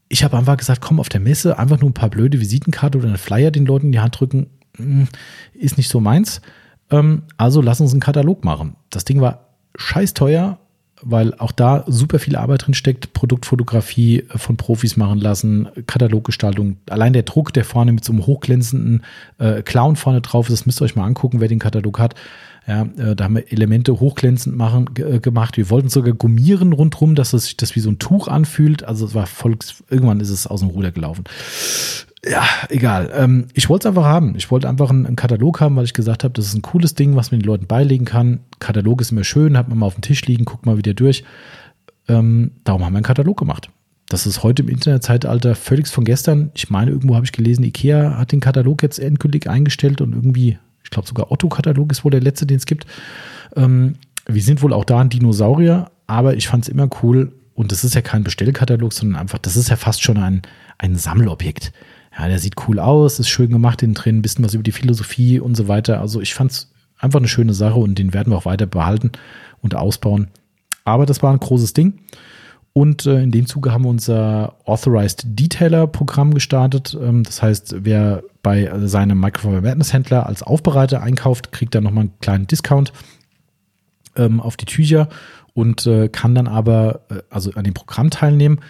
[0.09, 3.09] Ich habe einfach gesagt, komm auf der Messe, einfach nur ein paar blöde Visitenkarte oder
[3.09, 5.09] einen Flyer den Leuten in die Hand drücken, hm,
[5.55, 6.41] ist nicht so meins.
[6.91, 8.77] Ähm, also lass uns einen Katalog machen.
[8.91, 10.59] Das Ding war scheiß teuer,
[11.03, 13.13] weil auch da super viel Arbeit drin steckt.
[13.13, 16.77] Produktfotografie äh, von Profis machen lassen, Kataloggestaltung.
[16.89, 19.03] Allein der Druck, der vorne mit so einem hochglänzenden
[19.39, 22.15] äh, Clown vorne drauf ist, das müsst ihr euch mal angucken, wer den Katalog hat.
[22.67, 25.57] Ja, äh, da haben wir Elemente hochglänzend machen, äh, gemacht.
[25.57, 28.85] Wir wollten sogar gummieren rundherum, dass es sich das wie so ein Tuch anfühlt.
[28.85, 29.57] Also es war voll,
[29.89, 31.25] irgendwann ist es aus dem Ruder gelaufen.
[32.25, 33.11] Ja, egal.
[33.15, 34.35] Ähm, ich wollte es einfach haben.
[34.37, 36.95] Ich wollte einfach einen, einen, Katalog haben, weil ich gesagt habe, das ist ein cooles
[36.95, 38.41] Ding, was man den Leuten beilegen kann.
[38.59, 41.25] Katalog ist immer schön, hat man mal auf dem Tisch liegen, guckt mal wieder durch.
[42.09, 43.71] Ähm, darum haben wir einen Katalog gemacht.
[44.09, 46.51] Das ist heute im Internetzeitalter völlig von gestern.
[46.55, 50.59] Ich meine, irgendwo habe ich gelesen, Ikea hat den Katalog jetzt endgültig eingestellt und irgendwie,
[50.85, 52.87] ich glaube sogar Otto-Katalog ist wohl der letzte, den es gibt.
[53.57, 53.95] Ähm,
[54.27, 57.33] wir sind wohl auch da ein Dinosaurier, aber ich fand es immer cool.
[57.55, 60.43] Und das ist ja kein Bestellkatalog, sondern einfach, das ist ja fast schon ein,
[60.77, 61.73] ein Sammelobjekt
[62.17, 64.73] ja, der sieht cool aus, ist schön gemacht innen drin, ein bisschen was über die
[64.73, 66.01] Philosophie und so weiter.
[66.01, 69.13] Also ich fand es einfach eine schöne Sache und den werden wir auch weiter behalten
[69.63, 70.29] und ausbauen.
[70.85, 72.01] Aber das war ein großes Ding.
[72.73, 76.97] Und äh, in dem Zuge haben wir unser Authorized Detailer Programm gestartet.
[77.01, 82.03] Ähm, das heißt, wer bei seinem Microphone Madness Händler als Aufbereiter einkauft, kriegt dann nochmal
[82.03, 82.93] einen kleinen Discount
[84.17, 85.09] ähm, auf die Tücher
[85.53, 88.61] und äh, kann dann aber äh, also an dem Programm teilnehmen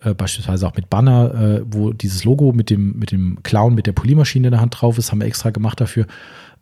[0.00, 3.86] äh, beispielsweise auch mit Banner, äh, wo dieses Logo mit dem, mit dem Clown, mit
[3.86, 6.06] der Poliermaschine in der Hand drauf ist, haben wir extra gemacht dafür.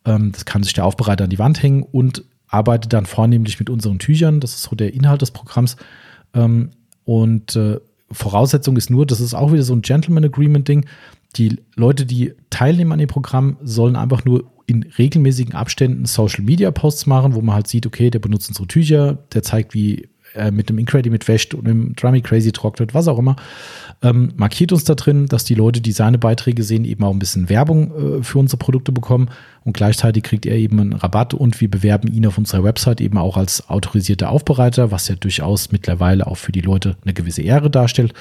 [0.05, 3.69] Ähm, das kann sich der Aufbereiter an die Wand hängen und arbeitet dann vornehmlich mit
[3.69, 4.41] unseren Tüchern.
[4.41, 5.77] Das ist so der Inhalt des Programms.
[6.33, 6.71] Ähm,
[7.05, 7.79] und äh,
[8.11, 10.87] Voraussetzung ist nur, das ist auch wieder so ein Gentleman Agreement Ding.
[11.37, 16.71] Die Leute, die teilnehmen an dem Programm, sollen einfach nur in regelmäßigen Abständen Social Media
[16.71, 20.51] Posts machen, wo man halt sieht, okay, der benutzt unsere Tücher, der zeigt, wie äh,
[20.51, 23.37] mit dem Incredi mit wäscht und dem Drummy Crazy trocknet, was auch immer.
[24.03, 27.19] Ähm, markiert uns da drin, dass die Leute, die seine Beiträge sehen, eben auch ein
[27.19, 29.31] bisschen Werbung äh, für unsere Produkte bekommen
[29.65, 33.19] und gleichzeitig kriegt er eben einen Rabatt und wir bewerben ihn auf unserer Website eben
[33.19, 37.71] auch als autorisierter Aufbereiter, was ja durchaus mittlerweile auch für die Leute eine gewisse Ehre
[37.71, 38.13] darstellt.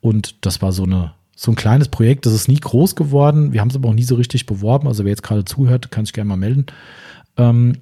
[0.00, 3.54] Und das war so eine so ein kleines Projekt, das ist nie groß geworden.
[3.54, 4.86] Wir haben es aber auch nie so richtig beworben.
[4.86, 6.66] Also wer jetzt gerade zuhört, kann sich gerne mal melden.
[7.38, 7.78] Ähm,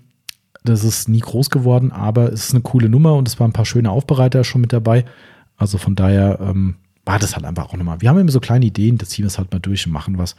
[0.64, 3.54] das ist nie groß geworden, aber es ist eine coole Nummer und es waren ein
[3.54, 5.04] paar schöne Aufbereiter schon mit dabei.
[5.56, 8.00] Also von daher ähm, war das halt einfach auch nochmal.
[8.00, 10.18] Wir haben immer so kleine Ideen, da ziehen wir es halt mal durch und machen
[10.18, 10.36] was.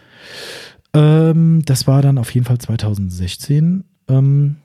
[0.93, 3.83] Ähm, das war dann auf jeden Fall 2016.
[4.07, 4.57] Ähm,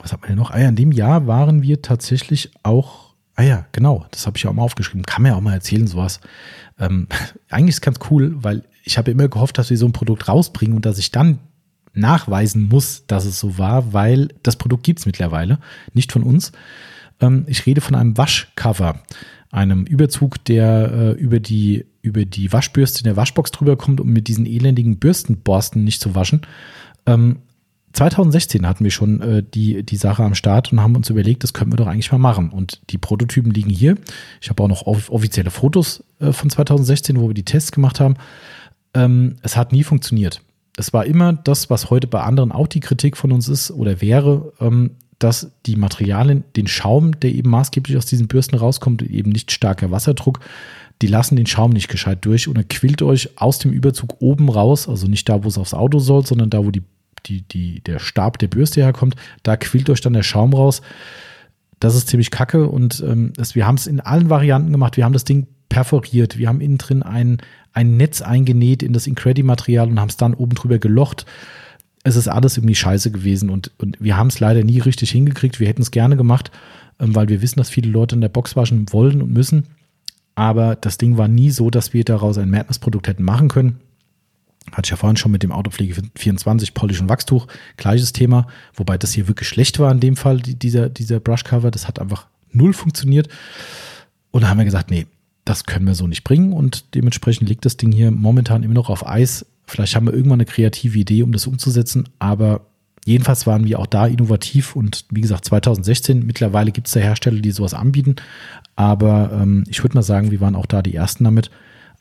[0.00, 0.50] was hat man denn noch?
[0.50, 4.44] Ah ja, in dem Jahr waren wir tatsächlich auch, ah ja, genau, das habe ich
[4.44, 5.04] ja auch mal aufgeschrieben.
[5.04, 6.20] Kann man ja auch mal erzählen, sowas.
[6.78, 7.06] Ähm,
[7.48, 10.28] eigentlich ist es ganz cool, weil ich habe immer gehofft, dass wir so ein Produkt
[10.28, 11.38] rausbringen und dass ich dann
[11.98, 15.58] nachweisen muss, dass es so war, weil das Produkt gibt es mittlerweile,
[15.92, 16.52] nicht von uns.
[17.20, 19.02] Ähm, ich rede von einem Waschcover,
[19.50, 24.08] einem Überzug, der äh, über, die, über die Waschbürste in der Waschbox drüber kommt, um
[24.08, 26.42] mit diesen elendigen Bürstenborsten nicht zu waschen.
[27.06, 27.38] Ähm,
[27.94, 31.54] 2016 hatten wir schon äh, die, die Sache am Start und haben uns überlegt, das
[31.54, 32.50] können wir doch eigentlich mal machen.
[32.50, 33.96] Und die Prototypen liegen hier.
[34.40, 38.16] Ich habe auch noch offizielle Fotos äh, von 2016, wo wir die Tests gemacht haben.
[38.94, 40.42] Ähm, es hat nie funktioniert
[40.78, 44.00] es war immer das, was heute bei anderen auch die Kritik von uns ist oder
[44.00, 49.30] wäre, ähm, dass die Materialien, den Schaum, der eben maßgeblich aus diesen Bürsten rauskommt, eben
[49.30, 50.38] nicht starker Wasserdruck,
[51.02, 54.48] die lassen den Schaum nicht gescheit durch und er quillt euch aus dem Überzug oben
[54.48, 56.84] raus, also nicht da, wo es aufs Auto soll, sondern da, wo die,
[57.26, 60.80] die, die, der Stab der Bürste herkommt, da quillt euch dann der Schaum raus.
[61.80, 64.96] Das ist ziemlich kacke und ähm, das, wir haben es in allen Varianten gemacht.
[64.96, 66.38] Wir haben das Ding perforiert.
[66.38, 67.38] Wir haben innen drin ein,
[67.72, 71.26] ein Netz eingenäht in das Incredi-Material und haben es dann oben drüber gelocht.
[72.04, 75.60] Es ist alles irgendwie scheiße gewesen und, und wir haben es leider nie richtig hingekriegt.
[75.60, 76.50] Wir hätten es gerne gemacht,
[77.00, 79.64] ähm, weil wir wissen, dass viele Leute in der Box waschen wollen und müssen.
[80.34, 83.80] Aber das Ding war nie so, dass wir daraus ein Madness-Produkt hätten machen können.
[84.72, 87.46] Hatte ich ja vorhin schon mit dem Autopflege 24 Polish und Wachstuch.
[87.76, 88.46] Gleiches Thema.
[88.74, 91.70] Wobei das hier wirklich schlecht war in dem Fall, dieser, dieser Brushcover.
[91.70, 93.28] Das hat einfach null funktioniert.
[94.30, 95.06] Und da haben wir gesagt, nee,
[95.48, 98.90] das können wir so nicht bringen und dementsprechend liegt das Ding hier momentan immer noch
[98.90, 99.46] auf Eis.
[99.66, 102.66] Vielleicht haben wir irgendwann eine kreative Idee, um das umzusetzen, aber
[103.06, 107.40] jedenfalls waren wir auch da innovativ und wie gesagt 2016, mittlerweile gibt es da Hersteller,
[107.40, 108.16] die sowas anbieten,
[108.76, 111.50] aber ähm, ich würde mal sagen, wir waren auch da die Ersten damit.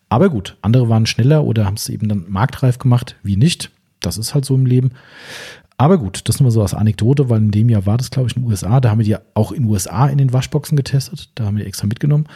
[0.10, 3.72] Aber gut, andere waren schneller oder haben es eben dann marktreif gemacht, wie nicht.
[4.02, 4.92] Das ist halt so im Leben.
[5.78, 8.30] Aber gut, das nur mal so als Anekdote, weil in dem Jahr war das, glaube
[8.30, 8.80] ich, in den USA.
[8.80, 11.30] Da haben wir die auch in den USA in den Waschboxen getestet.
[11.36, 12.28] Da haben wir die extra mitgenommen.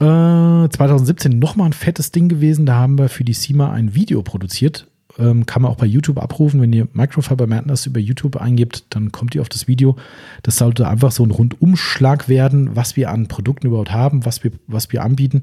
[0.00, 2.66] Äh, 2017 nochmal ein fettes Ding gewesen.
[2.66, 4.86] Da haben wir für die SEMA ein Video produziert.
[5.18, 6.60] Ähm, kann man auch bei YouTube abrufen.
[6.60, 9.96] Wenn ihr Microfiber Madness über YouTube eingibt, dann kommt ihr auf das Video.
[10.42, 14.50] Das sollte einfach so ein Rundumschlag werden, was wir an Produkten überhaupt haben, was wir,
[14.66, 15.42] was wir anbieten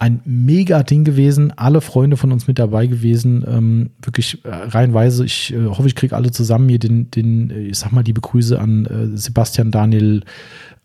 [0.00, 1.52] ein mega Ding gewesen.
[1.56, 3.44] Alle Freunde von uns mit dabei gewesen.
[3.46, 5.26] Ähm, wirklich äh, reihenweise.
[5.26, 8.22] Ich äh, hoffe, ich kriege alle zusammen hier den, den, äh, ich sag mal, liebe
[8.22, 10.22] Grüße an äh, Sebastian, Daniel,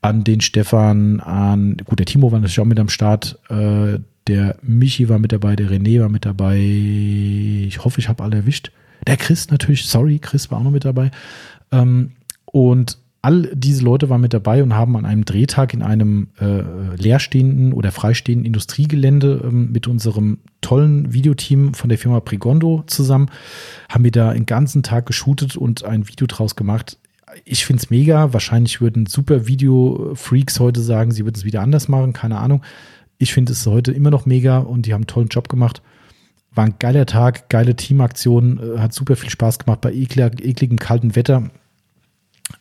[0.07, 3.39] an den Stefan, an, gut, der Timo war natürlich auch mit am Start.
[3.49, 6.57] Äh, der Michi war mit dabei, der René war mit dabei.
[6.57, 8.71] Ich hoffe, ich habe alle erwischt.
[9.05, 11.11] Der Chris natürlich, sorry, Chris war auch noch mit dabei.
[11.71, 12.11] Ähm,
[12.45, 16.61] und all diese Leute waren mit dabei und haben an einem Drehtag in einem äh,
[16.95, 23.31] leerstehenden oder freistehenden Industriegelände ähm, mit unserem tollen Videoteam von der Firma Prigondo zusammen,
[23.89, 26.99] haben wir da den ganzen Tag geshootet und ein Video draus gemacht.
[27.43, 28.33] Ich finde es mega.
[28.33, 32.63] Wahrscheinlich würden super Video-Freaks heute sagen, sie würden es wieder anders machen, keine Ahnung.
[33.17, 35.81] Ich finde es heute immer noch mega und die haben einen tollen Job gemacht.
[36.53, 41.15] War ein geiler Tag, geile Teamaktion, äh, hat super viel Spaß gemacht bei ekligem kalten
[41.15, 41.49] Wetter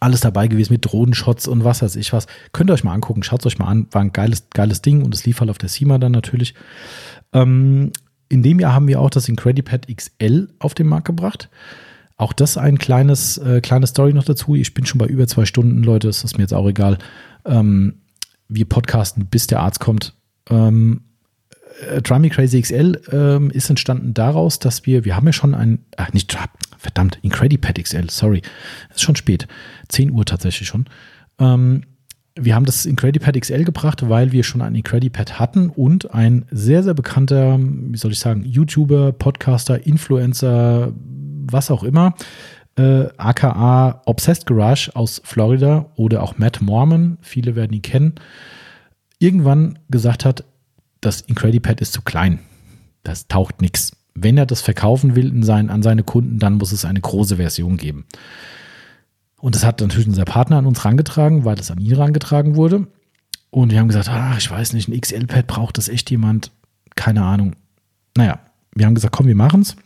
[0.00, 2.26] alles dabei gewesen mit Drohnenshots und was weiß ich was.
[2.52, 3.86] Könnt ihr euch mal angucken, schaut es euch mal an.
[3.90, 6.54] War ein geiles, geiles Ding und es lief halt auf der SEMA dann natürlich.
[7.32, 7.92] Ähm,
[8.28, 11.50] in dem Jahr haben wir auch das Incredipad XL auf den Markt gebracht.
[12.16, 14.54] Auch das ein kleines, äh, kleine Story noch dazu.
[14.54, 16.98] Ich bin schon bei über zwei Stunden, Leute, das ist mir jetzt auch egal.
[17.44, 18.02] Ähm,
[18.48, 20.14] wir podcasten, bis der Arzt kommt.
[20.48, 21.02] Ähm,
[21.88, 25.80] äh, Drummy Crazy XL ähm, ist entstanden daraus, dass wir, wir haben ja schon ein,
[25.96, 26.36] ach nicht,
[26.78, 28.42] verdammt, Incredipad XL, sorry,
[28.90, 29.48] ist schon spät,
[29.88, 30.86] 10 Uhr tatsächlich schon.
[31.38, 31.82] Ähm,
[32.36, 36.82] wir haben das Incredipad XL gebracht, weil wir schon ein Incredipad hatten und ein sehr,
[36.82, 40.92] sehr bekannter, wie soll ich sagen, YouTuber, Podcaster, Influencer,
[41.44, 42.14] was auch immer,
[42.76, 48.14] äh, aka Obsessed Garage aus Florida oder auch Matt Mormon, viele werden ihn kennen,
[49.18, 50.44] irgendwann gesagt hat,
[51.00, 52.40] das Incredipad ist zu klein.
[53.02, 53.92] Das taucht nichts.
[54.14, 57.76] Wenn er das verkaufen will sein, an seine Kunden, dann muss es eine große Version
[57.76, 58.06] geben.
[59.38, 62.86] Und das hat natürlich unser Partner an uns rangetragen, weil es an ihn rangetragen wurde.
[63.50, 66.50] Und wir haben gesagt, ach, ich weiß nicht, ein XL-Pad braucht das echt jemand?
[66.96, 67.54] Keine Ahnung.
[68.16, 68.40] Naja,
[68.74, 69.76] wir haben gesagt, komm, wir machen es.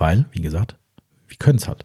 [0.00, 0.76] Weil, wie gesagt,
[1.28, 1.84] wir können es halt.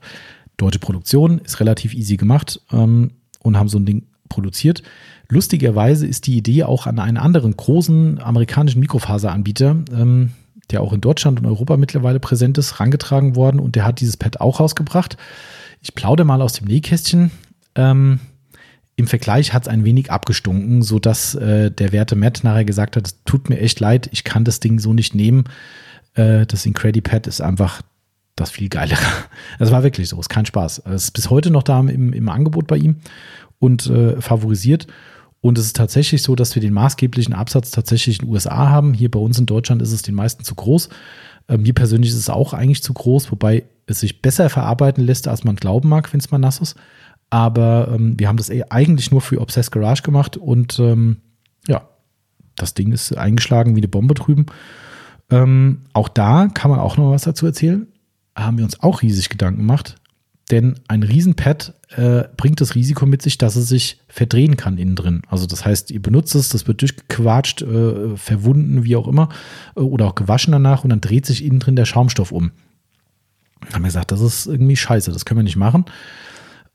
[0.55, 3.11] Deutsche Produktion ist relativ easy gemacht ähm,
[3.41, 4.83] und haben so ein Ding produziert.
[5.27, 10.31] Lustigerweise ist die Idee auch an einen anderen großen amerikanischen Mikrofaseranbieter, ähm,
[10.71, 14.15] der auch in Deutschland und Europa mittlerweile präsent ist, rangetragen worden und der hat dieses
[14.15, 15.17] Pad auch rausgebracht.
[15.81, 17.31] Ich plaudere mal aus dem Nähkästchen.
[17.75, 18.19] Ähm,
[18.95, 23.07] Im Vergleich hat es ein wenig abgestunken, sodass äh, der werte Matt nachher gesagt hat,
[23.07, 25.43] es tut mir echt leid, ich kann das Ding so nicht nehmen.
[26.13, 27.81] Äh, das Incredipad ist einfach
[28.35, 28.99] das viel geilere.
[29.59, 30.83] Das war wirklich so, ist kein Spaß.
[30.85, 32.97] Es ist bis heute noch da im, im Angebot bei ihm
[33.59, 34.87] und äh, favorisiert.
[35.41, 38.93] Und es ist tatsächlich so, dass wir den maßgeblichen Absatz tatsächlich in den USA haben.
[38.93, 40.89] Hier bei uns in Deutschland ist es den meisten zu groß.
[41.47, 45.27] Äh, mir persönlich ist es auch eigentlich zu groß, wobei es sich besser verarbeiten lässt,
[45.27, 46.75] als man glauben mag, wenn es mal nass ist.
[47.29, 51.17] Aber ähm, wir haben das eh eigentlich nur für Obsessed Garage gemacht und ähm,
[51.67, 51.87] ja,
[52.55, 54.45] das Ding ist eingeschlagen wie eine Bombe drüben.
[55.29, 57.87] Ähm, auch da kann man auch noch was dazu erzählen.
[58.35, 59.95] Haben wir uns auch riesig Gedanken gemacht.
[60.51, 64.95] Denn ein Riesenpad äh, bringt das Risiko mit sich, dass es sich verdrehen kann innen
[64.95, 65.23] drin.
[65.27, 69.29] Also das heißt, ihr benutzt es, das wird durchgequatscht, äh, verwunden, wie auch immer,
[69.75, 72.51] äh, oder auch gewaschen danach und dann dreht sich innen drin der Schaumstoff um.
[73.61, 75.85] Dann haben wir gesagt, das ist irgendwie scheiße, das können wir nicht machen.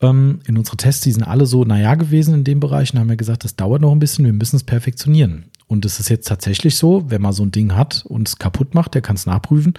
[0.00, 3.08] Ähm, in unsere Tests, die sind alle so, naja gewesen in dem Bereich und haben
[3.08, 5.44] wir gesagt, das dauert noch ein bisschen, wir müssen es perfektionieren.
[5.68, 8.74] Und es ist jetzt tatsächlich so, wenn man so ein Ding hat und es kaputt
[8.74, 9.74] macht, der kann es nachprüfen,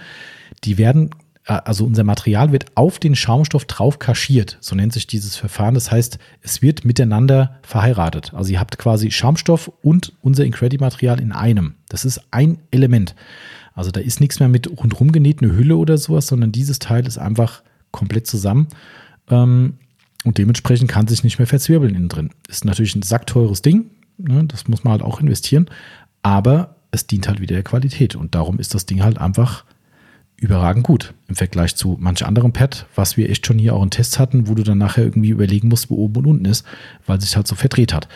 [0.64, 1.10] die werden
[1.44, 4.58] also unser Material wird auf den Schaumstoff drauf kaschiert.
[4.60, 5.74] So nennt sich dieses Verfahren.
[5.74, 8.32] Das heißt, es wird miteinander verheiratet.
[8.32, 11.74] Also ihr habt quasi Schaumstoff und unser Incredi-Material in einem.
[11.88, 13.16] Das ist ein Element.
[13.74, 17.06] Also da ist nichts mehr mit rundherum genäht, eine Hülle oder sowas, sondern dieses Teil
[17.06, 18.68] ist einfach komplett zusammen.
[19.28, 19.74] Ähm,
[20.24, 22.30] und dementsprechend kann sich nicht mehr verzwirbeln innen drin.
[22.48, 23.90] Ist natürlich ein sackteures Ding.
[24.18, 24.44] Ne?
[24.44, 25.68] Das muss man halt auch investieren.
[26.22, 28.14] Aber es dient halt wieder der Qualität.
[28.14, 29.64] Und darum ist das Ding halt einfach
[30.42, 33.90] überragend gut im Vergleich zu manch anderem Pad, was wir echt schon hier auch in
[33.90, 36.66] Tests hatten, wo du dann nachher irgendwie überlegen musst, wo oben und unten ist,
[37.06, 38.08] weil sich halt so verdreht hat.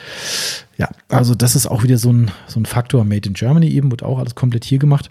[0.77, 3.05] Ja, also das ist auch wieder so ein, so ein Faktor.
[3.05, 5.09] Made in Germany eben, wird auch alles komplett hier gemacht.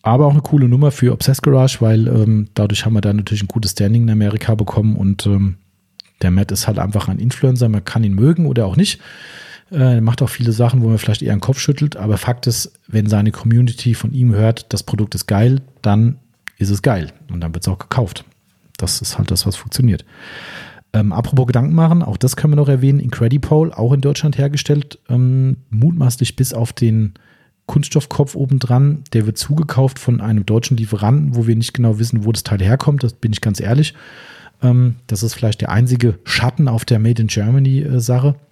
[0.00, 3.44] Aber auch eine coole Nummer für Obsessed Garage, weil ähm, dadurch haben wir da natürlich
[3.44, 5.58] ein gutes Standing in Amerika bekommen und ähm,
[6.22, 9.00] der Matt ist halt einfach ein Influencer, man kann ihn mögen oder auch nicht.
[9.72, 12.46] Äh, er macht auch viele Sachen, wo man vielleicht eher den Kopf schüttelt, aber Fakt
[12.46, 16.18] ist, wenn seine Community von ihm hört, das Produkt ist geil, dann
[16.58, 18.24] ist es geil und dann wird es auch gekauft.
[18.76, 20.04] Das ist halt das, was funktioniert.
[20.92, 23.00] Ähm, apropos Gedanken machen, auch das können wir noch erwähnen.
[23.00, 27.14] Incredipole, auch in Deutschland hergestellt, ähm, mutmaßlich bis auf den
[27.66, 29.04] Kunststoffkopf obendran.
[29.14, 32.60] Der wird zugekauft von einem deutschen Lieferanten, wo wir nicht genau wissen, wo das Teil
[32.60, 33.02] herkommt.
[33.02, 33.94] Das bin ich ganz ehrlich.
[34.62, 38.51] Ähm, das ist vielleicht der einzige Schatten auf der Made in Germany-Sache, äh,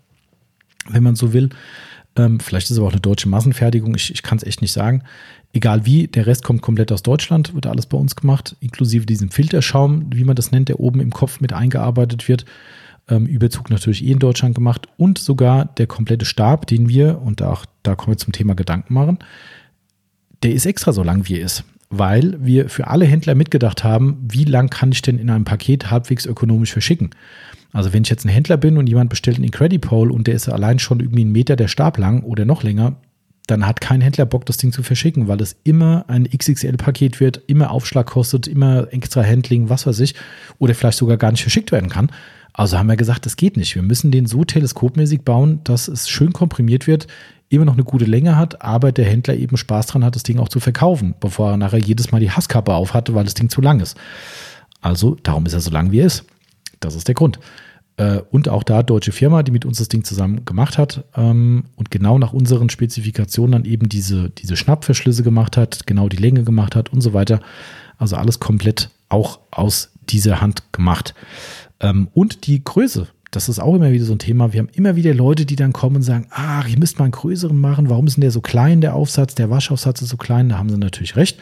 [0.89, 1.51] wenn man so will.
[2.17, 3.95] Ähm, vielleicht ist es aber auch eine deutsche Massenfertigung.
[3.95, 5.03] Ich, ich kann es echt nicht sagen.
[5.53, 9.31] Egal wie, der Rest kommt komplett aus Deutschland, wird alles bei uns gemacht, inklusive diesem
[9.31, 12.45] Filterschaum, wie man das nennt, der oben im Kopf mit eingearbeitet wird.
[13.09, 17.41] Ähm, Überzug natürlich eh in Deutschland gemacht und sogar der komplette Stab, den wir, und
[17.41, 19.19] da, da kommen wir zum Thema Gedanken machen,
[20.43, 24.25] der ist extra so lang, wie er ist weil wir für alle Händler mitgedacht haben,
[24.29, 27.11] wie lang kann ich denn in einem Paket halbwegs ökonomisch verschicken.
[27.73, 30.49] Also wenn ich jetzt ein Händler bin und jemand bestellt einen Incredipole und der ist
[30.49, 32.97] allein schon irgendwie einen Meter der Stab lang oder noch länger,
[33.47, 37.43] dann hat kein Händler Bock, das Ding zu verschicken, weil es immer ein XXL-Paket wird,
[37.47, 40.15] immer Aufschlag kostet, immer extra Handling, was weiß ich,
[40.59, 42.11] oder vielleicht sogar gar nicht verschickt werden kann.
[42.53, 43.75] Also haben wir gesagt, das geht nicht.
[43.75, 47.07] Wir müssen den so teleskopmäßig bauen, dass es schön komprimiert wird,
[47.49, 50.39] immer noch eine gute Länge hat, aber der Händler eben Spaß dran hat, das Ding
[50.39, 53.61] auch zu verkaufen, bevor er nachher jedes Mal die Hasskappe aufhatte, weil das Ding zu
[53.61, 53.97] lang ist.
[54.81, 56.25] Also darum ist er so lang, wie er ist.
[56.81, 57.39] Das ist der Grund.
[57.97, 61.65] Äh, und auch da deutsche Firma, die mit uns das Ding zusammen gemacht hat ähm,
[61.77, 66.45] und genau nach unseren Spezifikationen dann eben diese, diese Schnappverschlüsse gemacht hat, genau die Länge
[66.45, 67.41] gemacht hat und so weiter.
[67.99, 71.15] Also alles komplett auch aus dieser Hand gemacht.
[71.81, 74.53] Ähm, und die Größe das ist auch immer wieder so ein Thema.
[74.53, 77.13] Wir haben immer wieder Leute, die dann kommen und sagen, ach, ihr müsst mal einen
[77.13, 77.89] größeren machen.
[77.89, 79.35] Warum ist denn der so klein, der Aufsatz?
[79.37, 80.49] Der Waschaufsatz ist so klein.
[80.49, 81.39] Da haben sie natürlich recht.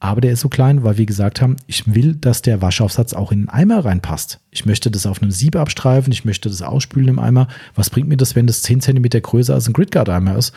[0.00, 3.32] Aber der ist so klein, weil wir gesagt haben, ich will, dass der Waschaufsatz auch
[3.32, 4.40] in den Eimer reinpasst.
[4.50, 6.12] Ich möchte das auf einem Sieb abstreifen.
[6.12, 7.48] Ich möchte das ausspülen im Eimer.
[7.74, 10.52] Was bringt mir das, wenn das 10 cm größer als ein Gridguard-Eimer ist?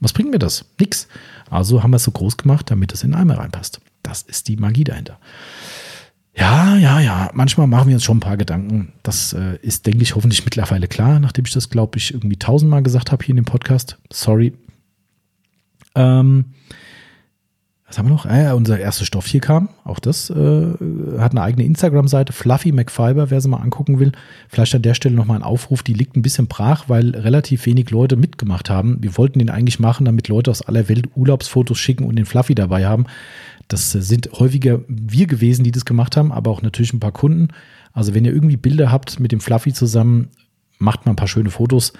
[0.00, 0.64] Was bringt mir das?
[0.80, 1.08] Nix.
[1.50, 3.80] Also haben wir es so groß gemacht, damit es in den Eimer reinpasst.
[4.02, 5.18] Das ist die Magie dahinter.
[6.36, 7.30] Ja, ja, ja.
[7.32, 8.92] Manchmal machen wir uns schon ein paar Gedanken.
[9.02, 12.82] Das äh, ist, denke ich, hoffentlich mittlerweile klar, nachdem ich das, glaube ich, irgendwie tausendmal
[12.82, 13.98] gesagt habe hier in dem Podcast.
[14.12, 14.52] Sorry.
[15.94, 16.46] Ähm,
[17.94, 18.26] was haben wir noch?
[18.26, 19.68] Ah, unser erster Stoff hier kam.
[19.84, 20.34] Auch das äh,
[21.18, 22.32] hat eine eigene Instagram-Seite.
[22.32, 24.10] Fluffy McFiber, wer sie mal angucken will.
[24.48, 25.84] Vielleicht an der Stelle nochmal ein Aufruf.
[25.84, 29.00] Die liegt ein bisschen brach, weil relativ wenig Leute mitgemacht haben.
[29.00, 32.56] Wir wollten den eigentlich machen, damit Leute aus aller Welt Urlaubsfotos schicken und den Fluffy
[32.56, 33.06] dabei haben.
[33.68, 37.48] Das sind häufiger wir gewesen, die das gemacht haben, aber auch natürlich ein paar Kunden.
[37.92, 40.30] Also wenn ihr irgendwie Bilder habt mit dem Fluffy zusammen,
[40.78, 41.92] macht mal ein paar schöne Fotos.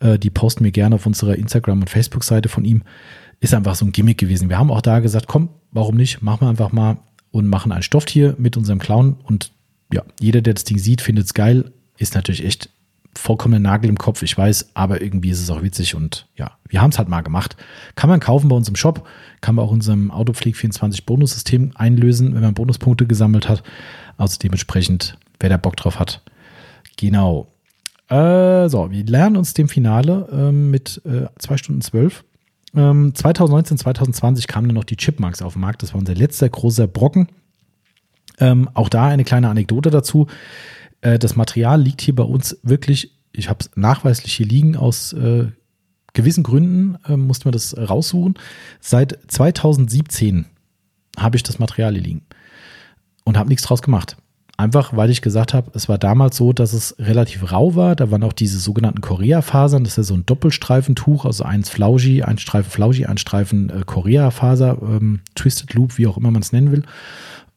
[0.00, 2.82] Äh, die posten wir gerne auf unserer Instagram- und Facebook-Seite von ihm.
[3.44, 4.48] Ist einfach so ein Gimmick gewesen.
[4.48, 6.22] Wir haben auch da gesagt, komm, warum nicht?
[6.22, 6.96] Machen wir einfach mal
[7.30, 9.16] und machen ein Stofftier mit unserem Clown.
[9.22, 9.52] Und
[9.92, 11.70] ja, jeder, der das Ding sieht, findet es geil.
[11.98, 12.70] Ist natürlich echt
[13.14, 16.80] vollkommener Nagel im Kopf, ich weiß, aber irgendwie ist es auch witzig und ja, wir
[16.80, 17.54] haben es halt mal gemacht.
[17.96, 19.06] Kann man kaufen bei uns im Shop,
[19.42, 23.62] kann man auch unserem Autopflege 24 Bonussystem einlösen, wenn man Bonuspunkte gesammelt hat.
[24.16, 26.22] Also dementsprechend, wer da Bock drauf hat.
[26.96, 27.52] Genau.
[28.08, 32.24] Äh, so, wir lernen uns dem Finale äh, mit äh, 2 Stunden 12.
[32.74, 35.82] Ähm, 2019, 2020 kamen dann noch die Chipmarks auf den Markt.
[35.82, 37.28] Das war unser letzter großer Brocken.
[38.38, 40.26] Ähm, auch da eine kleine Anekdote dazu.
[41.00, 45.12] Äh, das Material liegt hier bei uns wirklich, ich habe es nachweislich hier liegen, aus
[45.12, 45.46] äh,
[46.14, 48.34] gewissen Gründen äh, musste man das raussuchen.
[48.80, 50.46] Seit 2017
[51.18, 52.22] habe ich das Material hier liegen
[53.24, 54.16] und habe nichts draus gemacht.
[54.56, 57.96] Einfach, weil ich gesagt habe, es war damals so, dass es relativ rau war.
[57.96, 59.82] Da waren auch diese sogenannten Korea-Fasern.
[59.82, 63.82] Das ist ja so ein Doppelstreifentuch, also eins Flaugi, ein Streifen Flaugi, ein Streifen äh,
[63.84, 66.82] Korea-Faser, ähm, Twisted Loop, wie auch immer man es nennen will.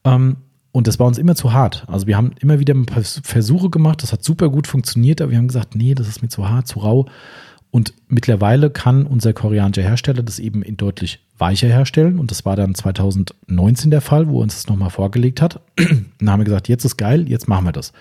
[0.04, 0.38] Ähm,
[0.72, 1.84] und das war uns immer zu hart.
[1.86, 5.30] Also wir haben immer wieder ein paar Versuche gemacht, das hat super gut funktioniert, aber
[5.30, 7.06] wir haben gesagt, nee, das ist mir zu hart, zu rau.
[7.70, 12.18] Und mittlerweile kann unser koreanischer Hersteller das eben in deutlich weicher herstellen.
[12.18, 15.60] Und das war dann 2019 der Fall, wo er uns das nochmal vorgelegt hat.
[15.76, 17.92] dann haben wir gesagt, jetzt ist geil, jetzt machen wir das.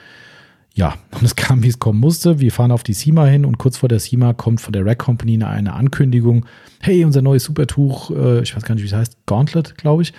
[0.73, 2.39] Ja, und es kam, wie es kommen musste.
[2.39, 4.99] Wir fahren auf die SEMA hin und kurz vor der SEMA kommt von der Rack
[4.99, 6.45] Company eine Ankündigung.
[6.79, 10.13] Hey, unser neues Supertuch, äh, ich weiß gar nicht, wie es heißt, Gauntlet, glaube ich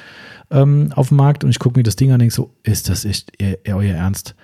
[0.51, 2.89] ähm, auf dem Markt und ich gucke mir das Ding an und denke so, ist
[2.89, 4.35] das echt ihr, euer Ernst?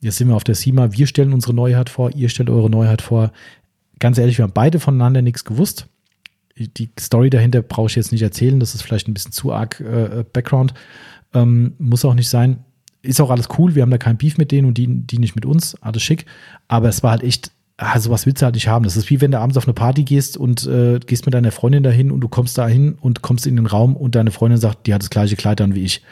[0.00, 3.02] Jetzt sind wir auf der SEMA, wir stellen unsere Neuheit vor, ihr stellt eure Neuheit
[3.02, 3.32] vor.
[3.98, 5.86] Ganz ehrlich, wir haben beide voneinander nichts gewusst.
[6.56, 9.80] Die Story dahinter brauche ich jetzt nicht erzählen, das ist vielleicht ein bisschen zu arg
[9.80, 10.72] äh, Background.
[11.32, 12.58] Ähm, muss auch nicht sein.
[13.02, 15.34] Ist auch alles cool, wir haben da kein Beef mit denen und die, die nicht
[15.34, 16.26] mit uns, alles schick.
[16.68, 18.84] Aber es war halt echt ah, sowas willst du halt nicht haben.
[18.84, 21.52] Das ist wie wenn du abends auf eine Party gehst und äh, gehst mit deiner
[21.52, 24.60] Freundin dahin und du kommst da hin und kommst in den Raum und deine Freundin
[24.60, 26.02] sagt, die hat das gleiche Kleid an wie ich.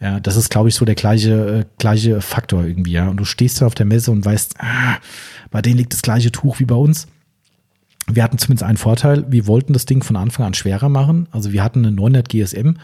[0.00, 3.08] Ja, das ist, glaube ich, so der gleiche, äh, gleiche Faktor irgendwie, ja.
[3.08, 4.98] Und du stehst da auf der Messe und weißt, ah,
[5.50, 7.06] bei denen liegt das gleiche Tuch wie bei uns.
[8.10, 11.28] wir hatten zumindest einen Vorteil, wir wollten das Ding von Anfang an schwerer machen.
[11.30, 12.76] Also wir hatten eine 900 GSM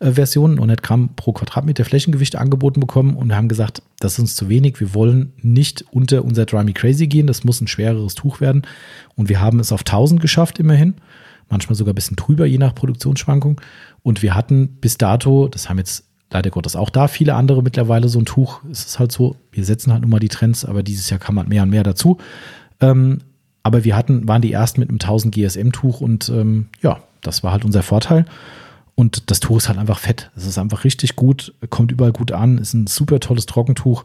[0.00, 4.34] äh, Version, 900 Gramm pro Quadratmeter Flächengewicht angeboten bekommen und haben gesagt, das ist uns
[4.34, 4.80] zu wenig.
[4.80, 7.26] Wir wollen nicht unter unser Dry Me Crazy gehen.
[7.26, 8.62] Das muss ein schwereres Tuch werden.
[9.14, 10.94] Und wir haben es auf 1000 geschafft immerhin.
[11.50, 13.60] Manchmal sogar ein bisschen drüber, je nach Produktionsschwankung.
[14.02, 18.08] Und wir hatten bis dato, das haben jetzt leider Gottes auch da viele andere mittlerweile
[18.08, 18.60] so ein Tuch.
[18.70, 21.38] Es ist halt so, wir setzen halt nun mal die Trends, aber dieses Jahr kam
[21.38, 22.18] halt mehr und mehr dazu.
[22.80, 23.18] Ähm,
[23.62, 27.52] aber wir hatten, waren die ersten mit einem 1000 GSM-Tuch und ähm, ja, das war
[27.52, 28.24] halt unser Vorteil.
[28.94, 30.30] Und das Tuch ist halt einfach fett.
[30.36, 34.04] Es ist einfach richtig gut, kommt überall gut an, ist ein super tolles Trockentuch.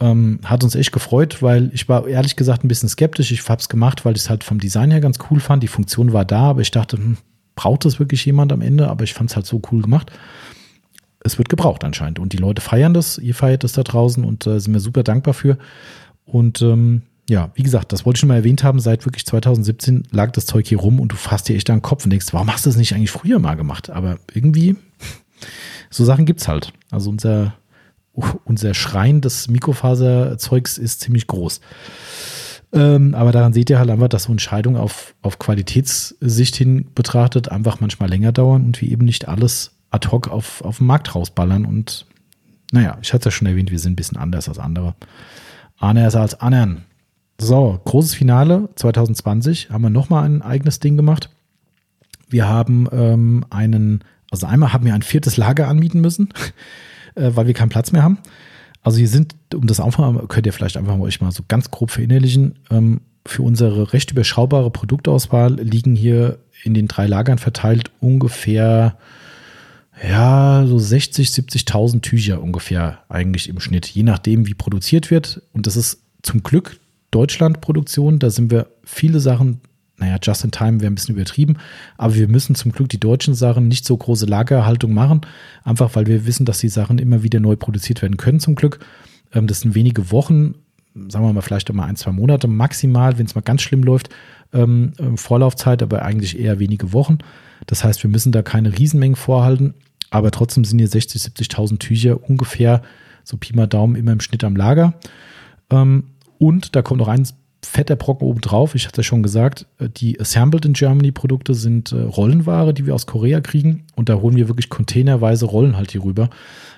[0.00, 3.32] Ähm, hat uns echt gefreut, weil ich war ehrlich gesagt ein bisschen skeptisch.
[3.32, 5.62] Ich habe es gemacht, weil ich es halt vom Design her ganz cool fand.
[5.62, 7.18] Die Funktion war da, aber ich dachte, hm,
[7.54, 8.88] braucht das wirklich jemand am Ende?
[8.88, 10.10] Aber ich fand es halt so cool gemacht.
[11.24, 12.18] Es wird gebraucht anscheinend.
[12.18, 15.02] Und die Leute feiern das, ihr feiert das da draußen und äh, sind mir super
[15.02, 15.58] dankbar für.
[16.24, 20.04] Und ähm, ja, wie gesagt, das wollte ich schon mal erwähnt haben, seit wirklich 2017
[20.10, 22.26] lag das Zeug hier rum und du fasst dir echt an den Kopf und denkst,
[22.32, 23.90] warum hast du das nicht eigentlich früher mal gemacht?
[23.90, 24.76] Aber irgendwie,
[25.90, 26.72] so Sachen gibt's halt.
[26.90, 27.54] Also unser,
[28.44, 31.60] unser Schrein des Mikrofaserzeugs ist ziemlich groß.
[32.72, 37.50] Ähm, aber daran seht ihr halt einfach, dass so Entscheidungen auf, auf Qualitätssicht hin betrachtet
[37.50, 41.14] einfach manchmal länger dauern und wir eben nicht alles ad hoc auf, auf den Markt
[41.14, 41.64] rausballern.
[41.64, 42.06] Und
[42.72, 44.94] naja, ich hatte es ja schon erwähnt, wir sind ein bisschen anders als andere.
[45.78, 46.84] Anders als anderen.
[47.40, 51.30] So, großes Finale 2020 haben wir nochmal ein eigenes Ding gemacht.
[52.28, 56.28] Wir haben ähm, einen, also einmal haben wir ein viertes Lager anmieten müssen,
[57.14, 58.18] äh, weil wir keinen Platz mehr haben.
[58.82, 61.70] Also hier sind, um das einfach könnt ihr vielleicht einfach mal euch mal so ganz
[61.70, 67.90] grob verinnerlichen, ähm, für unsere recht überschaubare Produktauswahl liegen hier in den drei Lagern verteilt
[68.00, 68.96] ungefähr
[70.00, 75.42] ja, so 60, 70.000 Tücher ungefähr eigentlich im Schnitt, je nachdem, wie produziert wird.
[75.52, 76.78] Und das ist zum Glück
[77.10, 78.18] Deutschland-Produktion.
[78.18, 79.60] Da sind wir viele Sachen,
[79.98, 81.58] naja, just in time wäre ein bisschen übertrieben,
[81.98, 85.20] aber wir müssen zum Glück die deutschen Sachen nicht so große Lagerhaltung machen,
[85.62, 88.80] einfach weil wir wissen, dass die Sachen immer wieder neu produziert werden können, zum Glück.
[89.32, 90.54] Ähm, das sind wenige Wochen,
[90.94, 94.08] sagen wir mal vielleicht auch ein, zwei Monate maximal, wenn es mal ganz schlimm läuft,
[94.52, 97.18] ähm, ähm, Vorlaufzeit, aber eigentlich eher wenige Wochen.
[97.66, 99.74] Das heißt, wir müssen da keine Riesenmengen vorhalten,
[100.10, 102.82] aber trotzdem sind hier 60, 70.000 Tücher ungefähr
[103.24, 104.94] so Pi mal Daumen immer im Schnitt am Lager.
[105.70, 107.24] Und da kommt noch ein
[107.64, 108.74] fetter Brocken oben drauf.
[108.74, 112.86] Ich hatte ja schon gesagt, äh, die Assembled in Germany Produkte sind äh, Rollenware, die
[112.86, 113.84] wir aus Korea kriegen.
[113.94, 116.28] Und da holen wir wirklich containerweise Rollen halt hier rüber.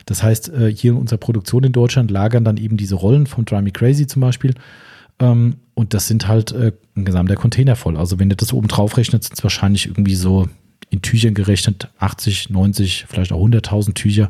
[0.07, 3.45] Das heißt, äh, hier in unserer Produktion in Deutschland lagern dann eben diese Rollen vom
[3.45, 4.55] Dry Me Crazy zum Beispiel.
[5.19, 7.97] Ähm, und das sind halt ein gesamter Container voll.
[7.97, 10.49] Also wenn ihr das oben drauf rechnet, sind es wahrscheinlich irgendwie so
[10.91, 14.29] in Tüchern gerechnet 80, 90, vielleicht auch 100.000 Tücher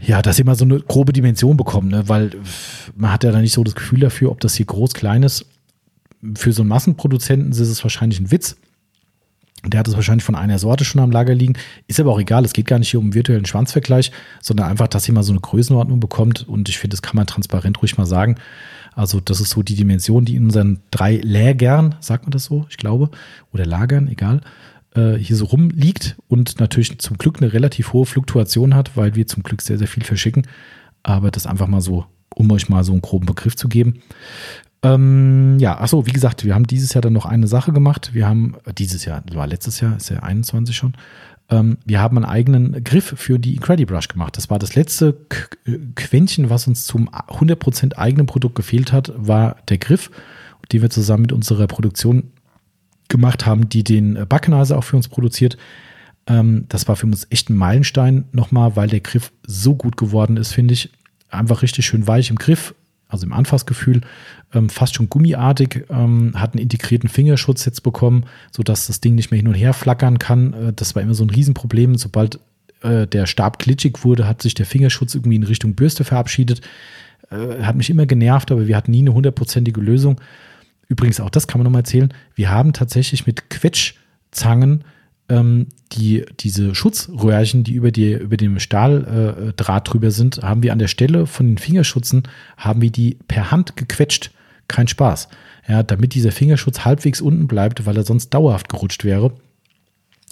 [0.00, 2.08] ja, dass sie mal so eine grobe Dimension bekommen, ne?
[2.08, 2.30] weil
[2.96, 5.46] man hat ja da nicht so das Gefühl dafür, ob das hier groß, klein ist.
[6.36, 8.56] Für so einen Massenproduzenten ist es wahrscheinlich ein Witz.
[9.64, 11.52] Der hat es wahrscheinlich von einer Sorte schon am Lager liegen.
[11.86, 12.46] Ist aber auch egal.
[12.46, 15.32] Es geht gar nicht hier um einen virtuellen Schwanzvergleich, sondern einfach, dass ihr mal so
[15.32, 16.48] eine Größenordnung bekommt.
[16.48, 18.36] Und ich finde, das kann man transparent ruhig mal sagen.
[18.94, 22.66] Also, das ist so die Dimension, die in unseren drei Lägern, sagt man das so,
[22.68, 23.10] ich glaube,
[23.52, 24.40] oder Lagern, egal,
[24.94, 29.26] äh, hier so rumliegt und natürlich zum Glück eine relativ hohe Fluktuation hat, weil wir
[29.26, 30.46] zum Glück sehr, sehr viel verschicken.
[31.02, 34.02] Aber das einfach mal so, um euch mal so einen groben Begriff zu geben.
[34.82, 38.10] Ähm, ja, achso, wie gesagt, wir haben dieses Jahr dann noch eine Sache gemacht.
[38.14, 40.94] Wir haben, äh, dieses Jahr, war letztes Jahr, ist ja 21 schon.
[41.50, 44.36] Ähm, wir haben einen eigenen Griff für die Incredibrush gemacht.
[44.36, 45.16] Das war das letzte
[45.96, 50.10] Quäntchen, was uns zum 100% eigenen Produkt gefehlt hat, war der Griff,
[50.72, 52.32] den wir zusammen mit unserer Produktion
[53.08, 55.58] gemacht haben, die den äh, Backnase auch für uns produziert.
[56.26, 60.36] Ähm, das war für uns echt ein Meilenstein nochmal, weil der Griff so gut geworden
[60.36, 60.90] ist, finde ich.
[61.28, 62.74] Einfach richtig schön weich im Griff,
[63.10, 64.00] also im Anfassgefühl,
[64.54, 69.30] ähm, fast schon gummiartig, ähm, hat einen integrierten Fingerschutz jetzt bekommen, sodass das Ding nicht
[69.30, 70.52] mehr hin und her flackern kann.
[70.52, 71.96] Äh, das war immer so ein Riesenproblem.
[71.96, 72.38] Sobald
[72.82, 76.60] äh, der Stab glitschig wurde, hat sich der Fingerschutz irgendwie in Richtung Bürste verabschiedet.
[77.30, 80.20] Äh, hat mich immer genervt, aber wir hatten nie eine hundertprozentige Lösung.
[80.88, 82.12] Übrigens, auch das kann man nochmal erzählen.
[82.34, 84.84] Wir haben tatsächlich mit Quetschzangen
[85.30, 90.72] ähm, die, diese Schutzröhrchen, die über, die, über dem Stahldraht äh, drüber sind, haben wir
[90.72, 92.24] an der Stelle von den Fingerschutzen,
[92.56, 94.32] haben wir die per Hand gequetscht.
[94.68, 95.28] Kein Spaß.
[95.66, 99.32] Ja, damit dieser Fingerschutz halbwegs unten bleibt, weil er sonst dauerhaft gerutscht wäre.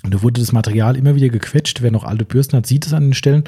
[0.04, 1.82] Und da wurde das Material immer wieder gequetscht.
[1.82, 3.44] Wer noch alte Bürsten hat, sieht es an den Stellen.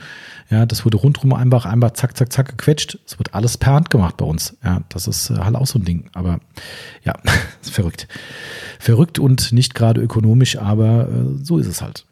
[0.51, 2.99] Ja, das wurde rundherum einfach, einfach zack, zack, zack gequetscht.
[3.07, 4.57] Es wird alles per Hand gemacht bei uns.
[4.65, 6.11] Ja, das ist äh, halt auch so ein Ding.
[6.13, 6.41] Aber
[7.05, 7.15] ja,
[7.63, 8.09] ist verrückt.
[8.81, 12.05] Verrückt und nicht gerade ökonomisch, aber äh, so ist es halt.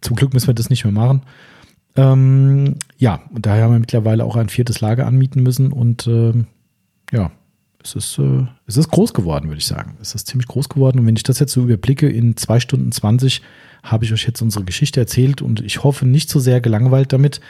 [0.00, 1.22] Zum Glück müssen wir das nicht mehr machen.
[1.96, 6.32] Ähm, ja, und daher haben wir mittlerweile auch ein viertes Lager anmieten müssen und äh,
[7.12, 7.30] ja,
[7.82, 9.96] es ist, äh, es ist groß geworden, würde ich sagen.
[10.00, 10.98] Es ist ziemlich groß geworden.
[10.98, 13.42] Und wenn ich das jetzt so überblicke, in zwei Stunden 20
[13.84, 17.40] habe ich euch jetzt unsere Geschichte erzählt und ich hoffe nicht so sehr gelangweilt damit.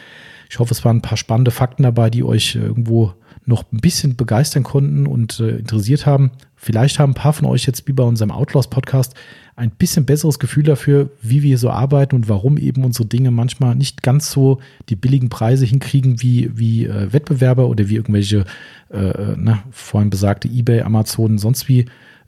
[0.51, 3.15] Ich hoffe, es waren ein paar spannende Fakten dabei, die euch irgendwo
[3.47, 6.33] noch ein bisschen begeistern konnten und äh, interessiert haben.
[6.57, 9.15] Vielleicht haben ein paar von euch jetzt wie bei unserem Outlaws Podcast
[9.57, 13.77] ein bisschen besseres Gefühl dafür, wie wir so arbeiten und warum eben unsere Dinge manchmal
[13.77, 18.45] nicht ganz so die billigen Preise hinkriegen wie, wie äh, Wettbewerber oder wie irgendwelche,
[18.91, 21.81] äh, äh na, vorhin besagte eBay, Amazon, sonst wie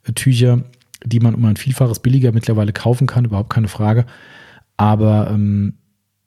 [0.05, 0.65] äh, Tücher,
[1.07, 4.07] die man um ein Vielfaches billiger mittlerweile kaufen kann, überhaupt keine Frage.
[4.76, 5.75] Aber ähm,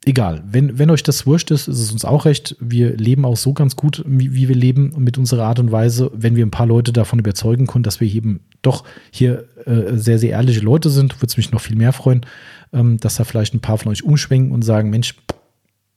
[0.06, 2.56] egal, wenn, wenn euch das wurscht ist, ist es uns auch recht.
[2.60, 6.10] Wir leben auch so ganz gut, wie, wie wir leben mit unserer Art und Weise,
[6.14, 10.18] wenn wir ein paar Leute davon überzeugen können, dass wir eben doch hier äh, sehr,
[10.18, 12.26] sehr ehrliche Leute sind, würde es mich noch viel mehr freuen,
[12.74, 15.16] ähm, dass da vielleicht ein paar von euch umschwenken und sagen, Mensch,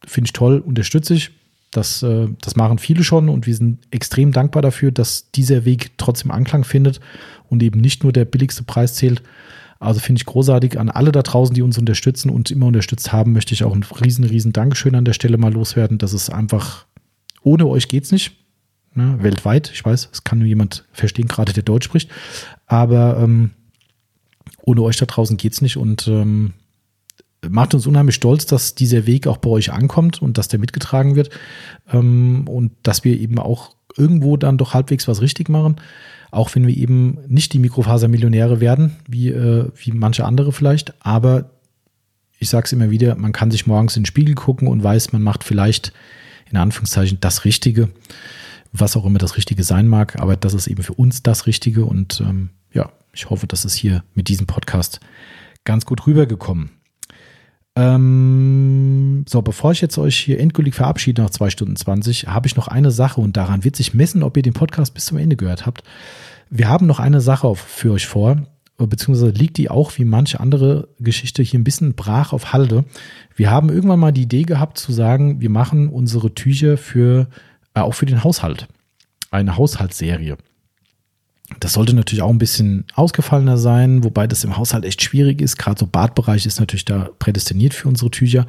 [0.04, 1.30] finde ich toll, unterstütze ich.
[1.72, 5.92] Das, äh, das machen viele schon und wir sind extrem dankbar dafür, dass dieser Weg
[5.96, 7.00] trotzdem Anklang findet
[7.48, 9.22] und eben nicht nur der billigste Preis zählt.
[9.80, 13.32] Also finde ich großartig an alle da draußen, die uns unterstützen und immer unterstützt haben,
[13.32, 15.98] möchte ich auch ein riesen, riesen Dankeschön an der Stelle mal loswerden.
[15.98, 16.86] Das ist einfach,
[17.42, 18.36] ohne euch geht es nicht.
[18.94, 22.10] Ne, weltweit, ich weiß, es kann nur jemand verstehen, gerade der Deutsch spricht.
[22.66, 23.52] Aber ähm,
[24.60, 26.52] ohne euch da draußen geht es nicht und ähm,
[27.48, 31.16] macht uns unheimlich stolz, dass dieser Weg auch bei euch ankommt und dass der mitgetragen
[31.16, 31.30] wird
[31.92, 35.76] ähm, und dass wir eben auch irgendwo dann doch halbwegs was richtig machen
[36.32, 40.94] auch wenn wir eben nicht die Mikrofasermillionäre werden, wie, äh, wie manche andere vielleicht.
[41.04, 41.50] Aber
[42.38, 45.12] ich sage es immer wieder, man kann sich morgens in den Spiegel gucken und weiß,
[45.12, 45.92] man macht vielleicht
[46.50, 47.90] in Anführungszeichen das Richtige,
[48.72, 50.18] was auch immer das Richtige sein mag.
[50.20, 51.84] Aber das ist eben für uns das Richtige.
[51.84, 55.00] Und ähm, ja, ich hoffe, das ist hier mit diesem Podcast
[55.64, 56.70] ganz gut rübergekommen.
[57.74, 62.56] Ähm, so, bevor ich jetzt euch hier endgültig verabschiede nach zwei Stunden 20, habe ich
[62.56, 65.36] noch eine Sache und daran wird sich messen, ob ihr den Podcast bis zum Ende
[65.36, 65.82] gehört habt.
[66.50, 68.42] Wir haben noch eine Sache für euch vor,
[68.76, 72.84] beziehungsweise liegt die auch wie manche andere Geschichte hier ein bisschen brach auf Halde.
[73.36, 77.28] Wir haben irgendwann mal die Idee gehabt zu sagen, wir machen unsere Tücher für,
[77.74, 78.68] äh, auch für den Haushalt.
[79.30, 80.36] Eine Haushaltsserie.
[81.60, 85.56] Das sollte natürlich auch ein bisschen ausgefallener sein, wobei das im Haushalt echt schwierig ist.
[85.58, 88.46] Gerade so Badbereich ist natürlich da prädestiniert für unsere Tücher.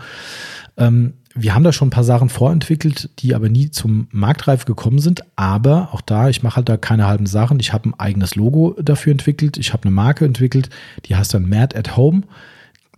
[0.77, 4.99] Ähm, wir haben da schon ein paar Sachen vorentwickelt, die aber nie zum Marktreif gekommen
[4.99, 5.23] sind.
[5.35, 7.59] Aber auch da, ich mache halt da keine halben Sachen.
[7.59, 9.57] Ich habe ein eigenes Logo dafür entwickelt.
[9.57, 10.69] Ich habe eine Marke entwickelt,
[11.05, 12.21] die heißt dann Mad at Home.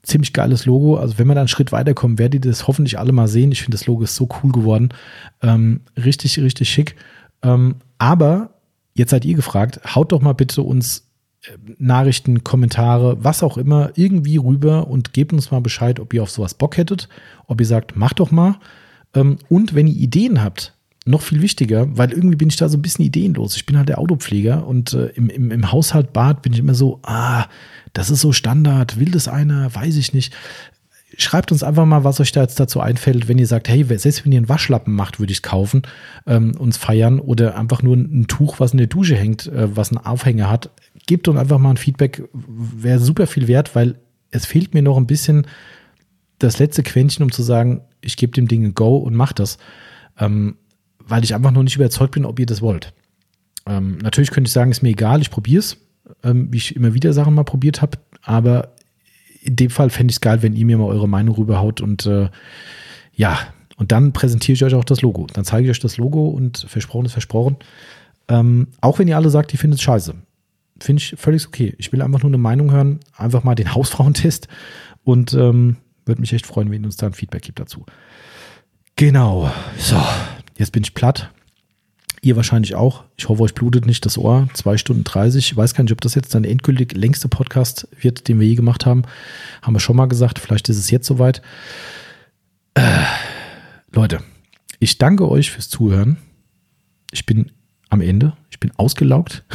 [0.04, 0.98] Ziemlich geiles Logo.
[0.98, 3.52] Also wenn wir da einen Schritt weiterkommen, werdet ihr das hoffentlich alle mal sehen.
[3.52, 4.90] Ich finde, das Logo ist so cool geworden.
[5.42, 6.96] Ähm, richtig, richtig schick.
[7.42, 8.55] Ähm, aber
[8.96, 11.06] jetzt seid ihr gefragt, haut doch mal bitte uns
[11.78, 16.32] Nachrichten, Kommentare, was auch immer, irgendwie rüber und gebt uns mal Bescheid, ob ihr auf
[16.32, 17.08] sowas Bock hättet,
[17.48, 18.58] ob ihr sagt, macht doch mal.
[19.14, 20.74] Ähm, und wenn ihr Ideen habt,
[21.06, 23.56] noch viel wichtiger, weil irgendwie bin ich da so ein bisschen ideenlos.
[23.56, 26.74] Ich bin halt der Autopfleger und äh, im, im, im Haushalt Bad bin ich immer
[26.74, 27.46] so, ah,
[27.94, 30.34] das ist so Standard, will das einer, weiß ich nicht
[31.18, 34.26] schreibt uns einfach mal, was euch da jetzt dazu einfällt, wenn ihr sagt, hey, selbst
[34.26, 35.84] wenn ihr einen Waschlappen macht, würde ich es kaufen,
[36.28, 39.92] ähm, uns feiern oder einfach nur ein, Tuch, was in der Dusche hängt, äh, was
[39.92, 40.70] einen Aufhänger hat.
[41.08, 43.96] Gebt uns einfach mal ein Feedback, wäre super viel wert, weil
[44.32, 45.48] es fehlt mir noch ein bisschen
[46.40, 49.58] das letzte Quäntchen, um zu sagen, ich gebe dem Ding ein Go und mach das,
[50.20, 50.58] ähm,
[51.00, 52.94] weil ich einfach noch nicht überzeugt bin, ob ihr das wollt.
[53.66, 55.78] Ähm, natürlich könnte ich sagen, ist mir egal, ich probiere es,
[56.24, 58.75] ähm, wie ich immer wieder Sachen mal probiert habe, aber
[59.46, 62.06] in dem Fall fände ich es geil, wenn ihr mir mal eure Meinung rüberhaut und
[62.08, 62.30] äh,
[63.14, 63.40] ja,
[63.78, 65.28] und dann präsentiere ich euch auch das Logo.
[65.32, 67.58] Dann zeige ich euch das Logo und versprochen ist versprochen.
[68.28, 70.16] Ähm, auch wenn ihr alle sagt, ihr findet es scheiße.
[70.80, 71.76] Finde ich völlig okay.
[71.78, 74.48] Ich will einfach nur eine Meinung hören, einfach mal den Hausfrauentest
[75.04, 77.86] und ähm, würde mich echt freuen, wenn ihr uns da ein Feedback gibt dazu.
[78.96, 79.52] Genau.
[79.78, 80.02] So,
[80.58, 81.32] jetzt bin ich platt.
[82.22, 83.04] Ihr wahrscheinlich auch.
[83.18, 84.48] Ich hoffe, euch blutet nicht das Ohr.
[84.54, 85.52] Zwei Stunden 30.
[85.52, 88.56] Ich weiß gar nicht, ob das jetzt dann endgültig längste Podcast wird, den wir je
[88.56, 89.04] gemacht haben.
[89.62, 90.40] Haben wir schon mal gesagt.
[90.40, 91.42] Vielleicht ist es jetzt soweit.
[92.74, 93.04] Äh,
[93.92, 94.20] Leute,
[94.80, 96.18] ich danke euch fürs Zuhören.
[97.12, 97.52] Ich bin
[97.90, 98.34] am Ende.
[98.50, 99.44] Ich bin ausgelaugt.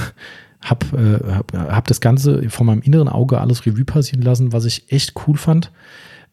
[0.62, 4.66] Hab, äh, hab, hab das Ganze von meinem inneren Auge alles Revue passieren lassen, was
[4.66, 5.72] ich echt cool fand.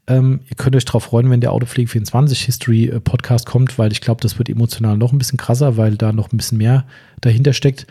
[0.08, 3.92] Ähm, ihr könnt euch darauf freuen, wenn der Autopflege 24 History äh, Podcast kommt, weil
[3.92, 6.86] ich glaube, das wird emotional noch ein bisschen krasser, weil da noch ein bisschen mehr
[7.22, 7.88] dahinter steckt.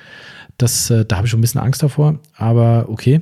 [0.56, 3.20] Das, äh, da habe ich schon ein bisschen Angst davor, aber okay.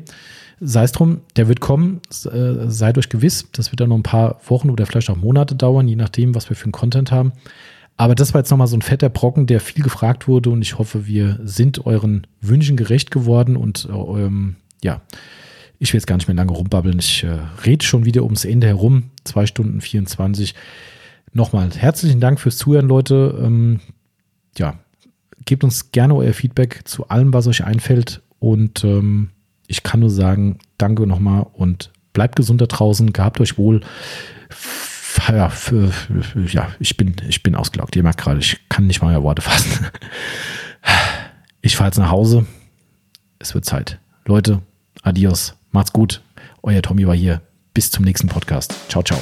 [0.61, 2.01] Sei es drum, der wird kommen,
[2.33, 3.49] äh, seid euch gewiss.
[3.53, 6.49] Das wird dann noch ein paar Wochen oder vielleicht auch Monate dauern, je nachdem, was
[6.49, 7.33] wir für einen Content haben.
[7.97, 10.79] Aber das war jetzt nochmal so ein fetter Brocken, der viel gefragt wurde und ich
[10.79, 15.01] hoffe, wir sind euren Wünschen gerecht geworden und ähm, ja,
[15.79, 16.99] ich will jetzt gar nicht mehr lange rumbabbeln.
[16.99, 19.11] Ich äh, rede schon wieder ums Ende herum.
[19.25, 20.55] Zwei Stunden 24.
[21.33, 23.39] Nochmal herzlichen Dank fürs Zuhören, Leute.
[23.43, 23.81] Ähm,
[24.57, 24.79] ja,
[25.45, 28.23] gebt uns gerne euer Feedback zu allem, was euch einfällt.
[28.39, 29.31] Und ähm,
[29.67, 33.81] ich kann nur sagen, danke nochmal und bleibt gesund da draußen, gehabt euch wohl.
[35.29, 35.91] Ja, für,
[36.47, 37.97] ja ich, bin, ich bin ausgelaugt.
[37.97, 39.87] Ihr merkt gerade, ich kann nicht mal mehr Worte fassen.
[41.63, 42.45] Ich fahre jetzt nach Hause.
[43.39, 43.99] Es wird Zeit.
[44.27, 44.61] Leute,
[45.03, 45.55] adios.
[45.75, 46.23] Macht's gut.
[46.63, 47.43] Euer Tommy war hier.
[47.75, 48.73] Bis zum nächsten Podcast.
[48.89, 49.19] Ciao, ciao.